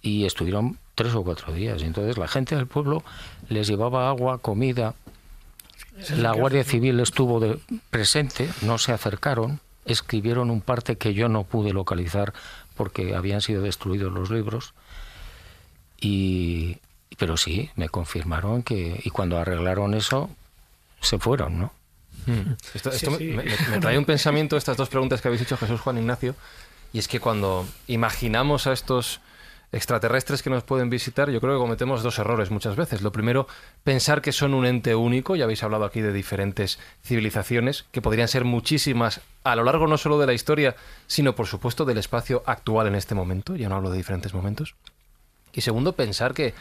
Y 0.03 0.27
estuvieron 0.27 0.79
tres 0.95 1.15
o 1.15 1.23
cuatro 1.23 1.53
días. 1.53 1.83
Y 1.83 1.87
entonces 1.87 2.19
la 2.19 2.29
gente 2.29 2.57
del 2.57 2.67
pueblo 2.67 3.03
les 3.49 3.67
llevaba 3.67 4.09
agua, 4.09 4.39
comida. 4.39 4.95
La 6.17 6.33
Guardia 6.33 6.65
Civil 6.65 7.01
estuvo 7.01 7.39
de, 7.39 7.59
presente, 7.91 8.49
no 8.63 8.79
se 8.79 8.93
acercaron, 8.93 9.61
escribieron 9.85 10.51
un 10.51 10.61
parte 10.61 10.97
que 10.97 11.15
yo 11.15 11.29
no 11.29 11.45
pude 11.45 11.73
localizar 11.73 12.33
porque 12.77 13.15
habían 13.15 13.41
sido 13.41 13.63
destruidos 13.63 14.13
los 14.13 14.31
libros. 14.31 14.75
Y, 16.01 16.79
pero 17.19 17.37
sí, 17.37 17.71
me 17.77 17.89
confirmaron 17.89 18.63
que, 18.63 19.01
y 19.05 19.11
cuando 19.11 19.39
arreglaron 19.39 19.95
eso, 19.95 20.31
se 21.01 21.19
fueron, 21.19 21.61
¿no? 21.61 21.73
Hmm. 22.27 22.55
Esto, 22.75 23.11
Me, 23.19 23.79
trae 23.81 23.99
un 23.99 24.05
pensamiento 24.05 24.57
estas 24.57 24.77
dos 24.77 24.89
preguntas 24.89 25.21
que 25.21 25.29
habéis 25.29 25.43
hecho 25.43 25.57
Jesús 25.57 25.81
Juan 25.81 25.99
Ignacio, 25.99 26.35
y 26.93 26.99
es 26.99 27.09
que 27.09 27.21
cuando 27.21 27.67
imaginamos 27.87 28.67
a 28.67 28.73
estos 28.73 29.21
extraterrestres 29.73 30.43
que 30.43 30.51
nos 30.51 30.63
pueden 30.65 30.91
visitar, 30.91 31.31
yo 31.31 31.41
creo 31.41 31.55
que 31.55 31.63
cometemos 31.63 32.03
dos 32.03 32.19
errores 32.19 32.51
muchas 32.51 32.77
veces. 32.77 33.03
Lo 33.03 33.11
primero, 33.11 33.49
pensar 33.83 34.21
que 34.21 34.33
son 34.33 34.55
un 34.55 34.67
ente 34.67 34.95
único, 34.95 35.35
ya 35.35 35.45
habéis 35.45 35.63
hablado 35.63 35.85
aquí 35.85 36.01
de 36.01 36.13
diferentes 36.13 36.79
civilizaciones, 37.03 37.87
que 37.91 38.03
podrían 38.03 38.29
ser 38.29 38.45
muchísimas 38.45 39.23
a 39.45 39.57
lo 39.57 39.65
largo 39.65 39.87
no 39.87 39.99
solo 39.99 40.19
de 40.19 40.27
la 40.27 40.35
historia, 40.35 40.77
sino 41.07 41.35
por 41.35 41.47
supuesto 41.47 41.85
del 41.85 41.99
espacio 41.99 42.43
actual 42.47 42.87
en 42.87 42.95
este 42.95 43.15
momento, 43.15 43.57
ya 43.57 43.69
no 43.69 43.77
hablo 43.77 43.91
de 43.91 43.97
diferentes 43.97 44.35
momentos. 44.35 44.75
Y 45.53 45.63
segundo, 45.63 45.95
pensar 45.95 46.35
que 46.35 46.55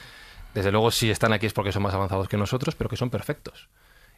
desde 0.53 0.71
luego, 0.71 0.91
si 0.91 1.09
están 1.09 1.33
aquí 1.33 1.45
es 1.45 1.53
porque 1.53 1.71
son 1.71 1.83
más 1.83 1.93
avanzados 1.93 2.27
que 2.27 2.37
nosotros, 2.37 2.75
pero 2.75 2.89
que 2.89 2.97
son 2.97 3.09
perfectos. 3.09 3.69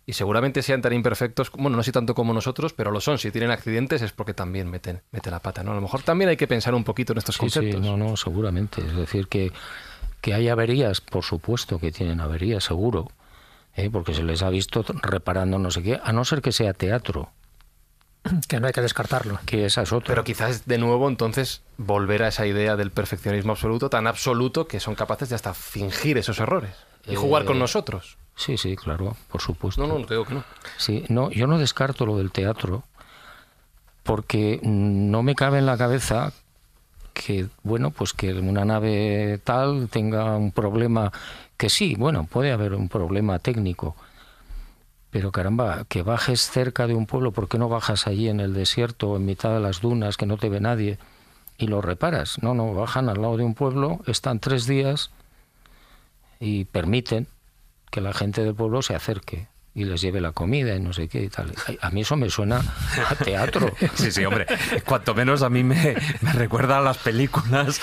Y 0.05 0.13
seguramente 0.13 0.61
sean 0.61 0.81
tan 0.81 0.91
imperfectos, 0.91 1.49
bueno, 1.51 1.77
no 1.77 1.83
sé 1.83 1.93
tanto 1.93 2.13
como 2.13 2.33
nosotros, 2.33 2.73
pero 2.73 2.91
lo 2.91 2.99
son. 2.99 3.17
Si 3.17 3.31
tienen 3.31 3.51
accidentes 3.51 4.01
es 4.01 4.11
porque 4.11 4.33
también 4.33 4.69
meten, 4.69 5.01
meten 5.11 5.31
la 5.31 5.39
pata, 5.39 5.63
¿no? 5.63 5.71
A 5.71 5.75
lo 5.75 5.81
mejor 5.81 6.01
también 6.01 6.29
hay 6.29 6.35
que 6.35 6.47
pensar 6.47 6.75
un 6.75 6.83
poquito 6.83 7.13
en 7.13 7.19
estos 7.19 7.37
conceptos. 7.37 7.81
Sí, 7.81 7.89
no, 7.89 7.95
no, 7.95 8.17
seguramente. 8.17 8.81
Es 8.81 8.95
decir, 8.95 9.27
que, 9.27 9.53
que 10.19 10.33
hay 10.33 10.49
averías, 10.49 10.99
por 10.99 11.23
supuesto 11.23 11.79
que 11.79 11.91
tienen 11.91 12.19
averías, 12.19 12.65
seguro, 12.65 13.11
¿eh? 13.75 13.89
porque 13.89 14.13
se 14.13 14.23
les 14.23 14.41
ha 14.43 14.49
visto 14.49 14.83
reparando 15.01 15.57
no 15.57 15.71
sé 15.71 15.81
qué, 15.81 15.99
a 16.03 16.11
no 16.11 16.25
ser 16.25 16.41
que 16.41 16.51
sea 16.51 16.73
teatro. 16.73 17.29
Que 18.47 18.59
no 18.59 18.67
hay 18.67 18.73
que 18.73 18.81
descartarlo. 18.81 19.39
Que 19.45 19.65
esa 19.65 19.81
es 19.81 19.91
otra. 19.91 20.07
Pero 20.07 20.23
quizás 20.23 20.65
de 20.65 20.77
nuevo 20.77 21.09
entonces 21.09 21.61
volver 21.77 22.23
a 22.23 22.29
esa 22.29 22.45
idea 22.45 22.75
del 22.75 22.91
perfeccionismo 22.91 23.53
absoluto, 23.53 23.89
tan 23.89 24.07
absoluto 24.07 24.67
que 24.67 24.79
son 24.79 24.95
capaces 24.95 25.29
de 25.29 25.35
hasta 25.35 25.53
fingir 25.53 26.17
esos 26.17 26.39
errores 26.39 26.71
y 27.05 27.15
jugar 27.15 27.45
con 27.45 27.57
eh, 27.57 27.59
nosotros. 27.59 28.17
Sí, 28.35 28.57
sí, 28.57 28.75
claro, 28.75 29.15
por 29.31 29.41
supuesto. 29.41 29.81
No, 29.81 29.87
no, 29.87 29.99
no 29.99 30.05
digo 30.05 30.25
que 30.25 30.35
no. 30.35 30.43
Sí, 30.77 31.05
no, 31.09 31.29
yo 31.31 31.47
no 31.47 31.57
descarto 31.57 32.05
lo 32.05 32.17
del 32.17 32.31
teatro 32.31 32.83
porque 34.03 34.59
no 34.63 35.23
me 35.23 35.35
cabe 35.35 35.59
en 35.59 35.65
la 35.65 35.77
cabeza 35.77 36.33
que, 37.13 37.47
bueno, 37.63 37.91
pues 37.91 38.13
que 38.13 38.33
una 38.33 38.65
nave 38.65 39.39
tal 39.43 39.87
tenga 39.89 40.35
un 40.35 40.51
problema 40.51 41.11
que 41.57 41.69
sí, 41.69 41.95
bueno, 41.95 42.25
puede 42.25 42.51
haber 42.51 42.73
un 42.73 42.89
problema 42.89 43.39
técnico, 43.39 43.95
pero 45.13 45.31
caramba, 45.31 45.85
que 45.87 46.01
bajes 46.01 46.49
cerca 46.49 46.87
de 46.87 46.95
un 46.95 47.05
pueblo, 47.05 47.31
¿por 47.31 47.47
qué 47.47 47.59
no 47.59 47.69
bajas 47.69 48.07
allí 48.07 48.29
en 48.29 48.39
el 48.39 48.55
desierto 48.55 49.15
en 49.15 49.25
mitad 49.25 49.53
de 49.53 49.59
las 49.59 49.79
dunas 49.79 50.17
que 50.17 50.25
no 50.25 50.37
te 50.37 50.49
ve 50.49 50.59
nadie 50.59 50.97
y 51.59 51.67
lo 51.67 51.83
reparas. 51.83 52.41
No, 52.41 52.55
no, 52.55 52.73
bajan 52.73 53.09
al 53.09 53.21
lado 53.21 53.37
de 53.37 53.43
un 53.43 53.53
pueblo, 53.53 53.99
están 54.07 54.39
tres 54.39 54.65
días 54.65 55.11
y 56.39 56.65
permiten 56.65 57.27
que 57.91 58.01
la 58.01 58.11
gente 58.11 58.43
del 58.43 58.55
pueblo 58.55 58.81
se 58.81 58.95
acerque 58.95 59.47
y 59.75 59.83
les 59.83 60.01
lleve 60.01 60.19
la 60.19 60.31
comida 60.31 60.75
y 60.75 60.79
no 60.79 60.93
sé 60.93 61.07
qué 61.07 61.21
y 61.21 61.29
tal. 61.29 61.53
A 61.81 61.91
mí 61.91 62.01
eso 62.01 62.15
me 62.15 62.31
suena 62.31 62.63
a 63.07 63.15
teatro. 63.15 63.71
Sí, 63.93 64.11
sí, 64.11 64.25
hombre. 64.25 64.47
Cuanto 64.83 65.13
menos 65.13 65.43
a 65.43 65.49
mí 65.51 65.63
me, 65.63 65.95
recuerda 66.33 66.79
a 66.79 66.81
las 66.81 66.97
películas 66.97 67.79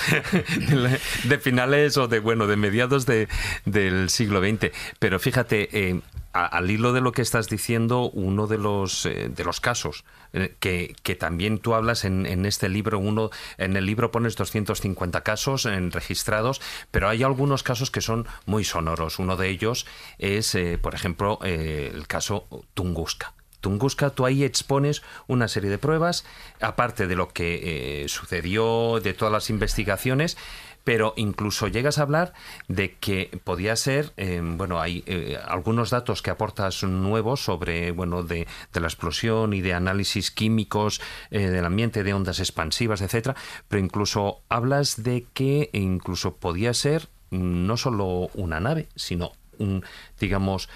de, 0.57 0.99
de, 1.28 1.39
finales 1.39 1.97
o 1.97 2.09
de, 2.09 2.18
bueno, 2.18 2.49
de 2.49 2.57
mediados 2.57 3.07
de, 3.07 3.28
del 3.66 4.11
siglo 4.11 4.41
XX. 4.41 4.72
Pero 4.99 5.20
fíjate, 5.20 5.68
eh, 5.72 6.01
al 6.33 6.70
hilo 6.70 6.93
de 6.93 7.01
lo 7.01 7.12
que 7.12 7.22
estás 7.22 7.49
diciendo, 7.49 8.11
uno 8.11 8.47
de 8.47 8.59
los, 8.59 9.05
eh, 9.07 9.31
de 9.35 9.45
los 9.45 9.61
casos 9.61 10.05
eh, 10.33 10.55
que, 10.61 10.95
que, 11.03 11.16
también 11.16 11.59
tú 11.59 11.74
hablas 11.74 12.05
en, 12.05 12.24
en, 12.24 12.47
este 12.47 12.68
libro, 12.68 12.99
uno 12.99 13.31
en 13.59 13.76
el 13.76 13.85
libro 13.85 14.12
pones 14.12 14.37
250 14.37 15.22
casos 15.22 15.66
en, 15.66 15.91
registrados, 15.91 16.61
pero 16.91 17.09
hay 17.09 17.24
algunos 17.24 17.62
casos 17.62 17.91
que 17.91 18.01
son 18.01 18.26
muy 18.47 18.64
sonoros. 18.64 19.18
Uno 19.18 19.37
de 19.37 19.49
ellos 19.49 19.87
es, 20.18 20.55
eh, 20.55 20.78
por 20.78 20.95
ejemplo, 20.95 21.41
eh, 21.43 21.91
el 21.93 22.07
caso 22.07 22.47
Tunguska. 22.74 23.35
Tunguska, 23.61 24.11
tú 24.11 24.24
ahí 24.24 24.43
expones 24.45 25.03
una 25.26 25.47
serie 25.47 25.68
de 25.68 25.76
pruebas, 25.76 26.24
aparte 26.62 27.07
de 27.07 27.14
lo 27.14 27.28
que 27.28 28.07
sucedió, 28.09 29.01
de 29.01 29.12
todas 29.12 29.31
las 29.31 29.51
investigaciones, 29.51 30.39
pero 30.85 31.14
incluso 31.16 31.68
llegas 31.68 31.99
a 31.99 32.03
hablar 32.03 32.33
de 32.68 32.95
que 32.95 33.41
podía 33.45 33.76
ser, 33.76 34.12
eh, 34.16 34.41
bueno, 34.43 34.81
hay 34.81 35.03
eh, 35.07 35.39
algunos 35.47 35.91
datos 35.91 36.22
que 36.22 36.31
aportas 36.31 36.83
nuevos 36.83 37.45
sobre, 37.45 37.91
bueno, 37.93 38.22
de, 38.22 38.47
de 38.72 38.81
la 38.81 38.87
explosión 38.87 39.53
y 39.53 39.61
de 39.61 39.74
análisis 39.74 40.31
químicos 40.31 41.01
eh, 41.31 41.49
del 41.49 41.64
ambiente, 41.64 42.03
de 42.03 42.14
ondas 42.14 42.41
expansivas, 42.41 43.03
etcétera, 43.03 43.37
pero 43.68 43.83
incluso 43.83 44.43
hablas 44.49 45.03
de 45.03 45.26
que 45.33 45.70
incluso 45.72 46.37
podía 46.37 46.74
ser 46.74 47.09
no 47.31 47.76
solo 47.76 48.28
una 48.35 48.61
nave, 48.61 48.89
sino 48.97 49.33
un, 49.61 49.85
digamos, 50.18 50.68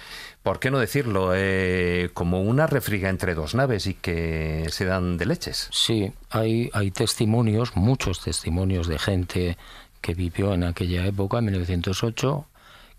¿por 0.43 0.59
qué 0.59 0.71
no 0.71 0.79
decirlo? 0.79 1.31
Eh, 1.33 2.11
como 2.13 2.41
una 2.41 2.67
refriga 2.67 3.09
entre 3.09 3.33
dos 3.33 3.55
naves 3.55 3.87
y 3.87 3.95
que 3.95 4.67
se 4.69 4.85
dan 4.85 5.17
de 5.17 5.25
leches. 5.25 5.69
Sí, 5.71 6.13
hay, 6.29 6.69
hay 6.73 6.91
testimonios, 6.91 7.75
muchos 7.75 8.21
testimonios 8.21 8.87
de 8.87 8.99
gente 8.99 9.57
que 10.05 10.13
vivió 10.13 10.53
en 10.53 10.63
aquella 10.63 11.03
época, 11.03 11.39
en 11.39 11.45
1908, 11.45 12.45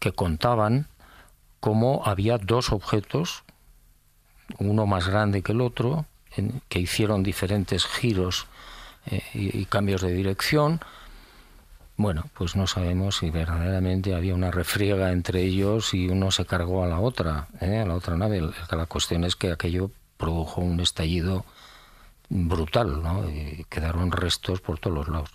que 0.01 0.11
contaban 0.11 0.89
cómo 1.61 2.03
había 2.05 2.37
dos 2.37 2.73
objetos, 2.73 3.45
uno 4.59 4.87
más 4.87 5.07
grande 5.07 5.43
que 5.43 5.53
el 5.53 5.61
otro, 5.61 6.07
que 6.69 6.81
hicieron 6.81 7.23
diferentes 7.23 7.87
giros 7.87 8.49
eh, 9.07 9.23
y, 9.35 9.65
cambios 9.67 10.03
de 10.03 10.15
dirección. 10.15 10.81
Bueno, 11.97 12.25
pues 12.35 12.57
no 12.57 12.67
sabemos 12.67 13.19
si 13.19 13.31
verdaderamente 13.31 14.13
había 14.13 14.35
una 14.35 14.51
refriega 14.51 15.13
entre 15.13 15.43
ellos 15.43 15.95
y 15.95 16.09
uno 16.09 16.33
se 16.33 16.45
cargó 16.45 16.83
a 16.83 16.89
la 16.89 16.99
otra, 16.99 17.47
¿eh? 17.61 17.79
a 17.79 17.87
la 17.87 17.95
otra 17.95 18.17
nave. 18.17 18.43
La 18.69 18.87
cuestión 18.87 19.23
es 19.23 19.37
que 19.37 19.53
aquello 19.53 19.93
produjo 20.17 20.61
un 20.61 20.81
estallido 20.81 21.45
brutal, 22.29 23.01
¿no? 23.01 23.25
Quedaron 23.69 24.11
restos 24.11 24.61
por 24.61 24.81
todos 24.81 24.97
los 24.97 25.09
lados. 25.09 25.31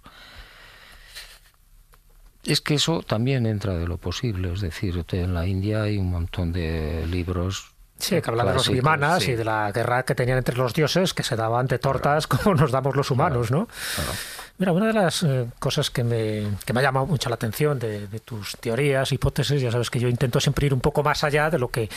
Es 2.43 2.61
que 2.61 2.75
eso 2.75 3.03
también 3.03 3.45
entra 3.45 3.77
de 3.77 3.87
lo 3.87 3.97
posible, 3.97 4.51
es 4.53 4.61
decir, 4.61 5.05
en 5.11 5.33
la 5.33 5.45
India 5.45 5.83
hay 5.83 5.97
un 5.97 6.09
montón 6.09 6.51
de 6.51 7.05
libros 7.07 7.71
Sí, 8.01 8.19
que 8.19 8.29
habla 8.31 8.43
de 8.45 8.55
los 8.55 8.67
vimanas 8.67 9.21
sí. 9.23 9.31
y 9.31 9.35
de 9.35 9.45
la 9.45 9.71
guerra 9.71 10.03
que 10.03 10.15
tenían 10.15 10.39
entre 10.39 10.57
los 10.57 10.73
dioses, 10.73 11.13
que 11.13 11.21
se 11.21 11.35
daban 11.35 11.67
de 11.67 11.77
tortas 11.77 12.25
claro. 12.25 12.43
como 12.43 12.55
nos 12.55 12.71
damos 12.71 12.95
los 12.95 13.11
humanos, 13.11 13.49
claro. 13.49 13.61
¿no? 13.61 13.67
Claro. 13.95 14.11
Mira, 14.57 14.71
una 14.73 14.87
de 14.87 14.93
las 14.93 15.23
eh, 15.23 15.45
cosas 15.59 15.89
que 15.91 16.03
me, 16.03 16.47
que 16.65 16.73
me 16.73 16.79
ha 16.79 16.83
llamado 16.83 17.05
mucho 17.05 17.29
la 17.29 17.35
atención 17.35 17.79
de, 17.79 18.07
de, 18.07 18.19
tus 18.19 18.57
teorías, 18.57 19.11
hipótesis, 19.11 19.61
ya 19.61 19.71
sabes 19.71 19.89
que 19.89 19.99
yo 19.99 20.07
intento 20.07 20.39
siempre 20.39 20.65
ir 20.65 20.73
un 20.73 20.81
poco 20.81 21.03
más 21.03 21.23
allá 21.23 21.49
de 21.49 21.59
lo 21.59 21.69
que 21.69 21.89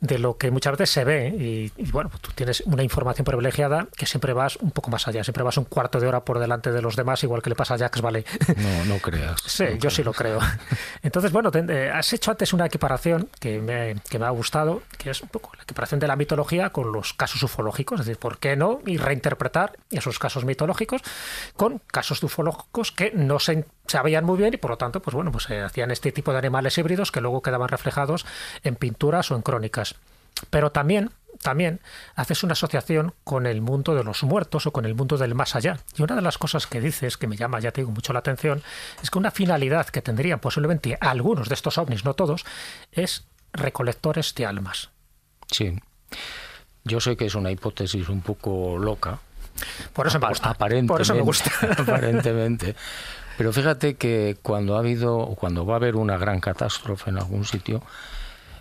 de 0.00 0.18
lo 0.18 0.36
que 0.36 0.50
muchas 0.50 0.72
veces 0.72 0.90
se 0.90 1.04
ve 1.04 1.28
y, 1.28 1.72
y 1.76 1.90
bueno, 1.90 2.08
pues 2.10 2.22
tú 2.22 2.30
tienes 2.34 2.60
una 2.62 2.82
información 2.82 3.24
privilegiada 3.24 3.88
que 3.96 4.06
siempre 4.06 4.32
vas 4.32 4.56
un 4.56 4.70
poco 4.70 4.90
más 4.90 5.08
allá, 5.08 5.24
siempre 5.24 5.42
vas 5.42 5.56
un 5.56 5.64
cuarto 5.64 5.98
de 5.98 6.06
hora 6.06 6.24
por 6.24 6.38
delante 6.38 6.70
de 6.70 6.80
los 6.82 6.94
demás, 6.94 7.22
igual 7.24 7.42
que 7.42 7.50
le 7.50 7.56
pasa 7.56 7.74
a 7.74 7.76
Jacques 7.78 8.02
Vallée. 8.02 8.24
No, 8.56 8.84
no 8.94 8.98
creas. 9.02 9.40
sí, 9.46 9.64
no 9.64 9.70
yo 9.70 9.78
creas. 9.78 9.94
sí 9.94 10.04
lo 10.04 10.12
creo. 10.12 10.38
Entonces, 11.02 11.32
bueno, 11.32 11.50
te, 11.50 11.64
eh, 11.68 11.90
has 11.90 12.12
hecho 12.12 12.30
antes 12.30 12.52
una 12.52 12.66
equiparación 12.66 13.28
que 13.40 13.58
me, 13.60 13.96
que 14.08 14.18
me 14.18 14.26
ha 14.26 14.30
gustado, 14.30 14.82
que 14.98 15.10
es 15.10 15.20
un 15.20 15.28
poco 15.28 15.50
la 15.56 15.62
equiparación 15.64 16.00
de 16.00 16.06
la 16.06 16.16
mitología 16.16 16.70
con 16.70 16.92
los 16.92 17.12
casos 17.14 17.42
ufológicos, 17.42 18.00
es 18.00 18.06
decir, 18.06 18.20
¿por 18.20 18.38
qué 18.38 18.56
no? 18.56 18.80
Y 18.86 18.98
reinterpretar 18.98 19.72
esos 19.90 20.18
casos 20.18 20.44
mitológicos 20.44 21.02
con 21.56 21.80
casos 21.86 22.22
ufológicos 22.22 22.92
que 22.92 23.10
no 23.14 23.38
se 23.38 23.64
sabían 23.88 24.24
muy 24.24 24.38
bien 24.38 24.54
y 24.54 24.56
por 24.56 24.70
lo 24.70 24.78
tanto, 24.78 25.00
pues 25.00 25.14
bueno, 25.14 25.32
pues 25.32 25.44
se 25.44 25.60
hacían 25.60 25.90
este 25.90 26.12
tipo 26.12 26.32
de 26.32 26.38
animales 26.38 26.76
híbridos 26.78 27.12
que 27.12 27.20
luego 27.20 27.42
quedaban 27.42 27.68
reflejados 27.68 28.26
en 28.62 28.76
pinturas 28.76 29.30
o 29.30 29.36
en 29.36 29.42
crónicas. 29.42 29.96
Pero 30.50 30.70
también, 30.70 31.10
también 31.42 31.80
haces 32.14 32.42
una 32.42 32.52
asociación 32.52 33.14
con 33.24 33.46
el 33.46 33.60
mundo 33.60 33.94
de 33.94 34.04
los 34.04 34.22
muertos 34.22 34.66
o 34.66 34.72
con 34.72 34.84
el 34.84 34.94
mundo 34.94 35.16
del 35.16 35.34
más 35.34 35.56
allá. 35.56 35.78
Y 35.96 36.02
una 36.02 36.14
de 36.14 36.22
las 36.22 36.38
cosas 36.38 36.66
que 36.66 36.80
dices, 36.80 37.16
que 37.16 37.26
me 37.26 37.36
llama, 37.36 37.60
ya 37.60 37.72
te 37.72 37.80
digo, 37.80 37.90
mucho 37.90 38.12
la 38.12 38.20
atención, 38.20 38.62
es 39.02 39.10
que 39.10 39.18
una 39.18 39.30
finalidad 39.30 39.86
que 39.86 40.02
tendrían 40.02 40.38
posiblemente 40.38 40.96
algunos 41.00 41.48
de 41.48 41.54
estos 41.54 41.78
ovnis, 41.78 42.04
no 42.04 42.14
todos, 42.14 42.44
es 42.92 43.24
recolectores 43.52 44.34
de 44.34 44.46
almas. 44.46 44.90
Sí. 45.50 45.78
Yo 46.84 47.00
sé 47.00 47.16
que 47.16 47.26
es 47.26 47.34
una 47.34 47.50
hipótesis 47.50 48.08
un 48.08 48.20
poco 48.20 48.78
loca. 48.78 49.18
Por 49.92 50.06
eso 50.06 50.18
me 50.18 50.28
gusta. 50.28 50.50
Aparentemente, 50.50 50.92
Por 50.92 51.00
eso 51.00 51.14
me 51.14 51.20
gusta. 51.22 51.50
aparentemente. 51.78 52.76
Pero 53.38 53.52
fíjate 53.52 53.94
que 53.94 54.36
cuando 54.42 54.74
ha 54.74 54.80
habido, 54.80 55.16
o 55.16 55.36
cuando 55.36 55.64
va 55.64 55.74
a 55.74 55.76
haber 55.76 55.94
una 55.94 56.18
gran 56.18 56.40
catástrofe 56.40 57.10
en 57.10 57.18
algún 57.18 57.44
sitio, 57.44 57.84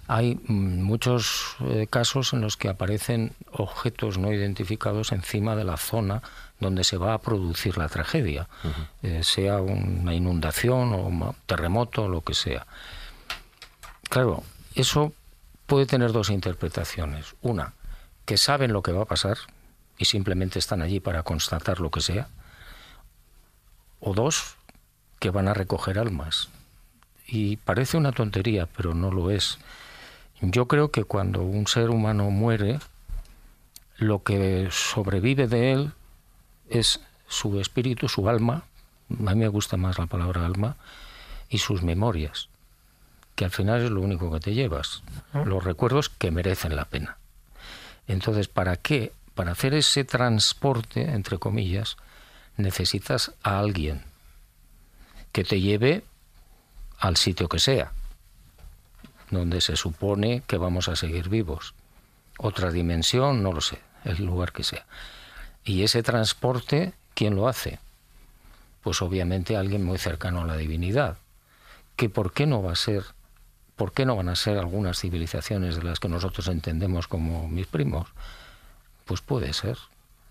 hay 0.08 0.40
muchos 0.48 1.56
eh, 1.62 1.88
casos 1.90 2.32
en 2.34 2.42
los 2.42 2.58
que 2.58 2.70
aparecen 2.70 3.34
objetos 3.52 4.20
no 4.20 4.32
identificados 4.32 5.12
encima 5.14 5.56
de 5.56 5.64
la 5.64 5.78
zona 5.78 6.22
donde 6.60 6.84
se 6.84 6.98
va 6.98 7.16
a 7.16 7.18
producir 7.18 7.76
la 7.80 7.90
tragedia, 7.90 8.48
uh 8.64 8.68
-huh. 8.68 8.88
eh, 9.02 9.24
sea 9.24 9.62
una 9.62 10.14
inundación 10.14 10.94
o 10.94 11.08
un 11.08 11.36
terremoto 11.48 12.04
o 12.04 12.08
lo 12.08 12.22
que 12.22 12.36
sea. 12.36 12.68
Claro, 14.10 14.44
eso 14.76 15.12
puede 15.66 15.88
tener 15.88 16.12
dos 16.12 16.30
interpretaciones. 16.30 17.34
Una, 17.42 17.74
que 18.26 18.38
saben 18.38 18.74
lo 18.74 18.84
que 18.84 18.92
va 18.92 19.02
a 19.02 19.06
pasar 19.06 19.40
y 19.98 20.06
simplemente 20.06 20.60
están 20.60 20.84
allí 20.84 21.00
para 21.00 21.24
constatar 21.24 21.80
lo 21.80 21.90
que 21.90 22.02
sea. 22.02 22.28
O 24.00 24.14
dos, 24.14 24.57
que 25.20 25.30
van 25.30 25.47
a 25.47 25.53
recoger 25.53 25.99
almas. 25.99 26.49
Y 27.28 27.57
parece 27.57 27.97
una 27.97 28.11
tontería, 28.11 28.68
pero 28.68 28.93
no 28.93 29.11
lo 29.11 29.32
es. 29.32 29.57
Yo 30.41 30.68
creo 30.68 30.91
que 30.91 31.03
cuando 31.03 31.41
un 31.41 31.68
ser 31.68 31.89
humano 31.89 32.30
muere, 32.30 32.80
lo 33.97 34.24
que 34.24 34.70
sobrevive 34.72 35.47
de 35.47 35.74
él 35.74 35.91
es 36.70 37.01
su 37.28 37.59
espíritu, 37.59 38.07
su 38.07 38.30
alma, 38.30 38.63
a 39.09 39.34
mí 39.34 39.36
me 39.36 39.47
gusta 39.47 39.78
más 39.78 39.97
la 39.97 40.05
palabra 40.05 40.45
alma, 40.45 40.78
y 41.49 41.59
sus 41.59 41.82
memorias, 41.82 42.49
que 43.36 43.45
al 43.45 43.51
final 43.51 43.82
es 43.82 43.89
lo 43.89 44.01
único 44.01 44.32
que 44.32 44.39
te 44.39 44.53
llevas, 44.53 45.01
los 45.34 45.63
recuerdos 45.63 46.09
que 46.09 46.32
merecen 46.32 46.76
la 46.76 46.86
pena. 46.86 47.18
Entonces, 48.07 48.47
¿para 48.47 48.78
qué? 48.78 49.11
Para 49.34 49.51
hacer 49.51 49.74
ese 49.74 50.03
transporte, 50.03 51.01
entre 51.01 51.38
comillas, 51.38 51.97
necesitas 52.57 53.34
a 53.43 53.59
alguien 53.59 54.03
que 55.38 55.44
te 55.44 55.62
lleve 55.62 56.04
al 56.98 57.16
sitio 57.16 57.48
que 57.48 57.60
sea, 57.60 57.92
donde 59.30 59.62
se 59.62 59.76
supone 59.76 60.42
que 60.48 60.58
vamos 60.58 60.90
a 60.90 60.96
seguir 60.96 61.30
vivos. 61.30 61.76
Otra 62.40 62.72
dimensión, 62.72 63.44
no 63.44 63.54
lo 63.54 63.62
sé, 63.62 63.78
el 64.04 64.26
lugar 64.26 64.52
que 64.52 64.64
sea. 64.64 64.88
Y 65.64 65.84
ese 65.84 66.02
transporte, 66.02 66.94
¿quién 67.14 67.36
lo 67.36 67.48
hace? 67.48 67.78
Pues 68.82 69.04
obviamente 69.04 69.56
alguien 69.56 69.86
muy 69.86 70.00
cercano 70.00 70.42
a 70.42 70.48
la 70.48 70.58
divinidad. 70.58 71.20
Que 71.96 72.10
por 72.10 72.34
qué 72.34 72.48
no 72.48 72.64
va 72.64 72.72
a 72.72 72.76
ser, 72.76 73.04
por 73.76 73.92
qué 73.92 74.08
no 74.08 74.16
van 74.16 74.30
a 74.30 74.36
ser 74.36 74.58
algunas 74.58 75.00
civilizaciones 75.00 75.76
de 75.76 75.84
las 75.84 76.00
que 76.00 76.10
nosotros 76.10 76.48
entendemos 76.48 77.08
como 77.08 77.48
mis 77.48 77.68
primos? 77.68 78.08
Pues 79.06 79.22
puede 79.22 79.54
ser. 79.54 79.78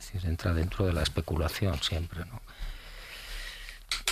Es 0.00 0.12
decir, 0.12 0.28
entra 0.28 0.52
dentro 0.52 0.84
de 0.84 0.94
la 0.94 1.04
especulación 1.04 1.80
siempre, 1.80 2.24
¿no? 2.24 2.40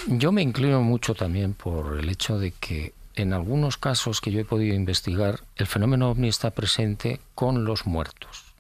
Yo 0.07 0.33
me 0.33 0.43
inclino 0.43 0.83
mucho 0.83 1.15
también 1.15 1.55
por 1.55 1.99
el 1.99 2.09
hecho 2.09 2.39
de 2.39 2.51
que 2.53 2.93
en 3.15 3.33
algunos 3.33 3.77
casos 3.79 4.21
que 4.21 4.33
yo 4.33 4.41
he 4.41 4.45
podido 4.45 4.75
investigar, 4.75 5.41
el 5.57 5.67
fenómeno 5.67 6.11
ovni 6.11 6.29
está 6.29 6.51
presente 6.51 7.21
con 7.35 7.65
los 7.65 7.87
muertos. 7.87 8.55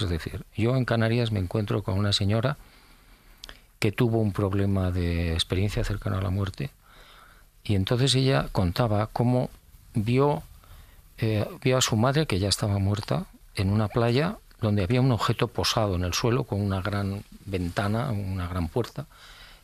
Es 0.00 0.08
decir, 0.08 0.44
yo 0.56 0.76
en 0.76 0.84
Canarias 0.84 1.30
me 1.30 1.40
encuentro 1.40 1.82
con 1.82 1.98
una 1.98 2.12
señora 2.12 2.56
que 3.78 3.92
tuvo 3.92 4.18
un 4.18 4.32
problema 4.32 4.90
de 4.90 5.34
experiencia 5.34 5.84
cercana 5.84 6.18
a 6.18 6.22
la 6.22 6.30
muerte 6.30 6.70
y 7.64 7.74
entonces 7.74 8.14
ella 8.14 8.48
contaba 8.52 9.08
cómo 9.08 9.50
vio, 9.94 10.42
eh, 11.18 11.46
vio 11.62 11.76
a 11.78 11.82
su 11.82 11.96
madre, 11.96 12.26
que 12.26 12.38
ya 12.38 12.48
estaba 12.48 12.78
muerta, 12.78 13.26
en 13.54 13.70
una 13.70 13.88
playa 13.88 14.38
donde 14.60 14.82
había 14.82 15.00
un 15.00 15.12
objeto 15.12 15.48
posado 15.48 15.96
en 15.96 16.04
el 16.04 16.14
suelo 16.14 16.44
con 16.44 16.60
una 16.60 16.80
gran 16.80 17.24
ventana, 17.44 18.10
una 18.10 18.48
gran 18.48 18.68
puerta, 18.68 19.06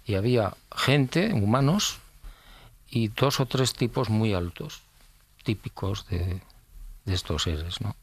Y 0.09 0.17
había 0.17 0.57
gente, 0.75 1.33
humanos, 1.35 1.99
y 2.89 3.09
dos 3.09 3.39
o 3.39 3.47
tres 3.47 3.75
tipos 3.75 4.09
muy 4.09 4.33
altos, 4.33 4.81
típicos 5.45 6.09
de, 6.09 6.41
de 7.05 7.15
estos 7.15 7.43
seres, 7.43 7.81
¿no? 7.83 7.95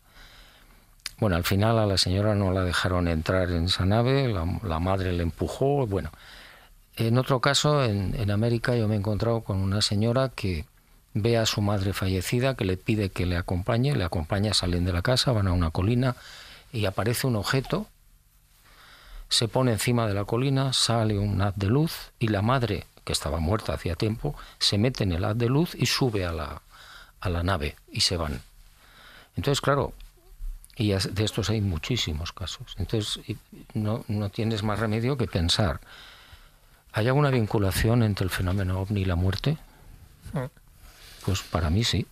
Bueno, 1.17 1.35
al 1.35 1.43
final 1.43 1.79
a 1.79 1.87
la 1.87 1.97
señora 1.97 2.35
no 2.35 2.51
la 2.51 2.63
dejaron 2.63 3.07
entrar 3.07 3.49
en 3.49 3.65
esa 3.65 3.85
nave, 3.85 4.31
la, 4.31 4.79
madre 4.79 5.13
le 5.13 5.23
empujó, 5.23 5.87
bueno. 5.87 6.11
En 6.97 7.17
otro 7.17 7.39
caso, 7.39 7.83
en, 7.83 8.13
en, 8.15 8.29
América, 8.29 8.75
yo 8.75 8.87
me 8.87 8.93
he 8.95 8.97
encontrado 8.99 9.41
con 9.41 9.57
una 9.57 9.81
señora 9.81 10.29
que 10.29 10.65
ve 11.15 11.37
a 11.37 11.47
su 11.47 11.61
madre 11.61 11.93
fallecida, 11.93 12.55
que 12.55 12.65
le 12.65 12.77
pide 12.77 13.09
que 13.09 13.25
le 13.25 13.37
acompañe, 13.37 13.95
le 13.95 14.03
acompaña, 14.03 14.53
salen 14.53 14.85
de 14.85 14.93
la 14.93 15.01
casa, 15.01 15.31
van 15.31 15.47
a 15.47 15.53
una 15.53 15.71
colina 15.71 16.15
y 16.71 16.85
aparece 16.85 17.25
un 17.25 17.37
objeto, 17.37 17.87
se 19.29 19.47
pone 19.47 19.71
encima 19.73 20.07
de 20.07 20.13
la 20.13 20.25
colina, 20.25 20.73
sale 20.73 21.17
un 21.17 21.41
haz 21.41 21.55
de 21.55 21.67
luz 21.67 22.11
y 22.19 22.27
la 22.27 22.41
madre, 22.41 22.85
que 23.03 23.13
estaba 23.13 23.39
muerta 23.39 23.73
hacía 23.73 23.95
tiempo, 23.95 24.35
se 24.59 24.77
mete 24.77 25.03
en 25.03 25.11
el 25.11 25.25
haz 25.25 25.37
de 25.37 25.49
luz 25.49 25.75
y 25.75 25.85
sube 25.85 26.25
a 26.25 26.31
la, 26.31 26.61
a 27.19 27.29
la 27.29 27.43
nave 27.43 27.75
y 27.91 28.01
se 28.01 28.17
van. 28.17 28.41
Entonces, 29.35 29.61
claro, 29.61 29.93
y 30.77 30.91
de 30.91 31.23
estos 31.23 31.49
hay 31.49 31.61
muchísimos 31.61 32.33
casos. 32.33 32.75
Entonces, 32.77 33.19
no, 33.73 34.03
no 34.07 34.29
tienes 34.29 34.63
más 34.63 34.79
remedio 34.79 35.17
que 35.17 35.27
pensar, 35.27 35.79
¿hay 36.91 37.07
alguna 37.07 37.29
vinculación 37.29 38.03
entre 38.03 38.25
el 38.25 38.29
fenómeno 38.29 38.79
ovni 38.79 39.01
y 39.01 39.05
la 39.05 39.15
muerte? 39.15 39.57
Pues 41.25 41.41
para 41.41 41.69
mí 41.69 41.83
sí. 41.83 42.05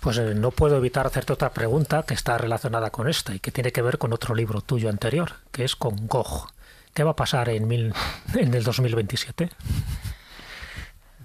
Pues 0.00 0.18
eh, 0.18 0.34
no 0.34 0.50
puedo 0.50 0.76
evitar 0.76 1.06
hacerte 1.06 1.32
otra 1.32 1.50
pregunta 1.50 2.04
que 2.04 2.14
está 2.14 2.38
relacionada 2.38 2.90
con 2.90 3.08
esta 3.08 3.34
y 3.34 3.40
que 3.40 3.50
tiene 3.50 3.72
que 3.72 3.82
ver 3.82 3.98
con 3.98 4.12
otro 4.12 4.34
libro 4.34 4.60
tuyo 4.60 4.88
anterior, 4.88 5.32
que 5.52 5.64
es 5.64 5.76
con 5.76 6.06
Gogh. 6.06 6.50
¿Qué 6.94 7.04
va 7.04 7.10
a 7.12 7.16
pasar 7.16 7.48
en, 7.48 7.66
mil, 7.66 7.92
en 8.34 8.54
el 8.54 8.64
2027? 8.64 9.50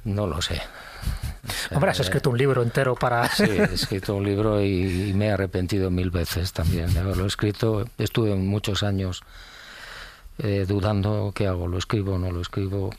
No 0.04 0.28
lo 0.28 0.42
sé. 0.42 0.62
Hombre, 1.72 1.92
has 1.92 2.00
escrito 2.00 2.30
un 2.30 2.38
libro 2.38 2.62
entero 2.62 2.96
para... 2.96 3.28
Sí, 3.34 3.44
he 3.44 3.64
escrito 3.64 4.16
un 4.16 4.24
libro 4.24 4.62
y, 4.62 5.10
y 5.10 5.14
me 5.14 5.28
he 5.28 5.32
arrepentido 5.32 5.90
mil 5.90 6.12
veces 6.12 6.54
también 6.54 6.94
de 6.94 7.00
haberlo 7.00 7.26
escrito. 7.26 7.86
Estuve 7.98 8.36
muchos 8.36 8.84
años 8.84 9.24
eh, 10.44 10.66
dudando 10.68 11.32
qué 11.36 11.48
hago, 11.48 11.68
lo 11.68 11.78
escribo 11.78 12.14
o 12.14 12.18
no 12.18 12.32
lo 12.32 12.42
escribo. 12.42 12.90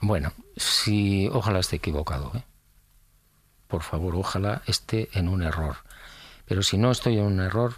Bueno, 0.00 0.32
si 0.56 1.28
ojalá 1.32 1.60
esté 1.60 1.76
equivocado. 1.76 2.32
¿eh? 2.34 2.42
Por 3.68 3.82
favor, 3.82 4.16
ojalá 4.16 4.62
esté 4.66 5.08
en 5.12 5.28
un 5.28 5.42
error. 5.42 5.76
Pero 6.46 6.62
si 6.62 6.78
no 6.78 6.90
estoy 6.90 7.18
en 7.18 7.24
un 7.24 7.40
error, 7.40 7.74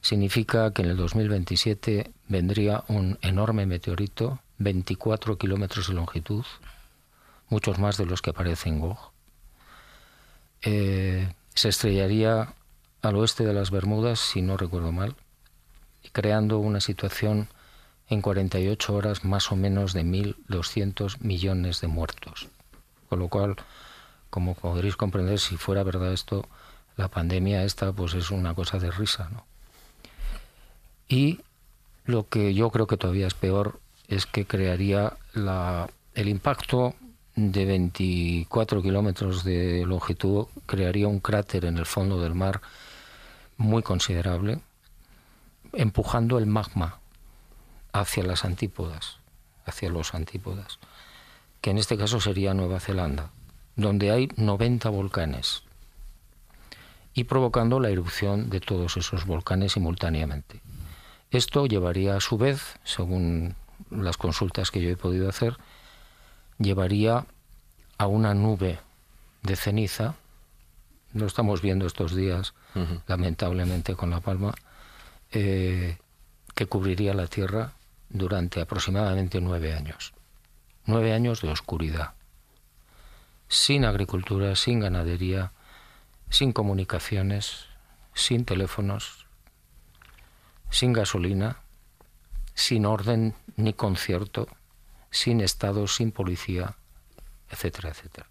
significa 0.00 0.72
que 0.72 0.82
en 0.82 0.90
el 0.90 0.96
2027 0.96 2.10
vendría 2.28 2.84
un 2.88 3.18
enorme 3.22 3.66
meteorito, 3.66 4.40
24 4.58 5.38
kilómetros 5.38 5.88
de 5.88 5.94
longitud, 5.94 6.44
muchos 7.48 7.78
más 7.78 7.96
de 7.96 8.06
los 8.06 8.22
que 8.22 8.30
aparecen 8.30 8.74
en 8.74 8.80
Gogh. 8.80 9.10
Eh, 10.62 11.32
se 11.54 11.68
estrellaría 11.68 12.54
al 13.02 13.16
oeste 13.16 13.44
de 13.44 13.52
las 13.52 13.70
Bermudas, 13.70 14.20
si 14.20 14.42
no 14.42 14.56
recuerdo 14.56 14.92
mal, 14.92 15.16
creando 16.12 16.58
una 16.58 16.80
situación 16.80 17.48
en 18.08 18.22
48 18.22 18.94
horas 18.94 19.24
más 19.24 19.50
o 19.50 19.56
menos 19.56 19.92
de 19.92 20.04
1.200 20.04 21.20
millones 21.20 21.80
de 21.80 21.88
muertos. 21.88 22.48
Con 23.08 23.18
lo 23.18 23.28
cual, 23.28 23.56
como 24.32 24.54
podréis 24.54 24.96
comprender, 24.96 25.38
si 25.38 25.58
fuera 25.58 25.82
verdad 25.82 26.10
esto, 26.10 26.46
la 26.96 27.08
pandemia 27.08 27.64
esta 27.64 27.92
pues 27.92 28.14
es 28.14 28.30
una 28.30 28.54
cosa 28.54 28.78
de 28.78 28.90
risa, 28.90 29.28
¿no? 29.30 29.44
Y 31.06 31.40
lo 32.06 32.26
que 32.30 32.54
yo 32.54 32.70
creo 32.70 32.86
que 32.86 32.96
todavía 32.96 33.26
es 33.26 33.34
peor 33.34 33.78
es 34.08 34.24
que 34.24 34.46
crearía 34.46 35.18
la, 35.34 35.90
el 36.14 36.30
impacto 36.30 36.94
de 37.36 37.66
24 37.66 38.80
kilómetros 38.80 39.44
de 39.44 39.84
longitud 39.84 40.46
crearía 40.64 41.08
un 41.08 41.20
cráter 41.20 41.66
en 41.66 41.76
el 41.76 41.84
fondo 41.84 42.18
del 42.18 42.34
mar 42.34 42.62
muy 43.58 43.82
considerable, 43.82 44.60
empujando 45.74 46.38
el 46.38 46.46
magma 46.46 47.00
hacia 47.92 48.22
las 48.22 48.46
antípodas, 48.46 49.18
hacia 49.66 49.90
los 49.90 50.14
antípodas, 50.14 50.78
que 51.60 51.68
en 51.68 51.76
este 51.76 51.98
caso 51.98 52.18
sería 52.18 52.54
Nueva 52.54 52.80
Zelanda, 52.80 53.30
donde 53.76 54.10
hay 54.10 54.28
90 54.36 54.88
volcanes, 54.90 55.62
y 57.14 57.24
provocando 57.24 57.80
la 57.80 57.90
erupción 57.90 58.50
de 58.50 58.60
todos 58.60 58.96
esos 58.96 59.26
volcanes 59.26 59.72
simultáneamente. 59.72 60.60
Esto 61.30 61.66
llevaría 61.66 62.16
a 62.16 62.20
su 62.20 62.38
vez, 62.38 62.78
según 62.84 63.54
las 63.90 64.16
consultas 64.16 64.70
que 64.70 64.80
yo 64.80 64.90
he 64.90 64.96
podido 64.96 65.28
hacer, 65.28 65.56
llevaría 66.58 67.26
a 67.98 68.06
una 68.06 68.34
nube 68.34 68.78
de 69.42 69.56
ceniza, 69.56 70.14
lo 71.12 71.26
estamos 71.26 71.60
viendo 71.60 71.86
estos 71.86 72.14
días, 72.14 72.54
uh 72.74 72.80
-huh. 72.80 73.02
lamentablemente 73.06 73.94
con 73.94 74.10
La 74.10 74.20
Palma, 74.20 74.54
eh, 75.30 75.98
que 76.54 76.66
cubriría 76.66 77.14
la 77.14 77.26
Tierra 77.26 77.72
durante 78.08 78.60
aproximadamente 78.60 79.40
nueve 79.40 79.74
años. 79.74 80.12
Nueve 80.84 81.12
años 81.12 81.40
de 81.40 81.48
oscuridad, 81.48 82.14
sin 83.52 83.84
agricultura, 83.84 84.56
sin 84.56 84.80
ganadería, 84.80 85.52
sin 86.30 86.54
comunicaciones, 86.54 87.66
sin 88.14 88.46
teléfonos, 88.46 89.26
sin 90.70 90.94
gasolina, 90.94 91.58
sin 92.54 92.86
orden 92.86 93.34
ni 93.56 93.74
concierto, 93.74 94.48
sin 95.10 95.42
Estado, 95.42 95.86
sin 95.86 96.12
policía, 96.12 96.76
etcétera, 97.50 97.90
etcétera, 97.90 98.26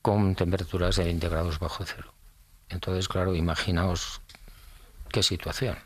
con 0.00 0.34
temperaturas 0.34 0.96
de 0.96 1.04
20 1.04 1.28
grados 1.28 1.58
bajo 1.58 1.84
cero. 1.84 2.14
Entonces, 2.70 3.08
claro, 3.08 3.34
imaginaos 3.34 4.22
qué 5.10 5.22
situación. 5.22 5.76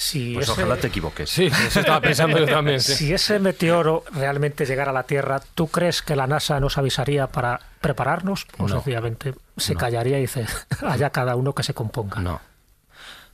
Si 0.00 0.34
pues 0.34 0.48
ese, 0.48 0.52
ojalá 0.62 0.76
te 0.76 0.86
equivoques. 0.86 1.28
Sí, 1.28 1.46
eso 1.46 1.80
estaba 1.80 2.00
pensando 2.00 2.38
yo 2.38 2.46
también. 2.46 2.80
Sí. 2.80 2.94
Si 2.98 3.12
ese 3.12 3.40
meteoro 3.40 4.04
realmente 4.12 4.64
llegara 4.64 4.92
a 4.92 4.94
la 4.94 5.02
Tierra, 5.02 5.40
¿tú 5.56 5.66
crees 5.66 6.02
que 6.02 6.14
la 6.14 6.28
NASA 6.28 6.60
nos 6.60 6.78
avisaría 6.78 7.26
para 7.26 7.58
prepararnos? 7.80 8.46
O 8.58 8.68
No. 8.68 8.76
sencillamente 8.76 9.34
se 9.56 9.74
No. 9.74 9.80
callaría 9.80 10.18
y 10.18 10.20
dice, 10.22 10.46
allá 10.86 11.10
cada 11.10 11.34
uno 11.34 11.52
que 11.52 11.64
se 11.64 11.74
componga. 11.74 12.20
No, 12.20 12.40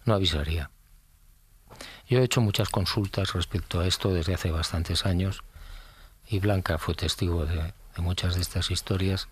no 0.07 0.15
avisaría. 0.15 0.71
Yo 2.09 2.21
he 2.21 2.25
hecho 2.25 2.41
muchas 2.41 2.71
consultas 2.71 3.35
respecto 3.35 3.81
a 3.81 3.87
esto 3.87 4.15
desde 4.15 4.33
hace 4.35 4.51
bastantes 4.51 5.05
años 5.05 5.43
y 6.27 6.39
Blanca 6.39 6.79
fue 6.79 6.95
testigo 6.95 7.45
de, 7.45 7.57
de 7.57 8.03
muchas 8.03 8.37
de 8.37 8.41
estas 8.41 8.71
historias 8.71 9.29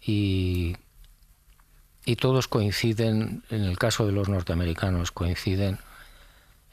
y, 0.00 0.76
y 2.04 2.14
todos 2.14 2.46
coinciden, 2.46 3.42
en 3.50 3.64
el 3.64 3.76
caso 3.76 4.06
de 4.06 4.12
los 4.12 4.28
norteamericanos, 4.28 5.10
coinciden 5.10 5.78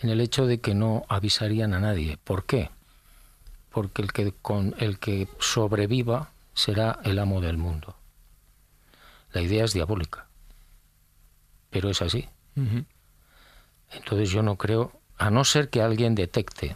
en 0.04 0.10
el 0.10 0.20
hecho 0.20 0.46
de 0.46 0.60
que 0.60 0.76
no 0.76 1.06
avisarían 1.08 1.74
a 1.74 1.80
nadie. 1.80 2.18
¿Por 2.24 2.44
qué? 2.44 2.70
Porque 3.72 4.02
el 4.02 4.12
que, 4.12 4.34
con, 4.42 4.76
el 4.78 5.00
que 5.00 5.28
sobreviva 5.40 6.30
será 6.54 7.00
el 7.04 7.18
amo 7.20 7.42
del 7.42 7.58
mundo. 7.58 7.96
La 9.32 9.42
idea 9.42 9.64
es 9.64 9.74
diabólica, 9.74 10.28
pero 11.70 11.90
es 11.90 12.02
así. 12.02 12.30
Entonces 13.92 14.30
yo 14.30 14.44
no 14.44 14.58
creo, 14.58 14.92
a 15.18 15.32
no 15.32 15.44
ser 15.44 15.70
que 15.70 15.82
alguien 15.82 16.14
detecte 16.14 16.76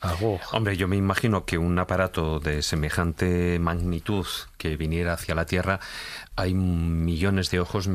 a 0.00 0.14
Gog. 0.14 0.40
Hombre, 0.52 0.76
yo 0.76 0.88
me 0.88 0.96
imagino 0.96 1.44
que 1.44 1.58
un 1.58 1.78
aparato 1.78 2.40
de 2.40 2.62
semejante 2.62 3.58
magnitud 3.58 4.26
que 4.56 4.76
viniera 4.76 5.12
hacia 5.12 5.34
la 5.34 5.44
Tierra, 5.44 5.80
hay 6.40 6.54
millones 6.54 7.50
de 7.50 7.60
ojos 7.60 7.88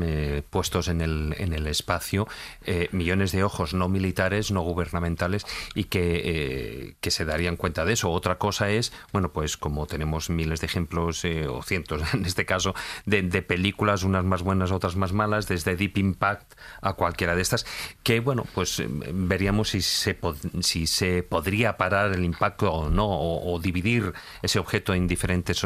puestos 0.50 0.88
en 0.88 1.00
el, 1.00 1.34
en 1.38 1.52
el 1.52 1.66
espacio, 1.66 2.28
eh, 2.64 2.88
millones 2.92 3.32
de 3.32 3.42
ojos 3.42 3.74
no 3.74 3.88
militares, 3.88 4.50
no 4.50 4.62
gubernamentales, 4.62 5.44
y 5.74 5.84
que, 5.84 6.22
eh, 6.24 6.96
que 7.00 7.10
se 7.10 7.24
darían 7.24 7.56
cuenta 7.56 7.84
de 7.84 7.94
eso. 7.94 8.10
Otra 8.10 8.38
cosa 8.38 8.70
es, 8.70 8.92
bueno, 9.12 9.32
pues 9.32 9.56
como 9.56 9.86
tenemos 9.86 10.30
miles 10.30 10.60
de 10.60 10.66
ejemplos, 10.66 11.24
eh, 11.24 11.46
o 11.48 11.62
cientos 11.62 12.02
en 12.14 12.24
este 12.24 12.46
caso, 12.46 12.74
de, 13.04 13.22
de 13.22 13.42
películas, 13.42 14.04
unas 14.04 14.24
más 14.24 14.42
buenas, 14.42 14.70
otras 14.70 14.96
más 14.96 15.12
malas, 15.12 15.48
desde 15.48 15.76
Deep 15.76 15.98
Impact 15.98 16.54
a 16.80 16.92
cualquiera 16.92 17.34
de 17.34 17.42
estas, 17.42 17.66
que 18.02 18.20
bueno, 18.20 18.44
pues 18.54 18.82
veríamos 18.86 19.70
si 19.70 19.82
se, 19.82 20.18
si 20.60 20.86
se 20.86 21.22
podría 21.22 21.76
parar 21.76 22.12
el 22.12 22.24
impacto 22.24 22.72
o 22.72 22.90
no, 22.90 23.06
o, 23.08 23.56
dividir 23.58 24.12
ese 24.42 24.58
objeto 24.58 24.94
en 24.94 25.08
diferentes 25.08 25.62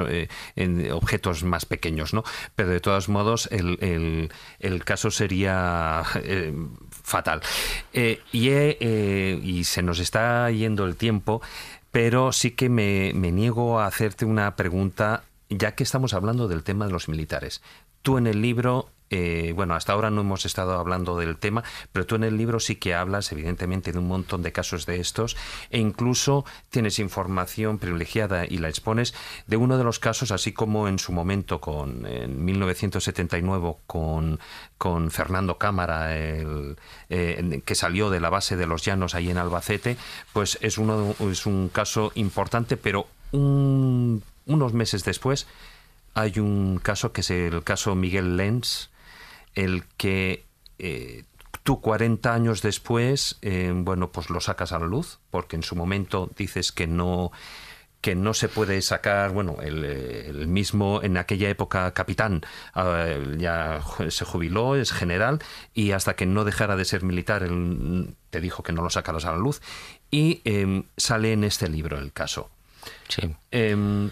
en 0.57 0.91
objetos 0.93 1.43
más 1.43 1.67
pequeños, 1.67 2.15
¿no? 2.15 2.23
Pero 2.55 2.70
de 2.71 2.81
todos 2.81 3.09
modos, 3.09 3.49
el, 3.53 3.79
el- 4.61 4.85
caso 4.85 5.11
sería 5.11 6.03
eh, 6.23 6.55
fatal. 6.91 7.41
Eh, 7.93 8.21
y, 8.33 8.49
eh, 8.51 9.39
y 9.43 9.65
se 9.65 9.83
nos 9.83 9.99
está 9.99 10.51
yendo 10.51 10.87
el 10.87 10.97
tiempo, 10.97 11.43
pero 11.91 12.33
sí 12.33 12.53
que 12.53 12.69
me, 12.69 13.13
me 13.15 13.33
niego 13.33 13.81
a 13.81 13.87
hacerte 13.87 14.25
una 14.25 14.57
pregunta, 14.57 15.25
ya 15.49 15.75
que 15.75 15.83
estamos 15.83 16.15
hablando 16.15 16.49
del 16.49 16.63
tema 16.63 16.87
de 16.87 16.93
los 16.93 17.09
militares. 17.09 17.63
Tú 18.03 18.17
en 18.19 18.27
el 18.27 18.41
libro 18.41 18.89
eh, 19.11 19.53
bueno, 19.57 19.75
hasta 19.75 19.93
ahora 19.93 20.11
no 20.11 20.21
hemos 20.21 20.47
estado 20.47 20.79
hablando 20.79 21.19
del 21.19 21.37
tema, 21.37 21.65
pero 21.93 22.07
tú 22.07 22.15
en 22.15 22.25
el 22.25 22.37
libro 22.37 22.61
sí 22.61 22.77
que 22.77 22.95
hablas, 22.95 23.33
evidentemente, 23.33 23.91
de 23.91 23.99
un 23.99 24.07
montón 24.07 24.43
de 24.43 24.53
casos 24.53 24.87
de 24.87 25.01
estos 25.01 25.37
e 25.71 25.79
incluso 25.79 26.45
tienes 26.71 27.01
información 27.01 27.79
privilegiada 27.79 28.47
y 28.47 28.59
la 28.59 28.69
expones 28.69 29.13
de 29.49 29.57
uno 29.57 29.79
de 29.79 29.85
los 29.85 29.99
casos, 29.99 30.31
así 30.31 30.53
como 30.53 30.87
en 30.87 31.01
su 31.01 31.13
momento 31.13 31.61
con 31.61 32.07
en 32.07 32.45
1979 32.45 33.75
con, 33.87 34.39
con 34.79 35.11
Fernando 35.11 35.59
Cámara, 35.59 36.17
el, 36.17 36.77
eh, 37.09 37.63
que 37.65 37.75
salió 37.75 38.11
de 38.11 38.21
la 38.21 38.31
base 38.31 38.57
de 38.57 38.67
los 38.67 38.85
Llanos 38.85 39.15
ahí 39.15 39.31
en 39.31 39.39
Albacete, 39.39 39.97
pues 40.33 40.57
es, 40.61 40.79
uno, 40.79 41.15
es 41.19 41.47
un 41.47 41.69
caso 41.69 42.13
importante, 42.15 42.77
pero 42.77 43.09
unos 43.33 44.73
meses 44.73 45.05
después 45.05 45.47
hay 46.15 46.39
un 46.39 46.79
caso 46.79 47.13
que 47.13 47.21
es 47.21 47.31
el 47.31 47.63
caso 47.63 47.95
Miguel 47.95 48.37
Lenz, 48.37 48.91
el 49.55 49.85
que 49.97 50.45
eh, 50.79 51.25
tú 51.63 51.81
40 51.81 52.33
años 52.33 52.63
después, 52.63 53.39
eh, 53.43 53.73
bueno, 53.75 54.11
pues 54.11 54.31
lo 54.31 54.41
sacas 54.41 54.73
a 54.73 54.79
la 54.79 54.87
luz, 54.87 55.19
porque 55.31 55.57
en 55.57 55.63
su 55.63 55.77
momento 55.77 56.31
dices 56.37 56.73
que 56.73 56.87
no 56.87 57.33
que 58.01 58.15
no 58.15 58.33
se 58.33 58.49
puede 58.49 58.81
sacar, 58.81 59.31
bueno, 59.31 59.59
el, 59.61 60.47
mismo 60.47 61.03
en 61.03 61.19
aquella 61.19 61.51
época 61.51 61.93
capitán 61.93 62.41
ah, 62.75 63.07
ya 63.37 63.83
se 64.09 64.25
jubiló, 64.25 64.77
es 64.77 64.91
general, 64.93 65.41
y 65.75 65.93
hasta 65.93 66.17
que 66.17 66.27
no 66.27 66.45
dejara 66.45 66.77
de 66.77 66.87
ser 66.87 67.03
militar, 67.03 67.47
te 68.31 68.41
dijo 68.41 68.63
que 68.63 68.73
no 68.73 68.83
lo 68.83 68.91
sacaras 68.91 69.27
a 69.27 69.33
la 69.33 69.37
luz, 69.37 69.61
y 70.11 70.41
em, 70.45 70.85
sale 70.97 71.33
en 71.33 71.45
este 71.45 71.69
libro 71.69 71.99
el 71.99 72.13
caso. 72.13 72.51
Sí. 73.09 73.35
Em, 73.51 74.11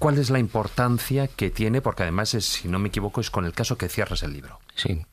¿Cuál 0.00 0.16
es 0.16 0.30
la 0.30 0.38
importancia 0.38 1.28
que 1.28 1.50
tiene? 1.50 1.82
Porque 1.82 2.04
además, 2.04 2.32
es, 2.32 2.46
si 2.46 2.68
no 2.68 2.78
me 2.78 2.88
equivoco, 2.88 3.20
es 3.20 3.30
con 3.30 3.44
el 3.44 3.52
caso 3.52 3.76
que 3.76 3.90
cierras 3.90 4.22
el 4.22 4.32
libro. 4.32 4.58
Sí, 4.74 5.04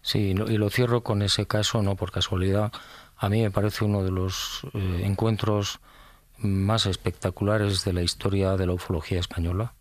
sí, 0.00 0.30
y 0.30 0.56
lo 0.56 0.70
cierro 0.70 1.02
con 1.02 1.20
ese 1.20 1.46
caso, 1.46 1.82
no 1.82 1.94
por 1.94 2.10
casualidad. 2.10 2.72
A 3.18 3.28
mí 3.28 3.42
me 3.42 3.50
parece 3.50 3.84
uno 3.84 4.02
de 4.02 4.10
los 4.10 4.62
eh, 4.72 5.02
encuentros 5.04 5.78
más 6.38 6.86
espectaculares 6.86 7.84
de 7.84 7.92
la 7.92 8.00
historia 8.00 8.56
de 8.56 8.66
la 8.66 8.72
ufología 8.72 9.20
española, 9.20 9.74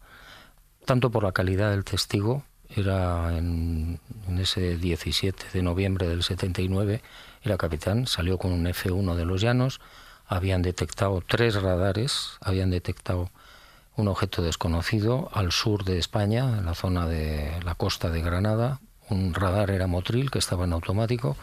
tanto 0.83 1.09
por 1.09 1.23
la 1.23 1.31
calidad 1.31 1.71
del 1.71 1.85
testigo, 1.85 2.43
era 2.75 3.37
en, 3.37 4.01
ese 4.37 4.77
17 4.77 5.45
de 5.53 5.63
noviembre 5.63 6.09
del 6.09 6.21
79, 6.21 7.01
era 7.43 7.55
capitán, 7.55 8.07
salió 8.07 8.37
con 8.37 8.51
un 8.51 8.65
F1 8.65 9.15
de 9.15 9.23
los 9.23 9.39
Llanos, 9.39 9.79
habían 10.27 10.63
detectado 10.63 11.23
tres 11.25 11.55
radares, 11.55 12.37
habían 12.41 12.71
detectado 12.71 13.29
un 13.95 14.07
objeto 14.07 14.41
desconocido 14.41 15.29
al 15.33 15.51
sur 15.51 15.83
de 15.83 15.99
España, 15.99 16.57
en 16.57 16.65
la 16.65 16.73
zona 16.73 17.07
de 17.07 17.51
la 17.63 17.75
costa 17.75 18.09
de 18.09 18.21
Granada. 18.21 18.79
Un 19.09 19.33
radar 19.33 19.69
era 19.69 19.87
Motril, 19.87 20.31
que 20.31 20.39
estaba 20.39 20.65
en 20.65 20.73
automático, 20.73 21.37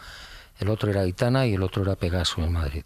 el 0.58 0.68
otro 0.68 0.90
era 0.90 1.06
Itana 1.06 1.46
y 1.46 1.54
el 1.54 1.62
otro 1.62 1.82
era 1.82 1.96
Pegaso 1.96 2.42
en 2.42 2.52
Madrid. 2.52 2.84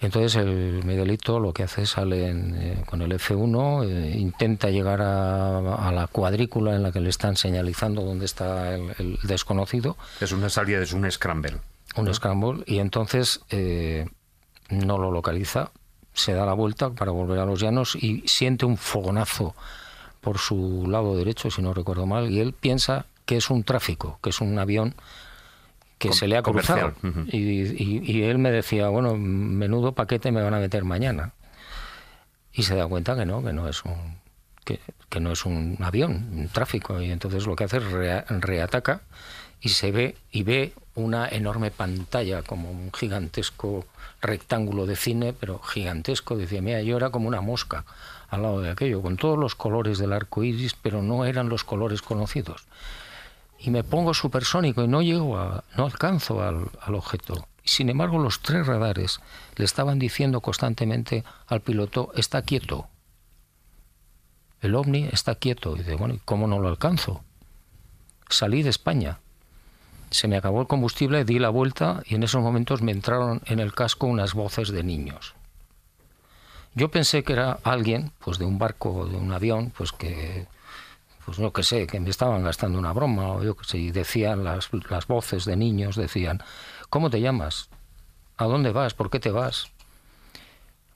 Entonces 0.00 0.36
el 0.36 0.82
Miguelito 0.84 1.38
lo 1.38 1.52
que 1.52 1.64
hace 1.64 1.82
es 1.82 1.90
sale 1.90 2.30
eh, 2.30 2.82
con 2.86 3.02
el 3.02 3.12
F1, 3.12 3.84
eh, 3.86 4.18
intenta 4.18 4.70
llegar 4.70 5.02
a, 5.02 5.92
la 5.92 6.06
cuadrícula 6.06 6.74
en 6.74 6.82
la 6.82 6.90
que 6.90 7.00
le 7.00 7.10
están 7.10 7.36
señalizando 7.36 8.02
dónde 8.02 8.24
está 8.24 8.74
el, 8.74 9.18
desconocido. 9.22 9.98
Es 10.20 10.32
una 10.32 10.48
salida, 10.48 10.80
es 10.80 10.94
un 10.94 11.10
scramble. 11.10 11.58
Un 11.96 12.12
scramble, 12.14 12.62
y 12.66 12.78
entonces 12.78 13.40
eh, 13.50 14.06
no 14.70 14.96
lo 14.96 15.10
localiza, 15.10 15.70
se 16.20 16.34
da 16.34 16.46
la 16.46 16.52
vuelta 16.52 16.90
para 16.90 17.10
volver 17.10 17.38
a 17.38 17.44
los 17.44 17.60
llanos 17.60 17.96
y 17.96 18.22
siente 18.26 18.66
un 18.66 18.76
fogonazo 18.76 19.54
por 20.20 20.38
su 20.38 20.86
lado 20.88 21.16
derecho, 21.16 21.50
si 21.50 21.62
no 21.62 21.72
recuerdo 21.72 22.06
mal, 22.06 22.30
y 22.30 22.40
él 22.40 22.52
piensa 22.52 23.06
que 23.24 23.36
es 23.36 23.50
un 23.50 23.64
tráfico, 23.64 24.18
que 24.22 24.30
es 24.30 24.40
un 24.40 24.58
avión 24.58 24.94
que 25.98 26.12
se 26.12 26.26
le 26.26 26.36
ha 26.36 26.42
cruzado. 26.42 26.94
y, 27.26 28.22
él 28.22 28.38
me 28.38 28.50
decía, 28.50 28.88
bueno, 28.88 29.16
menudo 29.16 29.92
paquete 29.92 30.32
me 30.32 30.42
van 30.42 30.54
a 30.54 30.58
meter 30.58 30.84
mañana. 30.84 31.32
Y 32.52 32.62
se 32.64 32.74
da 32.74 32.86
cuenta 32.86 33.14
que 33.16 33.26
no, 33.26 33.42
que 33.42 33.52
no 33.52 33.68
es 33.68 33.84
un, 33.84 34.16
que, 34.64 35.20
no 35.20 35.32
es 35.32 35.44
un 35.44 35.76
avión, 35.80 36.28
un 36.32 36.48
tráfico. 36.48 37.00
Y 37.00 37.10
entonces 37.10 37.46
lo 37.46 37.54
que 37.54 37.64
hace 37.64 37.76
es 37.76 37.84
reataca 37.84 39.02
y 39.60 39.68
se 39.68 39.92
ve 39.92 40.16
y 40.32 40.42
ve 40.42 40.72
una 40.94 41.28
enorme 41.28 41.70
pantalla 41.70 42.42
como 42.42 42.70
un 42.70 42.90
gigantesco 42.92 43.86
rectángulo 44.20 44.86
de 44.86 44.96
cine, 44.96 45.32
pero 45.32 45.58
gigantesco. 45.60 46.36
Decía, 46.36 46.62
mira, 46.62 46.82
yo 46.82 46.96
era 46.96 47.10
como 47.10 47.28
una 47.28 47.40
mosca 47.40 47.84
al 48.28 48.42
lado 48.42 48.60
de 48.60 48.70
aquello, 48.70 49.02
con 49.02 49.16
todos 49.16 49.38
los 49.38 49.54
colores 49.54 49.98
del 49.98 50.12
arco 50.12 50.44
iris, 50.44 50.74
pero 50.74 51.02
no 51.02 51.24
eran 51.24 51.48
los 51.48 51.64
colores 51.64 52.02
conocidos. 52.02 52.66
Y 53.58 53.70
me 53.70 53.84
pongo 53.84 54.14
supersónico 54.14 54.82
y 54.82 54.88
no 54.88 55.02
llego 55.02 55.38
a, 55.38 55.64
no 55.76 55.84
alcanzo 55.84 56.42
al, 56.42 56.70
al 56.80 56.94
objeto. 56.94 57.46
Sin 57.64 57.90
embargo, 57.90 58.18
los 58.18 58.40
tres 58.40 58.66
radares 58.66 59.20
le 59.56 59.64
estaban 59.64 59.98
diciendo 59.98 60.40
constantemente 60.40 61.24
al 61.46 61.60
piloto, 61.60 62.12
está 62.14 62.42
quieto. 62.42 62.88
El 64.60 64.74
ovni 64.74 65.08
está 65.12 65.34
quieto. 65.34 65.74
Y 65.74 65.80
dice, 65.80 65.96
bueno, 65.96 66.18
¿cómo 66.24 66.46
no 66.46 66.58
lo 66.58 66.68
alcanzo? 66.68 67.22
Salí 68.28 68.62
de 68.62 68.70
España 68.70 69.18
se 70.10 70.26
me 70.28 70.36
acabó 70.36 70.60
el 70.60 70.66
combustible, 70.66 71.24
di 71.24 71.38
la 71.38 71.50
vuelta 71.50 72.02
y 72.04 72.16
en 72.16 72.22
esos 72.22 72.42
momentos 72.42 72.82
me 72.82 72.92
entraron 72.92 73.42
en 73.46 73.60
el 73.60 73.72
casco 73.72 74.06
unas 74.06 74.34
voces 74.34 74.70
de 74.70 74.82
niños. 74.82 75.34
Yo 76.74 76.90
pensé 76.90 77.22
que 77.22 77.32
era 77.32 77.58
alguien, 77.64 78.12
pues 78.18 78.38
de 78.38 78.44
un 78.44 78.58
barco 78.58 78.90
o 78.90 79.06
de 79.06 79.16
un 79.16 79.32
avión, 79.32 79.72
pues 79.76 79.92
que, 79.92 80.46
pues 81.24 81.38
no 81.38 81.52
que 81.52 81.62
sé, 81.62 81.86
que 81.86 82.00
me 82.00 82.10
estaban 82.10 82.42
gastando 82.42 82.78
una 82.78 82.92
broma 82.92 83.32
o 83.32 83.42
yo 83.42 83.56
que 83.56 83.64
sé, 83.64 83.78
y 83.78 83.90
decían 83.90 84.44
las, 84.44 84.70
las 84.88 85.06
voces 85.06 85.44
de 85.44 85.56
niños, 85.56 85.96
decían, 85.96 86.42
¿cómo 86.88 87.10
te 87.10 87.20
llamas? 87.20 87.68
¿A 88.36 88.44
dónde 88.44 88.72
vas? 88.72 88.94
¿Por 88.94 89.10
qué 89.10 89.20
te 89.20 89.30
vas? 89.30 89.70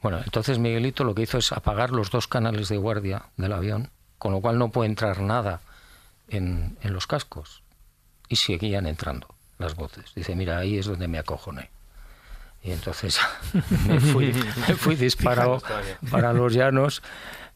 Bueno, 0.02 0.20
entonces 0.24 0.58
Miguelito 0.58 1.02
lo 1.04 1.14
que 1.14 1.22
hizo 1.22 1.38
es 1.38 1.52
apagar 1.52 1.90
los 1.90 2.10
dos 2.10 2.28
canales 2.28 2.68
de 2.68 2.76
guardia 2.76 3.26
del 3.36 3.52
avión, 3.52 3.90
con 4.18 4.32
lo 4.32 4.40
cual 4.40 4.58
no 4.58 4.70
puede 4.70 4.90
entrar 4.90 5.20
nada 5.20 5.60
en, 6.28 6.76
en 6.82 6.92
los 6.92 7.06
cascos 7.06 7.63
y 8.28 8.36
seguían 8.36 8.86
entrando 8.86 9.34
las 9.58 9.74
voces. 9.74 10.12
Dice, 10.14 10.34
mira, 10.34 10.58
ahí 10.58 10.78
es 10.78 10.86
donde 10.86 11.08
me 11.08 11.18
acojoné. 11.18 11.70
Y 12.62 12.72
entonces 12.72 13.18
me 13.86 14.00
fui, 14.00 14.32
me 14.68 14.74
fui 14.74 14.96
disparado 14.96 15.62
para 16.10 16.32
los 16.32 16.52
llanos, 16.52 17.02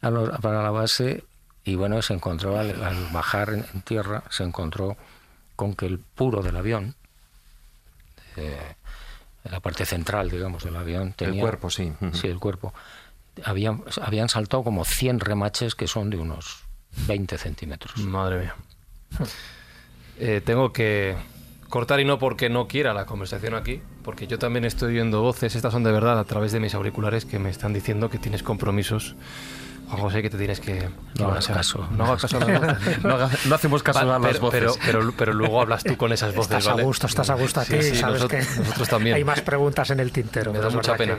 para 0.01 0.63
la 0.63 0.71
base, 0.71 1.25
y 1.65 1.75
bueno, 1.75 2.01
se 2.03 2.15
encontró 2.15 2.59
al, 2.59 2.75
bajar 3.13 3.51
en, 3.51 3.83
tierra, 3.83 4.23
se 4.31 4.45
encontró 4.45 4.97
con 5.57 5.75
que 5.75 5.87
el 5.87 5.99
puro 5.99 6.43
del 6.43 6.57
avión, 6.57 6.95
eh, 8.37 8.75
la 9.45 9.61
parte 9.61 9.87
central, 9.87 10.31
digamos, 10.31 10.65
del 10.65 10.77
avión, 10.77 11.13
tenía... 11.13 11.37
El 11.37 11.41
cuerpo, 11.41 11.71
sí. 11.71 11.93
Sí, 12.13 12.27
el 12.29 12.39
cuerpo. 12.39 12.75
Habían, 13.45 13.83
habían 14.03 14.29
saltado 14.29 14.63
como 14.63 14.85
100 14.85 15.21
remaches 15.21 15.75
que 15.75 15.87
son 15.89 16.11
de 16.11 16.19
unos 16.19 16.65
20 17.07 17.39
centímetros. 17.39 17.97
Madre 17.99 18.41
mía. 18.41 18.55
Eh, 20.21 20.41
tengo 20.45 20.73
que 20.73 21.15
cortar 21.69 22.01
y 22.01 22.05
no 22.05 22.19
porque 22.19 22.49
no 22.49 22.67
quiera 22.67 22.93
la 22.95 23.07
conversación 23.07 23.55
aquí, 23.55 23.81
porque 24.03 24.27
yo 24.27 24.39
también 24.39 24.65
estoy 24.65 24.93
viendo 24.93 25.23
voces, 25.23 25.55
estas 25.55 25.73
son 25.73 25.85
de 25.85 25.93
verdad 25.93 26.19
a 26.19 26.25
través 26.25 26.51
de 26.51 26.61
mis 26.61 26.75
auriculares 26.75 27.25
que 27.25 27.39
me 27.39 27.51
están 27.51 27.73
diciendo 27.73 28.11
que 28.11 28.19
tienes 28.19 28.43
compromisos 28.43 29.15
Juan 29.89 30.03
José, 30.03 30.23
que 30.23 30.29
te 30.29 30.37
tienes 30.37 30.61
que... 30.61 30.89
no 31.19 31.29
hagas 31.29 31.49
caso. 31.49 31.89
No 31.97 32.05
hagas 32.07 32.23
caso 32.23 32.39
voces. 32.39 33.05
no, 33.05 33.55
hacemos 33.55 33.83
caso 33.83 34.01
a 34.01 34.19
las 34.19 34.39
voces. 34.39 34.79
Pero, 34.85 35.13
pero, 35.17 35.33
luego 35.33 35.63
hablas 35.63 35.83
tú 35.83 35.97
con 35.97 36.13
esas 36.13 36.35
voces, 36.35 36.59
Estás 36.59 36.79
a 36.79 36.83
gusto, 36.83 37.07
estás 37.07 37.31
a 37.31 37.35
gusto 37.35 37.61
aquí, 37.61 37.81
sabes 37.83 38.21
nosotros, 38.23 38.47
que 38.47 38.61
nosotros 38.61 38.89
también. 38.89 39.17
hay 39.17 39.25
más 39.25 39.41
preguntas 39.41 39.91
en 39.91 40.01
el 40.01 40.13
tintero. 40.13 40.53
Me 40.53 40.59
da 40.59 40.69
mucha 40.69 40.95
pena. 40.97 41.17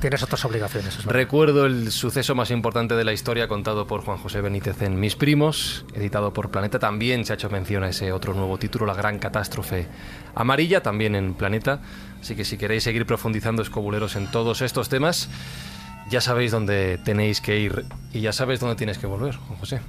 Tienes 0.00 0.22
otras 0.22 0.44
obligaciones. 0.44 1.04
Recuerdo 1.04 1.66
el 1.66 1.92
suceso 1.92 2.34
más 2.34 2.50
importante 2.50 2.94
de 2.94 3.04
la 3.04 3.12
historia 3.12 3.48
contado 3.48 3.86
por 3.86 4.02
Juan 4.02 4.16
José 4.18 4.40
Benítez 4.40 4.80
en 4.82 4.98
Mis 4.98 5.14
Primos, 5.14 5.84
editado 5.94 6.32
por 6.32 6.50
Planeta. 6.50 6.78
También 6.78 7.24
se 7.26 7.32
ha 7.32 7.34
hecho 7.34 7.50
mención 7.50 7.84
a 7.84 7.90
ese 7.90 8.12
otro 8.12 8.32
nuevo 8.32 8.56
título, 8.58 8.86
La 8.86 8.94
Gran 8.94 9.18
Catástrofe 9.18 9.88
Amarilla, 10.34 10.82
también 10.82 11.14
en 11.14 11.34
Planeta. 11.34 11.80
Así 12.20 12.34
que 12.34 12.44
si 12.44 12.56
queréis 12.56 12.82
seguir 12.82 13.04
profundizando, 13.04 13.62
escobuleros, 13.62 14.16
en 14.16 14.30
todos 14.30 14.62
estos 14.62 14.88
temas 14.88 15.28
ya 16.10 16.20
sabéis 16.20 16.52
dónde 16.52 16.98
tenéis 17.04 17.40
que 17.40 17.58
ir 17.58 17.84
y 18.12 18.20
ya 18.20 18.32
sabéis 18.32 18.60
dónde 18.60 18.76
tienes 18.76 18.98
que 18.98 19.06
volver, 19.06 19.36
Juan 19.36 19.58
José. 19.58 19.80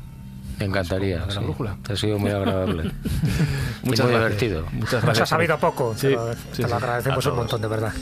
Me 0.60 0.66
encantaría. 0.66 1.26
La 1.26 1.40
brújula. 1.40 1.78
Ha 1.88 1.96
sido 1.96 2.18
muy 2.18 2.32
agradable. 2.32 2.92
Muchas 3.84 4.08
muy 4.08 4.16
divertido. 4.16 4.66
Muchas 4.72 5.04
gracias. 5.04 5.06
Nos 5.06 5.22
ha 5.22 5.26
sabido 5.26 5.60
poco. 5.60 5.96
te 6.00 6.10
lo, 6.10 6.76
agradecemos 6.76 7.26
un 7.28 7.36
montón, 7.36 7.62
de 7.62 7.68
verdad. 7.68 7.94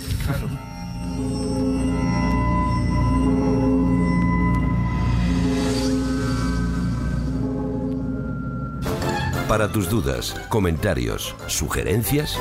Para 9.49 9.71
tus 9.71 9.89
dudas, 9.89 10.35
comentarios, 10.49 11.35
sugerencias, 11.47 12.37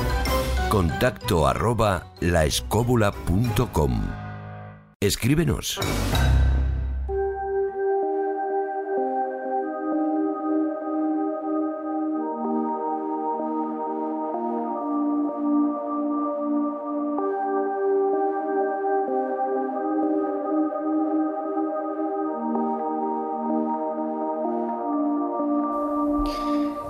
contacto 0.69 1.47
arroba 1.47 2.07
laescóbula.com. 2.19 4.24
Escríbenos. 5.05 5.79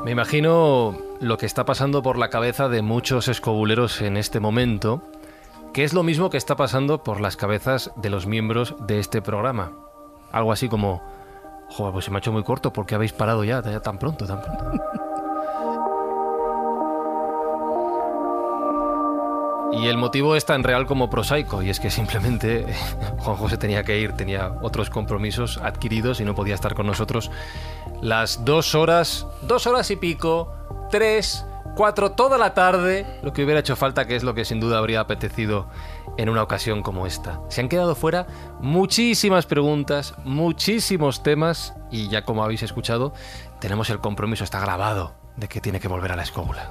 Me 0.06 0.12
imagino 0.12 0.98
lo 1.20 1.38
que 1.38 1.46
está 1.46 1.66
pasando 1.66 2.02
por 2.02 2.18
la 2.18 2.30
cabeza 2.30 2.70
de 2.70 2.82
muchos 2.82 3.28
escobuleros 3.28 4.02
en 4.02 4.16
este 4.16 4.40
momento 4.40 5.04
que 5.76 5.84
es 5.84 5.92
lo 5.92 6.04
mismo 6.04 6.30
que 6.30 6.38
está 6.38 6.56
pasando 6.56 7.04
por 7.04 7.20
las 7.20 7.36
cabezas 7.36 7.92
de 7.98 8.10
los 8.10 8.28
miembros 8.28 8.76
de 8.88 8.98
este 8.98 9.22
programa. 9.22 9.74
Algo 10.32 10.54
así 10.54 10.70
como, 10.70 11.04
joder, 11.68 11.92
pues 11.92 12.06
se 12.06 12.12
me 12.12 12.16
ha 12.16 12.20
hecho 12.20 12.32
muy 12.32 12.44
corto, 12.44 12.72
¿por 12.72 12.86
qué 12.86 12.96
habéis 12.96 13.12
parado 13.12 13.44
ya, 13.44 13.62
ya 13.62 13.82
tan 13.82 14.00
pronto, 14.00 14.26
tan 14.26 14.42
pronto? 14.42 14.72
Y 19.74 19.88
el 19.88 19.98
motivo 19.98 20.38
es 20.38 20.46
tan 20.46 20.64
real 20.64 20.86
como 20.86 21.10
prosaico, 21.10 21.62
y 21.62 21.70
es 21.70 21.82
que 21.82 21.92
simplemente 21.92 22.66
Juan 23.18 23.36
José 23.36 23.58
tenía 23.58 23.84
que 23.84 24.00
ir, 24.00 24.14
tenía 24.14 24.54
otros 24.62 24.90
compromisos 24.90 25.58
adquiridos 25.58 26.22
y 26.22 26.24
no 26.24 26.36
podía 26.36 26.56
estar 26.56 26.74
con 26.74 26.88
nosotros 26.88 27.32
las 28.02 28.46
dos 28.46 28.76
horas, 28.76 29.28
dos 29.42 29.68
horas 29.68 29.92
y 29.92 29.98
pico, 29.98 30.54
tres, 30.90 31.46
cuatro, 31.76 32.12
toda 32.12 32.38
la 32.38 32.54
tarde, 32.54 33.06
lo 33.24 33.34
que 33.34 33.44
hubiera 33.44 33.60
hecho 33.60 33.76
falta, 33.76 34.06
que 34.06 34.16
es 34.16 34.24
lo 34.24 34.34
que 34.34 34.46
sin 34.46 34.60
duda 34.60 34.78
habría 34.78 35.00
apetecido 35.00 35.68
en 36.18 36.30
una 36.30 36.44
ocasión 36.44 36.82
como 36.82 37.08
esta. 37.08 37.42
Se 37.50 37.62
han 37.62 37.70
quedado 37.70 37.96
fuera 37.96 38.28
muchísimas 38.60 39.46
preguntas, 39.46 40.16
muchísimos 40.24 41.24
temas, 41.24 41.74
y 41.92 42.08
ya 42.10 42.24
como 42.24 42.44
habéis 42.44 42.64
escuchado, 42.64 43.14
tenemos 43.60 43.90
el 43.90 44.00
compromiso, 44.00 44.44
está 44.44 44.60
grabado, 44.60 45.16
de 45.36 45.48
que 45.48 45.62
tiene 45.62 45.80
que 45.80 45.88
volver 45.88 46.12
a 46.12 46.16
la 46.16 46.24
escóbula. 46.24 46.70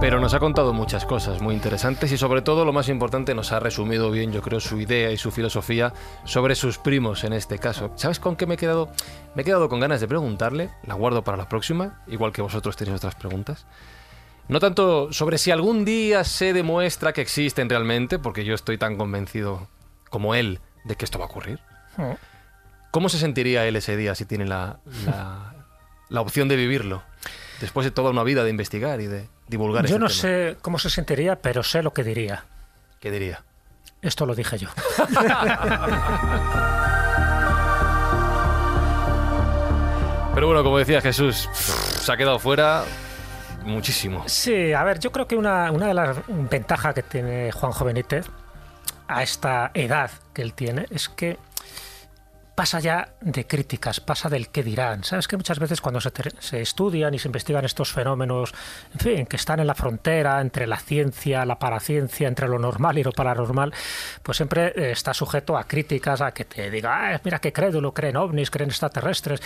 Pero 0.00 0.20
nos 0.20 0.32
ha 0.32 0.38
contado 0.38 0.72
muchas 0.72 1.04
cosas 1.04 1.42
muy 1.42 1.56
interesantes 1.56 2.12
y 2.12 2.18
sobre 2.18 2.40
todo 2.40 2.64
lo 2.64 2.72
más 2.72 2.88
importante 2.88 3.34
nos 3.34 3.50
ha 3.50 3.58
resumido 3.58 4.12
bien 4.12 4.32
yo 4.32 4.42
creo 4.42 4.60
su 4.60 4.78
idea 4.80 5.10
y 5.10 5.16
su 5.16 5.32
filosofía 5.32 5.92
sobre 6.24 6.54
sus 6.54 6.78
primos 6.78 7.24
en 7.24 7.32
este 7.32 7.58
caso. 7.58 7.90
¿Sabes 7.96 8.20
con 8.20 8.36
qué 8.36 8.46
me 8.46 8.54
he 8.54 8.56
quedado? 8.56 8.92
Me 9.34 9.42
he 9.42 9.44
quedado 9.44 9.68
con 9.68 9.80
ganas 9.80 10.00
de 10.00 10.06
preguntarle, 10.06 10.70
la 10.84 10.94
guardo 10.94 11.24
para 11.24 11.36
la 11.36 11.48
próxima, 11.48 12.00
igual 12.06 12.32
que 12.32 12.42
vosotros 12.42 12.76
tenéis 12.76 12.98
otras 12.98 13.16
preguntas. 13.16 13.66
No 14.46 14.60
tanto 14.60 15.12
sobre 15.12 15.36
si 15.36 15.50
algún 15.50 15.84
día 15.84 16.22
se 16.22 16.52
demuestra 16.52 17.12
que 17.12 17.20
existen 17.20 17.68
realmente, 17.68 18.20
porque 18.20 18.44
yo 18.44 18.54
estoy 18.54 18.78
tan 18.78 18.96
convencido 18.96 19.66
como 20.10 20.36
él 20.36 20.60
de 20.84 20.94
que 20.94 21.04
esto 21.04 21.18
va 21.18 21.24
a 21.24 21.28
ocurrir. 21.28 21.58
Oh. 21.98 22.16
¿Cómo 22.92 23.08
se 23.08 23.18
sentiría 23.18 23.66
él 23.66 23.74
ese 23.74 23.96
día 23.96 24.14
si 24.14 24.24
tiene 24.24 24.46
la, 24.46 24.78
la, 25.04 25.54
la 26.08 26.20
opción 26.20 26.46
de 26.46 26.54
vivirlo? 26.54 27.02
Después 27.60 27.84
de 27.84 27.90
toda 27.90 28.10
una 28.10 28.22
vida 28.22 28.44
de 28.44 28.50
investigar 28.50 29.00
y 29.00 29.06
de 29.06 29.28
divulgar 29.48 29.84
Yo 29.86 29.96
este 29.96 29.98
no 29.98 30.06
tema. 30.06 30.20
sé 30.20 30.56
cómo 30.62 30.78
se 30.78 30.90
sentiría, 30.90 31.36
pero 31.40 31.62
sé 31.62 31.82
lo 31.82 31.92
que 31.92 32.04
diría. 32.04 32.44
¿Qué 33.00 33.10
diría? 33.10 33.42
Esto 34.00 34.26
lo 34.26 34.34
dije 34.34 34.58
yo. 34.58 34.68
Pero 40.34 40.46
bueno, 40.46 40.62
como 40.62 40.78
decía 40.78 41.00
Jesús, 41.00 41.48
se 41.52 42.12
ha 42.12 42.16
quedado 42.16 42.38
fuera 42.38 42.84
muchísimo. 43.64 44.22
Sí, 44.28 44.72
a 44.72 44.84
ver, 44.84 45.00
yo 45.00 45.10
creo 45.10 45.26
que 45.26 45.34
una, 45.36 45.72
una 45.72 45.88
de 45.88 45.94
las 45.94 46.16
ventajas 46.28 46.94
que 46.94 47.02
tiene 47.02 47.50
Juanjo 47.50 47.84
Benítez 47.84 48.26
a 49.08 49.22
esta 49.24 49.72
edad 49.74 50.10
que 50.32 50.42
él 50.42 50.54
tiene 50.54 50.86
es 50.90 51.08
que 51.08 51.38
pasa 52.58 52.80
ya 52.80 53.14
de 53.20 53.46
críticas, 53.46 54.00
pasa 54.00 54.28
del 54.28 54.48
qué 54.48 54.64
dirán. 54.64 55.04
Sabes 55.04 55.28
que 55.28 55.36
muchas 55.36 55.60
veces 55.60 55.80
cuando 55.80 56.00
se, 56.00 56.10
se 56.40 56.60
estudian 56.60 57.14
y 57.14 57.20
se 57.20 57.28
investigan 57.28 57.64
estos 57.64 57.92
fenómenos, 57.92 58.52
en 58.94 58.98
fin, 58.98 59.26
que 59.26 59.36
están 59.36 59.60
en 59.60 59.68
la 59.68 59.76
frontera 59.76 60.40
entre 60.40 60.66
la 60.66 60.76
ciencia, 60.76 61.44
la 61.44 61.60
paraciencia, 61.60 62.26
entre 62.26 62.48
lo 62.48 62.58
normal 62.58 62.98
y 62.98 63.04
lo 63.04 63.12
paranormal, 63.12 63.72
pues 64.24 64.38
siempre 64.38 64.72
eh, 64.74 64.90
está 64.90 65.14
sujeto 65.14 65.56
a 65.56 65.68
críticas, 65.68 66.20
a 66.20 66.32
que 66.32 66.46
te 66.46 66.68
diga, 66.68 67.14
"Ah, 67.14 67.20
mira 67.22 67.38
qué 67.38 67.52
crédulo, 67.52 67.94
creen 67.94 68.16
ovnis, 68.16 68.50
creen 68.50 68.70
extraterrestres. 68.70 69.40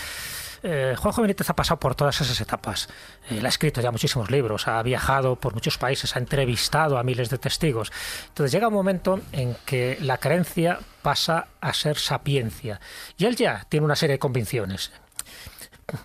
Eh, 0.63 0.95
Juanjo 0.97 1.23
Benítez 1.23 1.51
ha 1.51 1.57
pasado 1.57 1.81
por 1.81 1.95
todas 1.95 2.21
esas 2.21 2.41
etapas. 2.41 2.89
Él 3.29 3.45
ha 3.45 3.49
escrito 3.49 3.81
ya 3.81 3.91
muchísimos 3.91 4.31
libros, 4.31 4.69
ha 4.69 4.83
viajado 4.83 5.37
por 5.37 5.55
muchos 5.55 5.77
países, 5.77 6.15
ha 6.15 6.21
entrevistado 6.21 6.99
a 6.99 7.03
miles 7.03 7.31
de 7.31 7.39
testigos. 7.39 7.93
Entonces 8.29 8.53
llega 8.53 8.69
un 8.69 8.75
momento 8.75 9.21
en 9.33 9.57
que 9.67 9.99
la 10.01 10.19
creencia 10.19 10.79
pasa 11.03 11.49
a 11.61 11.75
ser 11.75 11.99
sapiencia. 11.99 12.81
Y 13.19 13.25
él 13.25 13.37
ya 13.37 13.67
tiene 13.69 13.87
una 13.87 13.97
serie 13.97 14.15
de 14.15 14.21
convicciones 14.21 14.93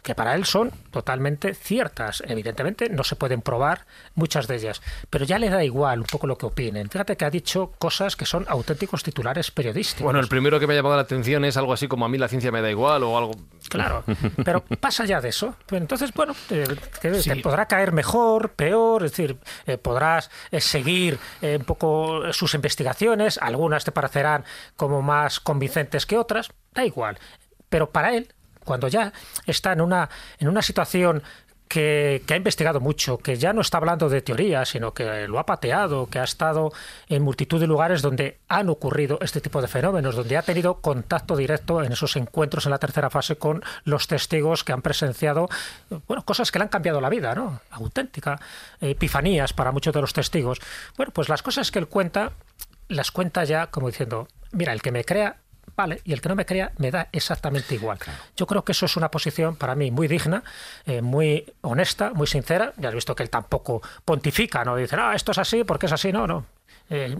que 0.03 0.15
para 0.15 0.35
él 0.35 0.45
son 0.45 0.71
totalmente 0.91 1.53
ciertas. 1.53 2.23
Evidentemente 2.25 2.89
no 2.89 3.03
se 3.03 3.15
pueden 3.15 3.41
probar 3.41 3.85
muchas 4.15 4.47
de 4.47 4.55
ellas, 4.55 4.81
pero 5.09 5.25
ya 5.25 5.39
le 5.39 5.49
da 5.49 5.63
igual 5.63 5.99
un 5.99 6.05
poco 6.05 6.27
lo 6.27 6.37
que 6.37 6.45
opinen. 6.45 6.89
Fíjate 6.89 7.17
que 7.17 7.25
ha 7.25 7.29
dicho 7.29 7.73
cosas 7.77 8.15
que 8.15 8.25
son 8.25 8.45
auténticos 8.47 9.03
titulares 9.03 9.51
periodísticos. 9.51 10.03
Bueno, 10.03 10.19
el 10.19 10.27
primero 10.27 10.59
que 10.59 10.67
me 10.67 10.73
ha 10.73 10.77
llamado 10.77 10.95
la 10.95 11.01
atención 11.01 11.45
es 11.45 11.57
algo 11.57 11.73
así 11.73 11.87
como 11.87 12.05
a 12.05 12.09
mí 12.09 12.17
la 12.17 12.27
ciencia 12.27 12.51
me 12.51 12.61
da 12.61 12.69
igual 12.69 13.03
o 13.03 13.17
algo... 13.17 13.31
Claro, 13.69 14.03
pero 14.45 14.63
pasa 14.79 15.05
ya 15.05 15.19
de 15.19 15.29
eso. 15.29 15.55
Entonces, 15.71 16.13
bueno, 16.13 16.33
te 16.47 17.35
podrá 17.41 17.65
caer 17.65 17.91
mejor, 17.91 18.53
peor, 18.53 19.03
es 19.03 19.11
decir, 19.11 19.37
eh, 19.65 19.77
podrás 19.77 20.29
eh, 20.51 20.61
seguir 20.61 21.19
eh, 21.41 21.57
un 21.59 21.65
poco 21.65 22.31
sus 22.33 22.53
investigaciones, 22.53 23.37
algunas 23.37 23.83
te 23.83 23.91
parecerán 23.91 24.45
como 24.75 25.01
más 25.01 25.39
convincentes 25.39 26.05
que 26.05 26.17
otras, 26.17 26.49
da 26.73 26.85
igual. 26.85 27.17
Pero 27.69 27.89
para 27.89 28.15
él, 28.15 28.33
cuando 28.67 28.89
ya 28.89 29.13
está 29.45 29.71
en 29.71 29.81
una, 29.81 30.09
en 30.37 30.49
una 30.49 30.61
situación 30.61 31.23
que, 31.67 32.23
que 32.25 32.33
ha 32.33 32.37
investigado 32.37 32.79
mucho, 32.79 33.17
que 33.17 33.37
ya 33.37 33.53
no 33.53 33.61
está 33.61 33.77
hablando 33.77 34.09
de 34.09 34.21
teoría, 34.21 34.65
sino 34.65 34.93
que 34.93 35.27
lo 35.27 35.39
ha 35.39 35.45
pateado, 35.45 36.07
que 36.07 36.19
ha 36.19 36.23
estado 36.23 36.71
en 37.07 37.23
multitud 37.23 37.59
de 37.59 37.67
lugares 37.67 38.01
donde 38.01 38.39
han 38.47 38.69
ocurrido 38.69 39.19
este 39.21 39.41
tipo 39.41 39.61
de 39.61 39.67
fenómenos, 39.67 40.15
donde 40.15 40.37
ha 40.37 40.41
tenido 40.41 40.81
contacto 40.81 41.35
directo 41.35 41.81
en 41.83 41.91
esos 41.91 42.15
encuentros 42.15 42.65
en 42.65 42.71
la 42.71 42.77
tercera 42.77 43.09
fase 43.09 43.37
con 43.37 43.63
los 43.85 44.07
testigos 44.07 44.63
que 44.63 44.73
han 44.73 44.81
presenciado, 44.81 45.49
bueno, 46.07 46.23
cosas 46.25 46.51
que 46.51 46.59
le 46.59 46.63
han 46.63 46.69
cambiado 46.69 47.01
la 47.01 47.09
vida, 47.09 47.35
¿no? 47.35 47.61
Auténtica, 47.71 48.39
epifanías 48.81 49.53
para 49.53 49.71
muchos 49.71 49.93
de 49.93 50.01
los 50.01 50.13
testigos. 50.13 50.59
Bueno, 50.97 51.11
pues 51.13 51.29
las 51.29 51.41
cosas 51.41 51.71
que 51.71 51.79
él 51.79 51.87
cuenta, 51.87 52.33
las 52.89 53.11
cuenta 53.11 53.43
ya 53.43 53.67
como 53.67 53.87
diciendo, 53.87 54.27
mira, 54.51 54.73
el 54.73 54.81
que 54.81 54.91
me 54.91 55.03
crea 55.03 55.37
Vale, 55.77 56.01
y 56.05 56.11
el 56.11 56.21
que 56.21 56.29
no 56.29 56.35
me 56.35 56.43
crea 56.43 56.71
me 56.77 56.89
da 56.89 57.07
exactamente 57.11 57.75
igual. 57.75 57.99
Yo 58.35 58.47
creo 58.47 58.65
que 58.65 58.71
eso 58.71 58.87
es 58.87 58.97
una 58.97 59.11
posición 59.11 59.55
para 59.55 59.75
mí 59.75 59.91
muy 59.91 60.07
digna, 60.07 60.43
eh, 60.87 61.03
muy 61.03 61.53
honesta, 61.61 62.13
muy 62.15 62.25
sincera. 62.25 62.73
Ya 62.77 62.89
has 62.89 62.95
visto 62.95 63.15
que 63.15 63.21
él 63.21 63.29
tampoco 63.29 63.83
pontifica, 64.03 64.65
no 64.65 64.75
dice, 64.75 64.95
ah, 64.99 65.13
esto 65.13 65.33
es 65.33 65.37
así 65.37 65.63
porque 65.63 65.85
es 65.85 65.91
así, 65.91 66.11
no, 66.11 66.25
no. 66.25 66.45
Eh, 66.89 67.15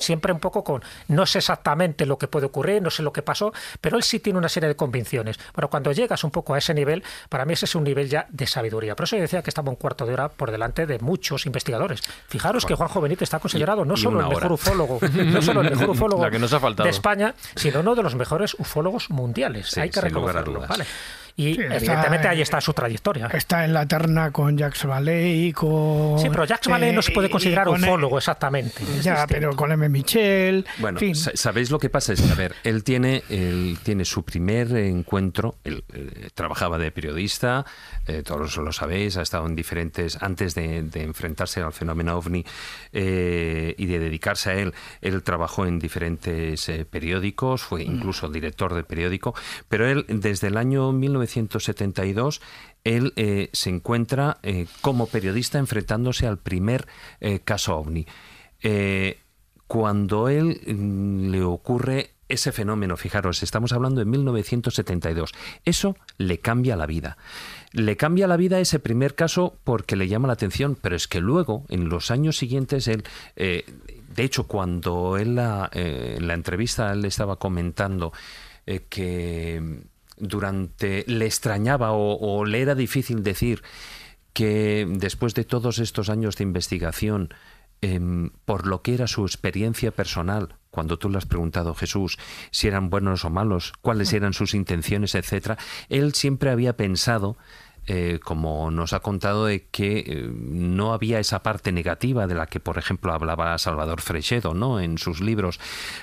siempre 0.00 0.32
un 0.32 0.40
poco 0.40 0.64
con, 0.64 0.82
no 1.08 1.26
sé 1.26 1.38
exactamente 1.38 2.06
lo 2.06 2.18
que 2.18 2.26
puede 2.26 2.46
ocurrir, 2.46 2.82
no 2.82 2.90
sé 2.90 3.02
lo 3.02 3.12
que 3.12 3.22
pasó, 3.22 3.52
pero 3.80 3.96
él 3.96 4.02
sí 4.02 4.18
tiene 4.18 4.38
una 4.38 4.48
serie 4.48 4.68
de 4.68 4.76
convicciones. 4.76 5.38
Bueno, 5.54 5.70
cuando 5.70 5.92
llegas 5.92 6.24
un 6.24 6.30
poco 6.30 6.54
a 6.54 6.58
ese 6.58 6.74
nivel, 6.74 7.04
para 7.28 7.44
mí 7.44 7.52
ese 7.52 7.66
es 7.66 7.74
un 7.74 7.84
nivel 7.84 8.08
ya 8.08 8.26
de 8.30 8.46
sabiduría. 8.46 8.96
Por 8.96 9.04
eso 9.04 9.16
yo 9.16 9.22
decía 9.22 9.42
que 9.42 9.50
estaba 9.50 9.70
un 9.70 9.76
cuarto 9.76 10.06
de 10.06 10.14
hora 10.14 10.28
por 10.28 10.50
delante 10.50 10.86
de 10.86 10.98
muchos 10.98 11.46
investigadores. 11.46 12.02
Fijaros 12.28 12.66
que 12.66 12.74
Juanjo 12.74 13.00
Benítez 13.00 13.24
está 13.24 13.38
considerado 13.38 13.84
no 13.84 13.96
solo 13.96 14.20
el 14.20 14.26
mejor 14.26 14.44
hora. 14.46 14.54
ufólogo, 14.54 14.98
no 15.00 15.42
solo 15.42 15.60
el 15.60 15.70
mejor 15.70 15.90
ufólogo 15.90 16.22
La 16.24 16.30
que 16.30 16.38
nos 16.38 16.52
ha 16.52 16.60
faltado. 16.60 16.84
de 16.84 16.90
España, 16.90 17.34
sino 17.54 17.80
uno 17.80 17.94
de 17.94 18.02
los 18.02 18.14
mejores 18.14 18.54
ufólogos 18.58 19.10
mundiales. 19.10 19.68
Sí, 19.68 19.80
Hay 19.80 19.90
que 19.90 20.00
reconocerlo. 20.00 20.60
¿vale? 20.66 20.84
Y 21.40 21.54
Sí, 21.54 21.60
está, 21.62 21.76
evidentemente 21.76 22.28
ahí 22.28 22.40
está 22.42 22.60
su 22.60 22.72
trayectoria. 22.74 23.26
Está 23.28 23.64
en 23.64 23.72
la 23.72 23.86
terna 23.86 24.30
con 24.30 24.56
Jacques 24.58 24.84
Vallée, 24.84 25.52
con... 25.54 26.18
Sí, 26.18 26.28
pero 26.28 26.44
Jacques 26.44 26.70
Vallée 26.70 26.92
no 26.92 27.00
se 27.02 27.12
puede 27.12 27.28
eh, 27.28 27.30
considerar 27.30 27.66
y 27.68 27.70
con- 27.70 27.82
ufólogo 27.82 28.18
exactamente. 28.18 28.82
Ya, 29.02 29.26
pero 29.26 29.56
con 29.56 29.72
M. 29.72 29.88
Michel... 29.88 30.66
Bueno, 30.78 30.98
fin. 30.98 31.14
¿sabéis 31.14 31.70
lo 31.70 31.78
que 31.78 31.88
pasa? 31.88 32.12
Es 32.12 32.20
que, 32.20 32.30
a 32.30 32.34
ver, 32.34 32.54
él 32.64 32.84
tiene, 32.84 33.22
él 33.30 33.78
tiene 33.82 34.04
su 34.04 34.22
primer 34.24 34.70
encuentro, 34.76 35.56
él 35.64 35.84
eh, 35.94 36.28
trabajaba 36.34 36.76
de 36.78 36.90
periodista, 36.92 37.64
eh, 38.06 38.22
todos 38.22 38.56
lo 38.58 38.72
sabéis, 38.72 39.16
ha 39.16 39.22
estado 39.22 39.46
en 39.46 39.56
diferentes, 39.56 40.22
antes 40.22 40.54
de, 40.54 40.82
de 40.82 41.02
enfrentarse 41.02 41.60
al 41.62 41.72
fenómeno 41.72 42.16
ovni 42.16 42.44
eh, 42.92 43.74
y 43.78 43.86
de 43.86 43.98
dedicarse 43.98 44.50
a 44.50 44.54
él, 44.54 44.74
él 45.00 45.22
trabajó 45.22 45.66
en 45.66 45.78
diferentes 45.78 46.68
eh, 46.68 46.84
periódicos, 46.84 47.62
fue 47.62 47.82
incluso 47.82 48.28
director 48.28 48.74
de 48.74 48.84
periódico, 48.84 49.34
pero 49.68 49.86
él 49.88 50.04
desde 50.08 50.48
el 50.48 50.56
año 50.56 50.92
1972 51.36 52.40
él 52.84 53.12
eh, 53.16 53.50
se 53.52 53.70
encuentra 53.70 54.38
eh, 54.42 54.66
como 54.80 55.06
periodista 55.06 55.58
enfrentándose 55.58 56.26
al 56.26 56.38
primer 56.38 56.86
eh, 57.20 57.40
caso 57.40 57.76
ovni. 57.76 58.06
Cuando 59.66 60.28
él 60.28 60.60
mm, 60.66 61.30
le 61.30 61.42
ocurre 61.42 62.10
ese 62.28 62.52
fenómeno, 62.52 62.96
fijaros, 62.96 63.42
estamos 63.42 63.72
hablando 63.72 64.00
de 64.00 64.04
1972, 64.04 65.32
eso 65.64 65.96
le 66.16 66.38
cambia 66.38 66.76
la 66.76 66.86
vida. 66.86 67.16
Le 67.72 67.96
cambia 67.96 68.26
la 68.26 68.36
vida 68.36 68.60
ese 68.60 68.78
primer 68.78 69.14
caso 69.14 69.58
porque 69.64 69.96
le 69.96 70.08
llama 70.08 70.28
la 70.28 70.34
atención, 70.34 70.76
pero 70.80 70.96
es 70.96 71.08
que 71.08 71.20
luego, 71.20 71.64
en 71.68 71.88
los 71.88 72.10
años 72.10 72.36
siguientes, 72.36 72.88
él, 72.88 73.04
de 73.36 74.22
hecho, 74.22 74.46
cuando 74.46 75.16
él 75.18 75.36
la, 75.36 75.70
en 75.72 76.26
la 76.28 76.34
entrevista 76.34 76.92
él 76.92 77.04
estaba 77.04 77.36
comentando 77.36 78.12
que 78.88 79.82
durante 80.20 81.04
le 81.06 81.26
extrañaba 81.26 81.92
o, 81.92 82.16
o 82.18 82.44
le 82.44 82.60
era 82.60 82.74
difícil 82.74 83.22
decir 83.22 83.62
que 84.32 84.86
después 84.88 85.34
de 85.34 85.44
todos 85.44 85.78
estos 85.78 86.08
años 86.08 86.36
de 86.36 86.44
investigación 86.44 87.34
em, 87.82 88.30
por 88.44 88.66
lo 88.66 88.82
que 88.82 88.94
era 88.94 89.06
su 89.06 89.24
experiencia 89.24 89.90
personal, 89.90 90.56
cuando 90.70 90.98
tú 90.98 91.08
le 91.08 91.18
has 91.18 91.26
preguntado, 91.26 91.74
Jesús, 91.74 92.18
si 92.50 92.68
eran 92.68 92.90
buenos 92.90 93.24
o 93.24 93.30
malos, 93.30 93.72
cuáles 93.80 94.12
eran 94.12 94.32
sus 94.32 94.54
intenciones, 94.54 95.14
etcétera, 95.14 95.58
él 95.88 96.14
siempre 96.14 96.50
había 96.50 96.76
pensado 96.76 97.36
eh, 97.86 98.20
como 98.22 98.70
nos 98.70 98.92
ha 98.92 99.00
contado, 99.00 99.46
de 99.46 99.66
que 99.70 99.98
eh, 100.06 100.30
no 100.32 100.92
había 100.92 101.18
esa 101.18 101.42
parte 101.42 101.72
negativa 101.72 102.26
de 102.26 102.34
la 102.34 102.46
que, 102.46 102.60
por 102.60 102.78
ejemplo, 102.78 103.12
hablaba 103.12 103.56
Salvador 103.58 104.00
Freixedo 104.00 104.54
¿no? 104.54 104.80
en 104.80 104.98
sus 104.98 105.20
libros, 105.20 105.60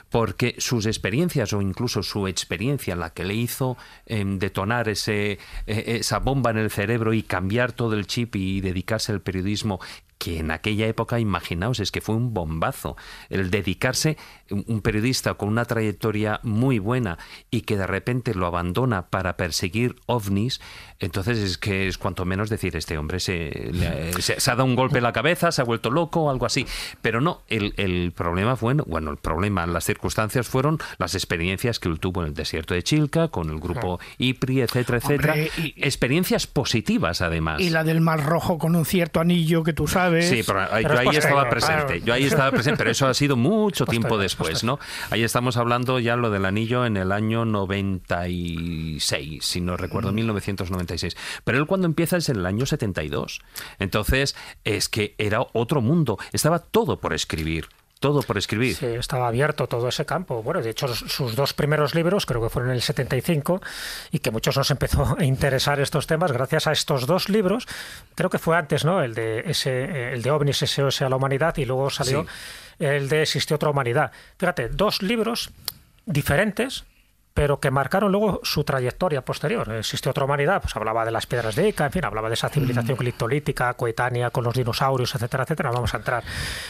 porque 0.09 0.55
sus 0.57 0.85
experiencias 0.85 1.53
o 1.53 1.61
incluso 1.61 2.03
su 2.03 2.27
experiencia, 2.27 2.95
la 2.95 3.11
que 3.11 3.23
le 3.23 3.35
hizo 3.35 3.77
em, 4.05 4.39
detonar 4.39 4.89
ese, 4.89 5.39
esa 5.65 6.19
bomba 6.19 6.51
en 6.51 6.57
el 6.57 6.71
cerebro 6.71 7.13
y 7.13 7.23
cambiar 7.23 7.71
todo 7.71 7.93
el 7.93 8.07
chip 8.07 8.35
y 8.35 8.61
dedicarse 8.61 9.11
al 9.11 9.21
periodismo, 9.21 9.79
que 10.17 10.39
en 10.39 10.51
aquella 10.51 10.87
época, 10.87 11.19
imaginaos, 11.19 11.79
es 11.79 11.91
que 11.91 12.01
fue 12.01 12.15
un 12.15 12.33
bombazo. 12.33 12.95
El 13.29 13.51
dedicarse, 13.51 14.17
un 14.49 14.81
periodista 14.81 15.35
con 15.35 15.49
una 15.49 15.65
trayectoria 15.65 16.39
muy 16.43 16.79
buena 16.79 17.17
y 17.51 17.61
que 17.61 17.77
de 17.77 17.87
repente 17.87 18.33
lo 18.33 18.47
abandona 18.47 19.07
para 19.07 19.37
perseguir 19.37 19.95
ovnis, 20.05 20.59
entonces 20.99 21.37
es 21.37 21.57
que 21.57 21.87
es 21.87 21.97
cuanto 21.97 22.25
menos 22.25 22.49
decir, 22.49 22.75
este 22.75 22.97
hombre 22.97 23.19
se, 23.19 23.71
se, 24.19 24.51
ha 24.51 24.55
dado 24.55 24.65
un 24.65 24.75
golpe 24.75 24.97
en 24.97 25.03
la 25.03 25.13
cabeza, 25.13 25.51
se 25.51 25.61
ha 25.61 25.65
vuelto 25.65 25.91
loco 25.91 26.21
o 26.23 26.29
algo 26.29 26.45
así. 26.45 26.65
Pero 27.01 27.21
no, 27.21 27.43
el, 27.47 27.73
el 27.77 28.11
problema 28.13 28.55
fue, 28.55 28.73
bueno, 28.73 29.11
el 29.11 29.17
problema, 29.17 29.67
las 29.67 29.85
circunstancias 29.85 30.47
fueron 30.47 30.79
las 30.97 31.13
experiencias 31.13 31.79
que 31.79 31.89
él 31.89 31.99
tuvo 31.99 32.21
en 32.21 32.29
el 32.29 32.33
desierto 32.33 32.73
de 32.73 32.81
Chilca, 32.83 33.27
con 33.27 33.49
el 33.49 33.59
grupo 33.59 33.99
IPRI, 34.17 34.61
etcétera, 34.61 34.97
etcétera. 34.97 35.35
experiencias 35.75 36.47
positivas, 36.47 37.21
además. 37.21 37.61
Y 37.61 37.69
la 37.69 37.83
del 37.83 38.01
Mar 38.01 38.25
Rojo 38.25 38.57
con 38.57 38.75
un 38.75 38.85
cierto 38.85 39.19
anillo 39.19 39.63
que 39.63 39.73
tú 39.73 39.87
sabes. 39.87 40.06
Sí, 40.21 40.43
pero, 40.45 40.81
yo 40.81 40.99
ahí 40.99 41.17
estaba 41.17 41.49
presente. 41.49 42.01
Yo 42.01 42.13
ahí 42.13 42.25
estaba 42.25 42.51
presente, 42.51 42.77
pero 42.77 42.91
eso 42.91 43.07
ha 43.07 43.13
sido 43.13 43.35
mucho 43.37 43.85
tiempo 43.85 44.17
después, 44.17 44.63
¿no? 44.63 44.79
Ahí 45.09 45.23
estamos 45.23 45.57
hablando 45.57 45.99
ya 45.99 46.15
lo 46.15 46.29
del 46.29 46.45
anillo 46.45 46.85
en 46.85 46.97
el 46.97 47.11
año 47.11 47.45
96, 47.45 49.45
si 49.45 49.61
no 49.61 49.77
recuerdo, 49.77 50.11
1996. 50.11 51.15
Mm. 51.15 51.19
Pero 51.43 51.57
él 51.57 51.65
cuando 51.65 51.87
empieza 51.87 52.17
es 52.17 52.29
en 52.29 52.37
el 52.37 52.45
año 52.45 52.65
72. 52.65 53.41
Entonces, 53.79 54.35
es 54.63 54.89
que 54.89 55.15
era 55.17 55.45
otro 55.53 55.81
mundo. 55.81 56.17
Estaba 56.31 56.59
todo 56.59 56.99
por 56.99 57.13
escribir 57.13 57.67
todo 57.99 58.21
por 58.21 58.37
escribir. 58.37 58.75
Sí, 58.75 58.85
estaba 58.85 59.27
abierto 59.27 59.67
todo 59.67 59.87
ese 59.87 60.05
campo. 60.05 60.43
Bueno, 60.43 60.61
de 60.61 60.69
hecho, 60.69 60.87
sus 60.87 61.35
dos 61.35 61.53
primeros 61.53 61.95
libros 61.95 62.25
creo 62.25 62.41
que 62.41 62.49
fueron 62.49 62.71
en 62.71 62.75
el 62.75 62.81
75 62.81 63.61
y 64.11 64.19
que 64.19 64.31
muchos 64.31 64.57
nos 64.57 64.71
empezó 64.71 65.15
a 65.19 65.23
interesar 65.23 65.79
estos 65.79 66.07
temas 66.07 66.31
gracias 66.31 66.67
a 66.67 66.71
estos 66.71 67.07
dos 67.07 67.29
libros. 67.29 67.67
Creo 68.15 68.29
que 68.29 68.39
fue 68.39 68.57
antes, 68.57 68.85
¿no? 68.85 69.01
El 69.01 69.13
de 69.13 69.43
ese, 69.45 70.13
el 70.13 70.21
de 70.21 70.31
OVNIs 70.31 70.57
SOS 70.57 71.01
a 71.01 71.09
la 71.09 71.15
humanidad 71.15 71.57
y 71.57 71.65
luego 71.65 71.89
salió 71.89 72.25
el 72.79 73.09
de 73.09 73.23
Existe 73.23 73.53
otra 73.53 73.69
humanidad. 73.69 74.11
Fíjate, 74.37 74.69
dos 74.69 75.01
libros 75.01 75.51
diferentes, 76.05 76.85
pero 77.37 77.59
que 77.59 77.69
marcaron 77.69 78.11
luego 78.11 78.39
su 78.41 78.63
trayectoria 78.63 79.23
posterior. 79.23 79.71
Existe 79.71 80.09
otra 80.09 80.25
humanidad, 80.25 80.59
pues 80.59 80.75
hablaba 80.75 81.05
de 81.05 81.11
las 81.11 81.27
piedras 81.27 81.55
de 81.55 81.69
Ica, 81.69 81.85
en 81.85 81.91
fin, 81.91 82.03
hablaba 82.03 82.29
de 82.29 82.33
esa 82.33 82.49
civilización 82.49 82.97
criptolítica, 82.97 83.75
coetánea 83.75 84.31
con 84.31 84.43
los 84.43 84.55
dinosaurios, 84.55 85.13
etcétera, 85.13 85.43
etcétera. 85.43 85.69
No 85.69 85.75
vamos 85.75 85.93
a 85.93 85.97
entrar 85.97 86.23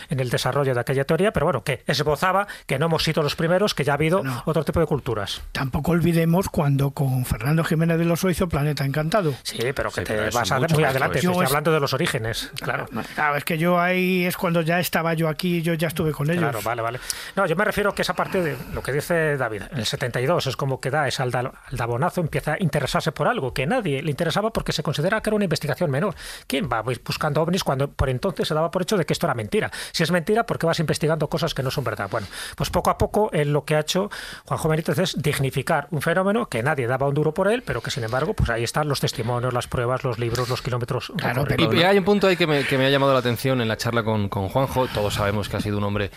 en 0.09 0.19
el 0.19 0.29
desarrollo 0.29 0.73
de 0.73 0.81
aquella 0.81 1.05
teoría, 1.05 1.31
pero 1.31 1.45
bueno, 1.45 1.63
que 1.63 1.83
esbozaba 1.87 2.47
que 2.65 2.77
no 2.79 2.87
hemos 2.87 3.01
sido 3.01 3.23
los 3.23 3.37
primeros, 3.37 3.73
que 3.73 3.85
ya 3.85 3.93
ha 3.93 3.95
habido 3.95 4.21
otro 4.43 4.65
tipo 4.65 4.81
de 4.81 4.87
culturas. 4.87 5.41
Tampoco 5.53 5.93
olvidemos 5.93 6.49
cuando 6.49 6.91
con 6.91 7.23
Fernando 7.23 7.63
Jiménez 7.63 7.97
de 7.97 8.03
los 8.03 8.21
hizo 8.25 8.49
Planeta 8.49 8.83
Encantado. 8.83 9.35
Sí, 9.43 9.71
pero 9.73 9.89
que 9.89 10.01
te 10.01 10.29
vas 10.31 10.51
a 10.51 10.59
muy 10.59 10.83
adelante, 10.83 11.19
estoy 11.19 11.45
hablando 11.45 11.71
de 11.71 11.79
los 11.79 11.93
orígenes, 11.93 12.51
claro. 12.59 12.87
Claro, 13.15 13.37
es 13.37 13.45
que 13.45 13.57
yo 13.57 13.79
ahí 13.79 14.25
es 14.25 14.35
cuando 14.35 14.59
ya 14.63 14.81
estaba 14.81 15.13
yo 15.13 15.29
aquí, 15.29 15.61
yo 15.61 15.75
ya 15.75 15.87
estuve 15.87 16.11
con 16.11 16.29
ellos. 16.29 16.43
Claro, 16.43 16.59
vale, 16.61 16.81
vale. 16.81 16.99
No, 17.37 17.45
yo 17.45 17.55
me 17.55 17.63
refiero 17.63 17.95
que 17.95 18.01
esa 18.01 18.15
parte 18.15 18.41
de 18.41 18.57
lo 18.73 18.83
que 18.83 18.91
dice 18.91 19.37
David, 19.37 19.61
en 19.71 19.77
el 19.77 19.85
72 19.85 20.47
es 20.47 20.56
como 20.57 20.81
que 20.81 20.91
da 20.91 21.07
ese 21.07 21.23
aldabonazo, 21.23 22.21
empieza 22.21 22.53
a 22.53 22.57
interesarse 22.59 23.11
por 23.11 23.27
algo 23.27 23.53
que 23.53 23.65
nadie 23.65 24.01
le 24.01 24.09
interesaba 24.09 24.51
porque 24.51 24.71
se 24.73 24.83
considera 24.83 25.21
que 25.21 25.29
era 25.29 25.35
una 25.35 25.45
investigación 25.45 25.89
menor. 25.89 26.15
¿Quién 26.47 26.69
va 26.71 26.81
buscando 26.81 27.41
ovnis 27.41 27.63
cuando 27.63 27.89
por 27.89 28.09
entonces 28.09 28.47
se 28.47 28.53
daba 28.53 28.71
por 28.71 28.81
hecho 28.81 28.97
de 28.97 29.05
que 29.05 29.13
esto 29.13 29.25
era 29.25 29.33
mentira? 29.33 29.71
Si 29.91 30.03
es 30.03 30.11
mentira, 30.11 30.45
¿por 30.45 30.59
qué 30.59 30.65
vas 30.65 30.79
investigando 30.79 31.29
cosas 31.29 31.53
que 31.53 31.63
no 31.63 31.71
son 31.71 31.83
verdad? 31.83 32.09
Bueno, 32.11 32.27
pues 32.55 32.69
poco 32.69 32.89
a 32.89 32.97
poco 32.97 33.29
en 33.33 33.53
lo 33.53 33.63
que 33.63 33.75
ha 33.75 33.79
hecho 33.79 34.09
Juanjo 34.45 34.69
Benítez 34.69 34.99
es 34.99 35.21
dignificar 35.21 35.87
un 35.91 36.01
fenómeno 36.01 36.47
que 36.47 36.63
nadie 36.63 36.87
daba 36.87 37.07
un 37.07 37.13
duro 37.13 37.33
por 37.33 37.47
él, 37.47 37.63
pero 37.63 37.81
que 37.81 37.91
sin 37.91 38.03
embargo, 38.03 38.33
pues 38.33 38.49
ahí 38.49 38.63
están 38.63 38.87
los 38.87 38.99
testimonios, 38.99 39.53
las 39.53 39.67
pruebas, 39.67 40.03
los 40.03 40.19
libros, 40.19 40.49
los 40.49 40.61
kilómetros. 40.61 41.11
Claro, 41.17 41.45
y 41.57 41.83
hay 41.83 41.97
un 41.97 42.03
punto 42.03 42.27
ahí 42.27 42.37
que 42.37 42.47
me, 42.47 42.65
que 42.65 42.77
me, 42.77 42.85
ha 42.85 42.89
llamado 42.89 43.13
la 43.13 43.19
atención 43.19 43.61
en 43.61 43.67
la 43.67 43.77
charla 43.77 44.03
con, 44.03 44.29
con 44.29 44.49
Juanjo. 44.49 44.87
Todos 44.87 45.15
sabemos 45.15 45.49
que 45.49 45.57
ha 45.57 45.61
sido 45.61 45.77
un 45.77 45.83
hombre 45.83 46.11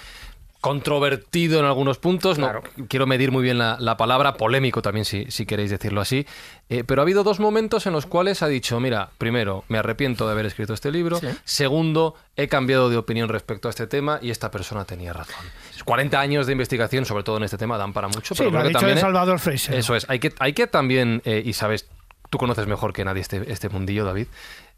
controvertido 0.61 1.58
en 1.58 1.64
algunos 1.64 1.98
puntos, 1.98 2.38
no 2.38 2.62
quiero 2.88 3.06
medir 3.06 3.32
muy 3.32 3.42
bien 3.42 3.58
la, 3.58 3.96
palabra, 3.96 4.34
polémico 4.34 4.82
también 4.82 5.04
si, 5.04 5.24
si 5.30 5.46
queréis 5.46 5.70
decirlo 5.70 6.00
así, 6.00 6.26
eh, 6.68 6.84
pero 6.84 7.00
ha 7.00 7.04
habido 7.04 7.24
dos 7.24 7.40
momentos 7.40 7.86
en 7.86 7.94
los 7.94 8.06
cuales 8.06 8.42
ha 8.42 8.48
dicho, 8.48 8.78
mira, 8.78 9.11
primero, 9.16 9.64
me 9.68 9.78
arrepiento 9.78 10.26
de 10.26 10.32
haber 10.32 10.46
escrito 10.46 10.74
este 10.74 10.90
libro, 10.90 11.18
segundo, 11.44 12.14
he 12.36 12.48
cambiado 12.48 12.90
de 12.90 12.98
opinión 12.98 13.28
respecto 13.28 13.68
a 13.68 13.70
este 13.70 13.86
tema 13.86 14.18
y 14.20 14.30
esta 14.30 14.50
persona 14.50 14.84
tenía 14.84 15.12
razón. 15.12 15.44
40 15.84 16.20
años 16.20 16.46
de 16.46 16.52
investigación, 16.52 17.06
sobre 17.06 17.24
todo 17.24 17.38
en 17.38 17.44
este 17.44 17.56
tema, 17.56 17.78
dan 17.78 17.94
para 17.94 18.08
mucho, 18.08 18.34
pero 18.34 18.50
creo 18.50 18.64
que 18.64 18.70
también... 18.70 18.98
Salvador 18.98 19.40
Eso 19.44 19.96
es, 19.96 20.08
hay 20.11 20.18
que, 20.18 20.34
hay 20.38 20.52
que 20.52 20.66
también, 20.66 21.22
eh, 21.24 21.42
y 21.44 21.54
sabes, 21.54 21.88
tú 22.28 22.36
conoces 22.36 22.66
mejor 22.66 22.92
que 22.92 23.04
nadie 23.04 23.22
este, 23.22 23.50
este 23.50 23.70
mundillo, 23.70 24.04
David, 24.04 24.26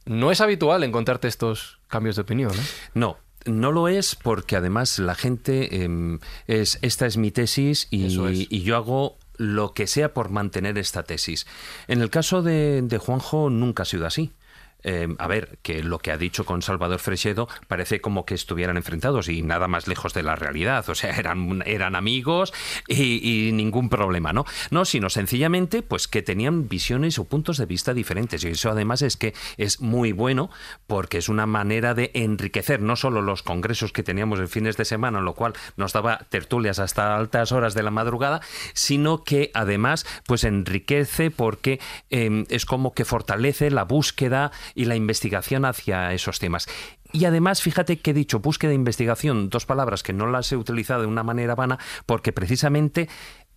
no 0.04 0.30
es 0.30 0.40
habitual 0.40 0.84
encontrarte 0.84 1.28
estos 1.28 1.78
cambios 1.88 2.16
de 2.16 2.22
opinión. 2.22 2.52
¿eh? 2.52 2.62
No, 2.94 3.18
no 3.46 3.72
lo 3.72 3.88
es 3.88 4.14
porque 4.14 4.56
además 4.56 4.98
la 4.98 5.14
gente 5.14 5.84
em, 5.84 6.18
es 6.46 6.78
esta 6.82 7.06
es 7.06 7.16
mi 7.16 7.30
tesis 7.30 7.88
y, 7.90 8.08
yo 8.08 8.76
hago 8.76 9.16
lo 9.36 9.72
que 9.72 9.86
sea 9.86 10.12
por 10.14 10.30
mantener 10.30 10.78
esta 10.78 11.02
tesis. 11.02 11.46
En 11.88 12.02
el 12.02 12.10
caso 12.10 12.42
de, 12.42 12.82
de 12.82 12.98
Juanjo 12.98 13.50
nunca 13.50 13.82
ha 13.82 13.86
sido 13.86 14.06
así. 14.06 14.32
Em, 14.84 15.16
a 15.18 15.26
ver, 15.26 15.58
que 15.62 15.82
lo 15.82 15.98
que 15.98 16.10
ha 16.10 16.18
dicho 16.18 16.44
con 16.44 16.62
Salvador 16.62 16.98
Fresedo 16.98 17.48
parece 17.68 18.00
como 18.00 18.26
que 18.26 18.34
estuvieran 18.34 18.76
enfrentados 18.76 19.28
y 19.28 19.42
nada 19.42 19.68
más 19.68 19.86
lejos 19.86 20.14
de 20.14 20.22
la 20.22 20.36
realidad. 20.36 20.88
O 20.88 20.94
sea, 20.94 21.16
eran, 21.16 21.62
eran 21.66 21.94
amigos 21.94 22.52
y, 22.88 23.50
ningún 23.52 23.88
problema, 23.88 24.32
¿no? 24.32 24.44
No, 24.70 24.84
sino 24.84 25.10
sencillamente 25.10 25.82
pues 25.82 26.08
que 26.08 26.22
tenían 26.22 26.68
visiones 26.68 27.18
o 27.18 27.24
puntos 27.24 27.58
de 27.58 27.66
vista 27.66 27.94
diferentes. 27.94 28.44
Y 28.44 28.48
eso 28.48 28.70
además 28.70 29.02
es 29.02 29.16
que 29.16 29.34
es 29.56 29.80
muy 29.80 30.12
bueno 30.12 30.50
porque 30.86 31.18
es 31.18 31.28
una 31.28 31.46
manera 31.46 31.94
de 31.94 32.10
enriquecer 32.14 32.80
no 32.80 32.96
solo 32.96 33.22
los 33.22 33.42
congresos 33.42 33.92
que 33.92 34.02
teníamos 34.02 34.40
en 34.40 34.48
fines 34.48 34.76
de 34.76 34.84
semana, 34.84 35.20
lo 35.20 35.34
cual 35.34 35.52
nos 35.76 35.92
daba 35.92 36.18
tertulias 36.28 36.78
hasta 36.78 37.16
altas 37.16 37.52
horas 37.52 37.74
de 37.74 37.82
la 37.82 37.90
madrugada, 37.90 38.40
sino 38.74 39.22
que 39.24 39.50
además 39.54 40.06
pues 40.26 40.44
enriquece 40.44 41.30
porque 41.30 41.80
em, 42.10 42.44
es 42.48 42.66
como 42.66 42.94
que 42.94 43.04
fortalece 43.04 43.70
la 43.70 43.84
búsqueda 43.84 44.50
y 44.74 44.86
la 44.86 44.96
investigación 44.96 45.64
hacia 45.64 46.12
esos 46.12 46.38
temas. 46.38 46.68
Y 47.12 47.24
además, 47.26 47.62
fíjate 47.62 47.98
que 47.98 48.12
he 48.12 48.14
dicho 48.14 48.40
búsqueda 48.40 48.70
de 48.70 48.76
investigación, 48.76 49.50
dos 49.50 49.66
palabras 49.66 50.02
que 50.02 50.12
no 50.12 50.26
las 50.26 50.50
he 50.52 50.56
utilizado 50.56 51.02
de 51.02 51.08
una 51.08 51.22
manera 51.22 51.54
vana, 51.54 51.78
porque 52.06 52.32
precisamente 52.32 53.08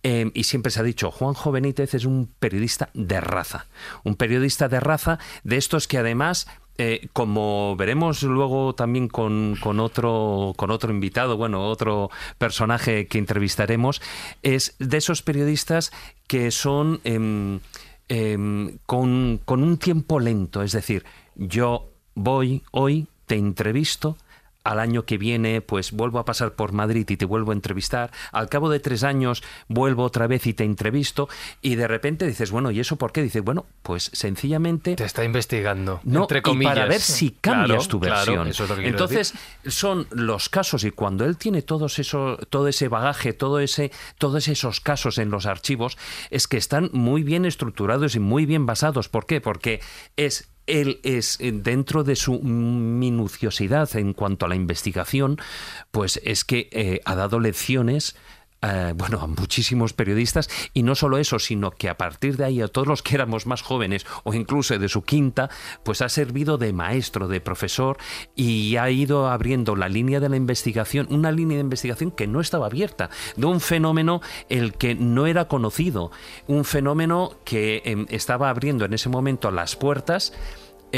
em, 0.02 0.30
y 0.34 0.44
siempre 0.44 0.70
se 0.70 0.80
ha 0.80 0.82
dicho, 0.82 1.10
Juanjo 1.10 1.52
Benítez 1.52 1.94
es 1.94 2.04
un 2.04 2.30
periodista 2.38 2.90
de 2.94 3.20
raza, 3.20 3.66
un 4.04 4.14
periodista 4.14 4.68
de 4.68 4.80
raza 4.80 5.18
de 5.42 5.56
estos 5.56 5.88
que 5.88 5.98
además 5.98 6.46
eh, 6.78 7.08
como 7.14 7.74
veremos 7.76 8.22
luego 8.22 8.74
también 8.74 9.08
con, 9.08 9.56
con, 9.62 9.80
otro, 9.80 10.52
con 10.56 10.70
otro 10.70 10.92
invitado, 10.92 11.38
bueno, 11.38 11.66
otro 11.66 12.10
personaje 12.36 13.06
que 13.06 13.16
entrevistaremos, 13.16 14.02
es 14.42 14.74
de 14.78 14.98
esos 14.98 15.22
periodistas 15.22 15.90
que 16.26 16.50
son 16.50 17.00
em, 17.04 17.60
Em, 18.08 18.78
con, 18.86 19.40
con 19.44 19.62
un 19.62 19.78
tiempo 19.78 20.20
lento. 20.20 20.62
Es 20.62 20.72
decir, 20.72 21.04
yo 21.34 21.90
voy 22.14 22.62
hoy, 22.70 23.08
te 23.26 23.34
entrevisto, 23.36 24.16
al 24.66 24.80
año 24.80 25.04
que 25.04 25.16
viene 25.16 25.60
pues 25.60 25.92
vuelvo 25.92 26.18
a 26.18 26.24
pasar 26.24 26.54
por 26.54 26.72
Madrid 26.72 27.08
y 27.08 27.16
te 27.16 27.24
vuelvo 27.24 27.52
a 27.52 27.54
entrevistar, 27.54 28.10
al 28.32 28.48
cabo 28.48 28.68
de 28.68 28.80
tres 28.80 29.04
años 29.04 29.42
vuelvo 29.68 30.02
otra 30.02 30.26
vez 30.26 30.46
y 30.46 30.54
te 30.54 30.64
entrevisto 30.64 31.28
y 31.62 31.76
de 31.76 31.86
repente 31.86 32.26
dices, 32.26 32.50
bueno, 32.50 32.72
¿y 32.72 32.80
eso 32.80 32.96
por 32.96 33.12
qué? 33.12 33.22
Dices, 33.22 33.42
bueno, 33.42 33.66
pues 33.82 34.10
sencillamente... 34.12 34.96
Te 34.96 35.04
está 35.04 35.24
investigando, 35.24 36.00
no, 36.02 36.22
entre 36.22 36.42
comillas. 36.42 36.74
para 36.74 36.86
ver 36.86 37.00
si 37.00 37.30
cambias 37.30 37.86
tu 37.86 38.00
versión. 38.00 38.50
Entonces, 38.82 39.34
son 39.66 40.08
los 40.10 40.48
casos 40.48 40.82
y 40.84 40.90
cuando 40.90 41.24
él 41.24 41.36
tiene 41.36 41.62
todos 41.62 41.98
eso, 42.00 42.36
todo 42.50 42.66
ese 42.66 42.88
bagaje, 42.88 43.32
todo 43.32 43.60
ese, 43.60 43.92
todos 44.18 44.48
esos 44.48 44.80
casos 44.80 45.18
en 45.18 45.30
los 45.30 45.46
archivos, 45.46 45.96
es 46.30 46.48
que 46.48 46.56
están 46.56 46.90
muy 46.92 47.22
bien 47.22 47.44
estructurados 47.44 48.16
y 48.16 48.20
muy 48.20 48.46
bien 48.46 48.66
basados. 48.66 49.08
¿Por 49.08 49.26
qué? 49.26 49.40
Porque 49.40 49.80
es 50.16 50.48
él 50.66 51.00
es, 51.02 51.38
eh, 51.40 51.52
dentro 51.52 52.04
de 52.04 52.16
su 52.16 52.40
minuciosidad 52.40 53.94
en 53.96 54.12
cuanto 54.12 54.46
a 54.46 54.48
la 54.48 54.54
investigación, 54.56 55.38
pues 55.90 56.20
es 56.24 56.44
que 56.44 56.68
eh, 56.72 57.00
ha 57.04 57.14
dado 57.14 57.40
lecciones 57.40 58.16
eh, 58.66 58.92
bueno, 58.96 59.20
a 59.20 59.26
muchísimos 59.26 59.92
periodistas. 59.92 60.48
Y 60.74 60.82
no 60.82 60.94
solo 60.94 61.18
eso, 61.18 61.38
sino 61.38 61.70
que 61.70 61.88
a 61.88 61.96
partir 61.96 62.36
de 62.36 62.44
ahí 62.44 62.60
a 62.60 62.68
todos 62.68 62.88
los 62.88 63.02
que 63.02 63.14
éramos 63.14 63.46
más 63.46 63.62
jóvenes 63.62 64.06
o 64.24 64.34
incluso 64.34 64.78
de 64.78 64.88
su 64.88 65.02
quinta, 65.02 65.50
pues 65.82 66.02
ha 66.02 66.08
servido 66.08 66.58
de 66.58 66.72
maestro, 66.72 67.28
de 67.28 67.40
profesor 67.40 67.98
y 68.34 68.76
ha 68.76 68.90
ido 68.90 69.28
abriendo 69.28 69.76
la 69.76 69.88
línea 69.88 70.20
de 70.20 70.28
la 70.28 70.36
investigación, 70.36 71.06
una 71.10 71.30
línea 71.30 71.56
de 71.56 71.62
investigación 71.62 72.10
que 72.10 72.26
no 72.26 72.40
estaba 72.40 72.66
abierta, 72.66 73.10
de 73.36 73.46
un 73.46 73.60
fenómeno 73.60 74.20
el 74.48 74.74
que 74.74 74.94
no 74.94 75.26
era 75.26 75.46
conocido, 75.46 76.10
un 76.46 76.64
fenómeno 76.64 77.32
que 77.44 77.82
em, 77.84 78.06
estaba 78.10 78.50
abriendo 78.50 78.84
en 78.84 78.94
ese 78.94 79.08
momento 79.08 79.50
las 79.50 79.76
puertas 79.76 80.32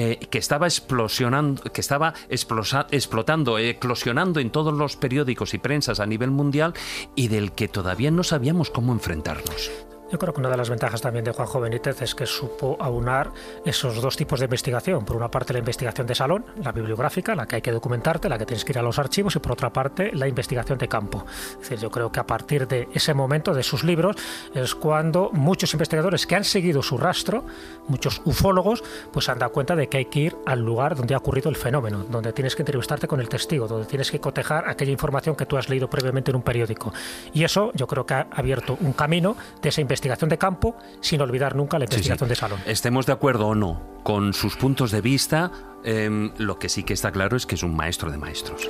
eh, 0.01 0.21
que 0.31 0.39
estaba 0.39 0.69
explosionando, 0.69 1.61
que 1.73 1.81
estaba 1.81 2.15
explotando, 2.29 3.59
eclosionando 3.59 4.39
en 4.39 4.51
todos 4.51 4.73
los 4.73 4.95
periódicos 4.95 5.55
y 5.55 5.59
prensas 5.59 5.99
a 5.99 6.07
nivel 6.07 6.31
mundial 6.31 6.73
y 7.17 7.27
del 7.27 7.51
que 7.51 7.67
todavía 7.67 8.13
no 8.13 8.23
sabíamos 8.23 8.71
cómo 8.71 8.93
enfrentarnos. 8.93 9.73
Yo 10.11 10.19
creo 10.19 10.33
que 10.33 10.41
una 10.41 10.49
de 10.49 10.57
las 10.57 10.71
ventajas 10.71 11.03
también 11.03 11.23
de 11.23 11.33
Juanjo 11.33 11.61
Benítez 11.61 12.01
es 12.01 12.15
que 12.15 12.25
supo 12.25 12.79
aunar 12.81 13.31
esos 13.63 14.01
dos 14.01 14.17
tipos 14.17 14.41
de 14.41 14.47
investigación. 14.47 15.05
Por 15.05 15.17
una 15.17 15.31
parte 15.31 15.53
la 15.53 15.59
investigación 15.59 16.07
de 16.07 16.15
salón, 16.15 16.47
la 16.65 16.73
bibliográfica, 16.73 17.35
la 17.35 17.47
que 17.47 17.57
hay 17.57 17.63
que 17.63 17.73
documentarte, 17.73 18.27
la 18.31 18.39
que 18.39 18.47
tienes 18.47 18.65
que 18.65 18.73
ir 18.73 18.79
a 18.79 18.83
los 18.83 18.99
archivos, 18.99 19.37
y 19.37 19.39
por 19.39 19.53
otra 19.53 19.71
parte 19.71 20.11
la 20.15 20.27
investigación 20.27 20.79
de 20.79 20.89
campo. 20.89 21.27
Es 21.29 21.59
decir, 21.59 21.79
yo 21.79 21.91
creo 21.91 22.11
que 22.11 22.21
a 22.21 22.27
partir 22.27 22.67
de 22.67 22.89
ese 22.95 23.13
momento, 23.13 23.53
de 23.53 23.63
sus 23.63 23.85
libros, 23.85 24.17
es 24.55 24.75
cuando 24.75 25.29
muchos 25.31 25.75
investigadores 25.75 26.27
que 26.27 26.37
han 26.37 26.45
seguido 26.45 26.83
su 26.83 26.97
rastro, 26.97 27.45
muchos 27.87 28.23
ufólogos, 28.25 28.83
pues 29.13 29.29
han 29.29 29.39
dado 29.39 29.53
cuenta 29.53 29.77
de 29.77 29.91
que 29.91 29.99
hay 29.99 30.05
que 30.07 30.21
ir 30.21 30.37
al 30.47 30.61
lugar 30.61 30.97
donde 30.97 31.15
ha 31.15 31.19
ocurrido 31.19 31.51
el 31.51 31.57
fenómeno, 31.57 32.07
donde 32.09 32.33
tienes 32.33 32.57
que 32.57 32.63
entrevistarte 32.63 33.07
con 33.07 33.21
el 33.21 33.29
testigo, 33.29 33.69
donde 33.69 33.87
tienes 33.87 34.11
que 34.11 34.21
cotejar 34.21 34.71
aquella 34.71 34.93
información 34.93 35.37
que 35.37 35.45
tú 35.45 35.59
has 35.59 35.69
leído 35.69 35.91
previamente 35.91 36.31
en 36.31 36.37
un 36.37 36.43
periódico. 36.43 36.95
Y 37.35 37.45
eso 37.45 37.73
yo 37.75 37.87
creo 37.87 38.07
que 38.07 38.15
ha 38.15 38.27
abierto 38.33 38.79
un 38.81 38.95
camino 38.95 39.37
de 39.61 39.69
esa 39.69 39.83
investigación 39.83 39.98
investigación 39.99 40.31
de 40.31 40.39
campo 40.39 40.77
sin 41.01 41.21
olvidar 41.21 41.57
nunca 41.57 41.79
la 41.79 41.85
investigación 41.85 42.29
de 42.29 42.37
salón. 42.37 42.61
Estemos 42.67 43.07
de 43.07 43.13
acuerdo 43.13 43.49
o 43.49 43.55
no 43.55 43.99
con 44.03 44.33
sus 44.33 44.57
puntos 44.57 44.91
de 44.91 45.01
vista, 45.01 45.51
em, 45.85 46.33
lo 46.39 46.59
que 46.59 46.69
sí 46.69 46.83
que 46.83 46.95
está 46.95 47.11
claro 47.13 47.37
es 47.37 47.47
que 47.47 47.57
es 47.57 47.63
un 47.63 47.77
maestro 47.77 48.11
de 48.11 48.17
maestros. 48.17 48.69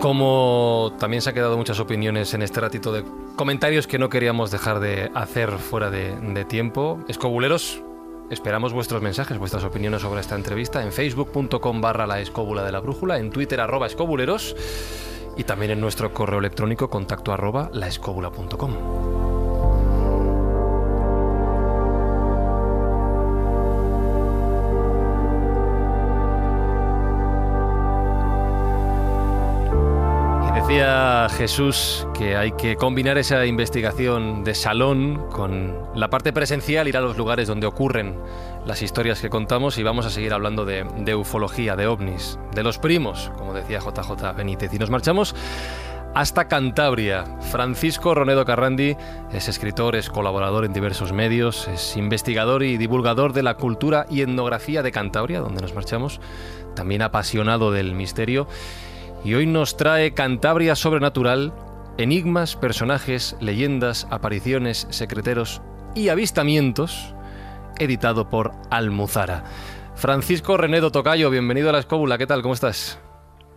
Como 0.00 0.94
también 0.98 1.22
se 1.22 1.30
han 1.30 1.34
quedado 1.34 1.56
muchas 1.56 1.80
opiniones 1.80 2.34
en 2.34 2.42
este 2.42 2.60
ratito 2.60 2.92
de 2.92 3.04
comentarios 3.34 3.86
que 3.86 3.98
no 3.98 4.08
queríamos 4.08 4.50
dejar 4.50 4.78
de 4.78 5.10
hacer 5.14 5.58
fuera 5.58 5.90
de, 5.90 6.14
de 6.14 6.44
tiempo, 6.44 7.02
escobuleros, 7.08 7.82
Esperamos 8.30 8.72
vuestros 8.72 9.02
mensajes, 9.02 9.38
vuestras 9.38 9.62
opiniones 9.62 10.02
sobre 10.02 10.20
esta 10.20 10.34
entrevista 10.34 10.82
en 10.82 10.92
facebook.com 10.92 11.80
barra 11.80 12.06
la 12.06 12.20
escóbula 12.20 12.64
de 12.64 12.72
la 12.72 12.80
brújula, 12.80 13.18
en 13.18 13.30
twitter 13.30 13.60
arroba 13.60 13.86
escobuleros 13.86 14.56
y 15.36 15.44
también 15.44 15.70
en 15.70 15.80
nuestro 15.80 16.12
correo 16.12 16.40
electrónico 16.40 16.90
contacto 16.90 17.32
arroba 17.32 17.70
laescóbula.com. 17.72 19.25
Decía 30.66 31.28
Jesús 31.30 32.08
que 32.18 32.36
hay 32.36 32.50
que 32.50 32.74
combinar 32.74 33.18
esa 33.18 33.46
investigación 33.46 34.42
de 34.42 34.52
salón 34.56 35.28
con 35.30 35.72
la 35.94 36.10
parte 36.10 36.32
presencial, 36.32 36.88
ir 36.88 36.96
a 36.96 37.00
los 37.00 37.16
lugares 37.16 37.46
donde 37.46 37.68
ocurren 37.68 38.18
las 38.66 38.82
historias 38.82 39.20
que 39.20 39.30
contamos 39.30 39.78
y 39.78 39.84
vamos 39.84 40.06
a 40.06 40.10
seguir 40.10 40.32
hablando 40.32 40.64
de, 40.64 41.14
ufología, 41.14 41.76
de 41.76 41.86
ovnis, 41.86 42.40
de 42.52 42.64
los 42.64 42.78
primos, 42.78 43.30
como 43.36 43.54
decía 43.54 43.78
JJ 43.78 44.36
Benítez. 44.36 44.74
Y 44.74 44.80
nos 44.80 44.90
marchamos 44.90 45.36
hasta 46.16 46.48
Cantabria. 46.48 47.26
Francisco 47.52 48.16
Ronedo 48.16 48.44
Carrandi 48.44 48.96
es 49.32 49.46
escritor, 49.46 49.94
es 49.94 50.10
colaborador 50.10 50.64
en 50.64 50.72
diversos 50.72 51.12
medios, 51.12 51.68
es 51.68 51.96
investigador 51.96 52.64
y 52.64 52.76
divulgador 52.76 53.34
de 53.34 53.44
la 53.44 53.54
cultura 53.54 54.04
y 54.10 54.22
etnografía 54.22 54.82
de 54.82 54.90
Cantabria, 54.90 55.38
donde 55.38 55.62
nos 55.62 55.74
marchamos, 55.74 56.20
también 56.74 57.02
apasionado 57.02 57.70
del 57.70 57.94
misterio 57.94 58.48
y 59.26 59.34
hoy 59.34 59.44
nos 59.44 59.76
trae 59.76 60.14
Cantabria 60.14 60.76
Sobrenatural, 60.76 61.52
enigmas, 61.98 62.54
personajes, 62.54 63.34
leyendas, 63.40 64.06
apariciones, 64.08 64.86
secreteros 64.90 65.62
y 65.96 66.10
avistamientos, 66.10 67.12
editado 67.80 68.30
por 68.30 68.52
Almuzara. 68.70 69.42
Francisco 69.96 70.56
Renedo 70.56 70.92
Tocayo, 70.92 71.28
bienvenido 71.28 71.70
a 71.70 71.72
la 71.72 71.80
escóbula, 71.80 72.18
¿qué 72.18 72.28
tal? 72.28 72.40
¿Cómo 72.40 72.54
estás? 72.54 73.00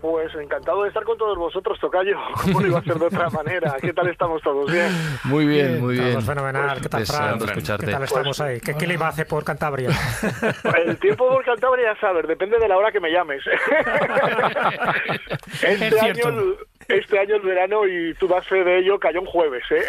Pues 0.02 0.34
encantado 0.36 0.84
de 0.84 0.90
estar 0.90 1.04
con 1.04 1.18
todos 1.18 1.38
vosotros, 1.38 1.78
Tocayo. 1.80 2.18
¿Cómo 2.42 2.62
iba 2.62 2.80
a 2.80 2.84
ser 2.84 2.98
de 2.98 3.06
otra 3.06 3.30
manera? 3.30 3.76
¿Qué 3.82 3.94
tal 3.94 4.08
estamos 4.08 4.42
todos? 4.42 4.72
¿Bien? 4.72 4.90
Muy 5.26 5.46
bien, 5.46 5.82
muy 5.82 6.00
bien. 6.00 6.22
fenomenal. 6.22 6.80
¿Qué 6.82 6.90
tal, 6.90 7.06
Fran? 7.06 7.42
Escucharte. 7.42 7.86
¿Qué 7.86 7.92
tal 7.92 8.04
estamos 8.04 8.40
ahí? 8.40 8.62
¿Qué, 8.62 8.74
clima 8.76 9.10
hace 9.10 9.26
por 9.26 9.44
Cantabria? 9.44 9.90
El 10.86 10.98
tiempo 10.98 11.28
por 11.28 11.44
Cantabria, 11.44 11.94
ya 11.94 12.00
sabes, 12.00 12.28
depende 12.28 12.58
de 12.58 12.68
la 12.68 12.78
hora 12.78 12.92
que 12.92 13.00
me 13.00 13.12
llames. 13.12 13.44
este 15.62 16.00
año 16.00 16.56
este 16.88 17.20
año 17.20 17.36
el 17.36 17.42
verano, 17.42 17.88
y 17.88 18.14
tú 18.16 18.28
das 18.28 18.46
fe 18.48 18.64
de 18.64 18.80
ello, 18.80 19.00
cayó 19.00 19.22
un 19.22 19.28
jueves. 19.28 19.64
¿eh? 19.70 19.84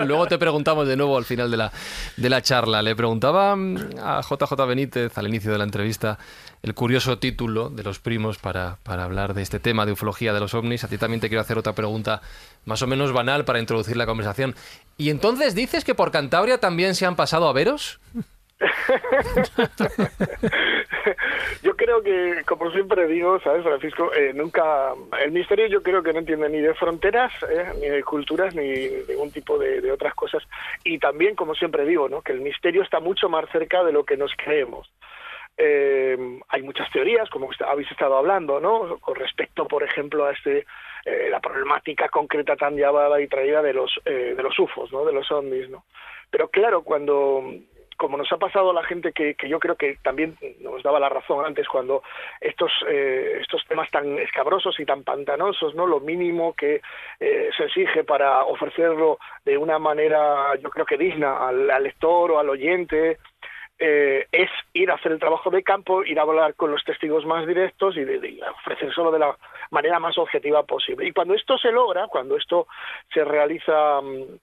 Luego 0.06 0.26
te 0.26 0.38
preguntamos 0.38 0.88
de 0.88 0.96
nuevo 0.96 1.18
al 1.18 1.24
final 1.24 1.50
de 1.50 1.56
la, 1.56 1.72
de 2.16 2.30
la 2.30 2.40
charla. 2.40 2.82
Le 2.82 2.96
preguntaba 2.96 3.54
mm, 3.54 3.98
a 4.00 4.20
JJ 4.22 4.66
Benítez 4.66 5.18
al 5.18 5.28
inicio 5.28 5.52
de 5.52 5.58
la 5.58 5.64
entrevista 5.64 6.18
el 6.62 6.74
curioso 6.74 7.18
título 7.18 7.68
de 7.68 7.82
los 7.82 7.98
primos 7.98 8.38
para, 8.38 8.78
para 8.82 9.04
hablar 9.04 9.34
de 9.34 9.42
este 9.42 9.60
tema 9.60 9.84
de 9.84 9.92
ufología 9.92 10.32
de 10.32 10.40
los 10.40 10.54
ovnis. 10.54 10.84
A 10.84 10.88
ti 10.88 10.96
también 10.96 11.20
te 11.20 11.28
quiero 11.28 11.42
hacer 11.42 11.58
otra 11.58 11.74
pregunta 11.74 12.22
más 12.64 12.80
o 12.80 12.86
menos 12.86 13.12
banal 13.12 13.44
para 13.44 13.58
introducir 13.58 13.96
la 13.96 14.06
conversación. 14.06 14.54
¿Y 14.96 15.10
entonces 15.10 15.54
dices 15.54 15.84
que 15.84 15.94
por 15.94 16.10
Cantabria 16.10 16.58
también 16.58 16.94
se 16.94 17.04
han 17.04 17.16
pasado 17.16 17.48
a 17.48 17.52
veros? 17.52 18.00
yo 21.62 21.76
creo 21.76 22.02
que, 22.02 22.42
como 22.46 22.70
siempre 22.70 23.06
digo, 23.06 23.38
¿sabes, 23.40 23.62
Francisco? 23.62 24.12
Eh, 24.14 24.32
nunca. 24.34 24.92
El 25.22 25.32
misterio 25.32 25.66
yo 25.66 25.82
creo 25.82 26.02
que 26.02 26.12
no 26.12 26.20
entiende 26.20 26.48
ni 26.48 26.60
de 26.60 26.74
fronteras, 26.74 27.32
eh, 27.48 27.72
ni 27.80 27.88
de 27.88 28.02
culturas, 28.02 28.54
ni 28.54 28.68
de 28.68 29.04
ningún 29.08 29.30
tipo 29.30 29.58
de, 29.58 29.90
otras 29.92 30.14
cosas. 30.14 30.42
Y 30.84 30.98
también, 30.98 31.34
como 31.34 31.54
siempre 31.54 31.84
digo, 31.84 32.08
¿no? 32.08 32.22
que 32.22 32.32
el 32.32 32.40
misterio 32.40 32.82
está 32.82 33.00
mucho 33.00 33.28
más 33.28 33.48
cerca 33.50 33.84
de 33.84 33.92
lo 33.92 34.04
que 34.04 34.16
nos 34.16 34.32
creemos. 34.36 34.90
Eh, 35.56 36.16
hay 36.48 36.62
muchas 36.62 36.90
teorías, 36.90 37.30
como 37.30 37.48
habéis 37.64 37.90
estado 37.90 38.16
hablando, 38.16 38.58
¿no? 38.58 38.98
Con 38.98 39.14
respecto, 39.14 39.68
por 39.68 39.84
ejemplo, 39.84 40.24
a 40.26 40.32
este 40.32 40.66
la 41.30 41.38
problemática 41.38 42.08
concreta 42.08 42.56
tan 42.56 42.76
llevada 42.76 43.20
y 43.20 43.28
traída 43.28 43.60
de 43.60 43.74
los 43.74 43.92
de 44.04 44.42
los 44.42 44.58
UFOs, 44.58 44.90
¿no? 44.90 45.04
De 45.04 45.12
los 45.12 45.30
ovnis, 45.30 45.68
¿no? 45.68 45.84
Pero 46.30 46.48
claro, 46.48 46.82
cuando 46.82 47.44
como 47.96 48.16
nos 48.16 48.30
ha 48.32 48.36
pasado 48.36 48.70
a 48.70 48.74
la 48.74 48.84
gente 48.84 49.12
que, 49.12 49.34
que, 49.34 49.48
yo 49.48 49.58
creo 49.58 49.76
que 49.76 49.98
también 50.02 50.36
nos 50.60 50.82
daba 50.82 51.00
la 51.00 51.08
razón 51.08 51.44
antes 51.44 51.68
cuando 51.68 52.02
estos 52.40 52.70
eh, 52.88 53.38
estos 53.40 53.64
temas 53.66 53.90
tan 53.90 54.18
escabrosos 54.18 54.78
y 54.80 54.84
tan 54.84 55.04
pantanosos 55.04 55.74
no 55.74 55.86
lo 55.86 56.00
mínimo 56.00 56.54
que 56.54 56.80
eh, 57.20 57.50
se 57.56 57.64
exige 57.64 58.04
para 58.04 58.44
ofrecerlo 58.44 59.18
de 59.44 59.56
una 59.56 59.78
manera 59.78 60.54
yo 60.56 60.70
creo 60.70 60.86
que 60.86 60.98
digna 60.98 61.46
al, 61.48 61.66
lector 61.82 62.32
o 62.32 62.38
al 62.38 62.48
oyente 62.48 63.18
eh, 63.78 64.26
es 64.30 64.50
ir 64.72 64.90
a 64.90 64.94
hacer 64.94 65.12
el 65.12 65.18
trabajo 65.18 65.50
de 65.50 65.62
campo, 65.62 66.04
ir 66.04 66.18
a 66.18 66.22
hablar 66.22 66.54
con 66.54 66.70
los 66.70 66.84
testigos 66.84 67.26
más 67.26 67.46
directos 67.46 67.96
y, 67.96 68.04
de, 68.04 68.20
de 68.20 68.40
ofrecérselo 68.60 69.10
de 69.10 69.18
la 69.18 69.36
manera 69.70 69.98
más 69.98 70.16
objetiva 70.16 70.62
posible. 70.62 71.06
Y 71.06 71.12
cuando 71.12 71.34
esto 71.34 71.58
se 71.58 71.72
logra, 71.72 72.06
cuando 72.06 72.36
esto 72.36 72.68
se 73.12 73.24
realiza 73.24 74.00
mm, 74.00 74.38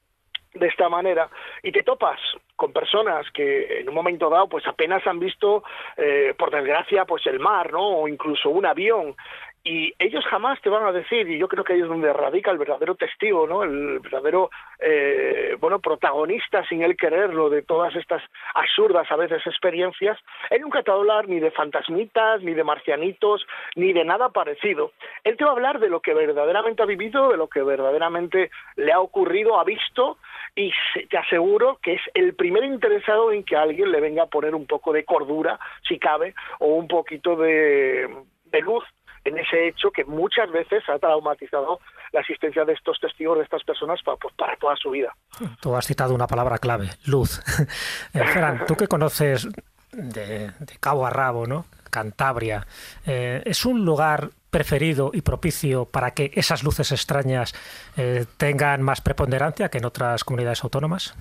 de 0.53 0.67
esta 0.67 0.89
manera 0.89 1.29
y 1.63 1.71
te 1.71 1.83
topas 1.83 2.19
con 2.55 2.73
personas 2.73 3.25
que 3.31 3.79
en 3.79 3.89
un 3.89 3.95
momento 3.95 4.29
dado 4.29 4.47
pues 4.47 4.67
apenas 4.67 5.05
han 5.07 5.19
visto 5.19 5.63
eh, 5.97 6.33
por 6.37 6.51
desgracia 6.51 7.05
pues 7.05 7.25
el 7.27 7.39
mar 7.39 7.71
no 7.71 8.01
o 8.01 8.07
incluso 8.07 8.49
un 8.49 8.65
avión 8.65 9.15
y 9.63 9.93
ellos 9.99 10.25
jamás 10.25 10.59
te 10.61 10.69
van 10.69 10.85
a 10.85 10.91
decir 10.91 11.29
y 11.29 11.37
yo 11.37 11.47
creo 11.47 11.63
que 11.63 11.73
ahí 11.73 11.81
es 11.81 11.87
donde 11.87 12.11
radica 12.11 12.49
el 12.51 12.57
verdadero 12.57 12.95
testigo 12.95 13.45
no 13.45 13.63
el 13.63 13.99
verdadero 13.99 14.49
eh, 14.79 15.55
bueno 15.59 15.79
protagonista 15.79 16.65
sin 16.67 16.81
él 16.81 16.97
quererlo 16.97 17.49
de 17.49 17.61
todas 17.61 17.95
estas 17.95 18.23
absurdas 18.55 19.11
a 19.11 19.15
veces 19.15 19.45
experiencias 19.45 20.17
él 20.49 20.61
nunca 20.61 20.81
te 20.81 20.89
va 20.89 20.97
a 20.97 20.99
hablar 20.99 21.27
ni 21.27 21.39
de 21.39 21.51
fantasmitas 21.51 22.41
ni 22.41 22.53
de 22.53 22.63
marcianitos 22.63 23.45
ni 23.75 23.93
de 23.93 24.03
nada 24.03 24.29
parecido. 24.29 24.91
Él 25.23 25.37
te 25.37 25.43
va 25.43 25.51
a 25.51 25.53
hablar 25.53 25.79
de 25.79 25.89
lo 25.89 26.01
que 26.01 26.13
verdaderamente 26.13 26.81
ha 26.81 26.85
vivido 26.85 27.29
de 27.29 27.37
lo 27.37 27.47
que 27.47 27.61
verdaderamente 27.61 28.49
le 28.75 28.91
ha 28.91 28.99
ocurrido 28.99 29.59
ha 29.59 29.63
visto 29.63 30.17
y 30.55 30.71
te 31.09 31.17
aseguro 31.17 31.79
que 31.81 31.93
es 31.93 32.01
el 32.13 32.33
primer 32.35 32.63
interesado 32.63 33.31
en 33.31 33.43
que 33.43 33.55
alguien 33.55 33.91
le 33.91 34.01
venga 34.01 34.23
a 34.23 34.27
poner 34.27 34.55
un 34.55 34.65
poco 34.65 34.91
de 34.91 35.05
cordura 35.05 35.59
si 35.87 35.99
cabe 35.99 36.33
o 36.59 36.67
un 36.75 36.87
poquito 36.87 37.35
de, 37.35 38.09
de 38.45 38.61
luz 38.61 38.83
en 39.23 39.37
ese 39.37 39.67
hecho 39.67 39.91
que 39.91 40.03
muchas 40.05 40.51
veces 40.51 40.83
ha 40.89 40.97
traumatizado 40.99 41.79
la 42.11 42.21
existencia 42.21 42.65
de 42.65 42.73
estos 42.73 42.99
testigos, 42.99 43.37
de 43.37 43.43
estas 43.43 43.63
personas, 43.63 44.01
para, 44.03 44.17
pues, 44.17 44.33
para 44.35 44.55
toda 44.57 44.75
su 44.75 44.91
vida. 44.91 45.13
Tú 45.61 45.75
has 45.75 45.85
citado 45.85 46.13
una 46.13 46.27
palabra 46.27 46.57
clave, 46.57 46.89
luz. 47.05 47.41
Eh, 48.13 48.23
Fran, 48.25 48.65
tú 48.65 48.75
que 48.75 48.87
conoces 48.87 49.47
de, 49.91 50.51
cabo 50.79 51.05
a 51.05 51.09
rabo, 51.09 51.47
¿no? 51.47 51.65
Cantabria, 51.89 52.65
eh, 53.05 53.41
¿es 53.45 53.65
un 53.65 53.85
lugar 53.85 54.29
preferido 54.49 55.11
y 55.13 55.21
propicio 55.21 55.85
para 55.85 56.11
que 56.11 56.31
esas 56.33 56.63
luces 56.63 56.91
extrañas 56.91 57.53
eh, 57.97 58.25
tengan 58.37 58.81
más 58.81 59.01
preponderancia 59.01 59.69
que 59.69 59.77
en 59.77 59.85
otras 59.85 60.23
comunidades 60.23 60.63
autónomas? 60.63 61.15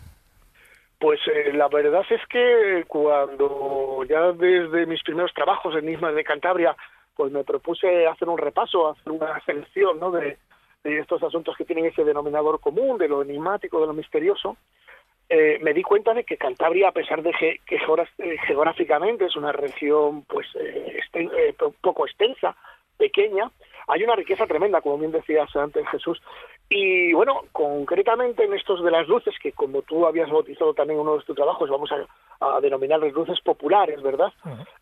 Pues 0.99 1.21
la 1.55 1.69
verdad 1.69 2.05
es 2.11 2.21
que 2.29 2.85
cuando 2.89 4.05
ya 4.09 4.33
desde 4.33 4.87
mis 4.87 5.03
primeros 5.03 5.33
trabajos 5.33 5.75
en 5.77 5.89
Isma 5.89 6.13
de 6.13 6.25
Cantabria, 6.25 6.77
pues 7.21 7.33
me 7.33 7.45
propuse 7.45 8.07
hacer 8.07 8.31
un 8.31 8.39
repaso, 8.39 8.89
hacer 8.89 9.13
una 9.13 9.39
selección 9.45 10.01
¿no? 10.01 10.11
de, 10.11 10.39
de 10.83 11.01
estos 11.01 11.23
asuntos 11.23 11.55
que 11.55 11.67
tienen 11.67 11.85
ese 11.85 12.03
denominador 12.03 12.61
común, 12.61 12.97
de 12.97 13.09
lo 13.09 13.21
enigmático, 13.21 13.79
de 13.79 13.87
lo 13.87 13.93
misterioso, 13.93 14.57
eh, 15.29 15.59
me 15.61 15.75
di 15.75 15.83
cuenta 15.83 16.15
de 16.15 16.25
que 16.25 16.39
Cantabria, 16.39 16.89
a 16.89 16.93
pesar 16.93 17.23
de 17.23 17.33
que, 17.33 17.61
eh, 17.77 18.37
geográficamente 18.47 19.27
es 19.27 19.37
una 19.37 19.53
región 19.53 20.23
pues 20.23 20.47
eh, 20.59 21.55
poco 21.83 22.07
extensa, 22.07 22.57
pequeña, 23.07 23.51
hay 23.89 24.05
una 24.05 24.15
riqueza 24.15 24.47
tremenda, 24.47 24.83
como 24.83 24.99
bien 24.99 25.11
decías 25.11 25.51
antes 25.57 25.89
Jesús. 25.89 26.21
Y 26.69 27.13
bueno, 27.15 27.41
concretamente 27.51 28.45
en 28.45 28.55
estos 28.55 28.85
de 28.85 28.93
las 28.93 29.09
luces, 29.09 29.35
que 29.43 29.51
como 29.53 29.83
tú 29.83 30.07
habías 30.07 30.31
bautizado 30.31 30.73
también 30.73 31.01
uno 31.01 31.17
de 31.17 31.25
tus 31.25 31.35
trabajos, 31.35 31.69
vamos 31.69 31.91
a, 31.91 32.07
a 32.57 32.61
denominar 32.61 33.01
luces 33.01 33.41
populares, 33.41 34.01
¿verdad? 34.03 34.33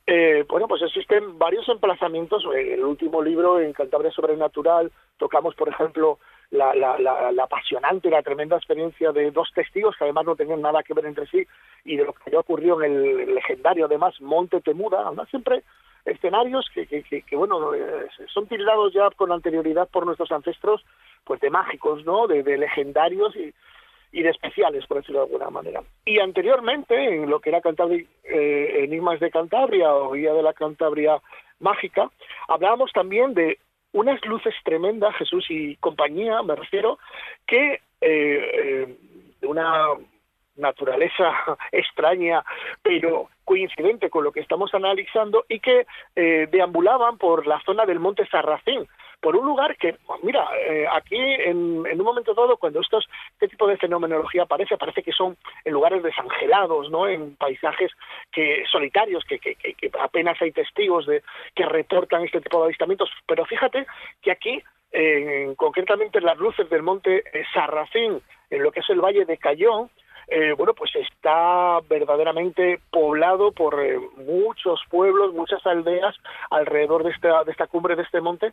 eh, 0.06 0.44
bueno, 0.48 0.68
pues 0.68 0.82
existen 0.82 1.38
varios 1.38 1.66
emplazamientos. 1.68 2.44
En 2.52 2.72
el 2.74 2.84
último 2.84 3.22
libro, 3.22 3.58
en 3.58 3.72
Cantabria 3.72 4.10
Sobrenatural, 4.10 4.92
tocamos, 5.16 5.54
por 5.54 5.68
ejemplo, 5.70 6.18
la, 6.50 6.74
la, 6.74 6.98
la, 6.98 7.32
la 7.32 7.44
apasionante 7.44 8.08
y 8.08 8.10
la 8.10 8.22
tremenda 8.22 8.56
experiencia 8.56 9.12
de 9.12 9.30
dos 9.30 9.48
testigos 9.54 9.96
que 9.96 10.04
además 10.04 10.26
no 10.26 10.36
tenían 10.36 10.60
nada 10.60 10.82
que 10.82 10.94
ver 10.94 11.06
entre 11.06 11.26
sí 11.26 11.46
y 11.84 11.96
de 11.96 12.04
lo 12.04 12.12
que 12.12 12.30
ya 12.30 12.40
ocurrió 12.40 12.82
en 12.82 12.92
el 12.92 13.34
legendario, 13.34 13.86
además, 13.86 14.20
Monte 14.20 14.60
Temuda. 14.60 15.06
Además, 15.06 15.28
siempre 15.30 15.62
escenarios 16.10 16.68
que, 16.74 16.86
que, 16.86 17.36
bueno, 17.36 17.74
eh, 17.74 18.09
son 18.32 18.47
tildados 18.47 18.93
ya 18.93 19.09
con 19.10 19.32
anterioridad 19.32 19.89
por 19.89 20.06
nuestros 20.06 20.30
ancestros, 20.32 20.85
pues 21.24 21.40
de 21.40 21.51
mágicos, 21.51 22.05
¿no? 22.05 22.26
De, 22.26 22.43
legendarios 22.56 23.35
y, 23.36 23.52
y 24.12 24.22
de 24.22 24.30
especiales, 24.30 24.86
por 24.86 24.98
decirlo 24.98 25.20
de 25.20 25.26
alguna 25.26 25.51
manera. 25.51 25.82
Y 26.05 26.18
anteriormente, 26.20 26.94
en 26.94 27.28
lo 27.28 27.40
que 27.40 27.51
era 27.51 27.60
Cantabria, 27.60 28.05
eh, 28.24 28.85
Enigmas 28.85 29.20
de 29.20 29.30
Cantabria 29.30 29.93
o 29.94 30.12
Guía 30.12 30.32
de 30.32 30.43
la 30.43 30.52
Cantabria 30.52 31.20
Mágica, 31.60 32.10
hablábamos 32.48 32.90
también 32.93 33.35
de 33.35 33.59
unas 33.93 34.24
luces 34.26 34.55
tremendas, 34.64 35.14
Jesús 35.16 35.47
y 35.48 35.76
compañía, 35.76 36.43
me 36.43 36.55
refiero, 36.55 36.98
que 37.47 37.80
eh, 38.01 38.90
eh, 38.90 38.97
una 39.43 39.86
naturaleza 40.59 41.32
extraña, 41.72 42.44
pero 42.82 43.28
coincidente 43.44 44.10
con 44.10 44.24
lo 44.24 44.32
que 44.32 44.40
estamos 44.40 44.74
analizando, 44.74 45.47
y 45.48 45.60
que 45.60 45.86
eh, 46.14 46.48
deambulaban 46.51 47.16
por 47.16 47.47
la 47.47 47.60
zona 47.62 47.86
del 47.86 47.98
Monte 47.98 48.26
Sarracín, 48.26 48.86
por 49.20 49.35
un 49.35 49.47
lugar 49.47 49.76
que, 49.78 49.97
mira, 50.22 50.47
eh, 50.68 50.86
aquí 50.93 51.16
en, 51.16 51.82
en, 51.86 51.98
un 51.98 52.05
momento 52.05 52.35
dado, 52.35 52.59
cuando 52.59 52.80
estos, 52.80 53.09
este 53.32 53.48
tipo 53.48 53.66
de 53.66 53.78
fenomenología 53.78 54.43
aparece, 54.43 54.76
parece 54.76 55.02
que 55.02 55.12
son 55.12 55.36
en 55.64 55.72
lugares 55.72 56.02
desangelados, 56.02 56.90
¿no? 56.90 57.09
En 57.09 57.36
paisajes 57.36 57.90
que 58.30 58.64
solitarios, 58.70 59.24
que, 59.24 59.39
que, 59.39 59.56
apenas 59.98 60.40
hay 60.43 60.52
testigos 60.52 61.06
de 61.06 61.22
que 61.55 61.64
reportan 61.64 62.22
este 62.24 62.43
tipo 62.43 62.59
de 62.59 62.64
avistamientos. 62.66 63.10
Pero 63.26 63.44
fíjate 63.47 63.86
que 64.22 64.30
aquí, 64.30 64.62
eh, 64.93 65.52
concretamente 65.56 66.18
en 66.18 66.24
las 66.24 66.39
luces 66.39 66.68
del 66.70 66.82
monte 66.82 67.24
Sarracín, 67.52 68.20
en 68.51 68.62
lo 68.62 68.70
que 68.70 68.80
es 68.80 68.90
el 68.90 69.01
Valle 69.01 69.24
de 69.24 69.39
Cayón, 69.39 69.90
eh, 70.28 70.52
bueno, 70.52 70.74
pues 70.74 70.94
está 70.94 71.80
verdaderamente 71.88 72.80
poblado 72.90 73.52
por 73.52 73.82
eh, 73.82 73.98
muchos 74.16 74.80
pueblos, 74.90 75.32
muchas 75.32 75.64
aldeas 75.66 76.14
alrededor 76.50 77.05
de 77.05 77.10
esta, 77.10 77.44
de 77.44 77.52
esta 77.52 77.66
cumbre 77.66 77.96
de 77.96 78.02
este 78.02 78.20
monte 78.20 78.52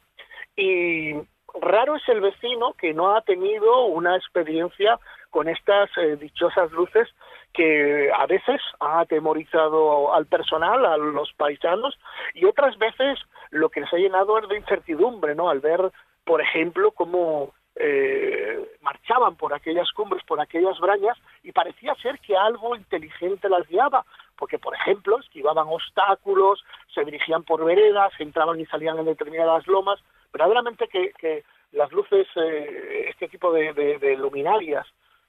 y 0.56 1.14
raro 1.62 1.96
es 1.96 2.08
el 2.08 2.22
vecino 2.22 2.74
que 2.74 2.94
no 2.94 3.16
ha 3.16 3.22
tenido 3.22 3.86
una 3.86 4.16
experiencia 4.16 5.00
con 5.30 5.50
estas 5.50 5.90
eh, 5.98 6.16
dichosas 6.16 6.72
luces 6.72 7.10
que 7.54 8.10
a 8.12 8.26
veces 8.26 8.62
ha 8.80 9.02
atemorizado 9.02 10.14
al 10.14 10.26
personal, 10.26 10.86
a 10.86 10.98
los 10.98 11.32
paisanos, 11.34 11.98
y 12.34 12.46
otras 12.46 12.78
veces 12.78 13.20
lo 13.50 13.70
que 13.70 13.82
les 13.82 13.94
ha 13.94 13.98
llenado 13.98 14.38
es 14.40 14.48
de 14.50 14.58
incertidumbre, 14.58 15.36
¿no? 15.36 15.50
Al 15.50 15.62
ver, 15.62 15.92
por 16.26 16.42
ejemplo, 16.42 16.92
cómo 16.92 17.54
eh, 17.78 18.78
marchaban 18.82 19.36
por 19.36 19.54
aquellas 19.54 19.92
cumbres, 19.92 20.24
por 20.24 20.40
aquellas 20.40 20.80
brañas, 20.80 21.18
y 21.44 21.52
parecía 21.52 21.94
ser 21.96 22.20
que 22.20 22.36
algo 22.36 22.76
inteligente 22.76 23.50
las 23.50 23.68
guiaba, 23.68 24.06
porque, 24.38 24.60
por 24.60 24.74
ejemplo, 24.76 25.20
esquivaban 25.20 25.68
obstáculos, 25.68 26.64
se 26.94 27.04
dirigían 27.04 27.44
por 27.44 27.64
veredas, 27.66 28.14
entraban 28.20 28.60
y 28.60 28.66
salían 28.66 28.98
en 29.00 29.06
determinadas 29.06 29.68
lomas, 29.68 30.00
verdaderamente 30.32 30.88
que, 30.88 31.12
que 31.18 31.44
las 31.74 31.92
luces, 31.92 32.28
eh, 32.36 33.08
este 33.10 33.28
tipo 33.28 33.52
de, 33.52 34.16
luminarias, 34.18 34.88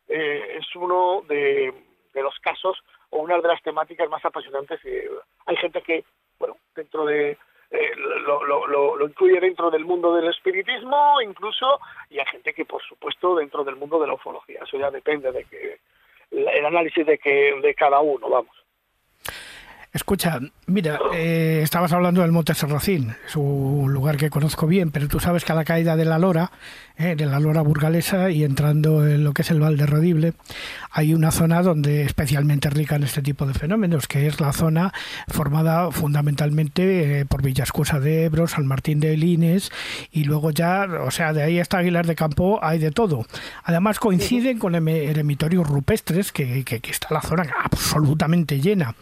eh, 0.09 0.59
es 0.59 0.77
uno 0.77 1.23
de, 1.29 1.75
de, 2.15 2.23
los 2.23 2.39
casos 2.39 2.79
o 3.11 3.19
una 3.19 3.39
de 3.39 3.49
las 3.49 3.63
temáticas 3.63 4.09
más 4.09 4.25
apasionantes. 4.25 4.81
hay 5.47 5.57
gente 5.57 5.83
que, 5.83 6.05
bueno, 6.39 6.57
dentro 6.77 7.05
de, 7.07 7.37
eh, 7.71 7.91
lo, 7.97 8.45
lo, 8.45 8.67
lo, 8.67 8.97
lo, 8.97 9.07
incluye 9.07 9.41
dentro 9.41 9.71
del 9.71 9.85
mundo 9.85 10.15
del 10.15 10.29
espiritismo 10.29 11.21
incluso 11.21 11.81
y 12.11 12.19
hay 12.19 12.27
gente 12.27 12.53
que 12.55 12.65
por 12.65 12.83
supuesto 12.83 13.37
dentro 13.37 13.65
del 13.65 13.77
mundo 13.77 13.99
de 13.99 14.07
la 14.07 14.15
ufología. 14.15 14.61
Eso 14.63 14.79
ya 14.79 14.91
depende 14.91 15.33
de 15.33 15.45
que 15.45 15.79
el 16.31 16.67
análisis 16.67 17.07
de 17.07 17.19
que 17.19 17.59
de 17.61 17.75
cada 17.75 18.01
uno 18.01 18.29
vamos 18.29 18.66
Escucha, 19.97 20.41
mira, 20.67 20.99
eh, 21.15 21.61
estabas 21.63 21.91
hablando 21.91 22.21
del 22.21 22.31
Monte 22.31 22.53
Serracín, 22.55 23.17
es 23.27 23.35
un 23.35 23.91
lugar 23.95 24.19
que 24.19 24.29
conozco 24.29 24.67
bien, 24.67 24.91
pero 24.91 25.09
tú 25.09 25.21
sabes 25.21 25.43
que 25.43 25.53
a 25.53 25.55
la 25.55 25.65
caída 25.65 25.97
de 25.97 26.05
la 26.05 26.19
Lora, 26.19 26.53
eh, 26.99 27.15
de 27.17 27.25
la 27.25 27.41
Lora 27.41 27.63
burgalesa 27.63 28.31
y 28.31 28.45
entrando 28.45 29.09
en 29.09 29.25
lo 29.25 29.33
que 29.33 29.41
es 29.41 29.51
el 29.51 29.59
Val 29.59 29.79
de 29.79 29.87
Rodible, 29.87 30.35
hay 30.91 31.15
una 31.15 31.31
zona 31.31 31.63
donde 31.63 32.03
especialmente 32.03 32.69
rica 32.69 32.97
en 32.97 33.05
este 33.05 33.23
tipo 33.23 33.47
de 33.47 33.55
fenómenos, 33.55 34.07
que 34.07 34.27
es 34.27 34.39
la 34.39 34.53
zona 34.53 34.93
formada 35.29 35.91
fundamentalmente 35.91 37.21
eh, 37.21 37.25
por 37.25 37.41
Villascusa 37.41 37.99
de 37.99 38.25
Ebro, 38.25 38.49
San 38.49 38.67
Martín 38.67 39.01
de 39.01 39.17
Lines 39.17 39.73
y 40.13 40.25
luego 40.25 40.51
ya, 40.51 40.87
o 41.07 41.11
sea, 41.11 41.33
de 41.33 41.43
ahí 41.43 41.59
hasta 41.59 41.79
Aguilar 41.79 42.07
de 42.07 42.17
Campo 42.17 42.61
hay 42.63 42.79
de 42.79 42.91
todo. 42.91 43.25
Además 43.65 43.99
coinciden 43.99 44.59
con 44.59 44.75
eremitorios 44.75 45.67
rupestres, 45.67 46.33
que, 46.33 46.65
que, 46.65 46.81
que 46.81 46.91
está 46.91 47.09
la 47.13 47.23
zona 47.23 47.47
absolutamente 47.65 48.61
llena. 48.61 48.95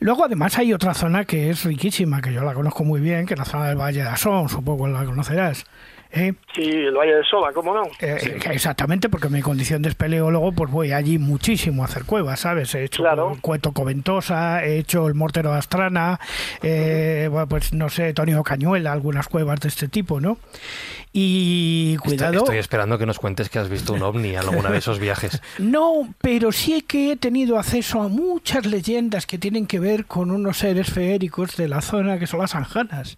Luego, 0.00 0.24
además, 0.24 0.58
hay 0.58 0.72
otra 0.72 0.94
zona 0.94 1.24
que 1.24 1.50
es 1.50 1.64
riquísima, 1.64 2.20
que 2.20 2.32
yo 2.32 2.42
la 2.42 2.54
conozco 2.54 2.84
muy 2.84 3.00
bien, 3.00 3.26
que 3.26 3.34
es 3.34 3.38
la 3.38 3.44
zona 3.44 3.68
del 3.68 3.76
Valle 3.76 4.02
de 4.02 4.08
Asón, 4.08 4.48
supongo 4.48 4.86
que 4.86 4.92
la 4.92 5.04
conocerás. 5.04 5.64
¿Eh? 6.14 6.34
Sí, 6.54 6.62
el 6.62 6.94
Valle 6.94 7.14
de 7.14 7.24
Soba, 7.24 7.52
¿cómo 7.54 7.74
no? 7.74 7.84
Eh, 7.98 8.18
sí. 8.20 8.30
Exactamente, 8.50 9.08
porque 9.08 9.28
en 9.28 9.32
mi 9.32 9.40
condición 9.40 9.80
de 9.80 9.88
espeleólogo, 9.88 10.52
pues 10.52 10.70
voy 10.70 10.92
allí 10.92 11.18
muchísimo 11.18 11.82
a 11.82 11.86
hacer 11.86 12.04
cuevas, 12.04 12.40
¿sabes? 12.40 12.74
He 12.74 12.84
hecho 12.84 13.02
claro. 13.02 13.32
el 13.32 13.40
Cueto 13.40 13.72
Coventosa, 13.72 14.62
he 14.62 14.76
hecho 14.76 15.08
el 15.08 15.14
Mortero 15.14 15.52
de 15.52 15.58
Astrana, 15.58 16.20
eh, 16.62 17.28
bueno, 17.30 17.48
pues 17.48 17.72
no 17.72 17.88
sé, 17.88 18.12
Tonio 18.12 18.42
Cañuela, 18.42 18.92
algunas 18.92 19.26
cuevas 19.28 19.60
de 19.60 19.68
este 19.68 19.88
tipo, 19.88 20.20
¿no? 20.20 20.36
Y 21.14 21.96
cuidado. 21.98 22.32
Estoy, 22.32 22.42
estoy, 22.42 22.58
esperando 22.58 22.96
que 22.96 23.04
nos 23.04 23.18
cuentes 23.18 23.50
que 23.50 23.58
has 23.58 23.68
visto 23.68 23.92
un 23.92 24.02
ovni 24.02 24.30
en 24.30 24.38
alguna 24.38 24.70
de 24.70 24.78
esos 24.78 24.98
viajes. 24.98 25.40
No, 25.58 26.14
pero 26.20 26.52
sí 26.52 26.82
que 26.82 27.12
he 27.12 27.16
tenido 27.16 27.58
acceso 27.58 28.02
a 28.02 28.08
muchas 28.08 28.66
leyendas 28.66 29.26
que 29.26 29.38
tienen 29.38 29.66
que 29.66 29.78
ver 29.78 30.06
con 30.06 30.30
unos 30.30 30.58
seres 30.58 30.90
feéricos 30.90 31.56
de 31.56 31.68
la 31.68 31.80
zona 31.80 32.18
que 32.18 32.26
son 32.26 32.40
las 32.40 32.54
anjanas, 32.54 33.16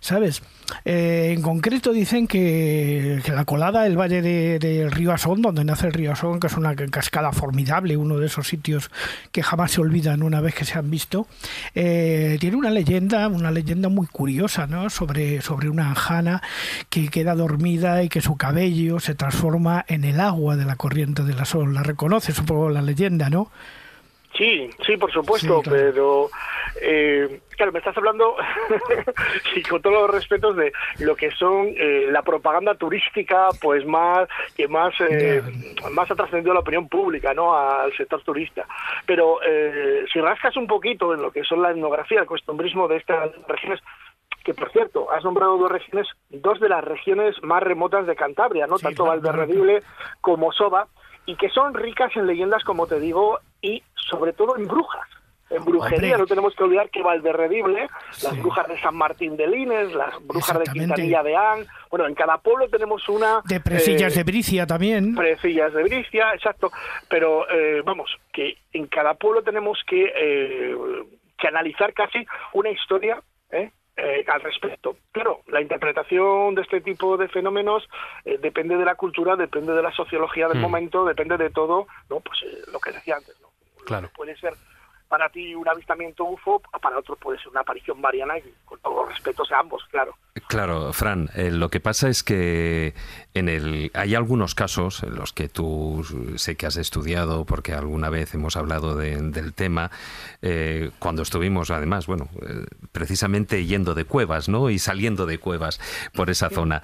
¿sabes? 0.00 0.42
Eh, 0.84 1.32
en 1.32 1.42
concreto 1.42 1.92
dicen 1.92 2.26
que, 2.26 3.20
que 3.24 3.32
la 3.32 3.44
colada 3.44 3.82
del 3.82 3.98
valle 3.98 4.20
del 4.20 4.58
de 4.58 4.90
río 4.90 5.12
Asón, 5.12 5.42
donde 5.42 5.64
nace 5.64 5.86
el 5.86 5.92
río 5.92 6.12
Asón, 6.12 6.40
que 6.40 6.48
es 6.48 6.56
una 6.56 6.74
cascada 6.74 7.32
formidable, 7.32 7.96
uno 7.96 8.18
de 8.18 8.26
esos 8.26 8.48
sitios 8.48 8.90
que 9.32 9.42
jamás 9.42 9.72
se 9.72 9.80
olvidan 9.80 10.22
una 10.22 10.40
vez 10.40 10.54
que 10.54 10.64
se 10.64 10.78
han 10.78 10.90
visto, 10.90 11.26
eh, 11.74 12.36
tiene 12.40 12.56
una 12.56 12.70
leyenda, 12.70 13.28
una 13.28 13.50
leyenda 13.50 13.88
muy 13.88 14.06
curiosa, 14.06 14.66
¿no? 14.66 14.90
Sobre, 14.90 15.40
sobre 15.40 15.68
una 15.68 15.88
anjana 15.90 16.42
que 16.90 17.08
queda 17.08 17.35
dormida 17.36 18.02
y 18.02 18.08
que 18.08 18.20
su 18.20 18.36
cabello 18.36 18.98
se 18.98 19.14
transforma 19.14 19.84
en 19.88 20.04
el 20.04 20.20
agua 20.20 20.56
de 20.56 20.64
la 20.64 20.76
corriente 20.76 21.22
del 21.22 21.38
Asón. 21.38 21.74
La 21.74 21.82
reconoces 21.82 22.38
un 22.38 22.46
poco 22.46 22.70
la 22.70 22.82
leyenda, 22.82 23.30
¿no? 23.30 23.50
Sí, 24.36 24.68
sí, 24.84 24.96
por 24.96 25.10
supuesto, 25.12 25.62
sí, 25.62 25.70
claro. 25.70 25.84
pero 25.84 26.30
eh, 26.82 27.40
claro, 27.56 27.72
me 27.72 27.78
estás 27.78 27.96
hablando, 27.96 28.36
y 29.56 29.62
con 29.62 29.80
todos 29.80 30.02
los 30.02 30.10
respetos, 30.10 30.56
de 30.56 30.72
lo 30.98 31.16
que 31.16 31.30
son 31.32 31.68
eh, 31.76 32.06
la 32.10 32.22
propaganda 32.22 32.74
turística, 32.74 33.48
pues 33.60 33.84
más 33.86 34.28
que 34.56 34.68
más 34.68 34.94
eh, 35.00 35.42
yeah. 35.80 35.90
más 35.90 36.10
ha 36.10 36.14
trascendido 36.14 36.54
la 36.54 36.60
opinión 36.60 36.88
pública, 36.88 37.34
¿no? 37.34 37.56
Al 37.56 37.94
sector 37.96 38.22
turista. 38.22 38.66
Pero 39.06 39.38
eh, 39.42 40.04
si 40.12 40.20
rascas 40.20 40.56
un 40.56 40.66
poquito 40.66 41.14
en 41.14 41.22
lo 41.22 41.30
que 41.30 41.44
son 41.44 41.62
la 41.62 41.70
etnografía, 41.70 42.20
el 42.20 42.26
costumbrismo 42.26 42.88
de 42.88 42.96
estas 42.96 43.30
regiones, 43.48 43.80
que 44.46 44.54
por 44.54 44.70
cierto, 44.70 45.10
has 45.10 45.24
nombrado 45.24 45.58
dos 45.58 45.72
regiones, 45.72 46.06
dos 46.30 46.60
de 46.60 46.68
las 46.68 46.84
regiones 46.84 47.34
más 47.42 47.60
remotas 47.64 48.06
de 48.06 48.14
Cantabria, 48.14 48.68
¿no? 48.68 48.78
Tanto 48.78 49.04
Valderredible 49.04 49.82
como 50.20 50.52
Soba, 50.52 50.86
y 51.26 51.34
que 51.34 51.50
son 51.50 51.74
ricas 51.74 52.14
en 52.14 52.28
leyendas, 52.28 52.62
como 52.62 52.86
te 52.86 53.00
digo, 53.00 53.40
y 53.60 53.82
sobre 53.96 54.32
todo 54.32 54.56
en 54.56 54.68
brujas. 54.68 55.08
En 55.50 55.64
brujería 55.64 56.16
no 56.16 56.26
tenemos 56.26 56.54
que 56.54 56.62
olvidar 56.62 56.90
que 56.90 57.02
Valderredible, 57.02 57.88
las 58.22 58.38
brujas 58.40 58.68
de 58.68 58.80
San 58.80 58.94
Martín 58.94 59.36
de 59.36 59.48
Lines, 59.48 59.92
las 59.94 60.24
brujas 60.24 60.60
de 60.60 60.64
Quintanilla 60.72 61.24
de 61.24 61.34
An, 61.34 61.66
bueno, 61.90 62.06
en 62.06 62.14
cada 62.14 62.38
pueblo 62.38 62.68
tenemos 62.68 63.08
una... 63.08 63.42
De 63.46 63.58
Precillas 63.58 64.14
eh, 64.14 64.18
de 64.18 64.24
Bricia 64.24 64.64
también. 64.64 65.16
Precillas 65.16 65.72
de 65.72 65.82
Bricia, 65.82 66.34
exacto. 66.34 66.70
Pero 67.08 67.50
eh, 67.50 67.82
vamos, 67.84 68.16
que 68.32 68.58
en 68.72 68.86
cada 68.86 69.14
pueblo 69.14 69.42
tenemos 69.42 69.82
que, 69.88 70.04
eh, 70.04 70.76
que 71.36 71.48
analizar 71.48 71.92
casi 71.94 72.24
una 72.52 72.70
historia 72.70 73.20
¿eh? 73.50 73.72
Eh, 73.98 74.26
al 74.28 74.42
respecto. 74.42 74.98
Claro, 75.10 75.40
la 75.46 75.62
interpretación 75.62 76.54
de 76.54 76.60
este 76.60 76.82
tipo 76.82 77.16
de 77.16 77.28
fenómenos 77.28 77.88
eh, 78.26 78.36
depende 78.36 78.76
de 78.76 78.84
la 78.84 78.94
cultura, 78.94 79.36
depende 79.36 79.72
de 79.72 79.80
la 79.80 79.90
sociología 79.90 80.48
del 80.48 80.58
hmm. 80.58 80.60
momento, 80.60 81.04
depende 81.06 81.38
de 81.38 81.48
todo, 81.48 81.86
no, 82.10 82.20
pues 82.20 82.42
eh, 82.42 82.58
lo 82.70 82.78
que 82.78 82.92
decía 82.92 83.16
antes, 83.16 83.40
¿no? 83.40 83.48
Claro. 83.86 84.10
Puede 84.14 84.36
ser 84.36 84.52
para 85.08 85.28
ti 85.28 85.54
un 85.54 85.68
avistamiento 85.68 86.24
UFO, 86.24 86.60
para 86.80 86.98
otro 86.98 87.16
puede 87.16 87.38
ser 87.38 87.48
una 87.48 87.60
aparición 87.60 88.00
mariana, 88.00 88.38
y 88.38 88.42
con 88.64 88.78
todos 88.80 89.04
los 89.04 89.08
respetos 89.08 89.50
a 89.52 89.60
ambos, 89.60 89.82
claro. 89.90 90.16
Claro, 90.48 90.92
Fran, 90.92 91.30
eh, 91.34 91.50
lo 91.50 91.70
que 91.70 91.80
pasa 91.80 92.08
es 92.08 92.22
que 92.22 92.94
en 93.34 93.48
el, 93.48 93.90
hay 93.94 94.14
algunos 94.14 94.54
casos 94.54 95.02
en 95.02 95.14
los 95.14 95.32
que 95.32 95.48
tú 95.48 96.04
sé 96.36 96.56
que 96.56 96.66
has 96.66 96.76
estudiado, 96.76 97.44
porque 97.44 97.72
alguna 97.72 98.10
vez 98.10 98.34
hemos 98.34 98.56
hablado 98.56 98.96
del 98.96 99.54
tema, 99.54 99.90
eh, 100.42 100.90
cuando 100.98 101.22
estuvimos 101.22 101.70
además, 101.70 102.06
bueno, 102.06 102.28
eh, 102.42 102.66
precisamente 102.92 103.64
yendo 103.64 103.94
de 103.94 104.04
cuevas, 104.04 104.48
¿no? 104.48 104.70
Y 104.70 104.78
saliendo 104.78 105.26
de 105.26 105.38
cuevas 105.38 105.80
por 106.14 106.30
esa 106.30 106.50
zona. 106.50 106.82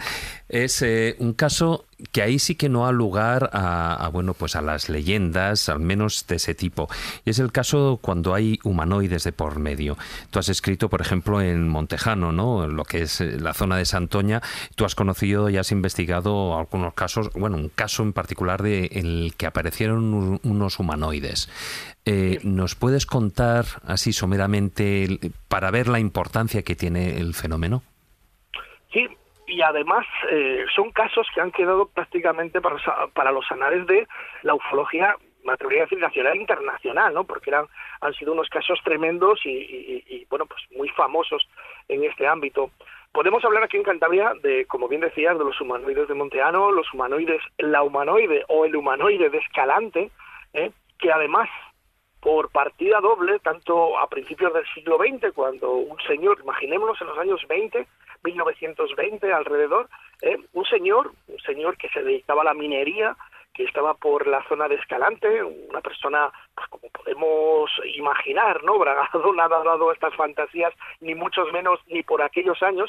Es 0.49 0.85
un 1.19 1.35
caso 1.35 1.87
que 2.11 2.23
ahí 2.23 2.39
sí 2.39 2.55
que 2.55 2.69
no 2.69 2.87
ha 2.87 2.93
lugar 2.93 3.51
a, 3.53 4.09
bueno 4.13 4.35
pues 4.35 4.57
a 4.57 4.63
las 4.63 4.89
leyendas 4.89 5.69
al 5.69 5.81
menos 5.81 6.27
de 6.27 6.37
ese 6.37 6.55
tipo. 6.55 6.89
Y 7.25 7.31
es 7.31 7.39
el 7.39 7.53
caso 7.53 7.99
cuando 8.03 8.35
hay 8.35 8.59
humanoides 8.65 9.25
de 9.25 9.33
por 9.33 9.59
medio. 9.59 9.97
Tú 10.31 10.39
has 10.39 10.49
escrito 10.49 10.89
por 10.89 11.01
ejemplo 11.01 11.41
en 11.41 11.69
Montejano 11.69 12.33
no 12.33 12.67
lo 12.67 12.85
que 12.85 13.03
es 13.03 13.21
eh, 13.21 13.39
la 13.41 13.55
zona 13.55 13.77
de 13.77 13.85
Santoña. 13.85 14.43
Tú 14.75 14.85
has 14.85 14.95
conocido 14.95 15.49
y 15.51 15.57
has 15.59 15.71
investigado 15.73 16.59
algunos 16.59 16.95
casos 16.95 17.31
bueno 17.35 17.57
un 17.57 17.69
caso 17.69 18.03
en 18.03 18.13
particular 18.13 18.63
de 18.63 18.89
en 18.93 19.07
el 19.07 19.35
que 19.37 19.47
aparecieron 19.47 20.41
unos 20.43 20.79
humanoides. 20.79 21.49
Eh, 22.05 22.41
¿Nos 22.43 22.75
puedes 22.75 23.07
contar 23.07 23.65
así 23.87 24.13
someramente 24.13 25.21
para 25.49 25.71
ver 25.71 25.87
la 25.87 26.01
importancia 26.01 26.63
que 26.63 26.75
tiene 26.75 27.19
el 27.19 27.35
fenómeno? 27.35 27.83
Sí, 28.93 29.07
y 29.53 29.61
además 29.61 30.07
eh, 30.31 30.65
son 30.75 30.91
casos 30.93 31.27
que 31.35 31.41
han 31.41 31.53
quedado 31.53 31.87
prácticamente 31.87 32.61
para, 32.61 32.77
para 33.13 33.33
los 33.33 33.51
anales 33.53 33.87
de 33.87 34.09
la 34.43 34.55
ufología 34.55 35.17
me 35.45 35.53
atrevería 35.53 35.85
a 35.85 35.97
nacional 35.97 36.35
e 36.35 36.41
internacional, 36.41 37.13
¿no? 37.13 37.25
Porque 37.25 37.51
eran, 37.51 37.67
han 38.01 38.15
sido 38.15 38.33
unos 38.33 38.49
casos 38.49 38.81
tremendos 38.85 39.41
y, 39.45 40.25
bueno, 40.31 40.47
pues 40.47 40.63
muy 40.77 40.89
famosos 40.91 41.47
en 41.89 42.05
este 42.05 42.27
ámbito. 42.27 42.71
Podemos 43.13 43.45
hablar 43.45 43.65
aquí 43.65 43.77
en 43.77 43.83
Cantabria 43.83 44.33
de, 44.41 44.67
como 44.67 44.89
bien 44.89 45.01
decías, 45.01 45.37
de 45.37 45.45
los 45.45 45.61
humanoides 45.61 46.09
de 46.09 46.15
Monteano, 46.15 46.71
los 46.71 46.93
humanoides, 46.95 47.43
la 47.59 47.83
humanoide 47.83 48.45
o 48.49 48.65
el 48.65 48.77
humanoide 48.77 49.31
de 49.31 49.39
Escalante, 49.39 50.11
¿eh? 50.55 50.71
que 50.99 51.13
además 51.13 51.49
por 52.23 52.51
partida 52.51 53.01
doble, 53.01 53.41
tanto 53.41 53.99
a 53.99 54.07
principios 54.07 54.55
del 54.55 54.65
siglo 54.73 54.97
XX, 54.97 55.33
cuando 55.35 55.73
un 55.73 55.99
señor, 56.07 56.39
imaginémonos 56.41 57.01
en 57.01 57.09
los 57.09 57.19
años 57.19 57.41
20, 57.49 57.85
1920 58.23 59.33
alrededor, 59.33 59.89
¿eh? 60.23 60.39
un 60.53 60.65
señor, 60.65 61.11
un 61.27 61.39
señor 61.41 61.77
que 61.77 61.89
se 61.89 62.01
dedicaba 62.01 62.43
a 62.43 62.45
la 62.45 62.55
minería, 62.55 63.17
que 63.53 63.65
estaba 63.65 63.95
por 63.95 64.29
la 64.29 64.41
zona 64.49 64.69
de 64.69 64.77
Escalante, 64.77 65.43
una 65.43 65.81
persona, 65.81 66.31
pues 66.55 66.69
como 66.69 66.89
podemos 66.91 67.71
imaginar, 67.97 68.63
¿no? 68.63 68.79
Bragado 68.79 69.33
nada 69.35 69.61
ha 69.61 69.65
dado 69.65 69.91
estas 69.91 70.15
fantasías, 70.15 70.73
ni 71.01 71.17
muchos 71.17 71.53
menos 71.53 71.81
ni 71.89 72.05
por 72.05 72.23
aquellos 72.23 72.63
años, 72.63 72.89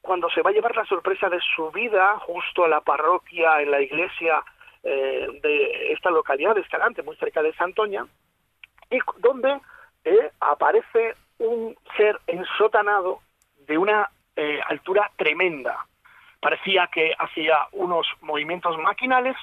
cuando 0.00 0.30
se 0.30 0.40
va 0.40 0.50
a 0.50 0.52
llevar 0.52 0.76
la 0.76 0.86
sorpresa 0.86 1.28
de 1.28 1.40
su 1.56 1.72
vida 1.72 2.16
justo 2.20 2.64
a 2.64 2.68
la 2.68 2.80
parroquia, 2.80 3.60
en 3.60 3.72
la 3.72 3.82
iglesia 3.82 4.44
eh, 4.84 5.26
de 5.42 5.92
esta 5.92 6.10
localidad 6.10 6.54
de 6.54 6.60
Escalante, 6.60 7.02
muy 7.02 7.16
cerca 7.16 7.42
de 7.42 7.52
Santoña, 7.54 8.06
y 8.92 8.98
donde 9.18 9.60
eh, 10.04 10.30
aparece 10.40 11.14
un 11.38 11.76
ser 11.96 12.20
ensotanado 12.26 13.20
de 13.66 13.78
una 13.78 14.08
eh, 14.36 14.60
altura 14.68 15.10
tremenda. 15.16 15.86
Parecía 16.40 16.88
que 16.92 17.12
hacía 17.18 17.66
unos 17.72 18.06
movimientos 18.20 18.76
maquinales 18.78 19.36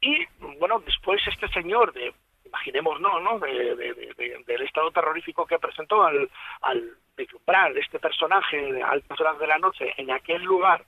y, 0.00 0.24
bueno, 0.58 0.80
después 0.80 1.20
este 1.26 1.48
señor 1.48 1.92
de, 1.92 2.14
imaginemos, 2.44 3.00
no, 3.00 3.20
¿no? 3.20 3.38
del 3.38 4.62
estado 4.62 4.90
terrorífico 4.90 5.46
que 5.46 5.58
presentó 5.58 6.04
al, 6.04 6.30
al 6.62 6.96
este 7.76 7.98
personaje 7.98 8.82
a 8.82 8.90
altas 8.90 9.20
horas 9.20 9.38
de 9.38 9.46
la 9.46 9.58
noche 9.58 9.92
en 9.96 10.10
aquel 10.10 10.42
lugar, 10.42 10.84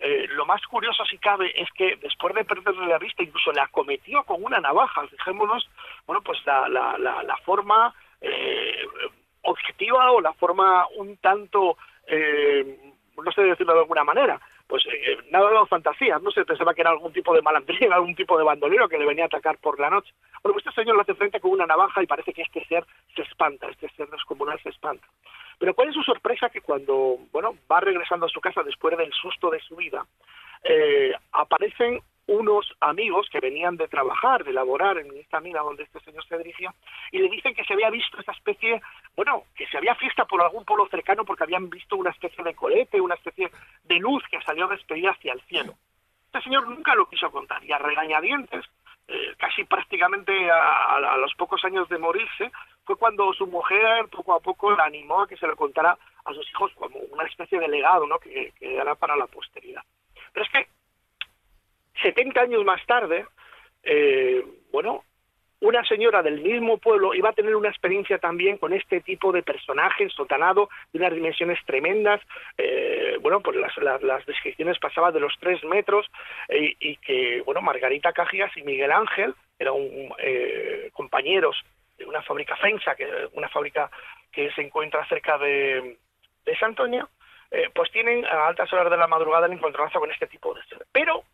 eh, 0.00 0.26
lo 0.30 0.46
más 0.46 0.60
curioso, 0.66 1.04
si 1.04 1.18
cabe, 1.18 1.52
es 1.54 1.70
que 1.72 1.96
después 1.96 2.34
de 2.34 2.44
perderle 2.44 2.86
la 2.86 2.98
vista, 2.98 3.22
incluso 3.22 3.52
le 3.52 3.60
acometió 3.60 4.24
con 4.24 4.42
una 4.42 4.58
navaja. 4.58 5.06
Fijémonos, 5.08 5.68
bueno, 6.06 6.22
pues 6.22 6.38
la, 6.46 6.68
la, 6.68 6.96
la, 6.98 7.36
forma 7.44 7.94
eh, 8.20 8.86
objetiva 9.42 10.10
o 10.12 10.20
la 10.20 10.32
forma 10.32 10.86
un 10.96 11.16
tanto 11.18 11.76
eh, 12.06 12.90
no 13.22 13.32
sé 13.32 13.42
decirlo 13.42 13.74
de 13.74 13.80
alguna 13.80 14.04
manera, 14.04 14.40
pues 14.70 14.84
eh, 14.86 15.18
nada 15.30 15.50
de 15.50 15.66
fantasías, 15.66 16.22
no 16.22 16.30
se 16.30 16.44
pensaba 16.44 16.72
que 16.72 16.82
era 16.82 16.90
algún 16.90 17.12
tipo 17.12 17.34
de 17.34 17.42
malandrín, 17.42 17.92
algún 17.92 18.14
tipo 18.14 18.38
de 18.38 18.44
bandolero 18.44 18.88
que 18.88 18.98
le 18.98 19.04
venía 19.04 19.24
a 19.24 19.26
atacar 19.26 19.58
por 19.58 19.80
la 19.80 19.90
noche. 19.90 20.14
Bueno, 20.42 20.54
pues 20.54 20.64
este 20.64 20.80
señor 20.80 20.94
lo 20.94 21.02
hace 21.02 21.14
frente 21.14 21.40
con 21.40 21.50
una 21.50 21.66
navaja 21.66 22.00
y 22.02 22.06
parece 22.06 22.32
que 22.32 22.42
este 22.42 22.64
ser 22.66 22.86
se 23.16 23.22
espanta, 23.22 23.68
este 23.68 23.88
ser 23.90 24.08
descomunal 24.08 24.60
se 24.62 24.68
espanta. 24.68 25.06
Pero 25.58 25.74
cuál 25.74 25.88
es 25.88 25.94
su 25.94 26.02
sorpresa 26.04 26.48
que 26.48 26.60
cuando, 26.60 27.18
bueno, 27.32 27.56
va 27.70 27.80
regresando 27.80 28.26
a 28.26 28.30
su 28.30 28.40
casa 28.40 28.62
después 28.62 28.96
del 28.96 29.12
susto 29.12 29.50
de 29.50 29.58
su 29.58 29.74
vida, 29.74 30.06
eh, 30.62 31.12
aparecen 31.32 32.00
unos 32.30 32.64
amigos 32.78 33.28
que 33.28 33.40
venían 33.40 33.76
de 33.76 33.88
trabajar, 33.88 34.44
de 34.44 34.52
laborar 34.52 34.98
en 34.98 35.16
esta 35.18 35.40
mina 35.40 35.62
donde 35.62 35.82
este 35.82 35.98
señor 36.00 36.24
se 36.26 36.38
dirigía, 36.38 36.72
y 37.10 37.18
le 37.18 37.28
dicen 37.28 37.54
que 37.54 37.64
se 37.64 37.72
había 37.72 37.90
visto 37.90 38.20
esa 38.20 38.30
especie, 38.30 38.80
bueno, 39.16 39.42
que 39.56 39.66
se 39.66 39.76
había 39.76 39.96
fiesta 39.96 40.24
por 40.26 40.40
algún 40.40 40.64
pueblo 40.64 40.86
cercano 40.88 41.24
porque 41.24 41.42
habían 41.42 41.68
visto 41.68 41.96
una 41.96 42.10
especie 42.10 42.44
de 42.44 42.54
colete, 42.54 43.00
una 43.00 43.16
especie 43.16 43.50
de 43.82 43.98
luz 43.98 44.22
que 44.30 44.40
salió 44.42 44.68
despedida 44.68 45.10
hacia 45.10 45.32
el 45.32 45.40
cielo. 45.42 45.74
Este 46.26 46.42
señor 46.42 46.68
nunca 46.68 46.94
lo 46.94 47.08
quiso 47.08 47.32
contar, 47.32 47.64
y 47.64 47.72
a 47.72 47.78
regañadientes, 47.78 48.64
eh, 49.08 49.34
casi 49.36 49.64
prácticamente 49.64 50.32
a, 50.52 51.16
los 51.16 51.34
pocos 51.34 51.64
años 51.64 51.88
de 51.88 51.98
morirse, 51.98 52.52
fue 52.84 52.94
cuando 52.94 53.32
su 53.32 53.48
mujer 53.48 54.06
poco 54.08 54.34
a 54.34 54.40
poco 54.40 54.70
la 54.70 54.84
animó 54.84 55.22
a 55.22 55.26
que 55.26 55.36
se 55.36 55.48
lo 55.48 55.56
contara 55.56 55.98
a 56.24 56.32
sus 56.32 56.48
hijos 56.48 56.70
como 56.76 56.96
una 57.10 57.24
especie 57.24 57.58
de 57.58 57.66
legado, 57.66 58.06
¿no?, 58.06 58.20
que, 58.20 58.52
que 58.56 58.80
para 59.00 59.16
la 59.16 59.26
posteridad. 59.26 59.82
Pero 60.32 60.46
es 60.46 60.52
que 60.52 60.79
70 62.02 62.40
años 62.40 62.64
más 62.64 62.84
tarde, 62.86 63.26
eh, 63.82 64.44
bueno, 64.72 65.04
una 65.60 65.84
señora 65.84 66.22
del 66.22 66.40
mismo 66.40 66.78
pueblo 66.78 67.14
iba 67.14 67.28
a 67.28 67.34
tener 67.34 67.54
una 67.54 67.68
experiencia 67.68 68.18
también 68.18 68.56
con 68.56 68.72
este 68.72 69.02
tipo 69.02 69.30
de 69.30 69.42
personaje 69.42 70.08
sotanado 70.08 70.70
de 70.92 70.98
unas 70.98 71.12
dimensiones 71.12 71.58
tremendas. 71.66 72.20
Eh, 72.56 73.18
bueno, 73.20 73.40
pues 73.40 73.56
las, 73.56 74.26
descripciones 74.26 74.78
pasaban 74.78 75.12
de 75.12 75.20
los 75.20 75.34
tres 75.38 75.62
metros 75.64 76.06
eh, 76.48 76.74
y 76.80 76.96
que, 76.96 77.42
bueno, 77.44 77.60
Margarita 77.60 78.12
Cajías 78.12 78.56
y 78.56 78.62
Miguel 78.62 78.92
Ángel 78.92 79.34
eran 79.58 79.74
compañeros 80.92 81.60
de 81.98 82.06
una 82.06 82.22
fábrica 82.22 82.56
FENSA, 82.56 82.94
que 82.94 83.06
una 83.34 83.50
fábrica 83.50 83.90
que 84.32 84.50
se 84.52 84.62
encuentra 84.62 85.06
cerca 85.06 85.36
de, 85.36 85.98
de 86.46 86.56
Santoña, 86.56 87.06
pues 87.74 87.90
tienen 87.90 88.24
a 88.24 88.46
altas 88.48 88.72
horas 88.72 88.90
de 88.90 88.96
la 88.96 89.06
madrugada 89.08 89.46
el 89.46 89.52
encontronazo 89.52 90.00
con 90.00 90.10
este 90.10 90.26
tipo 90.28 90.54
de. 90.54 90.62
Pero 90.92 91.24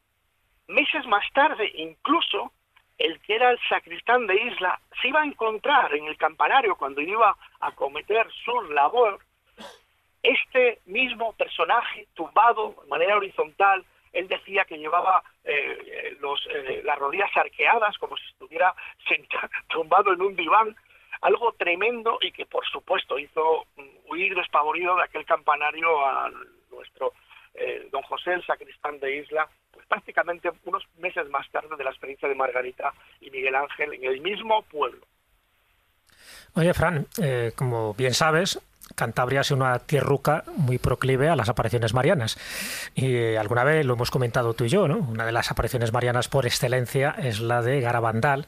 Meses 0.68 1.06
más 1.06 1.24
tarde, 1.32 1.70
incluso, 1.74 2.52
el 2.98 3.20
que 3.20 3.36
era 3.36 3.50
el 3.50 3.58
sacristán 3.68 4.26
de 4.26 4.34
Isla 4.34 4.80
se 5.00 5.08
iba 5.08 5.20
a 5.20 5.26
encontrar 5.26 5.94
en 5.94 6.06
el 6.06 6.16
campanario 6.16 6.76
cuando 6.76 7.00
iba 7.00 7.36
a 7.60 7.72
cometer 7.72 8.26
su 8.44 8.62
labor 8.72 9.20
este 10.22 10.80
mismo 10.86 11.32
personaje 11.34 12.08
tumbado 12.14 12.74
de 12.82 12.88
manera 12.88 13.16
horizontal. 13.16 13.84
Él 14.12 14.26
decía 14.28 14.64
que 14.64 14.78
llevaba 14.78 15.22
eh, 15.44 16.16
los, 16.20 16.40
eh, 16.50 16.80
las 16.84 16.98
rodillas 16.98 17.30
arqueadas 17.36 17.96
como 17.98 18.16
si 18.16 18.26
estuviera 18.26 18.74
sentado, 19.08 19.48
tumbado 19.68 20.12
en 20.12 20.22
un 20.22 20.34
diván, 20.34 20.74
algo 21.20 21.52
tremendo 21.52 22.18
y 22.20 22.32
que 22.32 22.46
por 22.46 22.66
supuesto 22.66 23.18
hizo 23.18 23.66
huir 24.08 24.34
despavorido 24.34 24.96
de 24.96 25.04
aquel 25.04 25.24
campanario 25.24 26.04
a 26.04 26.30
nuestro 26.70 27.12
eh, 27.54 27.88
don 27.90 28.02
José, 28.02 28.34
el 28.34 28.44
sacristán 28.44 28.98
de 29.00 29.16
Isla, 29.16 29.48
prácticamente 29.88 30.50
unos 30.64 30.84
meses 30.98 31.28
más 31.30 31.48
tarde 31.50 31.76
de 31.76 31.84
la 31.84 31.90
experiencia 31.90 32.28
de 32.28 32.34
Margarita 32.34 32.92
y 33.20 33.30
Miguel 33.30 33.54
Ángel 33.54 33.94
en 33.94 34.04
el 34.04 34.20
mismo 34.20 34.62
pueblo. 34.62 35.06
Oye, 36.54 36.72
Fran, 36.74 37.06
eh, 37.22 37.52
como 37.54 37.94
bien 37.94 38.14
sabes, 38.14 38.58
Cantabria 38.94 39.40
es 39.40 39.50
una 39.50 39.78
tierruca 39.80 40.44
muy 40.56 40.78
proclive 40.78 41.28
a 41.28 41.36
las 41.36 41.48
apariciones 41.48 41.92
marianas. 41.92 42.38
Y 42.94 43.34
alguna 43.34 43.64
vez 43.64 43.84
lo 43.84 43.94
hemos 43.94 44.10
comentado 44.10 44.54
tú 44.54 44.64
y 44.64 44.68
yo, 44.68 44.88
¿no? 44.88 44.98
Una 44.98 45.26
de 45.26 45.32
las 45.32 45.50
apariciones 45.50 45.92
marianas 45.92 46.28
por 46.28 46.46
excelencia 46.46 47.14
es 47.18 47.40
la 47.40 47.62
de 47.62 47.80
Garabandal, 47.80 48.46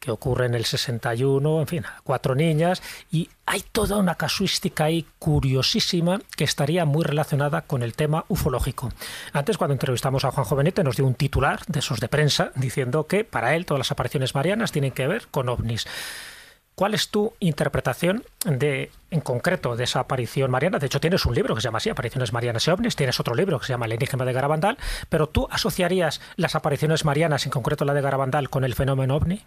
que 0.00 0.10
ocurre 0.10 0.46
en 0.46 0.54
el 0.54 0.64
61, 0.64 1.60
en 1.60 1.66
fin, 1.66 1.84
cuatro 2.04 2.34
niñas, 2.34 2.82
y 3.10 3.28
hay 3.46 3.62
toda 3.62 3.96
una 3.96 4.14
casuística 4.14 4.84
ahí 4.84 5.06
curiosísima 5.18 6.20
que 6.36 6.44
estaría 6.44 6.84
muy 6.84 7.04
relacionada 7.04 7.62
con 7.62 7.82
el 7.82 7.94
tema 7.94 8.24
ufológico. 8.28 8.92
Antes, 9.32 9.58
cuando 9.58 9.74
entrevistamos 9.74 10.24
a 10.24 10.30
Juan 10.30 10.46
Jovenete, 10.46 10.84
nos 10.84 10.96
dio 10.96 11.06
un 11.06 11.14
titular 11.14 11.60
de 11.66 11.80
esos 11.80 12.00
de 12.00 12.08
prensa 12.08 12.52
diciendo 12.54 13.06
que 13.06 13.24
para 13.24 13.54
él 13.54 13.66
todas 13.66 13.78
las 13.78 13.92
apariciones 13.92 14.34
marianas 14.34 14.72
tienen 14.72 14.92
que 14.92 15.06
ver 15.06 15.28
con 15.30 15.48
ovnis. 15.48 15.86
¿Cuál 16.76 16.92
es 16.92 17.08
tu 17.08 17.32
interpretación 17.40 18.22
de, 18.44 18.90
en 19.10 19.22
concreto, 19.22 19.76
de 19.76 19.84
esa 19.84 20.00
aparición 20.00 20.50
mariana? 20.50 20.78
De 20.78 20.84
hecho, 20.84 21.00
tienes 21.00 21.24
un 21.24 21.34
libro 21.34 21.54
que 21.54 21.62
se 21.62 21.68
llama 21.68 21.78
así, 21.78 21.88
Apariciones 21.88 22.34
Marianas 22.34 22.66
y 22.66 22.70
OVNIs, 22.70 22.96
tienes 22.96 23.18
otro 23.18 23.34
libro 23.34 23.58
que 23.58 23.64
se 23.64 23.72
llama 23.72 23.86
El 23.86 23.92
enigma 23.92 24.26
de 24.26 24.34
Garabandal, 24.34 24.76
pero 25.08 25.26
¿tú 25.26 25.48
asociarías 25.50 26.20
las 26.36 26.54
apariciones 26.54 27.06
marianas, 27.06 27.46
en 27.46 27.50
concreto 27.50 27.86
la 27.86 27.94
de 27.94 28.02
Garabandal, 28.02 28.50
con 28.50 28.62
el 28.62 28.74
fenómeno 28.74 29.16
ovni? 29.16 29.42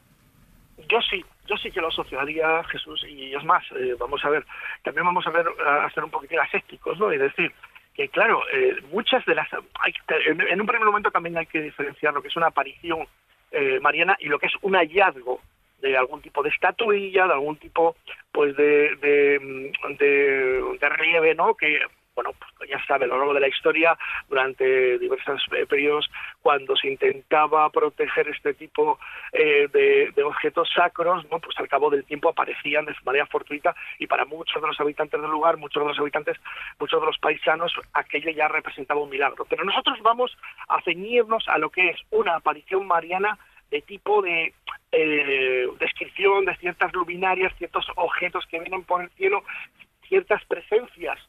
Yo 0.89 0.99
sí, 1.01 1.23
yo 1.45 1.55
sí 1.57 1.71
que 1.71 1.81
lo 1.81 1.89
asociaría, 1.89 2.63
Jesús, 2.63 3.05
y 3.07 3.33
es 3.33 3.43
más, 3.43 3.63
eh, 3.75 3.95
vamos 3.99 4.25
a 4.25 4.29
ver, 4.29 4.43
también 4.83 5.05
vamos 5.05 5.25
a 5.27 5.29
ver, 5.29 5.45
a 5.65 5.89
ser 5.91 6.03
un 6.03 6.09
poquitín 6.09 6.39
asépticos, 6.39 6.97
¿no? 6.99 7.13
Y 7.13 7.17
decir 7.17 7.53
que, 7.93 8.09
claro, 8.09 8.41
eh, 8.51 8.75
muchas 8.91 9.23
de 9.25 9.35
las... 9.35 9.47
Hay, 9.81 9.93
en, 10.25 10.59
un 10.59 10.67
primer 10.67 10.85
momento 10.85 11.11
también 11.11 11.37
hay 11.37 11.45
que 11.45 11.61
diferenciar 11.61 12.13
lo 12.13 12.21
que 12.21 12.29
es 12.29 12.35
una 12.35 12.47
aparición 12.47 13.07
eh, 13.51 13.79
mariana 13.79 14.17
y 14.19 14.27
lo 14.27 14.39
que 14.39 14.47
es 14.47 14.53
un 14.61 14.73
hallazgo 14.73 15.41
de 15.79 15.95
algún 15.95 16.21
tipo 16.21 16.41
de 16.41 16.49
estatuilla, 16.49 17.27
de 17.27 17.33
algún 17.33 17.57
tipo 17.57 17.95
pues 18.31 18.55
de, 18.57 18.95
de, 18.95 19.71
de, 19.97 20.77
de 20.79 20.89
relieve, 20.89 21.35
¿no? 21.35 21.55
Que 21.55 21.81
bueno, 22.15 22.31
pues 22.57 22.69
ya 22.69 22.83
sabe, 22.85 23.05
a 23.05 23.07
lo 23.07 23.17
largo 23.17 23.33
de 23.33 23.39
la 23.39 23.47
historia, 23.47 23.97
durante 24.27 24.99
diversos 24.99 25.41
eh, 25.55 25.65
periodos, 25.65 26.09
cuando 26.41 26.75
se 26.75 26.89
intentaba 26.89 27.69
proteger 27.69 28.27
este 28.27 28.53
tipo 28.53 28.99
eh, 29.31 29.67
de, 29.71 30.23
objetos 30.23 30.69
sacros, 30.75 31.25
¿no? 31.31 31.39
pues 31.39 31.57
al 31.59 31.67
cabo 31.67 31.89
del 31.89 32.03
tiempo 32.03 32.29
aparecían 32.29 32.85
de 32.85 32.95
manera 33.03 33.25
fortuita 33.25 33.73
y 33.97 34.07
para 34.07 34.25
muchos 34.25 34.61
de 34.61 34.67
los 34.67 34.79
habitantes 34.79 35.19
del 35.19 35.31
lugar, 35.31 35.57
muchos 35.57 35.81
de 35.81 35.89
los 35.89 35.99
habitantes, 35.99 36.37
muchos 36.79 36.99
de 36.99 37.05
los 37.05 37.17
paisanos, 37.17 37.73
aquello 37.93 38.31
ya 38.31 38.47
representaba 38.47 39.01
un 39.01 39.09
milagro. 39.09 39.45
Pero 39.49 39.63
nosotros 39.63 39.97
vamos 40.01 40.37
a 40.67 40.81
ceñirnos 40.81 41.47
a 41.47 41.57
lo 41.57 41.69
que 41.69 41.89
es 41.89 41.97
una 42.11 42.35
aparición 42.35 42.85
mariana 42.85 43.39
de 43.71 43.81
tipo 43.81 44.21
de 44.21 44.53
eh, 44.91 45.67
descripción 45.79 46.45
de 46.45 46.55
ciertas 46.57 46.91
luminarias, 46.93 47.53
ciertos 47.57 47.87
objetos 47.95 48.45
que 48.47 48.59
vienen 48.59 48.83
por 48.83 49.01
el 49.01 49.09
cielo, 49.11 49.43
ciertas 50.07 50.43
presencias 50.45 51.19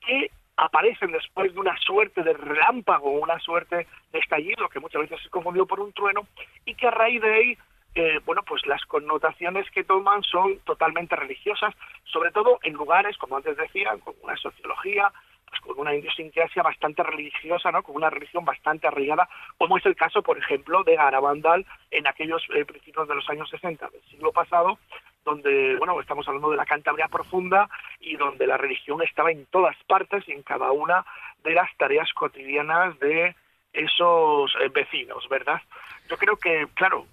que 0.00 0.30
aparecen 0.56 1.12
después 1.12 1.54
de 1.54 1.60
una 1.60 1.76
suerte 1.78 2.22
de 2.22 2.34
relámpago, 2.34 3.10
una 3.10 3.38
suerte 3.38 3.86
de 4.12 4.18
estallido 4.18 4.68
que 4.68 4.80
muchas 4.80 5.02
veces 5.02 5.20
es 5.24 5.30
confundido 5.30 5.66
por 5.66 5.80
un 5.80 5.92
trueno 5.92 6.26
y 6.64 6.74
que 6.74 6.86
a 6.86 6.90
raíz 6.90 7.22
de 7.22 7.34
ahí 7.34 7.58
eh, 7.94 8.20
bueno, 8.24 8.42
pues 8.46 8.64
las 8.66 8.84
connotaciones 8.84 9.68
que 9.72 9.82
toman 9.82 10.22
son 10.22 10.60
totalmente 10.60 11.16
religiosas, 11.16 11.74
sobre 12.04 12.30
todo 12.30 12.60
en 12.62 12.74
lugares, 12.74 13.16
como 13.18 13.36
antes 13.36 13.56
decía, 13.56 13.90
con 14.04 14.14
una 14.22 14.36
sociología, 14.36 15.12
pues 15.48 15.60
con 15.62 15.78
una 15.80 15.94
idiosincrasia 15.96 16.62
bastante 16.62 17.02
religiosa, 17.02 17.72
¿no? 17.72 17.82
con 17.82 17.96
una 17.96 18.08
religión 18.08 18.44
bastante 18.44 18.86
arraigada, 18.86 19.28
como 19.58 19.76
es 19.76 19.86
el 19.86 19.96
caso, 19.96 20.22
por 20.22 20.38
ejemplo, 20.38 20.84
de 20.84 20.94
Garabandal 20.94 21.66
en 21.90 22.06
aquellos 22.06 22.42
eh, 22.54 22.64
principios 22.64 23.08
de 23.08 23.16
los 23.16 23.28
años 23.28 23.50
60 23.50 23.88
del 23.88 24.02
siglo 24.02 24.30
pasado, 24.30 24.78
donde, 25.24 25.76
bueno, 25.76 26.00
estamos 26.00 26.26
hablando 26.26 26.50
de 26.50 26.56
la 26.56 26.66
Cantabria 26.66 27.08
profunda 27.08 27.68
y 28.00 28.16
donde 28.16 28.46
la 28.46 28.56
religión 28.56 29.02
estaba 29.02 29.30
en 29.30 29.46
todas 29.46 29.76
partes 29.86 30.26
y 30.28 30.32
en 30.32 30.42
cada 30.42 30.72
una 30.72 31.04
de 31.44 31.52
las 31.52 31.68
tareas 31.76 32.12
cotidianas 32.12 32.98
de 32.98 33.34
esos 33.72 34.52
eh, 34.60 34.68
vecinos, 34.68 35.28
¿verdad? 35.28 35.60
Yo 36.08 36.16
creo 36.16 36.36
que, 36.36 36.66
claro, 36.74 37.06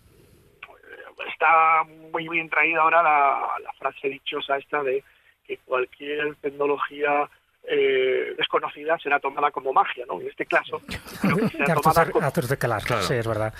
está 1.32 1.84
muy 2.12 2.28
bien 2.30 2.50
traída 2.50 2.82
ahora 2.82 3.04
la, 3.04 3.48
la 3.64 3.74
frase 3.74 4.10
dichosa 4.10 4.58
esta 4.58 4.84
de 4.84 5.04
que 5.46 5.58
cualquier 5.58 6.36
tecnología 6.36 7.30
eh, 7.70 8.34
desconocida 8.38 8.98
será 8.98 9.20
tomada 9.20 9.52
como 9.52 9.74
magia, 9.74 10.06
¿no? 10.08 10.22
En 10.22 10.28
este 10.28 10.46
caso, 10.46 10.82
Arthur, 11.24 12.12
como, 12.12 12.32
de 12.32 12.58
Calar, 12.58 12.84
claro. 12.84 13.04
sí, 13.04 13.14
es 13.16 13.28
verdad. 13.28 13.54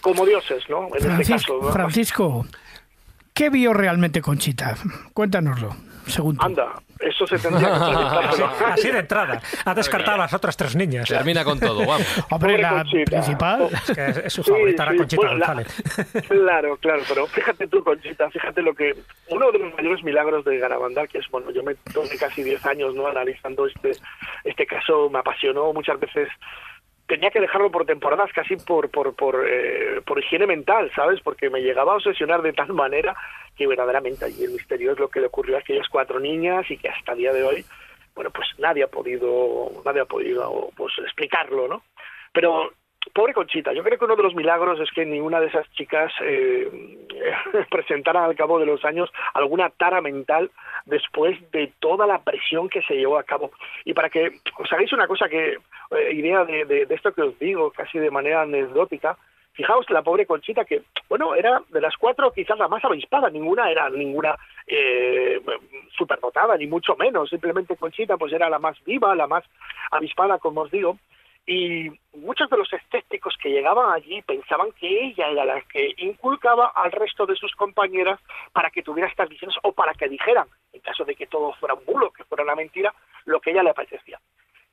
Como 0.00 0.24
dioses, 0.24 0.68
¿no? 0.70 0.86
En 0.94 1.02
Francisco, 1.02 1.20
este 1.20 1.32
caso, 1.34 1.60
¿no? 1.60 1.72
Francisco, 1.72 2.46
¿qué 3.40 3.48
vio 3.48 3.72
realmente 3.72 4.20
Conchita? 4.20 4.76
Cuéntanoslo, 5.14 5.74
según 6.06 6.36
tú. 6.36 6.44
Anda, 6.44 6.74
eso 6.98 7.26
se 7.26 7.38
tendría 7.38 7.68
que 7.68 7.74
así, 8.28 8.42
así 8.66 8.90
de 8.90 8.98
entrada. 8.98 9.40
Ha 9.64 9.74
descartado 9.74 10.16
a 10.16 10.18
las 10.18 10.34
otras 10.34 10.58
tres 10.58 10.76
niñas. 10.76 11.08
Termina 11.08 11.42
con 11.42 11.58
todo, 11.58 11.78
vamos. 11.86 12.06
Hombre, 12.30 12.58
la 12.58 12.82
Conchita. 12.82 13.10
principal. 13.10 13.70
Es, 13.72 13.96
que 13.96 14.26
es 14.26 14.32
su 14.34 14.44
favorita, 14.44 14.84
sí, 14.84 14.90
sí, 14.90 14.98
Conchita 14.98 15.22
pues 15.22 15.30
González. 15.30 15.82
La, 15.96 16.20
claro, 16.28 16.76
claro, 16.76 17.02
pero 17.08 17.26
fíjate 17.28 17.66
tú, 17.66 17.82
Conchita, 17.82 18.28
fíjate 18.28 18.60
lo 18.60 18.74
que. 18.74 18.94
Uno 19.28 19.50
de 19.52 19.58
los 19.58 19.74
mayores 19.74 20.04
milagros 20.04 20.44
de 20.44 20.58
Garabandal, 20.58 21.08
que 21.08 21.16
es, 21.16 21.30
bueno, 21.30 21.50
yo 21.50 21.62
me 21.62 21.74
tomé 21.94 22.18
casi 22.18 22.42
10 22.42 22.66
años 22.66 22.94
¿no? 22.94 23.06
analizando 23.06 23.66
este, 23.66 23.92
este 24.44 24.66
caso, 24.66 25.08
me 25.08 25.20
apasionó 25.20 25.72
muchas 25.72 25.98
veces 25.98 26.28
tenía 27.10 27.32
que 27.32 27.40
dejarlo 27.40 27.72
por 27.72 27.86
temporadas 27.86 28.30
casi 28.32 28.54
por 28.54 28.88
por 28.88 29.16
por, 29.16 29.44
eh, 29.44 30.00
por 30.06 30.20
higiene 30.20 30.46
mental, 30.46 30.92
¿sabes? 30.94 31.20
Porque 31.20 31.50
me 31.50 31.60
llegaba 31.60 31.92
a 31.92 31.96
obsesionar 31.96 32.40
de 32.40 32.52
tal 32.52 32.72
manera 32.72 33.16
que 33.56 33.66
verdaderamente 33.66 34.24
allí 34.24 34.44
el 34.44 34.52
misterio 34.52 34.92
es 34.92 34.98
lo 35.00 35.08
que 35.08 35.18
le 35.18 35.26
ocurrió 35.26 35.56
a 35.56 35.58
aquellas 35.58 35.88
cuatro 35.88 36.20
niñas 36.20 36.70
y 36.70 36.76
que 36.76 36.88
hasta 36.88 37.12
el 37.12 37.18
día 37.18 37.32
de 37.32 37.42
hoy, 37.42 37.64
bueno, 38.14 38.30
pues 38.30 38.46
nadie 38.58 38.84
ha 38.84 38.86
podido 38.86 39.72
nadie 39.84 40.02
ha 40.02 40.04
podido 40.04 40.70
pues 40.76 40.92
explicarlo, 40.98 41.66
¿no? 41.66 41.82
Pero 42.32 42.70
pobre 43.12 43.34
Conchita, 43.34 43.72
yo 43.72 43.82
creo 43.82 43.98
que 43.98 44.04
uno 44.04 44.16
de 44.16 44.22
los 44.22 44.34
milagros 44.34 44.78
es 44.80 44.90
que 44.90 45.04
ninguna 45.04 45.40
de 45.40 45.46
esas 45.46 45.70
chicas 45.72 46.12
eh, 46.22 46.68
presentara 47.70 48.24
al 48.24 48.36
cabo 48.36 48.58
de 48.58 48.66
los 48.66 48.84
años 48.84 49.10
alguna 49.34 49.70
tara 49.70 50.00
mental 50.00 50.50
después 50.86 51.38
de 51.50 51.72
toda 51.80 52.06
la 52.06 52.22
presión 52.22 52.68
que 52.68 52.82
se 52.82 52.94
llevó 52.94 53.18
a 53.18 53.24
cabo. 53.24 53.50
Y 53.84 53.94
para 53.94 54.10
que 54.10 54.40
os 54.58 54.72
hagáis 54.72 54.92
una 54.92 55.06
cosa 55.06 55.28
que, 55.28 55.52
eh, 55.52 56.12
idea 56.12 56.44
de, 56.44 56.64
de, 56.64 56.86
de, 56.86 56.94
esto 56.94 57.12
que 57.12 57.22
os 57.22 57.38
digo, 57.38 57.70
casi 57.70 57.98
de 57.98 58.10
manera 58.10 58.42
anecdótica, 58.42 59.16
fijaos 59.52 59.88
la 59.90 60.02
pobre 60.02 60.26
Conchita 60.26 60.64
que, 60.64 60.82
bueno, 61.08 61.34
era 61.34 61.62
de 61.68 61.80
las 61.80 61.96
cuatro 61.96 62.32
quizás 62.32 62.58
la 62.58 62.68
más 62.68 62.84
avispada, 62.84 63.30
ninguna 63.30 63.70
era 63.70 63.90
ninguna 63.90 64.36
eh, 64.66 65.40
superdotada, 65.96 66.56
ni 66.56 66.66
mucho 66.66 66.96
menos, 66.96 67.28
simplemente 67.28 67.76
Conchita 67.76 68.16
pues 68.16 68.32
era 68.32 68.48
la 68.48 68.58
más 68.58 68.82
viva, 68.84 69.14
la 69.14 69.26
más 69.26 69.44
avispada, 69.90 70.38
como 70.38 70.62
os 70.62 70.70
digo, 70.70 70.98
y 71.46 71.90
muchos 72.14 72.48
de 72.50 72.56
los 72.56 72.72
escépticos 72.72 73.36
que 73.42 73.50
llegaban 73.50 73.92
allí 73.92 74.22
pensaban 74.22 74.72
que 74.72 75.06
ella 75.06 75.28
era 75.28 75.44
la 75.44 75.60
que 75.62 75.94
inculcaba 75.98 76.72
al 76.74 76.92
resto 76.92 77.26
de 77.26 77.36
sus 77.36 77.54
compañeras 77.54 78.20
para 78.52 78.70
que 78.70 78.82
tuviera 78.82 79.08
estas 79.08 79.28
visiones 79.28 79.56
o 79.62 79.72
para 79.72 79.94
que 79.94 80.08
dijeran, 80.08 80.46
en 80.72 80.80
caso 80.80 81.04
de 81.04 81.14
que 81.14 81.26
todo 81.26 81.52
fuera 81.54 81.74
un 81.74 81.84
bulo, 81.84 82.10
que 82.12 82.24
fuera 82.24 82.44
una 82.44 82.54
mentira, 82.54 82.94
lo 83.24 83.40
que 83.40 83.50
ella 83.50 83.62
le 83.62 83.74
parecía. 83.74 84.20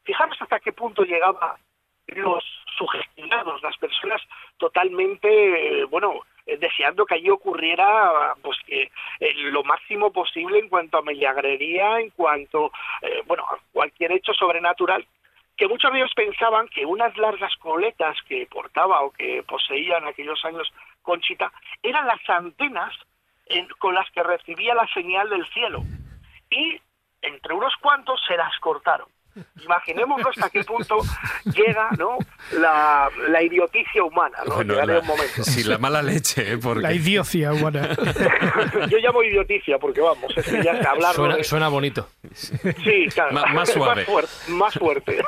Fijaros 0.03 0.37
hasta 0.41 0.59
qué 0.59 0.71
punto 0.71 1.03
llegaba 1.03 1.57
los 2.07 2.43
sugestionados, 2.77 3.61
las 3.63 3.77
personas 3.77 4.21
totalmente, 4.57 5.83
bueno, 5.85 6.21
deseando 6.45 7.05
que 7.05 7.15
allí 7.15 7.29
ocurriera 7.29 8.35
pues 8.41 8.57
que 8.65 8.83
eh, 9.19 9.33
lo 9.51 9.63
máximo 9.63 10.11
posible 10.11 10.59
en 10.59 10.69
cuanto 10.69 10.97
a 10.97 11.01
milagrería, 11.01 11.99
en 11.99 12.11
cuanto, 12.11 12.71
eh, 13.01 13.21
bueno, 13.25 13.43
a 13.43 13.57
cualquier 13.73 14.13
hecho 14.13 14.33
sobrenatural 14.33 15.05
que 15.57 15.67
muchos 15.67 15.91
de 15.91 15.99
ellos 15.99 16.13
pensaban 16.15 16.67
que 16.67 16.85
unas 16.85 17.17
largas 17.17 17.55
coletas 17.57 18.15
que 18.27 18.45
portaba 18.45 19.01
o 19.01 19.11
que 19.11 19.43
poseía 19.43 19.97
en 19.97 20.07
aquellos 20.07 20.43
años 20.45 20.71
Conchita 21.01 21.51
eran 21.81 22.05
las 22.05 22.19
antenas 22.29 22.93
en, 23.47 23.67
con 23.79 23.95
las 23.95 24.09
que 24.11 24.21
recibía 24.23 24.75
la 24.75 24.87
señal 24.93 25.29
del 25.29 25.45
cielo. 25.49 25.83
Y 26.49 26.79
entre 27.21 27.53
unos 27.53 27.75
cuantos 27.77 28.21
se 28.27 28.37
las 28.37 28.57
cortaron. 28.59 29.09
Imaginémonos 29.63 30.27
hasta 30.27 30.49
qué 30.49 30.63
punto 30.63 30.97
llega 31.45 31.89
¿no? 31.97 32.17
la, 32.53 33.09
la 33.29 33.43
idioticia 33.43 34.03
humana. 34.03 34.37
¿no? 34.45 34.55
Bueno, 34.55 34.73
la, 34.75 34.99
un 34.99 35.07
momento. 35.07 35.43
Sí, 35.43 35.63
la 35.63 35.77
mala 35.77 36.01
leche. 36.01 36.53
¿eh? 36.53 36.57
Porque... 36.57 36.81
La 36.81 36.93
idiocia 36.93 37.53
humana. 37.53 37.89
Yo 38.89 38.97
llamo 38.97 39.23
idioticia 39.23 39.77
porque 39.79 40.01
vamos, 40.01 40.31
es 40.35 40.45
que 40.45 40.63
ya 40.63 40.79
se 40.81 40.87
hablar 40.87 41.15
suena, 41.15 41.35
de... 41.37 41.43
suena 41.43 41.67
bonito. 41.67 42.07
Sí, 42.33 43.07
claro. 43.13 43.33
más, 43.33 43.53
más 43.53 43.69
suave. 43.69 44.01
Más 44.01 44.05
fuerte. 44.05 44.31
Más 44.47 44.73
fuerte. 44.73 45.23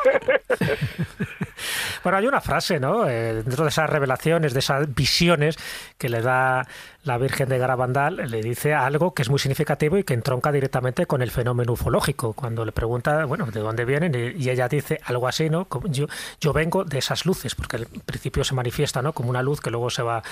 Bueno, 2.04 2.18
hay 2.18 2.28
una 2.28 2.42
frase, 2.42 2.80
¿no? 2.80 3.08
Eh, 3.08 3.34
dentro 3.34 3.64
de 3.64 3.70
esas 3.70 3.90
revelaciones, 3.90 4.54
de 4.54 4.60
esas 4.60 4.94
visiones 4.94 5.58
que 5.98 6.10
le 6.10 6.22
da 6.22 6.66
la 7.04 7.18
Virgen 7.18 7.48
de 7.48 7.58
Garabandal 7.58 8.18
le 8.30 8.42
dice 8.42 8.74
algo 8.74 9.14
que 9.14 9.22
es 9.22 9.30
muy 9.30 9.40
significativo 9.40 9.98
y 9.98 10.04
que 10.04 10.14
entronca 10.14 10.52
directamente 10.52 11.06
con 11.06 11.22
el 11.22 11.32
fenómeno 11.32 11.74
ufológico. 11.74 12.34
Cuando 12.34 12.66
le 12.66 12.72
pregunta, 12.72 13.26
bueno, 13.26 13.46
¿de 13.46 13.60
dónde 13.62 13.86
vienen? 13.86 14.34
Y 14.38 14.50
ella 14.50 14.68
dice 14.68 15.00
algo 15.06 15.28
así, 15.28 15.50
¿no? 15.50 15.68
Yo, 15.90 16.54
vengo 16.54 16.84
de 16.84 16.98
esas 16.98 17.26
luces, 17.26 17.56
porque 17.56 17.78
al 17.78 17.86
principio 17.86 18.44
se 18.44 18.54
manifiesta, 18.54 19.02
¿no? 19.02 19.14
Como 19.14 19.30
una 19.30 19.42
luz 19.42 19.62
que 19.62 19.72
luego 19.72 19.90
se 19.90 20.02
va 20.02 20.24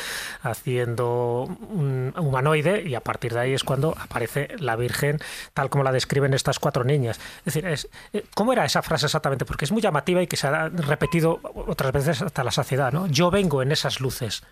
haciendo 0.41 1.43
un 1.43 2.13
humanoide 2.17 2.83
y 2.85 2.95
a 2.95 3.01
partir 3.01 3.33
de 3.33 3.39
ahí 3.39 3.53
es 3.53 3.63
cuando 3.63 3.95
aparece 3.97 4.49
la 4.59 4.75
Virgen 4.75 5.19
tal 5.53 5.69
como 5.69 5.83
la 5.83 5.91
describen 5.91 6.33
estas 6.33 6.59
cuatro 6.59 6.83
niñas. 6.83 7.19
Es 7.45 7.53
decir, 7.53 7.89
eh, 8.13 8.25
¿cómo 8.35 8.51
era 8.51 8.65
esa 8.65 8.81
frase 8.81 9.05
exactamente? 9.05 9.45
Porque 9.45 9.65
es 9.65 9.71
muy 9.71 9.81
llamativa 9.81 10.21
y 10.21 10.27
que 10.27 10.35
se 10.35 10.47
ha 10.47 10.69
repetido 10.69 11.39
otras 11.53 11.93
veces 11.93 12.21
hasta 12.21 12.43
la 12.43 12.51
saciedad, 12.51 12.91
¿no? 12.91 13.07
Yo 13.07 13.31
vengo 13.31 13.61
en 13.61 13.71
esas 13.71 14.01
luces. 14.01 14.43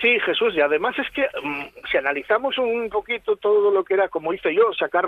Sí, 0.00 0.20
Jesús, 0.20 0.54
y 0.54 0.60
además 0.60 0.96
es 0.96 1.10
que 1.10 1.22
mm, 1.42 1.64
si 1.90 1.96
analizamos 1.96 2.56
un 2.56 2.88
poquito 2.88 3.34
todo 3.34 3.72
lo 3.72 3.82
que 3.82 3.94
era, 3.94 4.08
como 4.08 4.32
hice 4.32 4.54
yo, 4.54 4.72
sacar, 4.72 5.06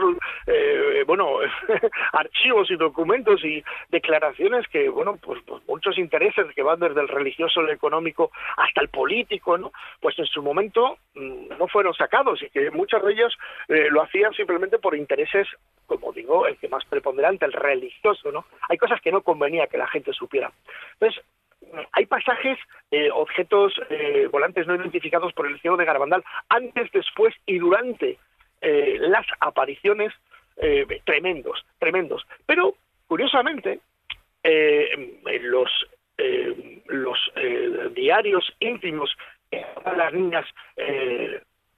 eh, 0.48 1.04
bueno, 1.06 1.36
archivos 2.12 2.68
y 2.72 2.76
documentos 2.76 3.44
y 3.44 3.62
declaraciones 3.88 4.66
que, 4.66 4.88
bueno, 4.88 5.16
pues, 5.22 5.40
pues, 5.46 5.62
muchos 5.68 5.96
intereses 5.96 6.52
que 6.56 6.64
van 6.64 6.80
desde 6.80 7.02
el 7.02 7.06
religioso, 7.06 7.60
el 7.60 7.70
económico, 7.70 8.32
hasta 8.56 8.80
el 8.80 8.88
político, 8.88 9.56
¿no? 9.56 9.70
Pues 10.00 10.18
en 10.18 10.26
su 10.26 10.42
momento 10.42 10.98
mm, 11.14 11.56
no 11.56 11.68
fueron 11.68 11.94
sacados 11.94 12.42
y 12.42 12.50
que 12.50 12.72
muchos 12.72 13.00
de 13.04 13.12
ellos 13.12 13.38
eh, 13.68 13.88
lo 13.90 14.02
hacían 14.02 14.32
simplemente 14.34 14.80
por 14.80 14.96
intereses, 14.96 15.46
como 15.86 16.12
digo, 16.12 16.48
el 16.48 16.56
que 16.56 16.68
más 16.68 16.84
preponderante, 16.84 17.44
el 17.44 17.52
religioso, 17.52 18.32
¿no? 18.32 18.44
Hay 18.68 18.76
cosas 18.76 19.00
que 19.00 19.12
no 19.12 19.22
convenía 19.22 19.68
que 19.68 19.78
la 19.78 19.86
gente 19.86 20.12
supiera. 20.12 20.50
Entonces, 20.94 21.22
hay 21.92 22.06
pasajes, 22.06 22.58
eh, 22.90 23.10
objetos 23.12 23.72
eh, 23.90 24.28
volantes 24.30 24.66
no 24.66 24.74
identificados 24.74 25.32
por 25.32 25.46
el 25.46 25.60
cielo 25.60 25.76
de 25.76 25.84
Garabandal, 25.84 26.24
antes, 26.48 26.90
después 26.92 27.34
y 27.46 27.58
durante 27.58 28.18
eh, 28.60 28.96
las 29.00 29.26
apariciones, 29.40 30.12
tremendos, 31.06 31.64
tremendos. 31.78 32.26
Pero, 32.44 32.74
curiosamente, 33.06 33.80
los, 34.44 35.70
los 36.84 37.18
diarios 37.94 38.52
íntimos 38.58 39.16
que 39.50 39.64
las 39.96 40.12
niñas 40.12 40.44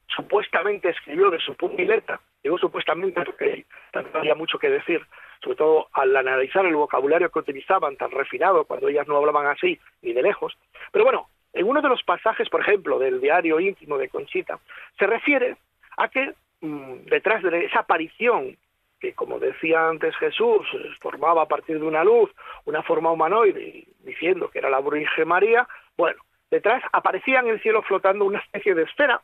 supuestamente 0.09 0.89
escribió 0.89 1.31
de 1.31 1.39
su 1.39 1.55
letra, 1.79 2.21
digo 2.43 2.59
supuestamente 2.59 3.23
porque 3.25 3.67
también 3.93 4.17
había 4.17 4.35
mucho 4.35 4.59
que 4.59 4.69
decir, 4.69 5.01
sobre 5.43 5.56
todo 5.56 5.89
al 5.93 6.14
analizar 6.16 6.64
el 6.64 6.77
vocabulario 6.77 7.31
que 7.31 7.40
utilizaban 7.40 7.97
tan 7.97 8.10
refinado 8.10 8.64
cuando 8.64 8.89
ellas 8.89 9.09
no 9.09 9.16
hablaban 9.16 9.47
así 9.47 9.78
ni 10.02 10.12
de 10.12 10.23
lejos. 10.23 10.56
Pero 10.93 11.05
bueno, 11.05 11.27
en 11.52 11.66
uno 11.66 11.82
de 11.82 11.89
los 11.89 12.02
pasajes, 12.02 12.48
por 12.48 12.60
ejemplo, 12.60 12.98
del 12.98 13.20
diario 13.20 13.60
íntimo 13.60 13.98
de 13.98 14.09
Conchita, 14.09 14.59
se 14.98 15.06
refiere 15.06 15.56
a 15.97 16.09
que 16.09 16.32
mm, 16.60 17.06
detrás 17.06 17.43
de 17.43 17.64
esa 17.64 17.81
aparición 17.81 18.56
que, 19.01 19.14
como 19.14 19.40
decía 19.40 19.89
antes 19.89 20.16
Jesús, 20.16 20.64
formaba 21.01 21.43
a 21.43 21.48
partir 21.48 21.81
de 21.81 21.85
una 21.85 22.05
luz, 22.05 22.31
una 22.64 22.85
forma 22.85 23.10
humanoide, 23.10 23.85
diciendo 24.05 24.48
que 24.48 24.60
era 24.60 24.70
la 24.70 24.81
Virgen 24.81 25.27
María, 25.27 25.66
bueno, 25.97 26.23
detrás 26.52 26.85
aparecía 26.93 27.40
en 27.40 27.48
el 27.48 27.60
cielo 27.60 27.82
flotando 27.82 28.24
una 28.24 28.39
especie 28.39 28.77
de 28.77 28.85
esfera 28.85 29.20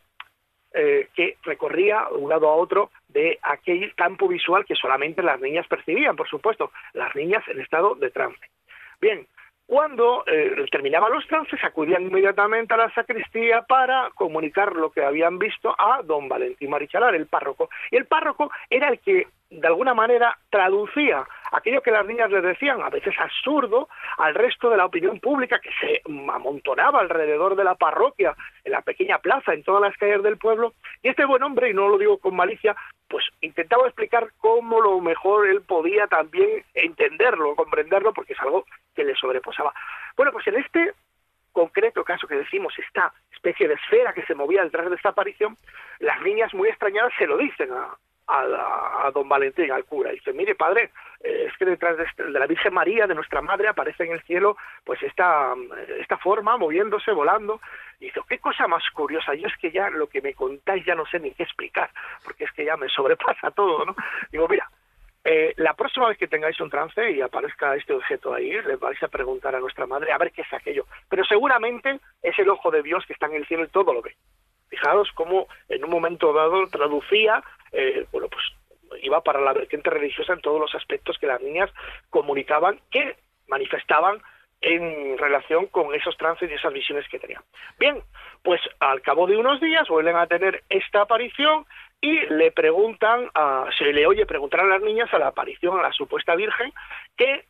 eh, 0.75 1.09
que 1.15 1.37
recorría 1.45 2.05
de 2.11 2.17
un 2.17 2.29
lado 2.29 2.49
a 2.49 2.55
otro 2.55 2.91
de 3.09 3.39
aquel 3.43 3.95
campo 3.95 4.29
visual 4.29 4.65
que 4.65 4.75
solamente 4.75 5.23
las 5.23 5.41
niñas 5.41 5.67
percibían, 5.67 6.17
por 6.17 6.29
supuesto, 6.29 6.73
las 6.93 7.15
niñas 7.15 7.43
en 7.49 7.61
estado 7.61 7.95
de 7.95 8.11
trance. 8.11 8.41
Bien, 9.01 9.27
cuando 9.69 10.25
eh, 10.27 10.65
terminaban 10.71 11.13
los 11.13 11.27
trances, 11.27 11.63
acudían 11.63 12.03
inmediatamente 12.03 12.73
a 12.73 12.79
la 12.79 12.95
sacristía 12.95 13.63
para 13.63 14.09
comunicar 14.15 14.75
lo 14.75 14.91
que 14.91 15.05
habían 15.05 15.39
visto 15.39 15.75
a 15.79 16.01
don 16.03 16.27
Valentín 16.27 16.71
Marichalar, 16.71 17.15
el 17.15 17.27
párroco. 17.27 17.69
Y 17.91 17.97
el 17.97 18.07
párroco 18.07 18.51
era 18.71 18.89
el 18.89 18.99
que 19.01 19.27
de 19.51 19.67
alguna 19.67 19.93
manera 19.93 20.39
traducía 20.49 21.27
aquello 21.53 21.83
que 21.83 21.91
las 21.91 22.07
niñas 22.07 22.31
les 22.31 22.43
decían, 22.43 22.81
a 22.83 22.91
veces 22.91 23.15
absurdo, 23.19 23.89
al 24.19 24.35
resto 24.35 24.71
de 24.71 24.77
la 24.77 24.87
opinión 24.87 25.21
pública 25.21 25.61
que 25.61 25.71
se 25.81 26.03
amontonaba 26.07 27.01
alrededor 27.01 27.57
de 27.57 27.65
la 27.65 27.75
parroquia, 27.75 28.35
en 28.65 28.73
la 28.73 28.83
pequeña 28.83 29.19
plaza, 29.19 29.55
en 29.55 29.63
todas 29.63 29.83
las 29.83 29.97
calles 29.97 30.23
del 30.23 30.39
pueblo. 30.39 30.75
Y 31.03 31.09
este 31.09 31.25
buen 31.25 31.43
hombre, 31.43 31.71
y 31.71 31.75
no 31.75 31.89
lo 31.89 31.99
digo 31.99 32.19
con 32.19 32.37
malicia, 32.37 32.77
pues 33.09 33.25
intentaba 33.41 33.87
explicar 33.87 34.29
cómo 34.39 34.81
lo 34.81 35.01
mejor 35.01 35.49
él 35.49 35.63
podía 35.63 36.07
también 36.07 36.65
entenderlo, 36.75 37.57
comprenderlo, 37.57 38.13
porque 38.13 38.35
es 38.35 38.41
algo 38.41 38.67
que 38.95 39.05
le 39.05 39.15
sobreposaba. 39.15 39.73
Bueno, 40.17 40.33
pues 40.33 40.47
en 40.49 40.57
este 40.57 40.93
concreto 41.53 42.05
caso 42.05 42.29
que 42.29 42.37
decimos, 42.37 42.73
esta 42.79 43.13
especie 43.33 43.67
de 43.67 43.75
esfera 43.75 44.13
que 44.13 44.25
se 44.25 44.35
movía 44.35 44.63
detrás 44.65 44.91
de 44.91 44.97
esta 44.97 45.11
aparición, 45.11 45.57
las 46.01 46.21
niñas 46.23 46.53
muy 46.55 46.69
extrañadas 46.69 47.13
se 47.19 47.27
lo 47.27 47.37
dicen 47.37 47.73
a, 47.73 47.97
a, 48.29 49.11
don 49.13 49.29
Valentín, 49.29 49.73
al 49.73 49.85
cura. 49.85 50.13
Y 50.13 50.17
dice, 50.17 50.33
mire 50.33 50.55
padre, 50.55 50.91
eh, 51.21 51.47
es 51.49 51.57
que 51.57 51.65
detrás 51.65 51.99
este, 51.99 52.25
de, 52.25 52.39
la 52.39 52.47
Virgen 52.47 52.75
María, 52.75 53.07
de 53.07 53.15
nuestra 53.15 53.41
madre, 53.41 53.69
aparece 53.69 54.05
en 54.05 54.13
el 54.13 54.23
cielo 54.23 54.57
pues 54.85 55.03
esta, 55.03 55.55
esta 55.99 56.19
forma, 56.19 56.57
moviéndose, 56.57 57.13
volando. 57.13 57.61
Y 58.01 58.07
dice, 58.07 58.21
qué 58.29 58.39
cosa 58.39 58.69
más 58.69 58.83
curiosa, 58.91 59.35
yo 59.35 59.49
es 59.49 59.57
que 59.57 59.71
ya 59.71 59.91
lo 59.91 60.09
que 60.09 60.21
me 60.21 60.35
contáis 60.35 60.85
ya 60.85 60.95
no 60.95 61.07
sé 61.07 61.19
ni 61.19 61.33
qué 61.33 61.43
explicar, 61.43 61.91
porque 62.23 62.45
es 62.45 62.53
que 62.53 62.65
ya 62.65 62.77
me 62.77 62.89
sobrepasa 62.89 63.51
todo, 63.57 63.85
¿no? 63.85 63.97
Digo, 64.31 64.47
mira, 64.47 64.69
eh, 65.25 65.53
la 65.57 65.75
próxima 65.75 66.09
vez 66.09 66.17
que 66.17 66.29
tengáis 66.29 66.61
un 66.61 66.71
trance 66.71 67.11
y 67.11 67.21
aparezca 67.21 67.75
este 67.75 67.93
objeto 67.93 68.33
ahí, 68.33 68.51
le 68.51 68.77
vais 68.77 69.03
a 69.03 69.09
preguntar 69.09 69.55
a 69.55 69.61
nuestra 69.61 69.87
madre 69.87 70.13
a 70.13 70.19
ver 70.19 70.33
qué 70.33 70.43
es 70.43 70.53
aquello. 70.53 70.87
Pero 71.09 71.25
seguramente 71.25 71.99
es 72.23 72.39
el 72.39 72.49
ojo 72.49 72.71
de 72.71 72.83
Dios 72.83 73.05
que 73.07 73.15
está 73.15 73.27
en 73.27 73.35
el 73.35 73.47
cielo 73.47 73.65
y 73.65 73.69
todo 73.69 73.93
lo 73.93 74.01
ve. 74.01 74.15
Fijaros 74.69 75.11
cómo 75.15 75.47
en 75.69 75.85
un 75.85 75.91
momento 75.91 76.33
dado 76.33 76.67
traducía 76.69 77.43
eh, 77.73 78.07
bueno, 78.13 78.29
pues 78.29 78.45
iba 79.03 79.23
para 79.23 79.41
la 79.41 79.53
vertiente 79.53 79.91
religiosa 79.91 80.33
en 80.33 80.41
todos 80.41 80.61
los 80.61 80.75
aspectos 80.75 81.19
que 81.19 81.27
las 81.27 81.41
niñas 81.41 81.71
comunicaban, 82.11 82.81
que 82.91 83.17
manifestaban 83.47 84.23
en 84.61 85.17
relación 85.19 85.67
con 85.67 85.95
esos 85.95 86.17
trances 86.17 86.51
y 86.51 86.55
esas 86.55 86.73
visiones 86.73 87.07
que 87.09 87.19
tenían. 87.19 87.43
Bien, 87.79 88.03
pues 88.43 88.61
al 88.81 89.01
cabo 89.03 89.27
de 89.27 89.37
unos 89.37 89.61
días 89.61 89.87
vuelven 89.89 90.17
a 90.17 90.27
tener 90.27 90.65
esta 90.69 91.03
aparición 91.03 91.65
y 92.01 92.21
le 92.27 92.51
preguntan, 92.51 93.31
a, 93.35 93.69
se 93.77 93.93
le 93.93 94.07
oye 94.07 94.27
preguntar 94.27 94.61
a 94.61 94.67
las 94.67 94.83
niñas 94.83 95.13
a 95.13 95.19
la 95.19 95.29
aparición, 95.29 95.79
a 95.79 95.83
la 95.83 95.93
supuesta 95.93 96.35
Virgen, 96.35 96.73
que, 97.17 97.45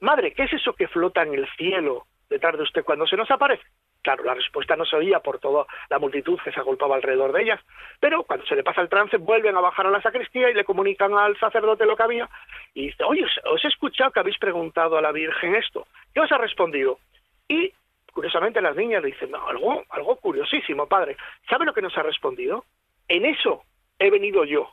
madre, 0.00 0.32
¿qué 0.34 0.44
es 0.44 0.52
eso 0.52 0.72
que 0.74 0.88
flota 0.88 1.22
en 1.22 1.34
el 1.34 1.48
cielo 1.56 2.06
detrás 2.28 2.56
de 2.56 2.62
usted 2.62 2.84
cuando 2.84 3.06
se 3.06 3.16
nos 3.16 3.30
aparece? 3.30 3.64
Claro, 4.06 4.22
la 4.22 4.34
respuesta 4.34 4.76
no 4.76 4.84
se 4.84 4.94
oía 4.94 5.18
por 5.18 5.40
toda 5.40 5.66
la 5.90 5.98
multitud 5.98 6.38
que 6.44 6.52
se 6.52 6.60
agolpaba 6.60 6.94
alrededor 6.94 7.32
de 7.32 7.42
ellas, 7.42 7.60
pero 7.98 8.22
cuando 8.22 8.46
se 8.46 8.54
le 8.54 8.62
pasa 8.62 8.80
el 8.80 8.88
trance 8.88 9.16
vuelven 9.16 9.56
a 9.56 9.60
bajar 9.60 9.84
a 9.84 9.90
la 9.90 10.00
sacristía 10.00 10.48
y 10.48 10.54
le 10.54 10.64
comunican 10.64 11.12
al 11.14 11.36
sacerdote 11.40 11.84
lo 11.86 11.96
que 11.96 12.04
había 12.04 12.30
y 12.72 12.86
dice, 12.86 13.02
oye, 13.02 13.24
os 13.24 13.64
he 13.64 13.66
escuchado 13.66 14.12
que 14.12 14.20
habéis 14.20 14.38
preguntado 14.38 14.96
a 14.96 15.02
la 15.02 15.10
Virgen 15.10 15.56
esto. 15.56 15.88
¿Qué 16.14 16.20
os 16.20 16.30
ha 16.30 16.38
respondido? 16.38 17.00
Y 17.48 17.72
curiosamente 18.12 18.60
las 18.60 18.76
niñas 18.76 19.02
le 19.02 19.08
dicen, 19.08 19.32
no, 19.32 19.44
algo, 19.48 19.82
algo 19.90 20.14
curiosísimo, 20.14 20.86
padre. 20.86 21.16
¿Sabe 21.50 21.66
lo 21.66 21.74
que 21.74 21.82
nos 21.82 21.98
ha 21.98 22.04
respondido? 22.04 22.64
En 23.08 23.26
eso 23.26 23.64
he 23.98 24.08
venido 24.08 24.44
yo. 24.44 24.70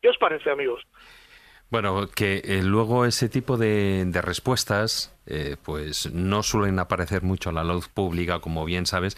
¿Qué 0.00 0.08
os 0.08 0.18
parece, 0.18 0.52
amigos? 0.52 0.86
Bueno, 1.68 2.06
que 2.14 2.42
eh, 2.44 2.62
luego 2.62 3.06
ese 3.06 3.28
tipo 3.28 3.56
de 3.56 4.20
respuestas 4.22 5.15
eh, 5.26 5.56
pues 5.62 6.12
no 6.12 6.42
suelen 6.42 6.78
aparecer 6.78 7.22
mucho 7.22 7.50
a 7.50 7.52
la 7.52 7.64
luz 7.64 7.88
pública, 7.88 8.40
como 8.40 8.64
bien 8.64 8.86
sabes, 8.86 9.16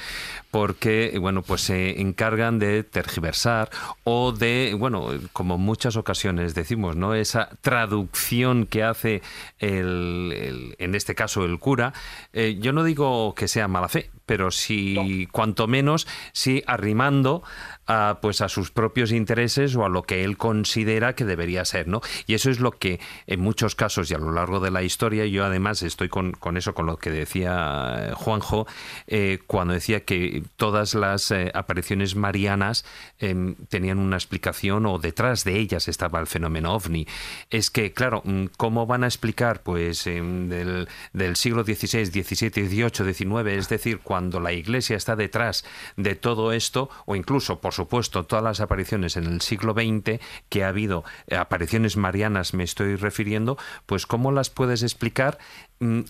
porque 0.51 1.17
bueno, 1.21 1.43
pues 1.43 1.63
se 1.63 2.01
encargan 2.01 2.59
de 2.59 2.83
tergiversar 2.83 3.71
o 4.05 4.33
de, 4.33 4.75
bueno, 4.79 5.09
como 5.33 5.59
muchas 5.59 5.97
ocasiones 5.97 6.55
decimos, 6.55 6.97
¿no? 6.97 7.15
Esa 7.15 7.51
traducción 7.61 8.67
que 8.67 8.83
hace 8.83 9.23
el, 9.59 10.75
en 10.79 10.95
este 10.95 11.15
caso 11.15 11.45
el 11.45 11.59
cura, 11.59 11.93
eh, 12.33 12.57
yo 12.61 12.73
no 12.73 12.85
digo 12.85 13.35
que 13.35 13.49
sea 13.49 13.69
mala 13.69 13.89
fe, 13.89 14.11
pero 14.25 14.51
si 14.51 15.27
cuanto 15.33 15.67
menos 15.67 16.07
si 16.33 16.63
arrimando 16.67 17.43
a, 17.87 18.19
pues 18.21 18.43
a 18.43 18.49
sus 18.49 18.71
propios 18.71 19.11
intereses 19.11 19.75
o 19.75 19.85
a 19.85 19.89
lo 19.89 20.03
que 20.03 20.23
él 20.23 20.37
considera 20.37 21.15
que 21.15 21.25
debería 21.25 21.65
ser, 21.65 21.89
¿no? 21.89 22.03
Y 22.27 22.35
eso 22.35 22.51
es 22.51 22.61
lo 22.61 22.73
que 22.73 23.01
en 23.27 23.41
muchos 23.41 23.75
casos 23.75 24.11
y 24.11 24.15
a 24.15 24.19
lo 24.19 24.31
largo 24.31 24.61
de 24.61 24.71
la 24.71 24.83
historia 24.83 25.25
yo 25.27 25.45
además 25.45 25.83
estoy 25.83 25.98
con, 26.09 26.33
con 26.33 26.57
eso, 26.57 26.75
con 26.75 26.87
lo 26.87 26.99
que 26.99 27.11
decía 27.11 28.13
Juanjo, 28.15 28.69
eh, 29.09 29.41
cuando 29.47 29.75
decía 29.75 30.05
que 30.05 30.45
todas 30.57 30.95
las 30.95 31.33
eh, 31.33 31.51
apariciones 31.55 32.15
marianas 32.15 32.85
em, 33.19 33.57
tenían 33.69 33.99
una 33.99 34.17
explicación 34.17 34.87
o 34.87 34.99
detrás 34.99 35.43
de 35.43 35.59
ellas 35.59 35.89
estaba 35.89 36.21
el 36.21 36.29
fenómeno 36.29 36.75
ovni. 36.75 37.07
Es 37.51 37.71
que, 37.71 37.93
claro, 37.93 38.23
mm, 38.25 38.47
¿cómo 38.57 38.87
van 38.87 39.03
a 39.03 39.09
explicar 39.09 39.63
pues 39.63 40.07
em, 40.07 40.49
del, 40.49 40.89
del 41.13 41.35
siglo 41.35 41.65
XVI, 41.65 42.07
XVII, 42.07 42.51
XVIII, 42.51 43.15
XIX, 43.15 43.49
es 43.49 43.69
decir, 43.69 43.99
cuando 44.01 44.39
la 44.39 44.53
Iglesia 44.53 44.97
está 44.97 45.17
detrás 45.17 45.65
de 45.97 46.15
todo 46.15 46.53
esto, 46.53 46.91
o 47.07 47.17
incluso, 47.17 47.61
por 47.61 47.73
supuesto, 47.73 48.25
todas 48.25 48.45
las 48.45 48.61
apariciones 48.61 49.17
en 49.17 49.25
el 49.25 49.41
siglo 49.41 49.73
XX, 49.73 50.21
que 50.49 50.65
ha 50.65 50.69
habido 50.69 51.05
eh, 51.27 51.37
apariciones 51.37 51.97
marianas, 51.97 52.55
me 52.55 52.65
estoy 52.65 52.97
refiriendo, 52.97 53.59
pues 53.87 54.07
¿cómo 54.07 54.33
las 54.33 54.51
puedes 54.51 54.83
explicar 54.83 55.39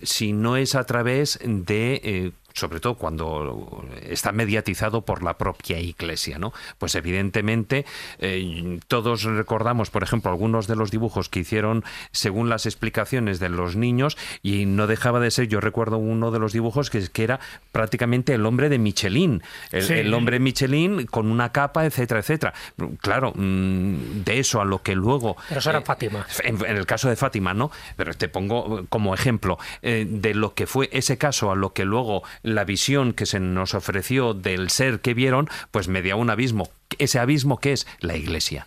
si 0.03 0.33
no 0.33 0.57
es 0.57 0.75
a 0.75 0.85
través 0.85 1.39
de 1.45 2.01
eh, 2.03 2.33
sobre 2.55 2.81
todo 2.81 2.95
cuando 2.95 3.85
está 4.03 4.33
mediatizado 4.33 5.03
por 5.03 5.23
la 5.23 5.39
propia 5.39 5.79
Iglesia, 5.79 6.39
¿no? 6.39 6.53
Pues 6.79 6.95
evidentemente 6.95 7.85
eh, 8.19 8.81
todos 8.89 9.23
recordamos, 9.23 9.91
por 9.91 10.03
ejemplo, 10.03 10.31
algunos 10.31 10.67
de 10.67 10.77
los 10.77 10.91
dibujos 10.91 11.29
que 11.29 11.41
hicieron 11.41 11.85
según 12.11 12.49
las 12.49 12.67
explicaciones 12.67 13.39
de 13.39 13.49
los 13.49 13.77
niños 13.77 14.17
y 14.43 14.67
no 14.67 14.87
dejaba 14.87 15.21
de 15.21 15.31
ser, 15.31 15.49
yo 15.49 15.61
recuerdo 15.61 15.99
uno 15.99 16.31
de 16.31 16.39
los 16.39 16.53
dibujos 16.53 16.91
que, 16.91 17.07
que 17.09 17.25
era 17.25 17.41
prácticamente 17.73 18.35
el 18.35 18.45
hombre 18.47 18.69
de 18.69 18.79
Michelin, 18.79 19.43
el, 19.71 20.13
hombre 20.15 20.41
Michelin 20.41 21.07
con 21.07 21.31
una 21.31 21.53
capa, 21.53 21.85
etcétera, 21.85 22.21
etcétera. 22.21 22.55
Claro, 23.01 23.33
mm, 23.35 24.25
de 24.25 24.39
eso 24.39 24.61
a 24.61 24.65
lo 24.65 24.83
que 24.83 24.95
luego... 24.95 25.37
Pero 25.49 25.61
eso 25.61 25.71
era 25.71 25.81
eh, 25.81 25.85
Fátima. 25.85 26.27
En, 26.43 26.65
el 26.65 26.87
caso 26.87 27.09
de 27.09 27.17
Fátima, 27.17 27.55
¿no? 27.55 27.71
Pero 27.97 28.15
te 28.15 28.29
pongo 28.29 28.87
como 28.89 29.15
ejemplo 29.15 29.59
eh, 29.83 30.07
de 30.09 30.35
lo 30.35 30.55
que 30.55 30.67
fue 30.67 30.89
ese 30.93 31.19
caso 31.19 31.51
a 31.51 31.57
lo 31.57 31.73
que 31.73 31.85
luego 31.85 32.23
la 32.43 32.65
visión 32.65 33.13
que 33.13 33.27
se 33.27 33.41
nos 33.41 33.75
ofreció 33.75 34.35
del 34.35 34.71
ser 34.71 35.01
que 35.01 35.15
vieron, 35.15 35.49
pues 35.71 35.89
media 35.89 36.17
un 36.17 36.31
abismo. 36.31 36.71
Ese 36.99 37.19
abismo 37.19 37.59
que 37.59 37.73
es 37.73 37.87
la 38.01 38.17
iglesia. 38.17 38.67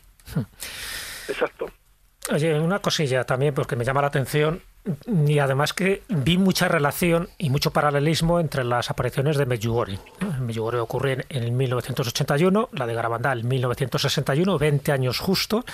Exacto. 1.27 1.71
Oye, 2.31 2.59
una 2.59 2.79
cosilla 2.79 3.23
también, 3.23 3.53
porque 3.53 3.75
me 3.75 3.83
llama 3.83 4.01
la 4.01 4.07
atención, 4.07 4.61
y 5.27 5.39
además 5.39 5.73
que 5.73 6.03
vi 6.07 6.37
mucha 6.37 6.67
relación 6.67 7.29
y 7.37 7.49
mucho 7.49 7.71
paralelismo 7.71 8.39
entre 8.39 8.63
las 8.63 8.89
apariciones 8.89 9.37
de 9.37 9.45
Medjugorje. 9.45 9.99
Medjugorje 10.39 10.79
ocurrió 10.79 11.17
en, 11.29 11.57
1981, 11.57 12.69
la 12.71 12.87
de 12.87 12.93
Garabandal 12.93 13.41
en 13.41 13.47
1961, 13.47 14.57
20 14.57 14.91
años 14.91 15.19
justo, 15.19 15.65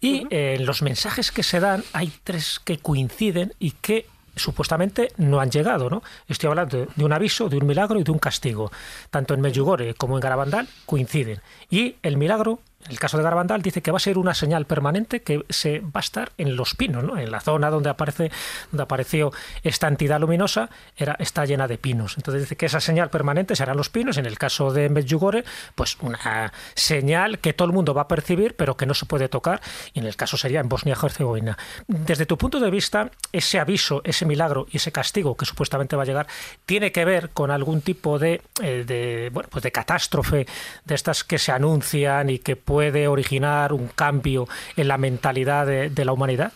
y 0.00 0.26
en 0.30 0.64
los 0.64 0.82
mensajes 0.82 1.32
que 1.32 1.42
se 1.42 1.60
dan 1.60 1.82
hay 1.92 2.12
tres 2.24 2.60
que 2.62 2.78
coinciden 2.78 3.54
y 3.58 3.72
que 3.72 4.06
supuestamente 4.36 5.12
no 5.16 5.40
han 5.40 5.50
llegado, 5.50 5.90
¿no? 5.90 6.02
Estoy 6.28 6.48
hablando 6.48 6.86
de 6.94 7.04
un 7.04 7.12
aviso, 7.12 7.48
de 7.48 7.56
un 7.56 7.66
milagro 7.66 7.98
y 7.98 8.04
de 8.04 8.10
un 8.12 8.18
castigo. 8.18 8.70
Tanto 9.10 9.34
en 9.34 9.40
Medjugorje 9.40 9.94
como 9.94 10.16
en 10.16 10.20
Garabandal 10.20 10.68
coinciden. 10.84 11.40
Y 11.70 11.96
el 12.02 12.16
milagro 12.16 12.60
el 12.88 12.98
caso 12.98 13.16
de 13.16 13.22
Garabandal 13.22 13.62
dice 13.62 13.82
que 13.82 13.90
va 13.90 13.96
a 13.96 14.00
ser 14.00 14.18
una 14.18 14.34
señal 14.34 14.66
permanente 14.66 15.22
que 15.22 15.44
se 15.48 15.80
va 15.80 15.90
a 15.94 16.00
estar 16.00 16.32
en 16.38 16.56
los 16.56 16.74
pinos, 16.74 17.04
¿no? 17.04 17.18
en 17.18 17.30
la 17.30 17.40
zona 17.40 17.70
donde 17.70 17.90
aparece, 17.90 18.30
donde 18.70 18.82
apareció 18.82 19.32
esta 19.62 19.88
entidad 19.88 20.20
luminosa, 20.20 20.70
era, 20.96 21.16
está 21.18 21.44
llena 21.44 21.68
de 21.68 21.78
pinos. 21.78 22.16
Entonces 22.16 22.42
dice 22.42 22.56
que 22.56 22.66
esa 22.66 22.80
señal 22.80 23.10
permanente 23.10 23.56
serán 23.56 23.76
los 23.76 23.88
pinos. 23.88 24.16
En 24.18 24.26
el 24.26 24.38
caso 24.38 24.72
de 24.72 24.88
Medjugorje, 24.88 25.44
pues 25.74 25.96
una 26.00 26.52
señal 26.74 27.38
que 27.38 27.52
todo 27.52 27.66
el 27.66 27.74
mundo 27.74 27.94
va 27.94 28.02
a 28.02 28.08
percibir, 28.08 28.54
pero 28.56 28.76
que 28.76 28.86
no 28.86 28.94
se 28.94 29.06
puede 29.06 29.28
tocar. 29.28 29.60
Y 29.92 30.00
en 30.00 30.06
el 30.06 30.16
caso 30.16 30.36
sería 30.36 30.60
en 30.60 30.68
Bosnia-Herzegovina. 30.68 31.56
Desde 31.86 32.26
tu 32.26 32.38
punto 32.38 32.60
de 32.60 32.70
vista, 32.70 33.10
ese 33.32 33.58
aviso, 33.58 34.00
ese 34.04 34.26
milagro 34.26 34.66
y 34.70 34.76
ese 34.76 34.92
castigo 34.92 35.36
que 35.36 35.44
supuestamente 35.44 35.96
va 35.96 36.02
a 36.02 36.06
llegar, 36.06 36.26
tiene 36.64 36.92
que 36.92 37.04
ver 37.04 37.30
con 37.30 37.50
algún 37.50 37.80
tipo 37.80 38.18
de, 38.18 38.42
eh, 38.62 39.30
bueno, 39.32 39.48
pues 39.50 39.62
de 39.62 39.72
catástrofe 39.72 40.46
de 40.84 40.94
estas 40.94 41.24
que 41.24 41.38
se 41.38 41.52
anuncian 41.52 42.30
y 42.30 42.38
que 42.38 42.56
puede 42.76 43.08
originar 43.08 43.72
un 43.72 43.88
cambio 43.88 44.44
en 44.76 44.88
la 44.88 44.98
mentalidad 44.98 45.66
de, 45.66 46.04
la 46.04 46.12
humanidad? 46.12 46.52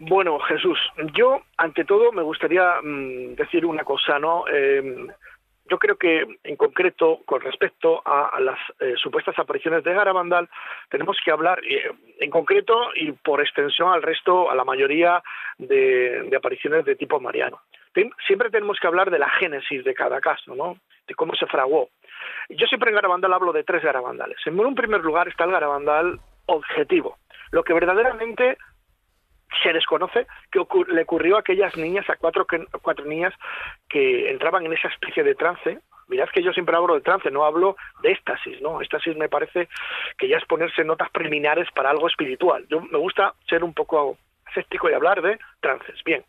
Bueno, 0.00 0.40
Jesús, 0.40 0.80
yo 1.14 1.42
ante 1.58 1.84
todo 1.84 2.10
me 2.10 2.22
gustaría 2.22 2.80
mm, 2.82 3.36
decir 3.36 3.64
una 3.64 3.84
cosa, 3.84 4.18
¿no? 4.18 4.48
Em, 4.48 5.06
yo 5.70 5.78
creo 5.78 5.96
que 5.96 6.26
en 6.42 6.56
concreto 6.56 7.20
con 7.24 7.40
respecto 7.40 8.02
a, 8.04 8.40
las 8.40 8.58
eh, 8.80 8.94
supuestas 8.96 9.38
apariciones 9.38 9.84
de 9.84 9.94
Garabandal 9.94 10.48
tenemos 10.88 11.16
que 11.24 11.30
hablar 11.30 11.60
eh, 11.64 11.92
en 12.18 12.30
concreto 12.30 12.74
y 12.96 13.12
por 13.12 13.40
extensión 13.40 13.90
al 13.90 14.02
resto, 14.02 14.50
a 14.50 14.56
la 14.56 14.64
mayoría 14.64 15.22
de, 15.56 16.24
de 16.28 16.36
apariciones 16.36 16.84
de 16.84 16.96
tipo 16.96 17.20
mariano. 17.20 17.60
Siempre 18.26 18.50
tenemos 18.50 18.78
que 18.80 18.86
hablar 18.86 19.10
de 19.10 19.18
la 19.18 19.28
génesis 19.30 19.84
de 19.84 19.94
cada 19.94 20.20
caso, 20.20 20.54
¿no? 20.54 20.78
De 21.06 21.14
cómo 21.14 21.34
se 21.34 21.46
fraguó. 21.46 21.88
Yo 22.48 22.66
siempre 22.66 22.90
en 22.90 22.96
Garabandal 22.96 23.32
hablo 23.32 23.52
de 23.52 23.64
tres 23.64 23.82
Garabandales. 23.82 24.38
En 24.46 24.58
un 24.58 24.74
primer 24.74 25.00
lugar 25.00 25.28
está 25.28 25.44
el 25.44 25.52
Garabandal 25.52 26.20
objetivo, 26.46 27.18
lo 27.52 27.62
que 27.62 27.72
verdaderamente 27.72 28.56
se 29.62 29.72
desconoce 29.72 30.26
que 30.50 30.60
le 30.88 31.02
ocurrió 31.02 31.36
a 31.36 31.40
aquellas 31.40 31.76
niñas, 31.76 32.08
a 32.08 32.16
cuatro, 32.16 32.46
cuatro 32.82 33.04
niñas 33.04 33.34
que 33.88 34.30
entraban 34.30 34.64
en 34.64 34.72
esa 34.72 34.88
especie 34.88 35.22
de 35.22 35.34
trance. 35.34 35.80
Mirad 36.08 36.28
que 36.30 36.42
yo 36.42 36.52
siempre 36.52 36.76
hablo 36.76 36.94
de 36.94 37.02
trance, 37.02 37.30
no 37.30 37.44
hablo 37.44 37.76
de 38.02 38.12
éxtasis, 38.12 38.60
¿no? 38.60 38.80
Éxtasis 38.80 39.16
me 39.16 39.28
parece 39.28 39.68
que 40.18 40.28
ya 40.28 40.38
es 40.38 40.44
ponerse 40.44 40.84
notas 40.84 41.10
preliminares 41.10 41.68
para 41.72 41.90
algo 41.90 42.08
espiritual. 42.08 42.66
Yo 42.68 42.80
me 42.80 42.98
gusta 42.98 43.34
ser 43.48 43.62
un 43.62 43.74
poco 43.74 44.18
escéptico 44.48 44.90
y 44.90 44.94
hablar 44.94 45.22
de 45.22 45.38
trances. 45.60 46.02
Bien. 46.04 46.24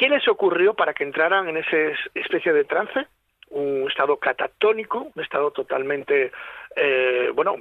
¿Qué 0.00 0.08
les 0.08 0.26
ocurrió 0.28 0.72
para 0.72 0.94
que 0.94 1.04
entraran 1.04 1.46
en 1.50 1.58
esa 1.58 1.76
especie 2.14 2.54
de 2.54 2.64
trance? 2.64 3.06
un 3.50 3.86
estado 3.86 4.16
catatónico, 4.16 5.10
un 5.14 5.22
estado 5.22 5.50
totalmente, 5.50 6.32
eh, 6.76 7.30
bueno, 7.34 7.56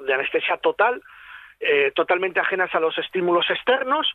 de 0.00 0.14
anestesia 0.14 0.56
total, 0.56 1.00
eh, 1.60 1.92
totalmente 1.94 2.40
ajenas 2.40 2.74
a 2.74 2.80
los 2.80 2.98
estímulos 2.98 3.48
externos 3.50 4.10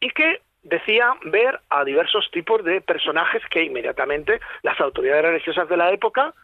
y 0.00 0.10
que 0.10 0.42
decía 0.64 1.14
ver 1.22 1.60
a 1.70 1.84
diversos 1.84 2.28
tipos 2.30 2.62
de 2.62 2.82
personajes 2.82 3.42
que 3.48 3.62
inmediatamente 3.62 4.40
las 4.62 4.78
autoridades 4.80 5.24
religiosas 5.24 5.68
de 5.68 5.76
la 5.78 5.92
época 5.92 6.34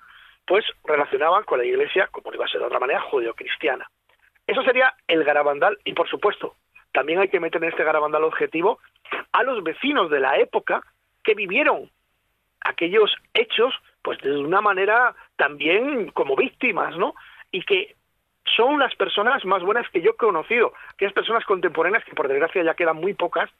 pues 0.46 0.64
relacionaban 0.84 1.42
con 1.42 1.58
la 1.58 1.66
iglesia, 1.66 2.08
como 2.10 2.32
iba 2.32 2.46
a 2.46 2.48
ser 2.48 2.60
de 2.60 2.68
otra 2.68 2.80
manera, 2.80 3.00
judeocristiana. 3.02 3.86
Eso 4.46 4.62
sería 4.62 4.94
el 5.08 5.24
garabandal 5.24 5.76
y 5.84 5.92
por 5.92 6.08
supuesto 6.08 6.54
también 6.92 7.18
hay 7.20 7.28
que 7.28 7.40
meter 7.40 7.62
en 7.62 7.70
este 7.70 7.84
garabandal 7.84 8.24
objetivo 8.24 8.78
a 9.32 9.42
los 9.42 9.62
vecinos 9.62 10.10
de 10.10 10.20
la 10.20 10.38
época 10.38 10.82
que 11.24 11.34
vivieron 11.34 11.90
aquellos 12.60 13.14
hechos, 13.34 13.74
pues 14.02 14.18
de 14.18 14.36
una 14.38 14.60
manera 14.60 15.14
también 15.36 16.10
como 16.10 16.36
víctimas, 16.36 16.96
¿no? 16.96 17.14
Y 17.50 17.62
que 17.62 17.94
son 18.56 18.78
las 18.78 18.94
personas 18.96 19.44
más 19.44 19.62
buenas 19.62 19.88
que 19.90 20.00
yo 20.00 20.10
he 20.12 20.16
conocido, 20.16 20.72
que 20.96 21.06
es 21.06 21.12
personas 21.12 21.44
contemporáneas 21.44 22.04
que 22.04 22.14
por 22.14 22.28
desgracia 22.28 22.62
ya 22.62 22.74
quedan 22.74 22.96
muy 22.96 23.14
pocas, 23.14 23.50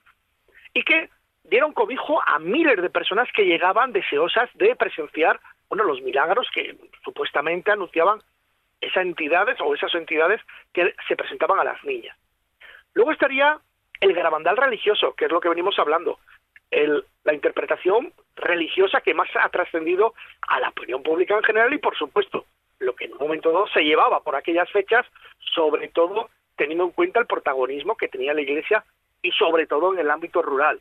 y 0.74 0.82
que 0.82 1.10
dieron 1.44 1.72
cobijo 1.72 2.20
a 2.24 2.38
miles 2.38 2.80
de 2.80 2.90
personas 2.90 3.28
que 3.34 3.44
llegaban 3.44 3.92
deseosas 3.92 4.48
de 4.54 4.74
presenciar, 4.76 5.40
bueno, 5.68 5.84
los 5.84 6.00
milagros 6.02 6.48
que 6.54 6.76
supuestamente 7.04 7.70
anunciaban 7.70 8.20
esas 8.80 9.04
entidades 9.04 9.60
o 9.60 9.74
esas 9.74 9.94
entidades 9.94 10.40
que 10.72 10.94
se 11.06 11.16
presentaban 11.16 11.60
a 11.60 11.64
las 11.64 11.82
niñas. 11.84 12.16
Luego 12.94 13.12
estaría 13.12 13.58
el 14.00 14.12
garabandal 14.14 14.56
religioso, 14.56 15.14
que 15.14 15.26
es 15.26 15.30
lo 15.30 15.40
que 15.40 15.48
venimos 15.48 15.78
hablando, 15.78 16.18
la 17.24 17.34
interpretación 17.34 18.12
religiosa 18.36 19.00
que 19.00 19.14
más 19.14 19.28
ha 19.36 19.48
trascendido 19.50 20.14
a 20.48 20.58
la 20.60 20.70
opinión 20.70 21.02
pública 21.02 21.36
en 21.36 21.42
general 21.42 21.72
y, 21.72 21.78
por 21.78 21.96
supuesto, 21.96 22.46
lo 22.78 22.94
que 22.94 23.04
en 23.04 23.12
un 23.12 23.18
momento 23.18 23.52
dado 23.52 23.68
se 23.68 23.84
llevaba 23.84 24.20
por 24.20 24.34
aquellas 24.34 24.70
fechas, 24.70 25.06
sobre 25.54 25.88
todo 25.88 26.30
teniendo 26.56 26.84
en 26.84 26.90
cuenta 26.90 27.20
el 27.20 27.26
protagonismo 27.26 27.96
que 27.96 28.08
tenía 28.08 28.34
la 28.34 28.40
Iglesia 28.40 28.84
y 29.22 29.30
sobre 29.32 29.66
todo 29.66 29.92
en 29.92 30.00
el 30.00 30.10
ámbito 30.10 30.42
rural. 30.42 30.80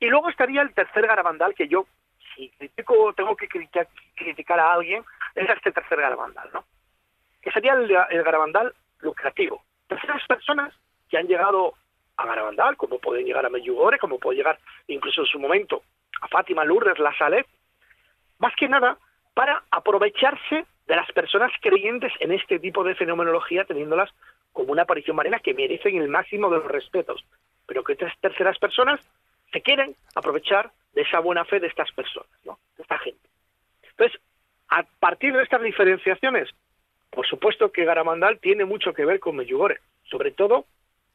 Y 0.00 0.06
luego 0.06 0.28
estaría 0.28 0.62
el 0.62 0.74
tercer 0.74 1.06
garabandal 1.06 1.54
que 1.54 1.68
yo, 1.68 1.86
si 2.34 2.50
critico, 2.50 3.12
tengo 3.14 3.36
que 3.36 3.48
criticar, 3.48 4.60
a 4.60 4.72
alguien, 4.72 5.04
es 5.34 5.48
este 5.48 5.72
tercer 5.72 6.00
garabandal, 6.00 6.50
¿no? 6.52 6.64
Que 7.40 7.50
sería 7.50 7.72
el, 7.72 7.90
el 8.10 8.22
garabandal 8.22 8.74
lucrativo. 9.00 9.62
Terceras 9.86 10.24
personas 10.26 10.74
que 11.08 11.18
han 11.18 11.26
llegado 11.26 11.74
a 12.16 12.26
Garabandal, 12.26 12.76
como 12.76 12.98
pueden 12.98 13.24
llegar 13.24 13.46
a 13.46 13.50
Medjugorje, 13.50 13.98
como 13.98 14.18
puede 14.18 14.38
llegar 14.38 14.58
incluso 14.88 15.22
en 15.22 15.26
su 15.26 15.38
momento 15.38 15.82
a 16.20 16.28
Fátima, 16.28 16.64
Lourdes, 16.64 16.98
La 16.98 17.16
Salet, 17.16 17.46
más 18.38 18.54
que 18.56 18.68
nada 18.68 18.98
para 19.34 19.62
aprovecharse 19.70 20.66
de 20.86 20.96
las 20.96 21.10
personas 21.12 21.52
creyentes 21.60 22.12
en 22.18 22.32
este 22.32 22.58
tipo 22.58 22.82
de 22.82 22.94
fenomenología, 22.94 23.64
teniéndolas 23.64 24.10
como 24.52 24.72
una 24.72 24.82
aparición 24.82 25.16
marina 25.16 25.38
que 25.38 25.54
merecen 25.54 25.96
el 25.96 26.08
máximo 26.08 26.50
de 26.50 26.56
los 26.56 26.66
respetos, 26.66 27.24
pero 27.66 27.84
que 27.84 27.92
estas 27.92 28.18
terceras 28.18 28.58
personas 28.58 29.00
se 29.52 29.60
quieren 29.60 29.94
aprovechar 30.14 30.72
de 30.94 31.02
esa 31.02 31.20
buena 31.20 31.44
fe 31.44 31.60
de 31.60 31.68
estas 31.68 31.92
personas, 31.92 32.30
¿no? 32.44 32.58
de 32.76 32.82
esta 32.82 32.98
gente. 32.98 33.28
Entonces, 33.90 34.20
a 34.68 34.82
partir 34.98 35.34
de 35.34 35.42
estas 35.42 35.62
diferenciaciones, 35.62 36.48
por 37.10 37.26
supuesto 37.26 37.70
que 37.70 37.84
Garamandal 37.84 38.38
tiene 38.40 38.64
mucho 38.64 38.92
que 38.92 39.04
ver 39.04 39.20
con 39.20 39.36
Medjugorje, 39.36 39.80
sobre 40.10 40.32
todo 40.32 40.64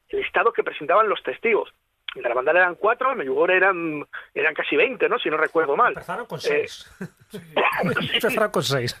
el 0.08 0.20
estado 0.20 0.52
que 0.52 0.62
presentaban 0.62 1.08
los 1.08 1.22
testigos. 1.22 1.72
En 2.14 2.22
Garabandal 2.22 2.56
eran 2.56 2.74
cuatro, 2.76 3.10
en 3.10 3.18
Medjugorje 3.18 3.56
eran, 3.56 4.06
eran 4.34 4.54
casi 4.54 4.76
veinte, 4.76 5.08
¿no? 5.08 5.18
Si 5.18 5.28
no 5.28 5.36
recuerdo 5.36 5.76
mal. 5.76 5.92
Empezaron 5.92 6.26
con 6.26 6.40
seis. 6.40 6.90
Eh, 7.34 7.40
Empezaron 8.12 8.50
con 8.52 8.62
seis. 8.62 8.96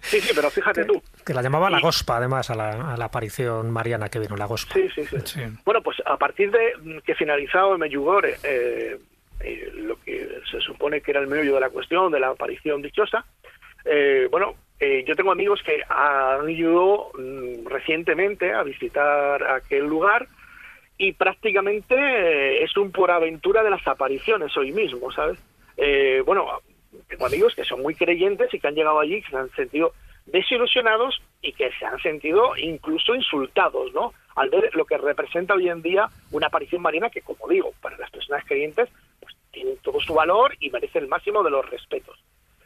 Sí, 0.00 0.18
sí, 0.18 0.32
pero 0.34 0.48
fíjate 0.48 0.86
tú. 0.86 1.02
Que 1.22 1.34
la 1.34 1.42
llamaba 1.42 1.68
la 1.68 1.80
Gospa, 1.80 2.16
además, 2.16 2.48
a 2.48 2.54
la, 2.54 3.04
aparición 3.04 3.70
mariana 3.70 4.08
que 4.08 4.18
vino, 4.18 4.38
la 4.38 4.46
Gospa. 4.46 4.72
Sí, 4.72 4.88
sí, 4.94 5.04
sí, 5.24 5.40
Bueno, 5.66 5.82
pues 5.82 5.98
a 6.06 6.16
partir 6.16 6.50
de 6.50 7.02
que 7.04 7.14
finalizado 7.14 7.74
en 7.74 7.80
Medjugorje 7.80 8.36
eh, 8.42 8.98
eh, 9.40 9.70
lo 9.74 10.00
que 10.00 10.40
se 10.50 10.60
supone 10.60 11.02
que 11.02 11.10
era 11.10 11.20
el 11.20 11.26
medio 11.26 11.52
de 11.52 11.60
la 11.60 11.68
cuestión, 11.68 12.10
de 12.10 12.20
la 12.20 12.28
aparición 12.28 12.80
dichosa, 12.80 13.26
eh, 13.84 14.28
bueno, 14.30 14.54
yo 15.06 15.14
tengo 15.14 15.32
amigos 15.32 15.60
que 15.62 15.82
han 15.86 16.48
ido 16.48 17.10
mm, 17.18 17.66
recientemente 17.66 18.54
a 18.54 18.62
visitar 18.62 19.42
aquel 19.42 19.84
lugar 19.84 20.26
y 20.98 21.12
prácticamente 21.12 21.94
eh, 21.94 22.64
es 22.64 22.76
un 22.76 22.92
por 22.92 23.10
aventura 23.10 23.62
de 23.62 23.70
las 23.70 23.86
apariciones 23.86 24.56
hoy 24.56 24.72
mismo, 24.72 25.10
¿sabes? 25.12 25.38
eh, 25.76 26.22
bueno, 26.24 26.46
tengo 27.08 27.26
amigos 27.26 27.54
que 27.54 27.64
son 27.64 27.82
muy 27.82 27.94
creyentes 27.94 28.52
y 28.52 28.60
que 28.60 28.68
han 28.68 28.74
llegado 28.74 29.00
allí, 29.00 29.22
que 29.22 29.30
se 29.30 29.36
han 29.36 29.50
sentido 29.50 29.92
desilusionados 30.26 31.20
y 31.42 31.52
que 31.52 31.70
se 31.78 31.84
han 31.84 32.00
sentido 32.00 32.56
incluso 32.56 33.14
insultados, 33.14 33.92
¿no? 33.92 34.14
Al 34.36 34.50
ver 34.50 34.74
lo 34.74 34.84
que 34.84 34.96
representa 34.96 35.54
hoy 35.54 35.68
en 35.68 35.82
día 35.82 36.08
una 36.30 36.46
aparición 36.46 36.82
marina 36.82 37.10
que, 37.10 37.22
como 37.22 37.48
digo, 37.48 37.72
para 37.80 37.98
las 37.98 38.10
personas 38.10 38.44
creyentes, 38.46 38.88
pues 39.20 39.34
tiene 39.52 39.76
todo 39.82 40.00
su 40.00 40.14
valor 40.14 40.56
y 40.60 40.70
merece 40.70 40.98
el 40.98 41.08
máximo 41.08 41.42
de 41.42 41.50
los 41.50 41.68
respetos. 41.68 42.18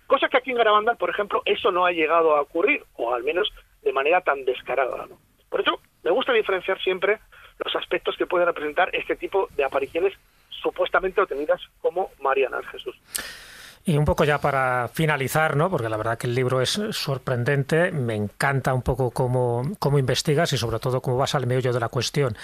Cosa 0.06 0.28
que 0.28 0.38
aquí 0.38 0.50
en 0.50 0.56
Garabandal, 0.56 0.96
por 0.96 1.10
ejemplo, 1.10 1.42
eso 1.44 1.70
no 1.70 1.84
ha 1.84 1.92
llegado 1.92 2.36
a 2.36 2.40
ocurrir, 2.40 2.82
o 2.94 3.12
al 3.12 3.24
menos 3.24 3.52
de 3.82 3.92
manera 3.92 4.20
tan 4.20 4.44
descarada, 4.44 5.06
¿no? 5.06 5.18
Por 5.50 5.60
eso 5.60 5.80
me 6.04 6.10
gusta 6.10 6.32
diferenciar 6.32 6.80
siempre 6.80 7.18
los 7.64 7.74
aspectos 7.76 8.16
que 8.16 8.26
pueden 8.26 8.46
representar 8.46 8.94
este 8.94 9.16
tipo 9.16 9.48
de 9.56 9.64
apariciones 9.64 10.14
supuestamente 10.50 11.20
obtenidas 11.20 11.60
como 11.80 12.10
Mariana 12.20 12.60
Jesús. 12.70 12.96
Y 13.88 13.96
un 13.96 14.04
poco 14.04 14.24
ya 14.24 14.38
para 14.38 14.88
finalizar, 14.92 15.56
¿no? 15.56 15.70
porque 15.70 15.88
la 15.88 15.96
verdad 15.96 16.18
que 16.18 16.26
el 16.26 16.34
libro 16.34 16.60
es 16.60 16.78
sorprendente, 16.90 17.90
me 17.90 18.14
encanta 18.14 18.74
un 18.74 18.82
poco 18.82 19.10
cómo, 19.10 19.62
cómo 19.78 19.98
investigas 19.98 20.52
y 20.52 20.58
sobre 20.58 20.78
todo 20.78 21.00
cómo 21.00 21.16
vas 21.16 21.34
al 21.34 21.46
meollo 21.46 21.72
de 21.72 21.80
la 21.80 21.88
cuestión. 21.88 22.36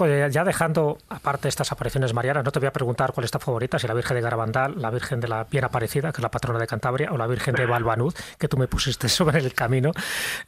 ya 0.00 0.42
dejando 0.42 0.96
aparte 1.10 1.48
estas 1.48 1.70
apariciones 1.70 2.14
marianas, 2.14 2.44
no 2.44 2.50
te 2.50 2.60
voy 2.60 2.68
a 2.68 2.72
preguntar 2.72 3.12
cuál 3.12 3.26
es 3.26 3.30
tu 3.30 3.38
favorita, 3.38 3.78
si 3.78 3.86
la 3.86 3.92
Virgen 3.92 4.14
de 4.14 4.22
Garabandal, 4.22 4.80
la 4.80 4.90
Virgen 4.90 5.20
de 5.20 5.28
la 5.28 5.44
Bien 5.44 5.64
Aparecida, 5.64 6.12
que 6.12 6.16
es 6.16 6.22
la 6.22 6.30
patrona 6.30 6.58
de 6.58 6.66
Cantabria, 6.66 7.12
o 7.12 7.18
la 7.18 7.26
Virgen 7.26 7.54
de 7.54 7.66
Balbanud, 7.66 8.14
que 8.38 8.48
tú 8.48 8.56
me 8.56 8.66
pusiste 8.66 9.06
sobre 9.10 9.40
el 9.40 9.52
camino. 9.52 9.92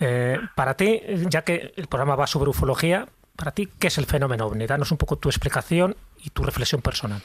Eh, 0.00 0.38
para 0.54 0.72
ti, 0.72 1.02
ya 1.28 1.42
que 1.42 1.74
el 1.76 1.88
programa 1.88 2.16
va 2.16 2.26
sobre 2.26 2.48
ufología, 2.48 3.06
para 3.38 3.52
ti, 3.52 3.68
¿qué 3.80 3.86
es 3.86 3.98
el 3.98 4.06
fenómeno 4.06 4.46
ovni? 4.46 4.66
Danos 4.66 4.90
un 4.90 4.98
poco 4.98 5.16
tu 5.16 5.28
explicación 5.28 5.94
y 6.24 6.30
tu 6.30 6.42
reflexión 6.42 6.82
personal. 6.82 7.22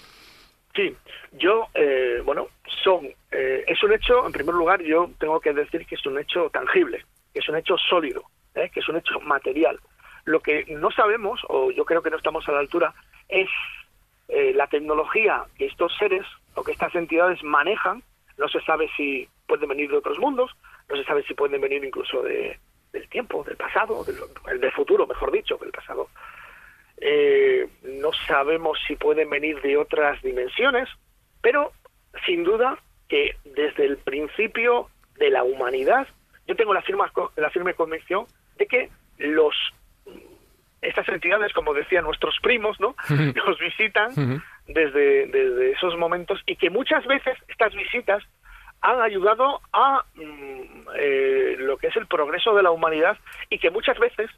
Sí, 0.76 0.96
yo, 1.32 1.68
eh, 1.74 2.22
bueno, 2.24 2.50
son, 2.84 3.08
eh, 3.32 3.64
es 3.68 3.82
un 3.84 3.94
hecho, 3.94 4.24
en 4.24 4.32
primer 4.32 4.54
lugar, 4.54 4.84
yo 4.84 5.10
tengo 5.20 5.40
que 5.40 5.54
decir 5.54 5.88
que 5.88 5.96
es 5.96 6.06
un 6.06 6.20
hecho 6.20 6.52
tangible, 6.52 7.04
que 7.34 7.40
es 7.40 7.50
un 7.50 7.56
hecho 7.56 7.78
sólido, 7.78 8.26
¿eh? 8.54 8.70
que 8.72 8.82
es 8.82 8.88
un 8.90 8.98
hecho 8.98 9.20
material. 9.22 9.80
Lo 10.26 10.40
que 10.40 10.66
no 10.70 10.92
sabemos, 10.92 11.42
o 11.50 11.72
yo 11.72 11.84
creo 11.84 12.04
que 12.04 12.12
no 12.12 12.18
estamos 12.18 12.48
a 12.48 12.52
la 12.52 12.60
altura, 12.60 12.94
es 13.28 13.50
la 14.56 14.68
tecnología 14.68 15.44
que 15.58 15.66
estos 15.66 15.96
seres 15.98 16.26
o 16.56 16.64
que 16.64 16.72
estas 16.72 16.96
entidades 16.96 17.44
manejan. 17.44 18.02
No 18.38 18.48
se 18.48 18.62
sabe 18.62 18.90
si 18.96 19.28
pueden 19.48 19.68
venir 19.68 19.92
de 19.92 19.98
otros 19.98 20.18
mundos, 20.18 20.52
no 20.90 20.96
se 20.96 21.04
sabe 21.04 21.24
si 21.24 21.34
pueden 21.34 21.60
venir 21.60 21.84
incluso 21.84 22.24
de, 22.24 22.58
del 22.94 23.10
tiempo, 23.10 23.44
del 23.44 23.58
pasado, 23.58 24.06
del, 24.06 24.62
del 24.62 24.72
futuro, 24.72 25.06
mejor 25.06 25.32
dicho, 25.32 25.58
del 25.58 25.72
pasado 25.72 26.08
eh, 27.06 27.68
no 27.84 28.14
sabemos 28.28 28.80
si 28.88 28.96
pueden 28.96 29.30
venir 29.30 29.62
de 29.62 29.76
otras 29.76 30.22
dimensiones, 30.22 30.88
pero 31.42 31.74
sin 32.26 32.46
duda 32.46 32.78
que 33.10 33.36
desde 33.44 33.86
el 33.86 33.98
principio 33.98 34.88
de 35.18 35.30
la 35.30 35.44
humanidad, 35.44 36.08
yo 36.48 36.56
tengo 36.56 36.74
la 36.74 36.82
firme, 36.82 37.04
la 37.36 37.50
firme 37.50 37.74
convicción 37.74 38.26
de 38.58 38.68
que 38.68 38.90
los 39.18 39.54
estas 40.82 41.08
entidades, 41.10 41.54
como 41.54 41.74
decían 41.74 42.06
nuestros 42.06 42.38
primos, 42.42 42.80
¿no? 42.80 42.96
nos 43.10 43.60
visitan 43.60 44.42
desde, 44.68 45.28
desde 45.28 45.72
esos 45.72 45.98
momentos 45.98 46.42
y 46.46 46.56
que 46.56 46.70
muchas 46.70 47.06
veces 47.06 47.38
estas 47.50 47.74
visitas 47.74 48.24
han 48.84 49.02
ayudado 49.02 49.62
a 49.72 50.04
mm, 50.14 50.88
eh, 51.00 51.56
lo 51.58 51.78
que 51.78 51.88
es 51.88 51.96
el 51.96 52.06
progreso 52.06 52.54
de 52.54 52.64
la 52.64 52.72
humanidad 52.72 53.18
y 53.50 53.58
que 53.58 53.72
muchas 53.72 53.98
veces 53.98 54.30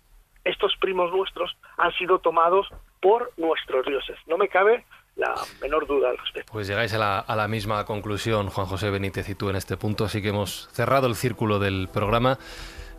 estos 0.43 0.75
primos 0.79 1.11
nuestros 1.11 1.57
han 1.77 1.91
sido 1.93 2.19
tomados 2.19 2.67
por 3.01 3.31
nuestros 3.37 3.85
dioses. 3.85 4.17
No 4.27 4.37
me 4.37 4.47
cabe 4.47 4.85
la 5.15 5.33
menor 5.61 5.87
duda 5.87 6.11
al 6.11 6.17
respecto. 6.17 6.53
Pues 6.53 6.67
llegáis 6.67 6.93
a 6.93 6.99
la, 6.99 7.19
a 7.19 7.35
la, 7.35 7.47
misma 7.47 7.85
conclusión, 7.85 8.49
Juan 8.49 8.67
José 8.67 8.91
Benítez 8.91 9.27
y 9.29 9.35
tú 9.35 9.49
en 9.49 9.55
este 9.55 9.77
punto, 9.77 10.05
así 10.05 10.21
que 10.21 10.29
hemos 10.29 10.69
cerrado 10.71 11.07
el 11.07 11.15
círculo 11.15 11.57
del 11.57 11.89
programa. 11.91 12.37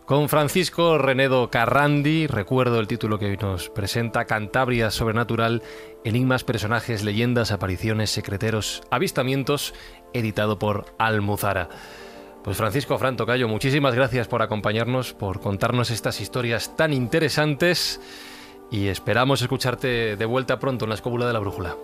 Con 0.07 0.29
Francisco 0.29 0.99
Renedo 0.99 1.51
Carrandi, 1.51 2.29
recuerdo 2.29 2.79
el 2.79 2.87
título 2.87 3.19
que 3.19 3.27
hoy 3.27 3.37
nos 3.39 3.71
presenta, 3.71 4.25
Cantabria 4.25 4.93
Sobrenatural, 4.93 5.65
Enigmas, 6.05 6.45
Personajes, 6.45 7.03
Leyendas, 7.03 7.51
Apariciones, 7.51 8.11
Secreteros, 8.11 8.83
Avistamientos, 8.93 9.75
editado 10.13 10.61
por 10.61 10.95
Almuzara. 11.01 11.69
Pues 12.45 12.57
Francisco 12.57 12.97
Fran 12.99 13.17
Tocayo, 13.17 13.49
muchísimas 13.49 13.97
gracias 13.97 14.29
por 14.29 14.43
acompañarnos, 14.43 15.13
por 15.13 15.41
contarnos 15.41 15.91
estas 15.91 16.21
historias 16.21 16.77
tan 16.77 16.93
interesantes 16.93 18.01
y 18.71 18.87
esperamos 18.87 19.43
escucharte 19.43 20.15
de 20.15 20.25
vuelta 20.25 20.61
pronto 20.61 20.85
en 20.85 20.91
la 20.91 20.95
escóbula 20.95 21.27
de 21.27 21.33
la 21.33 21.41
brújula. 21.41 21.75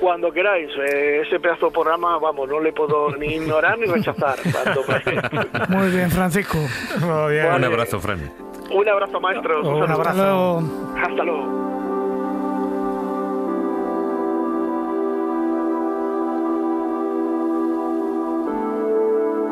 Cuando 0.00 0.30
queráis, 0.30 0.70
eh, 0.78 1.22
ese 1.26 1.40
pedazo 1.40 1.66
de 1.66 1.72
programa, 1.72 2.18
vamos, 2.18 2.48
no 2.48 2.60
le 2.60 2.72
puedo 2.72 3.16
ni 3.16 3.36
ignorar 3.36 3.78
ni 3.78 3.86
rechazar. 3.86 4.38
Muy 5.68 5.90
bien, 5.90 6.10
Francisco. 6.10 6.58
Un 7.02 7.64
abrazo, 7.64 8.00
Fran. 8.00 8.30
Un 8.70 8.88
abrazo, 8.88 9.20
maestro. 9.20 9.60
Un, 9.62 9.90
abrazo. 9.90 10.62
Hasta 10.96 11.24
luego. 11.24 11.66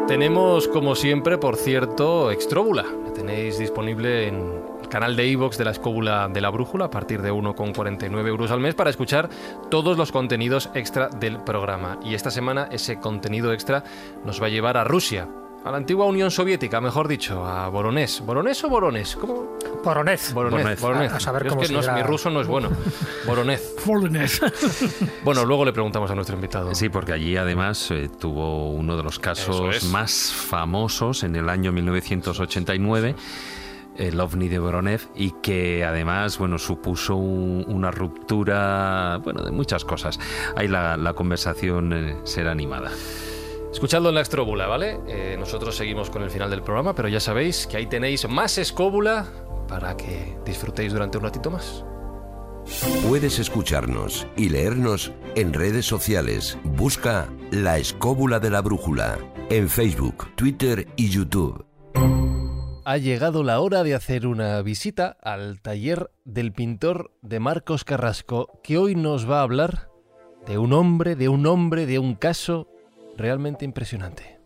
Tenemos, 0.07 0.69
como 0.69 0.95
siempre, 0.95 1.39
por 1.39 1.57
cierto, 1.57 2.31
Extróbula. 2.31 2.85
La 3.05 3.13
tenéis 3.15 3.59
disponible 3.59 4.29
en 4.29 4.74
canal 4.89 5.17
de 5.17 5.27
iVox 5.29 5.59
de 5.59 5.65
la 5.65 5.71
Escóbula 5.71 6.29
de 6.29 6.41
la 6.41 6.51
Brújula 6.51 6.87
a 6.87 6.91
partir 6.91 7.23
de 7.23 7.33
1,49 7.33 8.27
euros 8.27 8.51
al 8.51 8.61
mes 8.61 8.75
para 8.75 8.91
escuchar 8.91 9.29
todos 9.71 9.97
los 9.97 10.13
contenidos 10.13 10.71
extra 10.75 11.09
del 11.09 11.39
programa. 11.39 11.99
Y 12.05 12.15
esta 12.15 12.31
semana 12.31 12.69
ese 12.71 13.01
contenido 13.01 13.53
extra 13.53 13.85
nos 14.25 14.43
va 14.43 14.47
a 14.47 14.51
llevar 14.51 14.77
a 14.77 14.85
Rusia, 14.85 15.29
a 15.65 15.71
la 15.71 15.79
antigua 15.79 16.05
Unión 16.05 16.31
Soviética, 16.31 16.81
mejor 16.81 17.09
dicho, 17.09 17.45
a 17.47 17.69
Voronezh. 17.69 18.21
¿Voronezh 18.21 18.65
o 18.65 18.69
Voronezh? 18.69 19.17
¿Cómo? 19.17 19.57
Voronezh. 19.83 20.35
Voronezh. 20.35 20.81
Voronezh. 20.81 21.13
A, 21.13 21.21
saber 21.21 21.47
cómo 21.47 21.63
es 21.63 21.71
que 21.71 21.93
mi 21.93 22.03
ruso 22.03 22.29
no 22.29 22.43
es 22.43 22.47
bueno. 22.47 22.71
Voronezh. 23.27 23.85
Voronezh. 23.87 24.41
bueno, 25.25 25.47
luego 25.47 25.65
le 25.65 25.73
preguntamos 25.73 26.11
a 26.11 26.15
nuestro 26.15 26.37
invitado. 26.37 26.75
Sí, 26.75 26.91
porque 26.91 27.15
allí 27.15 27.37
además 27.39 27.91
eh, 27.91 28.11
tuvo 28.21 28.73
uno 28.73 28.97
de 28.97 29.03
los 29.03 29.19
casos 29.19 29.85
más 29.85 30.33
famosos 30.35 31.23
en 31.23 31.35
el 31.35 31.49
año 31.49 31.73
1989 31.73 33.15
el 33.97 34.21
ovni 34.21 34.49
de 34.49 34.59
Voronezh 34.59 35.09
y 35.15 35.33
que 35.43 35.85
además 35.85 36.39
bueno 36.39 36.59
supuso 36.59 37.17
una 37.17 37.91
ruptura 37.91 39.21
bueno 39.23 39.43
de 39.43 39.51
muchas 39.51 39.85
cosas 39.85 40.19
ahí 40.57 40.69
la, 40.69 41.13
conversación 41.15 41.93
eh, 41.93 42.17
será 42.25 42.53
animada 42.53 42.91
Escuchadlo 43.73 44.11
en 44.11 44.15
la 44.15 44.21
Extróbula, 44.21 44.69
¿vale? 44.69 45.01
Eh, 45.09 45.35
nosotros 45.37 45.77
seguimos 45.77 46.09
con 46.09 46.23
el 46.23 46.31
final 46.31 46.49
del 46.49 46.63
programa, 46.63 46.95
pero 46.95 47.09
ya 47.09 47.19
sabéis 47.19 47.67
que 47.67 47.77
ahí 47.77 47.89
tenéis 47.89 48.29
más 48.29 48.57
escóbula 48.57 49.27
para 49.67 49.97
que 49.97 50.37
disfrutéis 50.47 50.93
durante 50.93 51.19
un 51.19 51.25
ratito 51.25 51.51
más. 51.51 51.85
Puedes 53.07 53.39
escucharnos 53.41 54.27
y 54.37 54.49
leernos 54.49 55.13
en 55.35 55.53
redes 55.53 55.87
sociales. 55.87 56.57
Busca 56.63 57.29
La 57.51 57.79
Escóbula 57.79 58.39
de 58.39 58.51
la 58.51 58.63
Brújula 58.63 59.19
en 59.51 59.69
Facebook, 59.69 60.35
Twitter 60.37 60.87
y 60.97 61.11
YouTube. 61.11 61.74
Ha 62.87 62.99
llegado 62.99 63.43
la 63.45 63.61
hora 63.61 63.83
de 63.83 63.95
hacer 63.95 64.27
una 64.27 64.61
visita 64.61 65.17
al 65.23 65.63
taller 65.63 66.11
del 66.27 66.53
pintor 66.53 67.13
de 67.23 67.41
Marcos 67.41 67.83
Carrasco, 67.83 68.61
que 68.63 68.77
hoy 68.77 68.95
nos 68.95 69.29
va 69.29 69.39
a 69.39 69.43
hablar 69.43 69.89
de 70.47 70.59
un 70.59 70.75
hombre, 70.75 71.17
de 71.17 71.31
un 71.31 71.47
hombre, 71.47 71.87
de 71.87 71.99
un 71.99 72.15
caso 72.15 72.69
realmente 73.17 73.65
impresionante. 73.65 74.39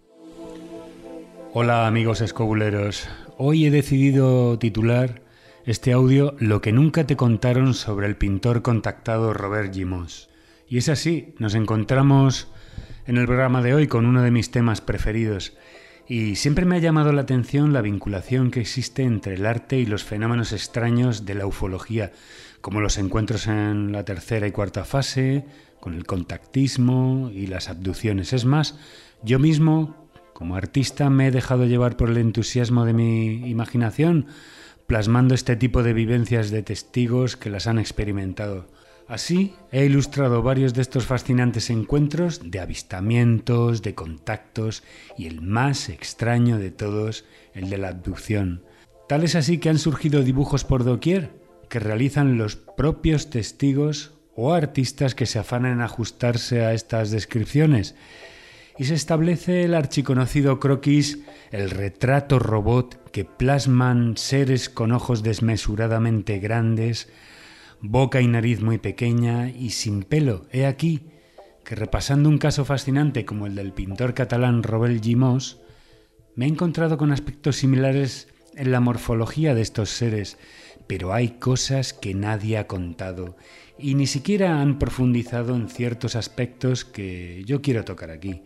Hola 1.52 1.88
amigos 1.88 2.20
escobuleros, 2.20 3.08
hoy 3.38 3.66
he 3.66 3.72
decidido 3.72 4.56
titular 4.56 5.22
este 5.66 5.92
audio 5.92 6.36
Lo 6.38 6.60
que 6.60 6.70
nunca 6.70 7.08
te 7.08 7.16
contaron 7.16 7.74
sobre 7.74 8.06
el 8.06 8.16
pintor 8.16 8.62
contactado 8.62 9.34
Robert 9.34 9.74
Gimos. 9.74 10.30
Y 10.68 10.78
es 10.78 10.88
así, 10.88 11.34
nos 11.40 11.56
encontramos 11.56 12.46
en 13.08 13.16
el 13.16 13.26
programa 13.26 13.62
de 13.62 13.74
hoy 13.74 13.88
con 13.88 14.06
uno 14.06 14.22
de 14.22 14.30
mis 14.30 14.52
temas 14.52 14.80
preferidos. 14.80 15.56
Y 16.08 16.36
siempre 16.36 16.64
me 16.64 16.76
ha 16.76 16.78
llamado 16.78 17.12
la 17.12 17.20
atención 17.20 17.74
la 17.74 17.82
vinculación 17.82 18.50
que 18.50 18.60
existe 18.60 19.02
entre 19.02 19.34
el 19.34 19.44
arte 19.44 19.78
y 19.78 19.84
los 19.84 20.04
fenómenos 20.04 20.52
extraños 20.52 21.26
de 21.26 21.34
la 21.34 21.46
ufología, 21.46 22.12
como 22.62 22.80
los 22.80 22.96
encuentros 22.96 23.46
en 23.46 23.92
la 23.92 24.06
tercera 24.06 24.46
y 24.46 24.52
cuarta 24.52 24.86
fase, 24.86 25.44
con 25.80 25.92
el 25.92 26.06
contactismo 26.06 27.30
y 27.32 27.46
las 27.46 27.68
abducciones. 27.68 28.32
Es 28.32 28.46
más, 28.46 28.78
yo 29.22 29.38
mismo, 29.38 30.08
como 30.32 30.56
artista, 30.56 31.10
me 31.10 31.28
he 31.28 31.30
dejado 31.30 31.66
llevar 31.66 31.98
por 31.98 32.08
el 32.08 32.16
entusiasmo 32.16 32.86
de 32.86 32.94
mi 32.94 33.46
imaginación, 33.48 34.28
plasmando 34.86 35.34
este 35.34 35.56
tipo 35.56 35.82
de 35.82 35.92
vivencias 35.92 36.50
de 36.50 36.62
testigos 36.62 37.36
que 37.36 37.50
las 37.50 37.66
han 37.66 37.78
experimentado. 37.78 38.66
Así, 39.08 39.54
he 39.72 39.86
ilustrado 39.86 40.42
varios 40.42 40.74
de 40.74 40.82
estos 40.82 41.06
fascinantes 41.06 41.70
encuentros 41.70 42.50
de 42.50 42.60
avistamientos, 42.60 43.80
de 43.80 43.94
contactos 43.94 44.82
y 45.16 45.26
el 45.26 45.40
más 45.40 45.88
extraño 45.88 46.58
de 46.58 46.70
todos, 46.70 47.24
el 47.54 47.70
de 47.70 47.78
la 47.78 47.88
abducción. 47.88 48.64
Tal 49.08 49.24
es 49.24 49.34
así 49.34 49.56
que 49.56 49.70
han 49.70 49.78
surgido 49.78 50.22
dibujos 50.22 50.64
por 50.64 50.84
doquier 50.84 51.30
que 51.70 51.78
realizan 51.78 52.36
los 52.36 52.56
propios 52.56 53.30
testigos 53.30 54.12
o 54.36 54.52
artistas 54.52 55.14
que 55.14 55.24
se 55.24 55.38
afanan 55.38 55.72
en 55.72 55.80
ajustarse 55.80 56.66
a 56.66 56.74
estas 56.74 57.10
descripciones. 57.10 57.94
Y 58.76 58.84
se 58.84 58.94
establece 58.94 59.64
el 59.64 59.74
archiconocido 59.74 60.60
croquis, 60.60 61.20
el 61.50 61.70
retrato 61.70 62.38
robot 62.38 63.10
que 63.10 63.24
plasman 63.24 64.18
seres 64.18 64.68
con 64.68 64.92
ojos 64.92 65.22
desmesuradamente 65.22 66.38
grandes, 66.38 67.08
boca 67.80 68.20
y 68.20 68.26
nariz 68.26 68.60
muy 68.60 68.78
pequeña 68.78 69.50
y 69.50 69.70
sin 69.70 70.02
pelo. 70.02 70.46
He 70.52 70.66
aquí 70.66 71.02
que 71.64 71.74
repasando 71.74 72.28
un 72.28 72.38
caso 72.38 72.64
fascinante 72.64 73.24
como 73.24 73.46
el 73.46 73.54
del 73.54 73.72
pintor 73.72 74.14
catalán 74.14 74.62
Robert 74.62 75.02
Gimos, 75.02 75.60
me 76.34 76.46
he 76.46 76.48
encontrado 76.48 76.96
con 76.96 77.12
aspectos 77.12 77.56
similares 77.56 78.28
en 78.54 78.72
la 78.72 78.80
morfología 78.80 79.54
de 79.54 79.60
estos 79.60 79.90
seres, 79.90 80.38
pero 80.86 81.12
hay 81.12 81.38
cosas 81.38 81.92
que 81.92 82.14
nadie 82.14 82.56
ha 82.56 82.66
contado 82.66 83.36
y 83.78 83.94
ni 83.94 84.06
siquiera 84.06 84.60
han 84.60 84.78
profundizado 84.78 85.54
en 85.54 85.68
ciertos 85.68 86.16
aspectos 86.16 86.84
que 86.84 87.44
yo 87.46 87.60
quiero 87.62 87.84
tocar 87.84 88.10
aquí. 88.10 88.42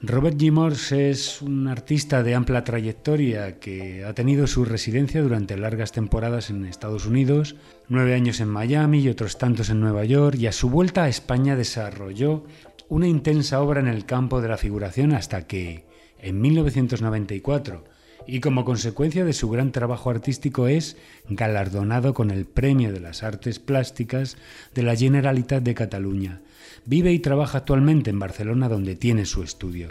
Robert 0.00 0.38
Gimos 0.38 0.92
es 0.92 1.40
un 1.40 1.68
artista 1.68 2.22
de 2.22 2.34
amplia 2.34 2.64
trayectoria 2.64 3.58
que 3.58 4.04
ha 4.04 4.12
tenido 4.12 4.46
su 4.46 4.64
residencia 4.64 5.22
durante 5.22 5.56
largas 5.56 5.92
temporadas 5.92 6.50
en 6.50 6.64
Estados 6.64 7.06
Unidos, 7.06 7.56
nueve 7.88 8.14
años 8.14 8.40
en 8.40 8.48
Miami 8.48 9.00
y 9.00 9.08
otros 9.08 9.38
tantos 9.38 9.70
en 9.70 9.80
Nueva 9.80 10.04
York, 10.04 10.36
y 10.38 10.46
a 10.46 10.52
su 10.52 10.70
vuelta 10.70 11.04
a 11.04 11.08
España 11.08 11.56
desarrolló 11.56 12.44
una 12.88 13.08
intensa 13.08 13.60
obra 13.60 13.80
en 13.80 13.88
el 13.88 14.06
campo 14.06 14.40
de 14.40 14.48
la 14.48 14.56
figuración 14.56 15.12
hasta 15.12 15.46
que, 15.46 15.86
en 16.18 16.40
1994, 16.40 17.84
y 18.26 18.40
como 18.40 18.64
consecuencia 18.64 19.24
de 19.24 19.32
su 19.32 19.50
gran 19.50 19.72
trabajo 19.72 20.10
artístico 20.10 20.66
es 20.66 20.96
galardonado 21.28 22.14
con 22.14 22.30
el 22.30 22.46
Premio 22.46 22.92
de 22.92 23.00
las 23.00 23.22
Artes 23.22 23.58
Plásticas 23.58 24.36
de 24.74 24.82
la 24.82 24.96
Generalitat 24.96 25.62
de 25.62 25.74
Cataluña. 25.74 26.40
Vive 26.86 27.12
y 27.12 27.18
trabaja 27.18 27.58
actualmente 27.58 28.10
en 28.10 28.18
Barcelona 28.18 28.68
donde 28.68 28.96
tiene 28.96 29.26
su 29.26 29.42
estudio. 29.42 29.88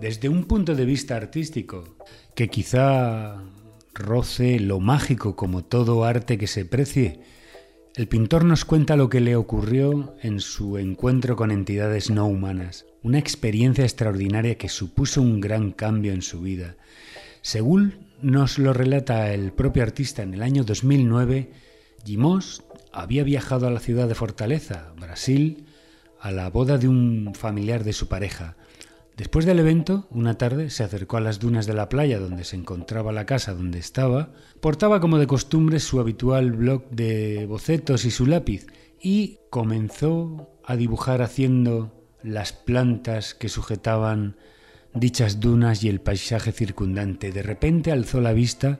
Desde 0.00 0.28
un 0.28 0.44
punto 0.44 0.74
de 0.74 0.84
vista 0.84 1.16
artístico, 1.16 1.96
que 2.34 2.48
quizá 2.48 3.42
roce 3.94 4.60
lo 4.60 4.80
mágico 4.80 5.36
como 5.36 5.64
todo 5.64 6.04
arte 6.04 6.38
que 6.38 6.46
se 6.46 6.64
precie, 6.64 7.20
el 7.94 8.06
pintor 8.06 8.44
nos 8.44 8.64
cuenta 8.64 8.96
lo 8.96 9.08
que 9.08 9.20
le 9.20 9.34
ocurrió 9.34 10.14
en 10.22 10.40
su 10.40 10.78
encuentro 10.78 11.34
con 11.34 11.50
entidades 11.50 12.10
no 12.10 12.26
humanas, 12.26 12.86
una 13.02 13.18
experiencia 13.18 13.84
extraordinaria 13.84 14.56
que 14.56 14.68
supuso 14.68 15.20
un 15.20 15.40
gran 15.40 15.72
cambio 15.72 16.12
en 16.12 16.22
su 16.22 16.40
vida. 16.40 16.76
Según 17.42 18.06
nos 18.22 18.58
lo 18.58 18.72
relata 18.72 19.32
el 19.32 19.52
propio 19.52 19.82
artista 19.82 20.22
en 20.22 20.34
el 20.34 20.42
año 20.42 20.62
2009, 20.62 21.50
Gimos 22.04 22.62
había 22.92 23.24
viajado 23.24 23.66
a 23.66 23.70
la 23.70 23.80
ciudad 23.80 24.08
de 24.08 24.14
Fortaleza, 24.14 24.92
Brasil, 24.98 25.66
a 26.20 26.30
la 26.30 26.48
boda 26.50 26.78
de 26.78 26.88
un 26.88 27.32
familiar 27.34 27.84
de 27.84 27.92
su 27.92 28.08
pareja. 28.08 28.56
Después 29.18 29.44
del 29.44 29.58
evento, 29.58 30.06
una 30.12 30.38
tarde 30.38 30.70
se 30.70 30.84
acercó 30.84 31.16
a 31.16 31.20
las 31.20 31.40
dunas 31.40 31.66
de 31.66 31.74
la 31.74 31.88
playa 31.88 32.20
donde 32.20 32.44
se 32.44 32.54
encontraba 32.54 33.10
la 33.10 33.26
casa 33.26 33.52
donde 33.52 33.80
estaba, 33.80 34.30
portaba 34.60 35.00
como 35.00 35.18
de 35.18 35.26
costumbre 35.26 35.80
su 35.80 35.98
habitual 35.98 36.52
bloc 36.52 36.88
de 36.90 37.44
bocetos 37.46 38.04
y 38.04 38.12
su 38.12 38.26
lápiz 38.26 38.68
y 39.02 39.40
comenzó 39.50 40.52
a 40.64 40.76
dibujar 40.76 41.20
haciendo 41.20 42.06
las 42.22 42.52
plantas 42.52 43.34
que 43.34 43.48
sujetaban 43.48 44.36
dichas 44.94 45.40
dunas 45.40 45.82
y 45.82 45.88
el 45.88 46.00
paisaje 46.00 46.52
circundante. 46.52 47.32
De 47.32 47.42
repente 47.42 47.90
alzó 47.90 48.20
la 48.20 48.32
vista 48.32 48.78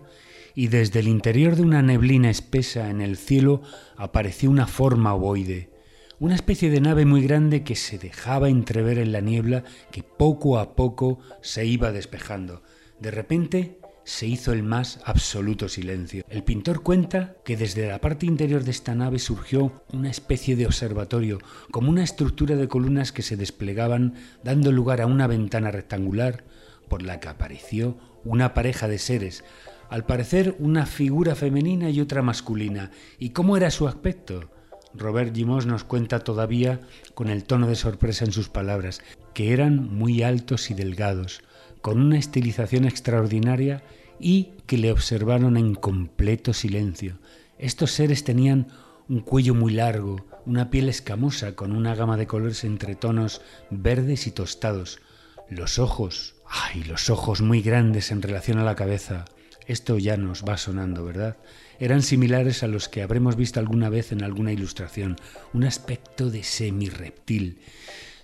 y 0.55 0.69
desde 0.69 1.01
el 1.01 1.09
interior 1.09 1.57
de 1.57 1.63
una 1.63 1.83
neblina 1.83 2.31
espesa 2.31 2.91
en 2.91 3.01
el 3.01 3.17
cielo 3.17 3.61
apareció 3.97 4.51
una 4.51 4.69
forma 4.69 5.15
ovoide 5.15 5.78
una 6.21 6.35
especie 6.35 6.71
de 6.71 6.81
nave 6.81 7.05
muy 7.05 7.23
grande 7.23 7.63
que 7.63 7.77
se 7.77 7.99
dejaba 7.99 8.49
entrever 8.49 8.99
en 8.99 9.13
la 9.13 9.21
niebla 9.21 9.63
que 9.93 10.03
poco 10.03 10.59
a 10.59 10.75
poco 10.75 11.21
se 11.43 11.65
iba 11.65 11.93
despejando. 11.93 12.63
De 12.99 13.13
repente 13.13 13.79
se 14.03 14.27
hizo 14.27 14.53
el 14.53 14.63
más 14.63 15.01
absoluto 15.05 15.69
silencio. 15.69 16.25
El 16.29 16.43
pintor 16.43 16.83
cuenta 16.83 17.37
que 17.45 17.57
desde 17.57 17.87
la 17.87 18.01
parte 18.01 18.27
interior 18.27 18.65
de 18.65 18.71
esta 18.71 18.95
nave 18.95 19.19
surgió 19.19 19.85
una 19.93 20.11
especie 20.11 20.57
de 20.57 20.67
observatorio, 20.67 21.39
como 21.71 21.91
una 21.91 22.03
estructura 22.03 22.57
de 22.57 22.69
columnas 22.69 23.13
que 23.13 23.23
se 23.23 23.37
desplegaban 23.37 24.15
dando 24.43 24.73
lugar 24.73 25.01
a 25.03 25.07
una 25.07 25.27
ventana 25.27 25.71
rectangular 25.71 26.45
por 26.89 27.03
la 27.03 27.21
que 27.21 27.29
apareció 27.29 27.99
una 28.25 28.55
pareja 28.55 28.89
de 28.89 28.99
seres, 28.99 29.45
al 29.89 30.05
parecer 30.05 30.57
una 30.59 30.87
figura 30.87 31.35
femenina 31.35 31.91
y 31.91 32.01
otra 32.01 32.23
masculina. 32.23 32.91
¿Y 33.19 33.31
cómo 33.31 33.57
era 33.57 33.71
su 33.71 33.87
aspecto? 33.87 34.51
Robert 34.99 35.35
Gimos 35.35 35.67
nos 35.67 35.85
cuenta 35.85 36.21
todavía, 36.21 36.81
con 37.15 37.29
el 37.29 37.45
tono 37.45 37.67
de 37.67 37.77
sorpresa 37.77 38.25
en 38.25 38.33
sus 38.33 38.49
palabras, 38.49 39.01
que 39.35 39.53
eran 39.53 39.95
muy 39.95 40.23
altos 40.23 40.71
y 40.71 40.75
delgados, 40.75 41.43
con 41.81 42.01
una 42.01 42.19
estilización 42.19 42.85
extraordinaria 42.85 43.83
y 44.21 44.53
que 44.67 44.79
le 44.79 44.93
observaron 44.93 45.57
en 45.57 45.75
completo 45.75 46.53
silencio. 46.53 47.19
Estos 47.59 47.93
seres 47.93 48.25
tenían 48.25 48.69
un 49.09 49.21
cuello 49.21 49.55
muy 49.55 49.73
largo, 49.73 50.27
una 50.45 50.71
piel 50.71 50.89
escamosa 50.89 51.55
con 51.55 51.73
una 51.73 51.95
gama 51.95 52.17
de 52.17 52.27
colores 52.27 52.65
entre 52.65 52.95
tonos 52.95 53.41
verdes 53.71 54.27
y 54.27 54.31
tostados, 54.31 55.01
los 55.49 55.79
ojos, 55.79 56.35
ay, 56.47 56.85
los 56.85 57.11
ojos 57.11 57.41
muy 57.41 57.63
grandes 57.63 58.11
en 58.11 58.23
relación 58.23 58.59
a 58.59 58.65
la 58.65 58.75
cabeza. 58.75 59.25
Esto 59.67 59.99
ya 59.99 60.17
nos 60.17 60.45
va 60.45 60.57
sonando, 60.57 61.05
¿verdad? 61.05 61.37
Eran 61.81 62.03
similares 62.03 62.63
a 62.63 62.67
los 62.67 62.89
que 62.89 63.03
habremos 63.03 63.37
visto 63.37 63.61
alguna 63.61 63.89
vez 63.89 64.13
en 64.13 64.23
alguna 64.23 64.53
ilustración, 64.53 65.17
un 65.53 65.65
aspecto 65.65 66.31
de 66.31 66.43
semi-reptil. 66.43 67.59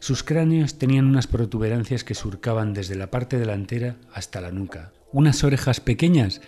Sus 0.00 0.22
cráneos 0.22 0.78
tenían 0.78 1.06
unas 1.06 1.26
protuberancias 1.26 2.04
que 2.04 2.14
surcaban 2.14 2.74
desde 2.74 2.94
la 2.94 3.10
parte 3.10 3.38
delantera 3.38 3.96
hasta 4.12 4.40
la 4.40 4.50
nuca, 4.50 4.92
unas 5.12 5.44
orejas 5.44 5.80
pequeñas 5.80 6.40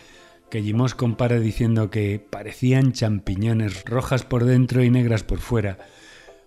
que 0.50 0.62
Gimos 0.62 0.94
compara 0.94 1.40
diciendo 1.40 1.90
que 1.90 2.18
parecían 2.18 2.92
champiñones 2.92 3.84
rojas 3.84 4.24
por 4.24 4.44
dentro 4.44 4.84
y 4.84 4.90
negras 4.90 5.22
por 5.22 5.38
fuera. 5.38 5.78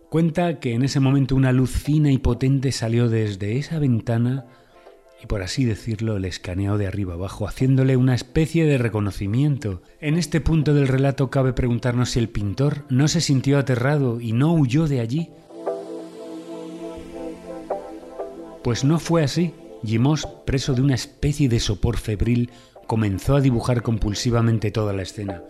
Cuenta 0.09 0.59
que 0.59 0.73
en 0.73 0.83
ese 0.83 0.99
momento 0.99 1.35
una 1.35 1.51
luz 1.51 1.71
fina 1.71 2.11
y 2.11 2.17
potente 2.17 2.71
salió 2.71 3.09
desde 3.09 3.57
esa 3.57 3.79
ventana 3.79 4.45
y 5.21 5.27
por 5.27 5.41
así 5.41 5.65
decirlo 5.65 6.17
le 6.19 6.27
escaneó 6.27 6.77
de 6.77 6.87
arriba 6.87 7.15
abajo, 7.15 7.47
haciéndole 7.47 7.97
una 7.97 8.15
especie 8.15 8.65
de 8.65 8.77
reconocimiento. 8.77 9.81
En 9.99 10.17
este 10.17 10.39
punto 10.41 10.73
del 10.73 10.87
relato 10.87 11.29
cabe 11.29 11.53
preguntarnos 11.53 12.11
si 12.11 12.19
el 12.19 12.29
pintor 12.29 12.85
no 12.89 13.07
se 13.07 13.21
sintió 13.21 13.57
aterrado 13.57 14.21
y 14.21 14.31
no 14.31 14.53
huyó 14.53 14.87
de 14.87 15.01
allí. 15.01 15.29
Pues 18.63 18.83
no 18.83 18.99
fue 18.99 19.23
así. 19.23 19.53
Gimos, 19.83 20.27
preso 20.45 20.73
de 20.73 20.81
una 20.81 20.95
especie 20.95 21.47
de 21.47 21.59
sopor 21.59 21.97
febril, 21.97 22.49
comenzó 22.87 23.35
a 23.35 23.41
dibujar 23.41 23.81
compulsivamente 23.81 24.71
toda 24.71 24.93
la 24.93 25.03
escena. 25.03 25.43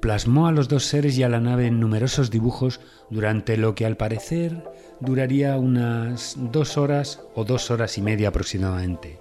Plasmó 0.00 0.46
a 0.46 0.52
los 0.52 0.68
dos 0.68 0.84
seres 0.84 1.16
y 1.18 1.22
a 1.22 1.28
la 1.28 1.40
nave 1.40 1.66
en 1.66 1.80
numerosos 1.80 2.30
dibujos 2.30 2.80
durante 3.10 3.56
lo 3.56 3.74
que 3.74 3.86
al 3.86 3.96
parecer 3.96 4.62
duraría 5.02 5.56
unas 5.56 6.36
dos 6.38 6.78
horas 6.78 7.20
o 7.34 7.44
dos 7.44 7.70
horas 7.70 7.98
y 7.98 8.02
media 8.02 8.28
aproximadamente. 8.28 9.18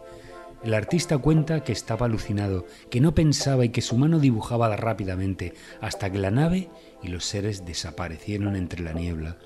El 0.64 0.76
artista 0.76 1.18
cuenta 1.18 1.64
que 1.64 1.72
estaba 1.72 2.06
alucinado, 2.06 2.66
que 2.92 3.02
no 3.02 3.16
pensaba 3.16 3.66
y 3.66 3.70
que 3.70 3.82
su 3.82 3.98
mano 3.98 4.20
dibujaba 4.20 4.76
rápidamente 4.76 5.56
hasta 5.82 6.12
que 6.12 6.20
la 6.20 6.30
nave 6.30 6.70
y 7.02 7.08
los 7.08 7.26
seres 7.26 7.66
desaparecieron 7.66 8.56
entre 8.56 8.84
la 8.84 8.94
niebla. 8.94 9.38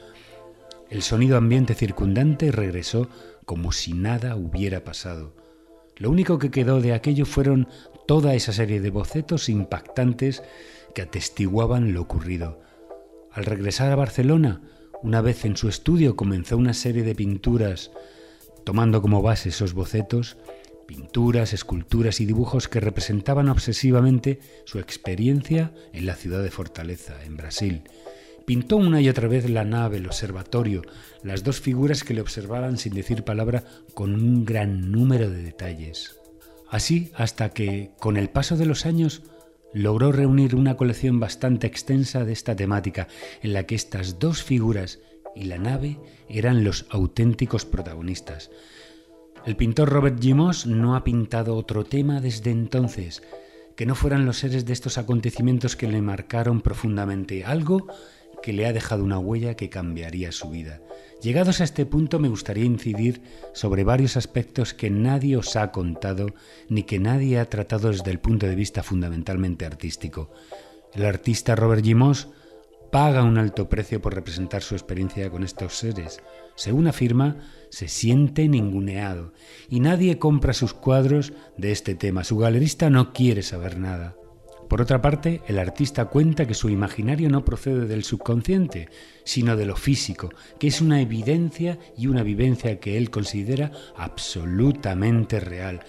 El 0.89 1.03
sonido 1.03 1.37
ambiente 1.37 1.73
circundante 1.73 2.51
regresó 2.51 3.07
como 3.45 3.71
si 3.71 3.93
nada 3.93 4.35
hubiera 4.35 4.83
pasado. 4.83 5.33
Lo 5.95 6.09
único 6.09 6.37
que 6.37 6.51
quedó 6.51 6.81
de 6.81 6.93
aquello 6.93 7.25
fueron 7.25 7.69
toda 8.07 8.35
esa 8.35 8.51
serie 8.51 8.81
de 8.81 8.89
bocetos 8.89 9.47
impactantes 9.47 10.43
que 10.93 11.03
atestiguaban 11.03 11.93
lo 11.93 12.01
ocurrido. 12.01 12.59
Al 13.31 13.45
regresar 13.45 13.89
a 13.91 13.95
Barcelona, 13.95 14.61
una 15.05 15.21
vez 15.21 15.45
en 15.45 15.55
su 15.55 15.69
estudio 15.69 16.15
comenzó 16.15 16.57
una 16.57 16.73
serie 16.73 17.03
de 17.03 17.13
pinturas, 17.13 17.91
tomando 18.63 19.03
como 19.03 19.21
base 19.21 19.49
esos 19.49 19.75
bocetos, 19.75 20.35
pinturas, 20.87 21.53
esculturas 21.53 22.19
y 22.21 22.25
dibujos 22.25 22.67
que 22.67 22.79
representaban 22.79 23.47
obsesivamente 23.49 24.39
su 24.65 24.79
experiencia 24.79 25.71
en 25.93 26.07
la 26.07 26.15
ciudad 26.15 26.41
de 26.41 26.49
Fortaleza, 26.49 27.23
en 27.23 27.37
Brasil. 27.37 27.83
Pintó 28.47 28.77
una 28.77 28.99
y 28.99 29.07
otra 29.07 29.27
vez 29.27 29.47
la 29.47 29.63
nave, 29.63 29.97
el 29.97 30.07
observatorio, 30.07 30.81
las 31.21 31.43
dos 31.43 31.61
figuras 31.61 32.03
que 32.03 32.15
le 32.15 32.21
observaban 32.21 32.77
sin 32.79 32.95
decir 32.95 33.23
palabra 33.23 33.63
con 33.93 34.15
un 34.15 34.43
gran 34.43 34.91
número 34.91 35.29
de 35.29 35.43
detalles. 35.43 36.15
Así 36.67 37.11
hasta 37.13 37.49
que, 37.49 37.91
con 37.99 38.17
el 38.17 38.29
paso 38.31 38.57
de 38.57 38.65
los 38.65 38.87
años, 38.87 39.21
logró 39.75 40.13
reunir 40.13 40.55
una 40.55 40.77
colección 40.77 41.19
bastante 41.19 41.67
extensa 41.67 42.23
de 42.23 42.31
esta 42.31 42.55
temática, 42.55 43.09
en 43.43 43.51
la 43.51 43.63
que 43.63 43.75
estas 43.75 44.19
dos 44.19 44.41
figuras 44.41 44.99
y 45.35 45.43
la 45.43 45.57
nave 45.57 45.99
eran 46.29 46.63
los 46.63 46.85
auténticos 46.89 47.65
protagonistas. 47.65 48.51
El 49.45 49.57
pintor 49.57 49.89
Robert 49.89 50.17
Gimos 50.21 50.65
no 50.65 50.95
ha 50.95 51.03
pintado 51.03 51.57
otro 51.57 51.83
tema 51.83 52.21
desde 52.21 52.51
entonces, 52.51 53.21
que 53.75 53.85
no 53.85 53.95
fueran 53.95 54.25
los 54.25 54.37
seres 54.37 54.65
de 54.65 54.71
estos 54.71 54.97
acontecimientos 54.97 55.75
que 55.75 55.89
le 55.89 56.01
marcaron 56.01 56.61
profundamente, 56.61 57.43
algo 57.43 57.87
que 58.45 58.53
le 58.53 58.67
ha 58.67 58.73
dejado 58.73 59.03
una 59.03 59.17
huella 59.17 59.55
que 59.55 59.71
cambiaría 59.71 60.31
su 60.31 60.51
vida. 60.51 60.79
Llegados 61.19 61.61
a 61.61 61.63
este 61.63 61.87
punto 61.87 62.19
me 62.19 62.27
gustaría 62.27 62.63
incidir 62.63 63.23
sobre 63.55 63.83
varios 63.83 64.17
aspectos 64.17 64.75
que 64.75 64.91
nadie 64.91 65.35
os 65.35 65.55
ha 65.55 65.71
contado 65.71 66.27
ni 66.69 66.83
que 66.83 66.99
nadie 66.99 67.39
ha 67.39 67.49
tratado 67.49 67.89
desde 67.89 68.11
el 68.11 68.19
punto 68.19 68.45
de 68.45 68.53
vista 68.53 68.83
fundamentalmente 68.83 69.65
artístico. 69.65 70.29
El 70.93 71.05
artista 71.05 71.55
Robert 71.55 71.83
Gimos 71.83 72.27
paga 72.91 73.23
un 73.23 73.39
alto 73.39 73.67
precio 73.67 73.99
por 73.99 74.13
representar 74.13 74.61
su 74.61 74.75
experiencia 74.75 75.31
con 75.31 75.43
estos 75.43 75.79
seres. 75.79 76.21
Según 76.53 76.85
afirma, 76.85 77.37
se 77.69 77.87
siente 77.87 78.47
ninguneado 78.47 79.33
y 79.71 79.79
nadie 79.79 80.19
compra 80.19 80.53
sus 80.53 80.75
cuadros 80.75 81.33
de 81.57 81.71
este 81.71 81.95
tema. 81.95 82.23
Su 82.23 82.37
galerista 82.37 82.91
no 82.91 83.11
quiere 83.11 83.41
saber 83.41 83.79
nada. 83.79 84.15
Por 84.67 84.81
otra 84.81 85.01
parte, 85.01 85.41
el 85.47 85.59
artista 85.59 86.05
cuenta 86.05 86.47
que 86.47 86.55
su 86.55 86.69
imaginario 86.69 87.29
no 87.29 87.45
procede 87.45 87.85
del 87.85 88.03
subconsciente, 88.03 88.89
sino 89.23 89.55
de 89.55 89.65
lo 89.65 89.75
físico, 89.75 90.31
que 90.59 90.67
es 90.67 90.81
una 90.81 91.01
evidencia 91.01 91.77
y 91.95 92.07
una 92.07 92.23
vivencia 92.23 92.79
que 92.79 92.97
él 92.97 93.11
considera 93.11 93.71
absolutamente 93.95 95.39
real. 95.39 95.81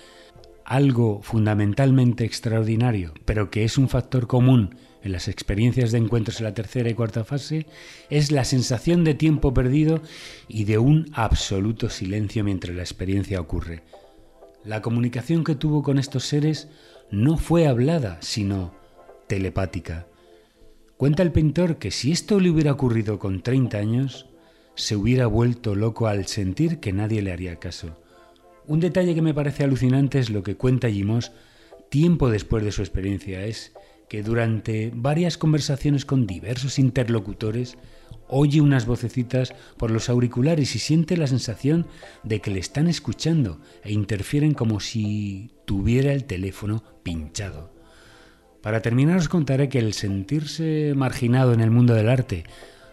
Algo 0.64 1.20
fundamentalmente 1.22 2.24
extraordinario, 2.24 3.14
pero 3.24 3.50
que 3.50 3.64
es 3.64 3.78
un 3.78 3.88
factor 3.88 4.26
común 4.26 4.76
en 5.02 5.12
las 5.12 5.28
experiencias 5.28 5.92
de 5.92 5.98
encuentros 5.98 6.40
en 6.40 6.44
la 6.44 6.54
tercera 6.54 6.90
y 6.90 6.94
cuarta 6.94 7.24
fase, 7.24 7.66
es 8.10 8.32
la 8.32 8.44
sensación 8.44 9.04
de 9.04 9.14
tiempo 9.14 9.54
perdido 9.54 10.02
y 10.48 10.64
de 10.64 10.78
un 10.78 11.08
absoluto 11.14 11.88
silencio 11.88 12.44
mientras 12.44 12.76
la 12.76 12.82
experiencia 12.82 13.40
ocurre. 13.40 13.84
La 14.64 14.82
comunicación 14.82 15.44
que 15.44 15.54
tuvo 15.54 15.84
con 15.84 15.98
estos 15.98 16.24
seres 16.24 16.68
no 17.10 17.36
fue 17.36 17.66
hablada, 17.66 18.18
sino 18.20 18.74
telepática. 19.26 20.06
Cuenta 20.96 21.22
el 21.22 21.32
pintor 21.32 21.76
que 21.76 21.90
si 21.90 22.12
esto 22.12 22.40
le 22.40 22.50
hubiera 22.50 22.72
ocurrido 22.72 23.18
con 23.18 23.42
30 23.42 23.78
años, 23.78 24.26
se 24.74 24.96
hubiera 24.96 25.26
vuelto 25.26 25.74
loco 25.74 26.06
al 26.06 26.26
sentir 26.26 26.80
que 26.80 26.92
nadie 26.92 27.22
le 27.22 27.32
haría 27.32 27.56
caso. 27.56 28.00
Un 28.66 28.80
detalle 28.80 29.14
que 29.14 29.22
me 29.22 29.34
parece 29.34 29.64
alucinante 29.64 30.18
es 30.18 30.30
lo 30.30 30.42
que 30.42 30.56
cuenta 30.56 30.90
Gimos 30.90 31.32
tiempo 31.88 32.30
después 32.30 32.64
de 32.64 32.72
su 32.72 32.82
experiencia, 32.82 33.44
es 33.44 33.72
que 34.08 34.22
durante 34.22 34.90
varias 34.94 35.38
conversaciones 35.38 36.04
con 36.04 36.26
diversos 36.26 36.78
interlocutores 36.78 37.76
oye 38.28 38.60
unas 38.60 38.86
vocecitas 38.86 39.54
por 39.76 39.90
los 39.90 40.08
auriculares 40.08 40.74
y 40.74 40.78
siente 40.78 41.16
la 41.16 41.26
sensación 41.26 41.86
de 42.22 42.40
que 42.40 42.50
le 42.50 42.58
están 42.58 42.88
escuchando 42.88 43.60
e 43.82 43.92
interfieren 43.92 44.54
como 44.54 44.80
si 44.80 45.50
tuviera 45.64 46.12
el 46.12 46.24
teléfono 46.24 46.82
pinchado. 47.02 47.72
Para 48.62 48.82
terminar 48.82 49.18
os 49.18 49.28
contaré 49.28 49.68
que 49.68 49.78
el 49.78 49.92
sentirse 49.92 50.92
marginado 50.96 51.52
en 51.52 51.60
el 51.60 51.70
mundo 51.70 51.94
del 51.94 52.08
arte 52.08 52.44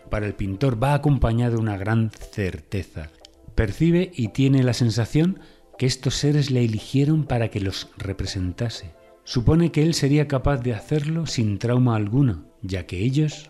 para 0.10 0.28
el 0.28 0.36
pintor 0.36 0.82
va 0.82 0.94
acompañado 0.94 1.56
de 1.56 1.62
una 1.62 1.78
gran 1.78 2.12
certeza. 2.12 3.10
Percibe 3.56 4.12
y 4.14 4.28
tiene 4.28 4.64
la 4.64 4.74
sensación 4.74 5.40
que 5.78 5.86
estos 5.88 6.16
seres 6.16 6.52
le 6.52 6.64
eligieron 6.64 7.24
para 7.24 7.50
que 7.50 7.60
los 7.60 7.90
representase. 7.98 8.92
Supone 9.24 9.72
que 9.72 9.84
él 9.84 9.94
sería 9.94 10.28
capaz 10.28 10.58
de 10.58 10.74
hacerlo 10.74 11.26
sin 11.26 11.58
trauma 11.58 11.96
alguno, 11.96 12.46
ya 12.62 12.86
que 12.86 13.00
ellos 13.00 13.50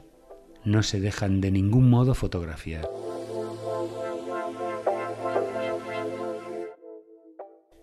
no 0.65 0.84
se 0.84 0.99
dejan 0.99 1.41
de 1.41 1.52
ningún 1.52 1.90
modo 1.90 2.15
fotografiar. 2.15 2.90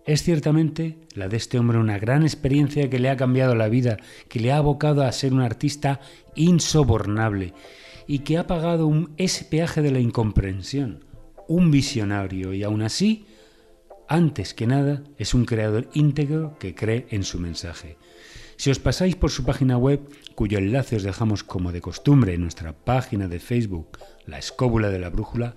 Es 0.05 0.23
ciertamente 0.23 0.97
la 1.13 1.27
de 1.27 1.37
este 1.37 1.59
hombre 1.59 1.77
una 1.77 1.99
gran 1.99 2.23
experiencia 2.23 2.89
que 2.89 2.99
le 2.99 3.09
ha 3.09 3.17
cambiado 3.17 3.55
la 3.55 3.69
vida, 3.69 3.97
que 4.27 4.39
le 4.39 4.51
ha 4.51 4.57
abocado 4.57 5.03
a 5.03 5.11
ser 5.11 5.33
un 5.33 5.41
artista 5.41 5.99
insobornable 6.35 7.53
y 8.07 8.19
que 8.19 8.37
ha 8.37 8.47
pagado 8.47 8.87
un, 8.87 9.13
ese 9.17 9.45
peaje 9.45 9.81
de 9.81 9.91
la 9.91 9.99
incomprensión, 9.99 11.05
un 11.47 11.69
visionario 11.69 12.53
y 12.53 12.63
aún 12.63 12.81
así, 12.81 13.25
antes 14.07 14.53
que 14.53 14.67
nada, 14.67 15.03
es 15.17 15.33
un 15.33 15.45
creador 15.45 15.87
íntegro 15.93 16.57
que 16.59 16.75
cree 16.75 17.05
en 17.11 17.23
su 17.23 17.39
mensaje. 17.39 17.97
Si 18.57 18.69
os 18.69 18.79
pasáis 18.79 19.15
por 19.15 19.31
su 19.31 19.45
página 19.45 19.77
web, 19.77 20.01
cuyo 20.41 20.57
enlace 20.57 20.95
os 20.95 21.03
dejamos 21.03 21.43
como 21.43 21.71
de 21.71 21.81
costumbre 21.81 22.33
en 22.33 22.41
nuestra 22.41 22.73
página 22.73 23.27
de 23.27 23.37
Facebook, 23.39 23.99
La 24.25 24.39
Escóbula 24.39 24.89
de 24.89 24.97
la 24.97 25.11
Brújula, 25.11 25.55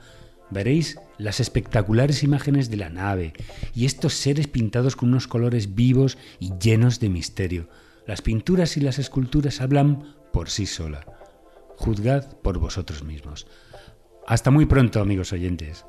veréis 0.51 0.98
las 1.16 1.40
espectaculares 1.40 2.23
imágenes 2.23 2.69
de 2.69 2.77
la 2.77 2.90
nave 2.90 3.32
y 3.74 3.86
estos 3.86 4.12
seres 4.12 4.47
pintados 4.47 4.94
con 4.94 5.09
unos 5.09 5.27
colores 5.27 5.74
vivos 5.74 6.19
y 6.39 6.52
llenos 6.61 7.01
de 7.01 7.09
misterio. 7.09 7.70
Las 8.06 8.20
pinturas 8.20 8.77
y 8.77 8.81
las 8.81 8.98
esculturas 8.98 9.62
hablan 9.62 10.16
por 10.35 10.51
sí 10.51 10.66
sola. 10.66 11.06
Juzgad 11.78 12.36
por 12.43 12.59
vosotros 12.59 13.05
mismos. 13.05 13.47
Hasta 14.27 14.51
muy 14.51 14.66
pronto, 14.66 15.01
amigos 15.01 15.32
oyentes. 15.32 15.86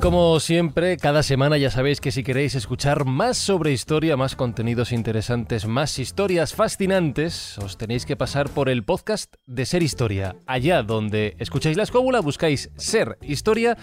Como 0.00 0.40
siempre, 0.40 0.96
cada 0.96 1.22
semana 1.22 1.58
ya 1.58 1.70
sabéis 1.70 2.00
que 2.00 2.10
si 2.10 2.22
queréis 2.22 2.54
escuchar 2.54 3.04
más 3.04 3.36
sobre 3.36 3.72
historia, 3.72 4.16
más 4.16 4.34
contenidos 4.34 4.92
interesantes, 4.92 5.66
más 5.66 5.98
historias 5.98 6.54
fascinantes, 6.54 7.58
os 7.58 7.76
tenéis 7.76 8.06
que 8.06 8.16
pasar 8.16 8.48
por 8.48 8.68
el 8.68 8.82
podcast 8.82 9.34
de 9.46 9.66
Ser 9.66 9.82
Historia. 9.82 10.36
Allá 10.46 10.82
donde 10.82 11.36
escucháis 11.38 11.76
la 11.76 11.82
escóbula, 11.82 12.20
buscáis 12.20 12.70
Ser 12.76 13.18
Historia 13.20 13.76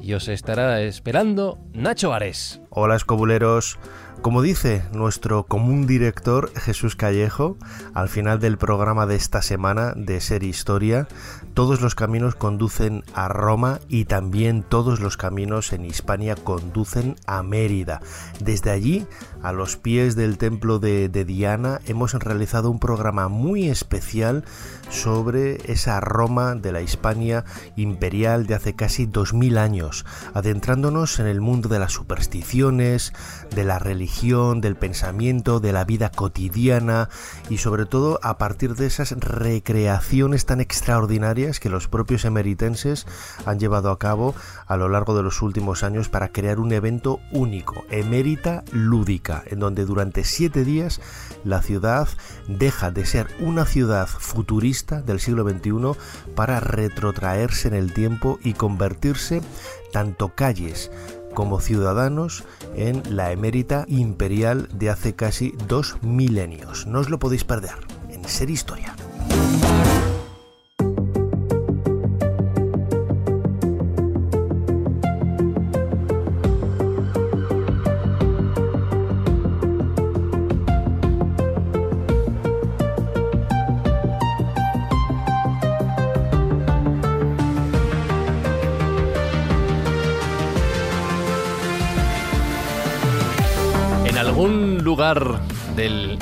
y 0.00 0.14
os 0.14 0.28
estará 0.28 0.80
esperando 0.80 1.58
Nacho 1.72 2.14
Ares. 2.14 2.60
Hola 2.70 2.96
escobuleros. 2.96 3.78
Como 4.22 4.42
dice 4.42 4.82
nuestro 4.92 5.46
común 5.46 5.86
director 5.86 6.52
Jesús 6.56 6.96
Callejo, 6.96 7.56
al 7.94 8.08
final 8.08 8.40
del 8.40 8.58
programa 8.58 9.06
de 9.06 9.14
esta 9.14 9.42
semana 9.42 9.92
de 9.94 10.20
Ser 10.20 10.42
Historia, 10.42 11.06
todos 11.54 11.80
los 11.80 11.94
caminos 11.94 12.34
conducen 12.34 13.04
a 13.14 13.28
Roma 13.28 13.80
y 13.88 14.04
también 14.04 14.62
todos 14.62 15.00
los 15.00 15.16
caminos 15.16 15.72
en 15.72 15.84
Hispania 15.84 16.36
conducen 16.36 17.16
a 17.26 17.42
Mérida. 17.42 18.00
Desde 18.40 18.70
allí, 18.70 19.06
a 19.42 19.52
los 19.52 19.76
pies 19.76 20.16
del 20.16 20.38
templo 20.38 20.78
de, 20.78 21.08
Diana, 21.08 21.80
hemos 21.86 22.14
realizado 22.14 22.70
un 22.70 22.78
programa 22.78 23.28
muy 23.28 23.68
especial 23.68 24.44
sobre 24.90 25.70
esa 25.70 26.00
Roma 26.00 26.54
de 26.54 26.72
la 26.72 26.80
Hispania 26.80 27.44
imperial 27.76 28.46
de 28.46 28.54
hace 28.54 28.74
casi 28.74 29.06
2000 29.06 29.58
años, 29.58 30.06
adentrándonos 30.34 31.18
en 31.18 31.26
el 31.26 31.40
mundo 31.40 31.68
de 31.68 31.78
las 31.78 31.92
supersticiones, 31.92 33.12
de 33.54 33.64
la 33.64 33.78
religión, 33.78 34.60
del 34.60 34.76
pensamiento, 34.76 35.60
de 35.60 35.72
la 35.72 35.84
vida 35.84 36.10
cotidiana 36.10 37.08
y 37.50 37.58
sobre 37.58 37.86
todo 37.86 38.18
a 38.22 38.38
partir 38.38 38.74
de 38.76 38.86
esas 38.86 39.12
recreaciones 39.12 40.46
tan 40.46 40.60
extraordinarias 40.60 41.60
que 41.60 41.68
los 41.68 41.88
propios 41.88 42.24
emeritenses 42.24 43.06
han 43.46 43.58
llevado 43.58 43.90
a 43.90 43.98
cabo 43.98 44.34
a 44.66 44.76
lo 44.76 44.88
largo 44.88 45.16
de 45.16 45.22
los 45.22 45.42
últimos 45.42 45.82
años 45.82 46.08
para 46.08 46.28
crear 46.28 46.58
un 46.60 46.72
evento 46.72 47.20
único, 47.30 47.84
emérita 47.90 48.64
lúdica, 48.72 49.42
en 49.46 49.60
donde 49.60 49.84
durante 49.84 50.24
siete 50.24 50.64
días 50.64 51.00
la 51.44 51.62
ciudad 51.62 52.08
deja 52.46 52.90
de 52.90 53.04
ser 53.04 53.28
una 53.40 53.64
ciudad 53.64 54.06
futurista 54.06 54.77
del 54.86 55.20
siglo 55.20 55.48
XXI 55.48 55.98
para 56.34 56.60
retrotraerse 56.60 57.68
en 57.68 57.74
el 57.74 57.92
tiempo 57.92 58.38
y 58.42 58.54
convertirse 58.54 59.42
tanto 59.92 60.34
calles 60.34 60.90
como 61.34 61.60
ciudadanos 61.60 62.44
en 62.74 63.02
la 63.14 63.32
emérita 63.32 63.84
imperial 63.88 64.68
de 64.72 64.90
hace 64.90 65.14
casi 65.14 65.54
dos 65.66 65.96
milenios. 66.02 66.86
No 66.86 67.00
os 67.00 67.10
lo 67.10 67.18
podéis 67.18 67.44
perder 67.44 67.74
en 68.10 68.24
Ser 68.24 68.50
Historia. 68.50 68.94
del 95.78 96.18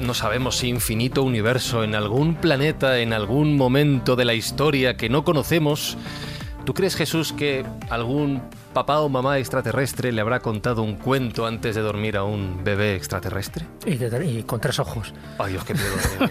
no 0.00 0.12
sabemos 0.12 0.58
si 0.58 0.68
infinito 0.68 1.22
universo, 1.22 1.82
en 1.82 1.94
algún 1.94 2.34
planeta, 2.34 2.98
en 2.98 3.14
algún 3.14 3.56
momento 3.56 4.16
de 4.16 4.26
la 4.26 4.34
historia 4.34 4.98
que 4.98 5.08
no 5.08 5.24
conocemos, 5.24 5.96
¿tú 6.66 6.74
crees 6.74 6.94
Jesús 6.94 7.32
que 7.32 7.64
algún 7.88 8.42
papá 8.74 9.00
o 9.00 9.08
mamá 9.08 9.38
extraterrestre 9.38 10.12
le 10.12 10.20
habrá 10.20 10.40
contado 10.40 10.82
un 10.82 10.96
cuento 10.96 11.46
antes 11.46 11.74
de 11.74 11.80
dormir 11.80 12.18
a 12.18 12.24
un 12.24 12.62
bebé 12.64 12.94
extraterrestre? 12.94 13.64
Y, 13.86 14.42
con 14.42 14.60
tres 14.60 14.78
ojos. 14.78 15.14
Ay 15.38 15.52
Dios, 15.52 15.64
qué 15.64 15.72
miedo. 15.72 15.86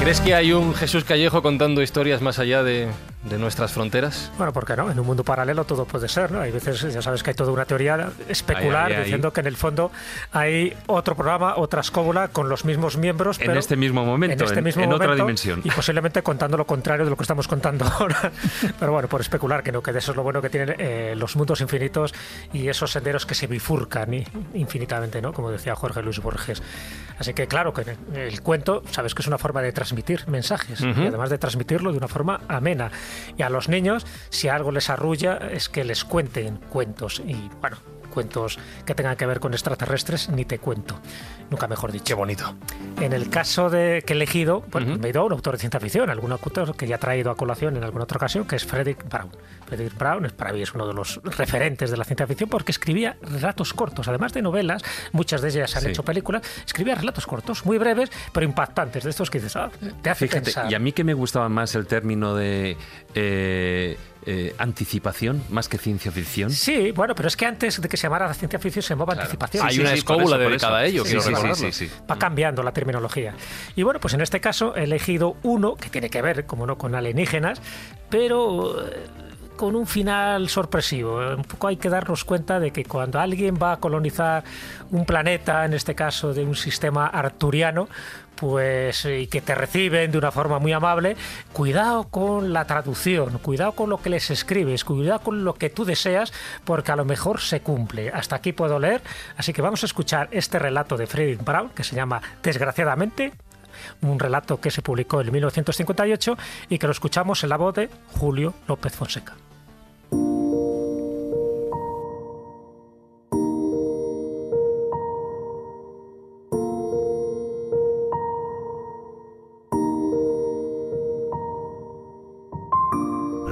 ¿Crees 0.00 0.20
que 0.20 0.34
hay 0.34 0.52
un 0.52 0.74
Jesús 0.74 1.04
Callejo 1.04 1.40
contando 1.40 1.82
historias 1.82 2.20
más 2.20 2.40
allá 2.40 2.64
de 2.64 2.88
de 3.28 3.38
nuestras 3.38 3.72
fronteras? 3.72 4.30
Bueno, 4.36 4.52
porque 4.52 4.76
no, 4.76 4.90
en 4.90 4.98
un 4.98 5.06
mundo 5.06 5.24
paralelo 5.24 5.64
todo 5.64 5.84
puede 5.84 6.08
ser, 6.08 6.30
¿no? 6.32 6.40
Hay 6.40 6.52
veces, 6.52 6.80
ya 6.92 7.02
sabes 7.02 7.22
que 7.22 7.30
hay 7.30 7.34
toda 7.34 7.52
una 7.52 7.64
teoría 7.64 8.10
especular 8.28 8.86
Ahí, 8.86 8.92
ahí, 8.92 8.98
ahí. 8.98 9.04
diciendo 9.04 9.32
que 9.32 9.40
en 9.40 9.46
el 9.46 9.56
fondo 9.56 9.90
hay 10.32 10.74
otro 10.86 11.14
programa, 11.16 11.56
otra 11.56 11.80
escóbula 11.80 12.28
con 12.28 12.48
los 12.48 12.64
mismos 12.64 12.96
miembros, 12.96 13.38
En 13.40 13.46
pero 13.48 13.58
este 13.58 13.76
mismo 13.76 14.04
momento, 14.04 14.34
en, 14.34 14.48
este 14.48 14.58
en- 14.58 14.64
mismo 14.64 14.82
en 14.84 14.92
otra 14.92 15.06
momento, 15.08 15.24
dimensión. 15.24 15.60
Y 15.64 15.70
posiblemente 15.70 16.22
contando 16.22 16.56
lo 16.56 16.66
contrario 16.66 17.04
de 17.04 17.10
lo 17.10 17.16
que 17.16 17.22
estamos 17.24 17.48
contando 17.48 17.84
ahora. 17.98 18.30
Pero 18.78 18.92
bueno, 18.92 19.08
por 19.08 19.20
especular, 19.20 19.62
que 19.62 19.72
no, 19.72 19.82
que 19.82 19.90
eso 19.90 20.10
es 20.12 20.16
lo 20.16 20.22
bueno 20.22 20.40
que 20.42 20.50
tienen 20.50 20.74
eh, 20.78 21.14
los 21.16 21.36
mundos 21.36 21.60
infinitos 21.60 22.14
y 22.52 22.68
esos 22.68 22.92
senderos 22.92 23.26
que 23.26 23.34
se 23.34 23.46
bifurcan 23.46 24.14
infinitamente, 24.54 25.20
¿no? 25.20 25.32
Como 25.32 25.50
decía 25.50 25.74
Jorge 25.74 26.02
Luis 26.02 26.20
Borges. 26.20 26.62
Así 27.18 27.32
que 27.34 27.46
claro, 27.46 27.72
que 27.72 27.82
el, 28.12 28.16
el 28.16 28.40
cuento, 28.42 28.82
sabes 28.90 29.14
que 29.14 29.22
es 29.22 29.28
una 29.28 29.38
forma 29.38 29.62
de 29.62 29.72
transmitir 29.72 30.26
mensajes 30.28 30.80
y 30.80 30.84
además 31.06 31.30
de 31.30 31.38
transmitirlo 31.38 31.90
de 31.92 31.98
una 31.98 32.08
forma 32.08 32.40
amena. 32.48 32.90
Y 33.36 33.42
a 33.42 33.50
los 33.50 33.68
niños, 33.68 34.06
si 34.30 34.48
algo 34.48 34.72
les 34.72 34.90
arrulla, 34.90 35.38
es 35.52 35.68
que 35.68 35.84
les 35.84 36.04
cuenten 36.04 36.56
cuentos. 36.56 37.20
Y 37.24 37.50
bueno, 37.60 37.78
cuentos 38.16 38.58
que 38.86 38.94
tengan 38.94 39.14
que 39.14 39.26
ver 39.26 39.40
con 39.40 39.52
extraterrestres, 39.52 40.30
ni 40.30 40.46
te 40.46 40.58
cuento. 40.58 40.98
Nunca 41.50 41.68
mejor 41.68 41.92
dicho. 41.92 42.04
Qué 42.06 42.14
bonito. 42.14 42.54
En 42.98 43.12
el 43.12 43.28
caso 43.28 43.68
de 43.68 44.02
que 44.06 44.14
he 44.14 44.16
elegido, 44.16 44.64
bueno, 44.72 44.92
Ujú. 44.92 44.98
me 45.00 45.08
he 45.08 45.10
ido 45.10 45.20
a 45.20 45.24
un 45.24 45.32
autor 45.32 45.52
de 45.54 45.58
ciencia 45.60 45.78
ficción, 45.78 46.08
algún 46.08 46.32
autor 46.32 46.74
que 46.74 46.86
ya 46.86 46.96
he 46.96 46.98
traído 46.98 47.30
a 47.30 47.36
colación 47.36 47.76
en 47.76 47.84
alguna 47.84 48.04
otra 48.04 48.16
ocasión, 48.16 48.46
que 48.46 48.56
es 48.56 48.64
Frederick 48.64 49.06
Brown. 49.06 49.30
Frederick 49.66 49.98
Brown 49.98 50.24
es, 50.24 50.32
para 50.32 50.54
mí 50.54 50.62
es 50.62 50.72
uno 50.74 50.86
de 50.86 50.94
los 50.94 51.20
referentes 51.24 51.90
de 51.90 51.96
la 51.98 52.04
ciencia 52.04 52.26
ficción 52.26 52.48
porque 52.48 52.72
escribía 52.72 53.16
relatos 53.20 53.74
cortos, 53.74 54.08
además 54.08 54.32
de 54.32 54.40
novelas, 54.40 54.82
muchas 55.12 55.42
de 55.42 55.50
ellas 55.50 55.70
se 55.70 55.78
han 55.78 55.84
Sí. 55.84 55.90
hecho 55.90 56.02
películas, 56.04 56.40
escribía 56.64 56.94
relatos 56.94 57.26
cortos, 57.26 57.66
muy 57.66 57.76
breves, 57.76 58.10
pero 58.32 58.46
impactantes, 58.46 59.04
de 59.04 59.10
estos 59.10 59.28
que 59.30 59.38
dices, 59.38 59.56
ah, 59.56 59.70
te 60.02 60.08
hace 60.08 60.26
Fíjate, 60.26 60.44
pensar. 60.46 60.72
y 60.72 60.74
a 60.74 60.78
mí 60.78 60.92
que 60.92 61.04
me 61.04 61.12
gustaba 61.14 61.48
más 61.50 61.74
el 61.74 61.86
término 61.86 62.34
de 62.34 62.76
eh, 63.14 63.98
eh, 64.26 64.54
anticipación 64.58 65.42
más 65.50 65.68
que 65.68 65.78
ciencia 65.78 66.10
ficción. 66.10 66.50
Sí, 66.50 66.90
bueno, 66.92 67.14
pero 67.14 67.28
es 67.28 67.36
que 67.36 67.46
antes 67.46 67.80
de 67.80 67.88
que 67.88 67.96
se 67.96 68.04
llamara 68.04 68.32
ciencia 68.34 68.58
ficción 68.58 68.82
se 68.82 68.90
llamaba 68.90 69.14
anticipación. 69.14 69.64
Hay 69.66 69.74
Sí, 69.76 69.80
una 69.80 69.90
sí, 69.90 69.98
escóbula 69.98 70.36
dedicada 70.36 70.78
a 70.78 70.84
ello, 70.84 71.04
Sí, 71.04 71.10
quiero 71.14 71.22
recordarlo. 71.26 71.54
sí, 71.54 71.72
sí. 71.72 71.90
va 72.10 72.18
cambiando 72.18 72.62
la 72.62 72.72
terminología. 72.72 73.34
Y 73.76 73.82
bueno, 73.84 74.00
pues 74.00 74.14
en 74.14 74.20
este 74.20 74.40
caso 74.40 74.74
he 74.76 74.84
elegido 74.84 75.36
uno 75.44 75.76
que 75.76 75.88
tiene 75.90 76.10
que 76.10 76.20
ver, 76.22 76.44
como 76.44 76.66
no, 76.66 76.76
con 76.76 76.94
alienígenas, 76.94 77.60
pero 78.10 78.86
eh, 78.88 79.06
con 79.56 79.74
un 79.74 79.86
final 79.86 80.48
sorpresivo. 80.48 81.18
Un 81.34 81.44
poco 81.44 81.68
hay 81.68 81.76
que 81.76 81.88
darnos 81.88 82.24
cuenta 82.24 82.60
de 82.60 82.72
que 82.72 82.84
cuando 82.84 83.18
alguien 83.18 83.56
va 83.60 83.72
a 83.72 83.76
colonizar 83.78 84.44
un 84.90 85.06
planeta, 85.06 85.64
en 85.64 85.72
este 85.72 85.94
caso 85.94 86.34
de 86.34 86.44
un 86.44 86.54
sistema 86.54 87.06
arturiano, 87.06 87.88
pues 88.36 89.04
y 89.06 89.26
que 89.26 89.40
te 89.40 89.54
reciben 89.54 90.12
de 90.12 90.18
una 90.18 90.30
forma 90.30 90.58
muy 90.58 90.72
amable, 90.72 91.16
cuidado 91.52 92.04
con 92.04 92.52
la 92.52 92.66
traducción, 92.66 93.38
cuidado 93.38 93.72
con 93.72 93.90
lo 93.90 93.98
que 93.98 94.10
les 94.10 94.30
escribes, 94.30 94.84
cuidado 94.84 95.20
con 95.20 95.44
lo 95.44 95.54
que 95.54 95.70
tú 95.70 95.84
deseas, 95.84 96.32
porque 96.64 96.92
a 96.92 96.96
lo 96.96 97.04
mejor 97.04 97.40
se 97.40 97.60
cumple. 97.60 98.10
Hasta 98.10 98.36
aquí 98.36 98.52
puedo 98.52 98.78
leer, 98.78 99.02
así 99.36 99.52
que 99.52 99.62
vamos 99.62 99.82
a 99.82 99.86
escuchar 99.86 100.28
este 100.30 100.58
relato 100.58 100.96
de 100.96 101.06
Frederick 101.06 101.44
Brown 101.44 101.70
que 101.70 101.84
se 101.84 101.96
llama 101.96 102.22
Desgraciadamente, 102.42 103.32
un 104.02 104.18
relato 104.18 104.60
que 104.60 104.70
se 104.70 104.82
publicó 104.82 105.20
en 105.20 105.32
1958 105.32 106.36
y 106.68 106.78
que 106.78 106.86
lo 106.86 106.92
escuchamos 106.92 107.42
en 107.42 107.50
la 107.50 107.56
voz 107.56 107.74
de 107.74 107.88
Julio 108.12 108.54
López 108.66 108.94
Fonseca. 108.94 109.34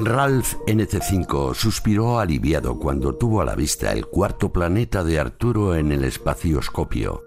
Ralph 0.04 0.56
NC5 0.66 1.54
suspiró 1.54 2.18
aliviado 2.18 2.78
cuando 2.78 3.14
tuvo 3.14 3.40
a 3.40 3.44
la 3.46 3.54
vista 3.54 3.92
el 3.92 4.06
cuarto 4.06 4.52
planeta 4.52 5.02
de 5.02 5.18
Arturo 5.18 5.76
en 5.76 5.92
el 5.92 6.04
espacioscopio, 6.04 7.22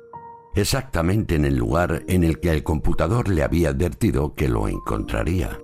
exactamente 0.54 1.36
en 1.36 1.46
el 1.46 1.56
lugar 1.56 2.04
en 2.08 2.24
el 2.24 2.40
que 2.40 2.52
el 2.52 2.64
computador 2.64 3.30
le 3.30 3.42
había 3.42 3.70
advertido 3.70 4.36
que 4.36 4.48
lo 4.48 4.68
encontraría. 4.68 5.60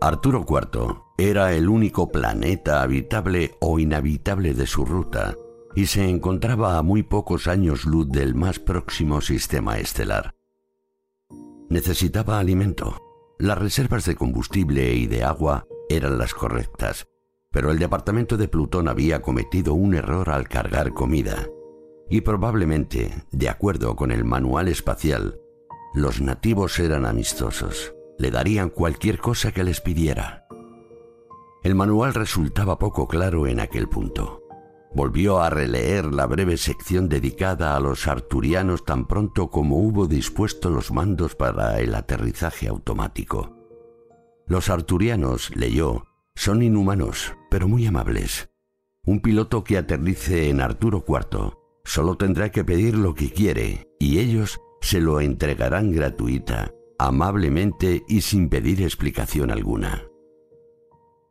Arturo 0.00 0.44
IV 0.48 1.02
era 1.18 1.52
el 1.52 1.68
único 1.68 2.10
planeta 2.10 2.82
habitable 2.82 3.54
o 3.60 3.78
inhabitable 3.78 4.54
de 4.54 4.66
su 4.66 4.84
ruta 4.84 5.36
y 5.76 5.86
se 5.86 6.08
encontraba 6.08 6.78
a 6.78 6.82
muy 6.82 7.04
pocos 7.04 7.46
años 7.46 7.84
luz 7.84 8.08
del 8.08 8.34
más 8.34 8.58
próximo 8.58 9.20
sistema 9.20 9.78
estelar. 9.78 10.34
Necesitaba 11.70 12.40
alimento. 12.40 13.00
Las 13.38 13.58
reservas 13.58 14.04
de 14.04 14.14
combustible 14.14 14.94
y 14.94 15.06
de 15.06 15.24
agua 15.24 15.66
eran 15.88 16.18
las 16.18 16.34
correctas, 16.34 17.06
pero 17.50 17.70
el 17.70 17.78
departamento 17.78 18.36
de 18.36 18.48
Plutón 18.48 18.88
había 18.88 19.22
cometido 19.22 19.74
un 19.74 19.94
error 19.94 20.30
al 20.30 20.48
cargar 20.48 20.92
comida. 20.92 21.48
Y 22.10 22.20
probablemente, 22.20 23.24
de 23.30 23.48
acuerdo 23.48 23.96
con 23.96 24.10
el 24.10 24.24
manual 24.24 24.68
espacial, 24.68 25.40
los 25.94 26.20
nativos 26.20 26.78
eran 26.80 27.06
amistosos. 27.06 27.94
Le 28.18 28.30
darían 28.30 28.70
cualquier 28.70 29.18
cosa 29.18 29.52
que 29.52 29.64
les 29.64 29.80
pidiera. 29.80 30.46
El 31.62 31.74
manual 31.74 32.14
resultaba 32.14 32.78
poco 32.78 33.08
claro 33.08 33.46
en 33.46 33.60
aquel 33.60 33.88
punto. 33.88 34.42
Volvió 34.94 35.40
a 35.40 35.50
releer 35.50 36.12
la 36.12 36.26
breve 36.26 36.56
sección 36.56 37.08
dedicada 37.08 37.74
a 37.74 37.80
los 37.80 38.06
arturianos 38.06 38.84
tan 38.84 39.06
pronto 39.06 39.50
como 39.50 39.78
hubo 39.78 40.06
dispuesto 40.06 40.70
los 40.70 40.92
mandos 40.92 41.34
para 41.34 41.80
el 41.80 41.94
aterrizaje 41.94 42.68
automático. 42.68 43.53
Los 44.46 44.68
arturianos, 44.68 45.54
leyó, 45.56 46.04
son 46.34 46.62
inhumanos, 46.62 47.34
pero 47.50 47.68
muy 47.68 47.86
amables. 47.86 48.50
Un 49.06 49.20
piloto 49.20 49.64
que 49.64 49.78
aterrice 49.78 50.48
en 50.50 50.60
Arturo 50.60 51.04
IV 51.06 51.56
solo 51.84 52.16
tendrá 52.16 52.50
que 52.50 52.64
pedir 52.64 52.96
lo 52.96 53.14
que 53.14 53.30
quiere 53.30 53.88
y 53.98 54.18
ellos 54.18 54.60
se 54.80 55.00
lo 55.00 55.20
entregarán 55.20 55.92
gratuita, 55.92 56.72
amablemente 56.98 58.02
y 58.08 58.20
sin 58.20 58.48
pedir 58.48 58.82
explicación 58.82 59.50
alguna. 59.50 60.06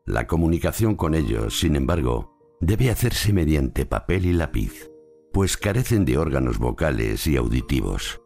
La 0.05 0.27
comunicación 0.27 0.95
con 0.95 1.15
ellos, 1.15 1.59
sin 1.59 1.75
embargo, 1.75 2.57
debe 2.59 2.89
hacerse 2.89 3.31
mediante 3.31 3.85
papel 3.85 4.25
y 4.25 4.33
lápiz, 4.33 4.89
pues 5.31 5.57
carecen 5.57 6.05
de 6.05 6.17
órganos 6.17 6.57
vocales 6.57 7.25
y 7.27 7.37
auditivos. 7.37 8.21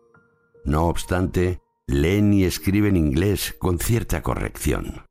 No 0.65 0.87
obstante, 0.87 1.61
leen 1.87 2.33
y 2.33 2.43
escriben 2.43 2.97
inglés 2.97 3.55
con 3.57 3.79
cierta 3.79 4.21
corrección. 4.21 5.05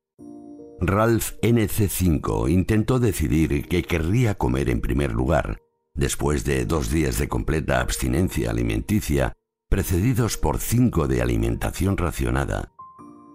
Ralph 0.78 1.32
NC5 1.42 2.50
intentó 2.50 2.98
decidir 2.98 3.66
qué 3.66 3.82
querría 3.82 4.34
comer 4.34 4.68
en 4.68 4.82
primer 4.82 5.12
lugar, 5.12 5.62
después 5.94 6.44
de 6.44 6.66
dos 6.66 6.90
días 6.90 7.18
de 7.18 7.28
completa 7.28 7.80
abstinencia 7.80 8.50
alimenticia, 8.50 9.32
precedidos 9.70 10.36
por 10.36 10.58
cinco 10.58 11.08
de 11.08 11.22
alimentación 11.22 11.96
racionada. 11.96 12.72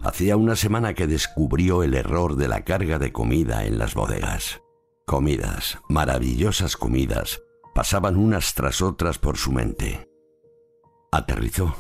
Hacía 0.04 0.38
una 0.38 0.56
semana 0.56 0.94
que 0.94 1.08
descubrió 1.08 1.84
el 1.84 1.96
error 1.96 2.36
de 2.36 2.48
la 2.48 2.64
carga 2.64 3.00
de 3.00 3.12
comida 3.12 3.66
en 3.66 3.80
las 3.80 3.96
bodegas. 3.96 4.62
Comidas, 5.08 5.80
maravillosas 5.90 6.78
comidas, 6.78 7.42
pasaban 7.74 8.18
unas 8.18 8.54
tras 8.54 8.82
otras 8.82 9.18
por 9.18 9.38
su 9.38 9.52
mente. 9.52 10.08
Aterrizó. 11.12 11.76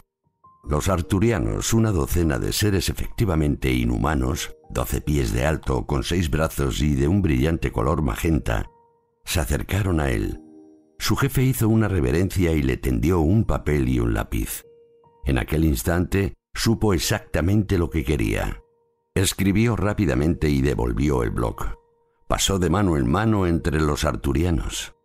Los 0.63 0.89
arturianos, 0.89 1.73
una 1.73 1.91
docena 1.91 2.37
de 2.37 2.53
seres 2.53 2.89
efectivamente 2.89 3.71
inhumanos, 3.71 4.55
doce 4.69 5.01
pies 5.01 5.33
de 5.33 5.45
alto, 5.45 5.85
con 5.85 6.03
seis 6.03 6.29
brazos 6.29 6.81
y 6.81 6.93
de 6.93 7.07
un 7.07 7.21
brillante 7.21 7.71
color 7.71 8.01
magenta, 8.01 8.69
se 9.25 9.39
acercaron 9.39 9.99
a 9.99 10.11
él. 10.11 10.41
Su 10.99 11.15
jefe 11.15 11.43
hizo 11.43 11.67
una 11.67 11.87
reverencia 11.87 12.51
y 12.53 12.61
le 12.61 12.77
tendió 12.77 13.19
un 13.21 13.43
papel 13.45 13.89
y 13.89 13.99
un 13.99 14.13
lápiz. 14.13 14.65
En 15.25 15.39
aquel 15.39 15.65
instante 15.65 16.35
supo 16.53 16.93
exactamente 16.93 17.77
lo 17.77 17.89
que 17.89 18.03
quería. 18.03 18.61
Escribió 19.15 19.75
rápidamente 19.75 20.49
y 20.49 20.61
devolvió 20.61 21.23
el 21.23 21.31
bloc. 21.31 21.75
Pasó 22.27 22.59
de 22.59 22.69
mano 22.69 22.97
en 22.97 23.09
mano 23.09 23.47
entre 23.47 23.81
los 23.81 24.05
arturianos. 24.05 24.95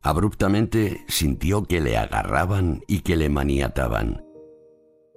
Abruptamente 0.00 1.04
sintió 1.06 1.64
que 1.64 1.80
le 1.80 1.96
agarraban 1.96 2.82
y 2.88 3.00
que 3.00 3.16
le 3.16 3.28
maniataban, 3.28 4.24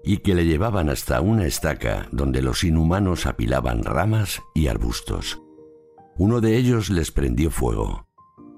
y 0.06 0.18
que 0.18 0.36
le 0.36 0.45
llevaban 0.45 0.90
hasta 0.90 1.19
una 1.19 1.45
estaca 1.45 2.07
donde 2.11 2.41
los 2.41 2.64
inhumanos 2.64 3.26
apilaban 3.26 3.84
ramas 3.84 4.41
y 4.53 4.68
arbustos. 4.68 5.41
Uno 6.18 6.40
de 6.41 6.57
ellos 6.57 6.90
les 6.90 7.11
prendió 7.11 7.49
fuego. 7.49 8.07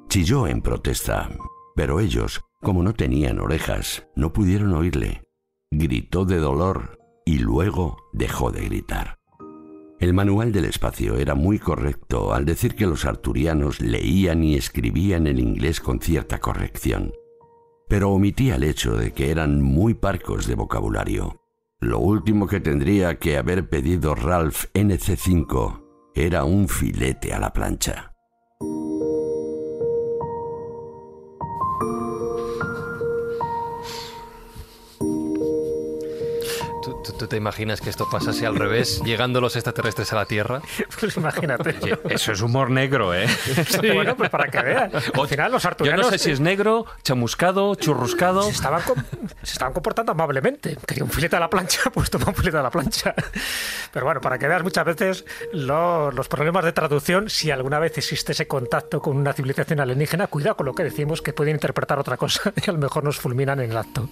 Chilló 0.10 0.48
en 0.48 0.62
protesta, 0.62 1.30
pero 1.76 2.00
ellos, 2.00 2.42
como 2.62 2.84
no 2.84 2.94
tenían 2.94 3.40
orejas, 3.40 4.08
no 4.16 4.34
pudieron 4.34 4.74
oírle. 4.74 5.24
Gritó 5.72 6.26
de 6.26 6.38
dolor 6.38 7.00
y 7.26 7.40
luego 7.40 7.98
dejó 8.14 8.52
de 8.52 8.66
gritar. 8.66 9.18
El 10.00 10.14
manual 10.14 10.52
del 10.52 10.66
espacio 10.66 11.16
era 11.16 11.34
muy 11.34 11.58
correcto 11.58 12.34
al 12.34 12.46
decir 12.46 12.76
que 12.76 12.86
los 12.86 13.06
arturianos 13.06 13.82
leían 13.82 14.44
y 14.44 14.56
escribían 14.56 15.26
el 15.26 15.40
inglés 15.40 15.80
con 15.82 16.00
cierta 16.00 16.40
corrección, 16.40 17.14
pero 17.88 18.12
omitía 18.12 18.56
el 18.56 18.64
hecho 18.64 18.96
de 18.96 19.12
que 19.14 19.32
eran 19.32 19.62
muy 19.62 19.94
parcos 19.94 20.48
de 20.48 20.56
vocabulario. 20.56 21.42
Lo 21.80 22.00
último 22.00 22.48
que 22.48 22.60
tendría 22.60 23.20
que 23.20 23.38
haber 23.38 23.70
pedido 23.70 24.16
Ralph 24.16 24.66
NC5 24.74 25.84
era 26.16 26.44
un 26.44 26.68
filete 26.68 27.34
a 27.34 27.40
la 27.40 27.54
plancha. 27.54 28.17
¿Tú, 37.18 37.28
te 37.28 37.36
imaginas 37.36 37.82
que 37.82 37.90
esto 37.90 38.08
pasase 38.10 38.46
al 38.46 38.56
revés, 38.56 39.02
llegando 39.06 39.42
los 39.42 39.56
extraterrestres 39.56 40.14
a 40.14 40.16
la 40.16 40.26
Tierra? 40.26 40.62
Pues 41.00 41.18
imagínate. 41.18 41.76
eso 42.10 42.32
es 42.32 42.42
humor 42.42 42.70
negro, 42.70 43.14
¿eh? 43.14 43.28
Bueno, 43.94 44.16
pues 44.16 44.30
para 44.30 44.48
que 44.48 44.62
vean. 44.62 44.92
Al 44.94 45.28
final 45.28 45.52
los 45.52 45.66
arturianos... 45.66 46.06
Yo 46.06 46.12
no 46.12 46.18
sé 46.18 46.24
si 46.24 46.32
es 46.32 46.40
negro, 46.40 46.86
chamuscado, 47.04 47.76
churruscado... 47.76 48.44
Se 48.44 48.52
estaban, 48.52 48.82
se 49.44 49.54
estaban 49.54 49.74
comportando 49.74 50.12
amablemente. 50.14 50.78
Quería 50.86 51.04
un 51.04 51.10
filete 51.10 51.36
a 51.36 51.40
la 51.40 51.50
plancha, 51.50 51.90
pues 51.94 52.10
toma 52.10 52.28
un 52.28 52.36
filete 52.36 52.58
a 52.58 52.64
la 52.64 52.70
plancha. 52.70 53.14
Pero 53.92 54.06
bueno, 54.06 54.22
para 54.22 54.38
que 54.38 54.48
veas 54.48 54.64
muchas 54.64 54.86
veces 54.86 55.26
los 55.52 56.28
problemas 56.28 56.64
de 56.64 56.72
traducción, 56.72 57.30
si 57.30 57.52
alguna 57.52 57.80
vez 57.80 57.98
existe 57.98 58.32
ese 58.32 58.48
contacto 58.48 59.02
con 59.02 59.18
una 59.18 59.34
civilización 59.34 59.80
alienígena, 59.80 60.28
cuidado 60.28 60.58
con 60.58 60.66
lo 60.66 60.74
que 60.74 60.84
decimos, 60.84 61.22
que 61.22 61.34
pueden 61.34 61.56
interpretar 61.56 62.00
otra 62.00 62.18
cosa 62.18 62.54
y 62.66 62.70
a 62.70 62.74
lo 62.74 62.80
mejor 62.80 63.04
nos 63.04 63.18
fulminan 63.18 63.60
en 63.60 63.72
el 63.72 63.78
acto. 63.78 64.10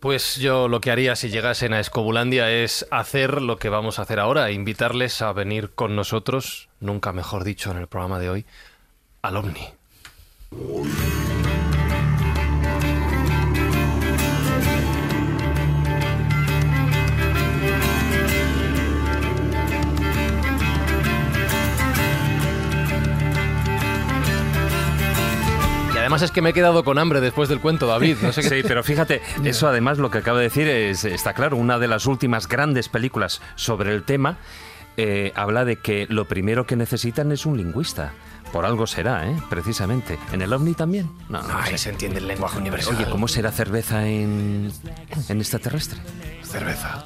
Pues 0.00 0.36
yo 0.36 0.68
lo 0.68 0.80
que 0.80 0.92
haría 0.92 1.16
si 1.16 1.28
llegasen 1.28 1.72
a 1.72 1.80
Escobulandia 1.80 2.50
es 2.50 2.86
hacer 2.92 3.42
lo 3.42 3.58
que 3.58 3.68
vamos 3.68 3.98
a 3.98 4.02
hacer 4.02 4.20
ahora, 4.20 4.52
invitarles 4.52 5.22
a 5.22 5.32
venir 5.32 5.70
con 5.70 5.96
nosotros, 5.96 6.68
nunca 6.78 7.12
mejor 7.12 7.42
dicho 7.42 7.72
en 7.72 7.78
el 7.78 7.88
programa 7.88 8.20
de 8.20 8.30
hoy, 8.30 8.46
al 9.22 9.36
OVNI. 9.36 9.68
Además 26.08 26.22
es 26.22 26.30
que 26.30 26.40
me 26.40 26.50
he 26.50 26.52
quedado 26.54 26.84
con 26.84 26.98
hambre 26.98 27.20
después 27.20 27.50
del 27.50 27.60
cuento, 27.60 27.86
David. 27.86 28.16
Sí, 28.32 28.62
pero 28.62 28.82
fíjate, 28.82 29.20
eso 29.44 29.68
además 29.68 29.98
lo 29.98 30.10
que 30.10 30.16
acaba 30.16 30.38
de 30.38 30.44
decir 30.44 30.66
es, 30.66 31.04
está 31.04 31.34
claro, 31.34 31.58
una 31.58 31.78
de 31.78 31.86
las 31.86 32.06
últimas 32.06 32.48
grandes 32.48 32.88
películas 32.88 33.42
sobre 33.56 33.94
el 33.94 34.04
tema 34.04 34.38
eh, 34.96 35.32
habla 35.34 35.66
de 35.66 35.76
que 35.76 36.06
lo 36.08 36.24
primero 36.24 36.66
que 36.66 36.76
necesitan 36.76 37.30
es 37.30 37.44
un 37.44 37.58
lingüista. 37.58 38.14
Por 38.54 38.64
algo 38.64 38.86
será, 38.86 39.28
¿eh? 39.28 39.36
Precisamente. 39.50 40.18
¿En 40.32 40.40
el 40.40 40.50
ovni 40.50 40.72
también? 40.72 41.10
No, 41.28 41.42
no 41.42 41.58
ahí 41.58 41.76
se 41.76 41.90
entiende 41.90 42.20
el 42.20 42.26
lenguaje 42.26 42.56
universal. 42.56 42.96
Oye, 42.96 43.04
¿cómo 43.10 43.28
será 43.28 43.52
cerveza 43.52 44.06
en, 44.06 44.72
en 45.28 45.38
extraterrestre? 45.38 46.00
Cerveza, 46.42 47.04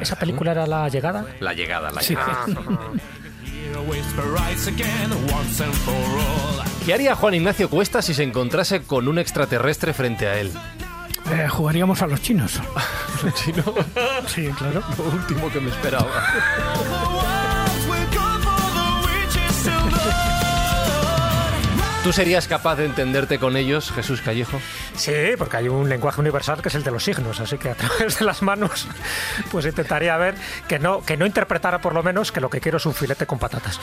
¿Esa 0.00 0.16
película 0.16 0.50
era 0.50 0.66
La 0.66 0.88
Llegada? 0.88 1.26
La 1.38 1.52
Llegada, 1.52 1.92
La 1.92 2.00
Llegada. 2.00 2.44
¿Qué 6.86 6.94
haría 6.94 7.16
Juan 7.16 7.34
Ignacio 7.34 7.68
Cuesta 7.68 8.00
si 8.00 8.14
se 8.14 8.22
encontrase 8.22 8.82
con 8.82 9.08
un 9.08 9.18
extraterrestre 9.18 9.92
frente 9.92 10.28
a 10.28 10.38
él? 10.38 10.52
Eh, 11.32 11.48
jugaríamos 11.48 12.00
a 12.00 12.06
los 12.06 12.22
chinos. 12.22 12.60
¿Los 13.24 13.34
chinos? 13.34 13.66
Sí, 14.28 14.48
claro. 14.56 14.84
Lo 14.96 15.04
último 15.06 15.50
que 15.50 15.60
me 15.60 15.70
esperaba. 15.70 16.06
¿Tú 22.04 22.12
serías 22.12 22.46
capaz 22.46 22.76
de 22.76 22.84
entenderte 22.84 23.40
con 23.40 23.56
ellos, 23.56 23.90
Jesús 23.90 24.20
Callejo? 24.20 24.60
Sí, 24.94 25.12
porque 25.36 25.56
hay 25.56 25.68
un 25.68 25.88
lenguaje 25.88 26.20
universal 26.20 26.62
que 26.62 26.68
es 26.68 26.74
el 26.76 26.84
de 26.84 26.92
los 26.92 27.02
signos, 27.02 27.40
así 27.40 27.58
que 27.58 27.70
a 27.70 27.74
través 27.74 28.20
de 28.20 28.24
las 28.24 28.42
manos 28.42 28.86
pues 29.50 29.66
intentaría 29.66 30.16
ver 30.16 30.36
que 30.68 30.78
no, 30.78 31.02
que 31.02 31.16
no 31.16 31.26
interpretara 31.26 31.80
por 31.80 31.94
lo 31.94 32.04
menos 32.04 32.30
que 32.30 32.40
lo 32.40 32.48
que 32.48 32.60
quiero 32.60 32.76
es 32.76 32.86
un 32.86 32.94
filete 32.94 33.26
con 33.26 33.40
patatas. 33.40 33.80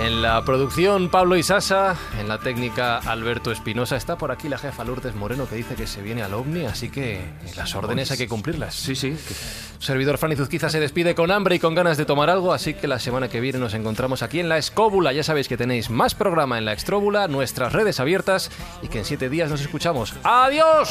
En 0.00 0.22
la 0.22 0.42
producción 0.44 1.10
Pablo 1.10 1.36
Isasa, 1.36 1.94
en 2.18 2.26
la 2.26 2.38
técnica 2.38 2.98
Alberto 2.98 3.52
Espinosa, 3.52 3.96
está 3.96 4.16
por 4.16 4.32
aquí 4.32 4.48
la 4.48 4.56
jefa 4.56 4.82
Lourdes 4.82 5.14
Moreno 5.14 5.46
que 5.46 5.56
dice 5.56 5.74
que 5.74 5.86
se 5.86 6.00
viene 6.00 6.22
al 6.22 6.32
OVNI, 6.32 6.64
así 6.66 6.88
que 6.88 7.20
las 7.54 7.74
órdenes 7.74 8.10
hay 8.10 8.16
que 8.16 8.26
cumplirlas. 8.26 8.74
Sí, 8.74 8.94
sí. 8.96 9.14
servidor 9.78 10.16
Fanny 10.16 10.36
Zuzquiza 10.36 10.70
se 10.70 10.80
despide 10.80 11.14
con 11.14 11.30
hambre 11.30 11.56
y 11.56 11.58
con 11.58 11.74
ganas 11.74 11.98
de 11.98 12.06
tomar 12.06 12.30
algo, 12.30 12.54
así 12.54 12.72
que 12.72 12.88
la 12.88 12.98
semana 12.98 13.28
que 13.28 13.40
viene 13.40 13.58
nos 13.58 13.74
encontramos 13.74 14.22
aquí 14.22 14.40
en 14.40 14.48
la 14.48 14.56
Escóbula. 14.56 15.12
Ya 15.12 15.22
sabéis 15.22 15.48
que 15.48 15.58
tenéis 15.58 15.90
más 15.90 16.14
programa 16.14 16.56
en 16.56 16.64
la 16.64 16.72
Extróbula, 16.72 17.28
nuestras 17.28 17.74
redes 17.74 18.00
abiertas 18.00 18.50
y 18.82 18.88
que 18.88 19.00
en 19.00 19.04
siete 19.04 19.28
días 19.28 19.50
nos 19.50 19.60
escuchamos. 19.60 20.14
¡Adiós! 20.24 20.88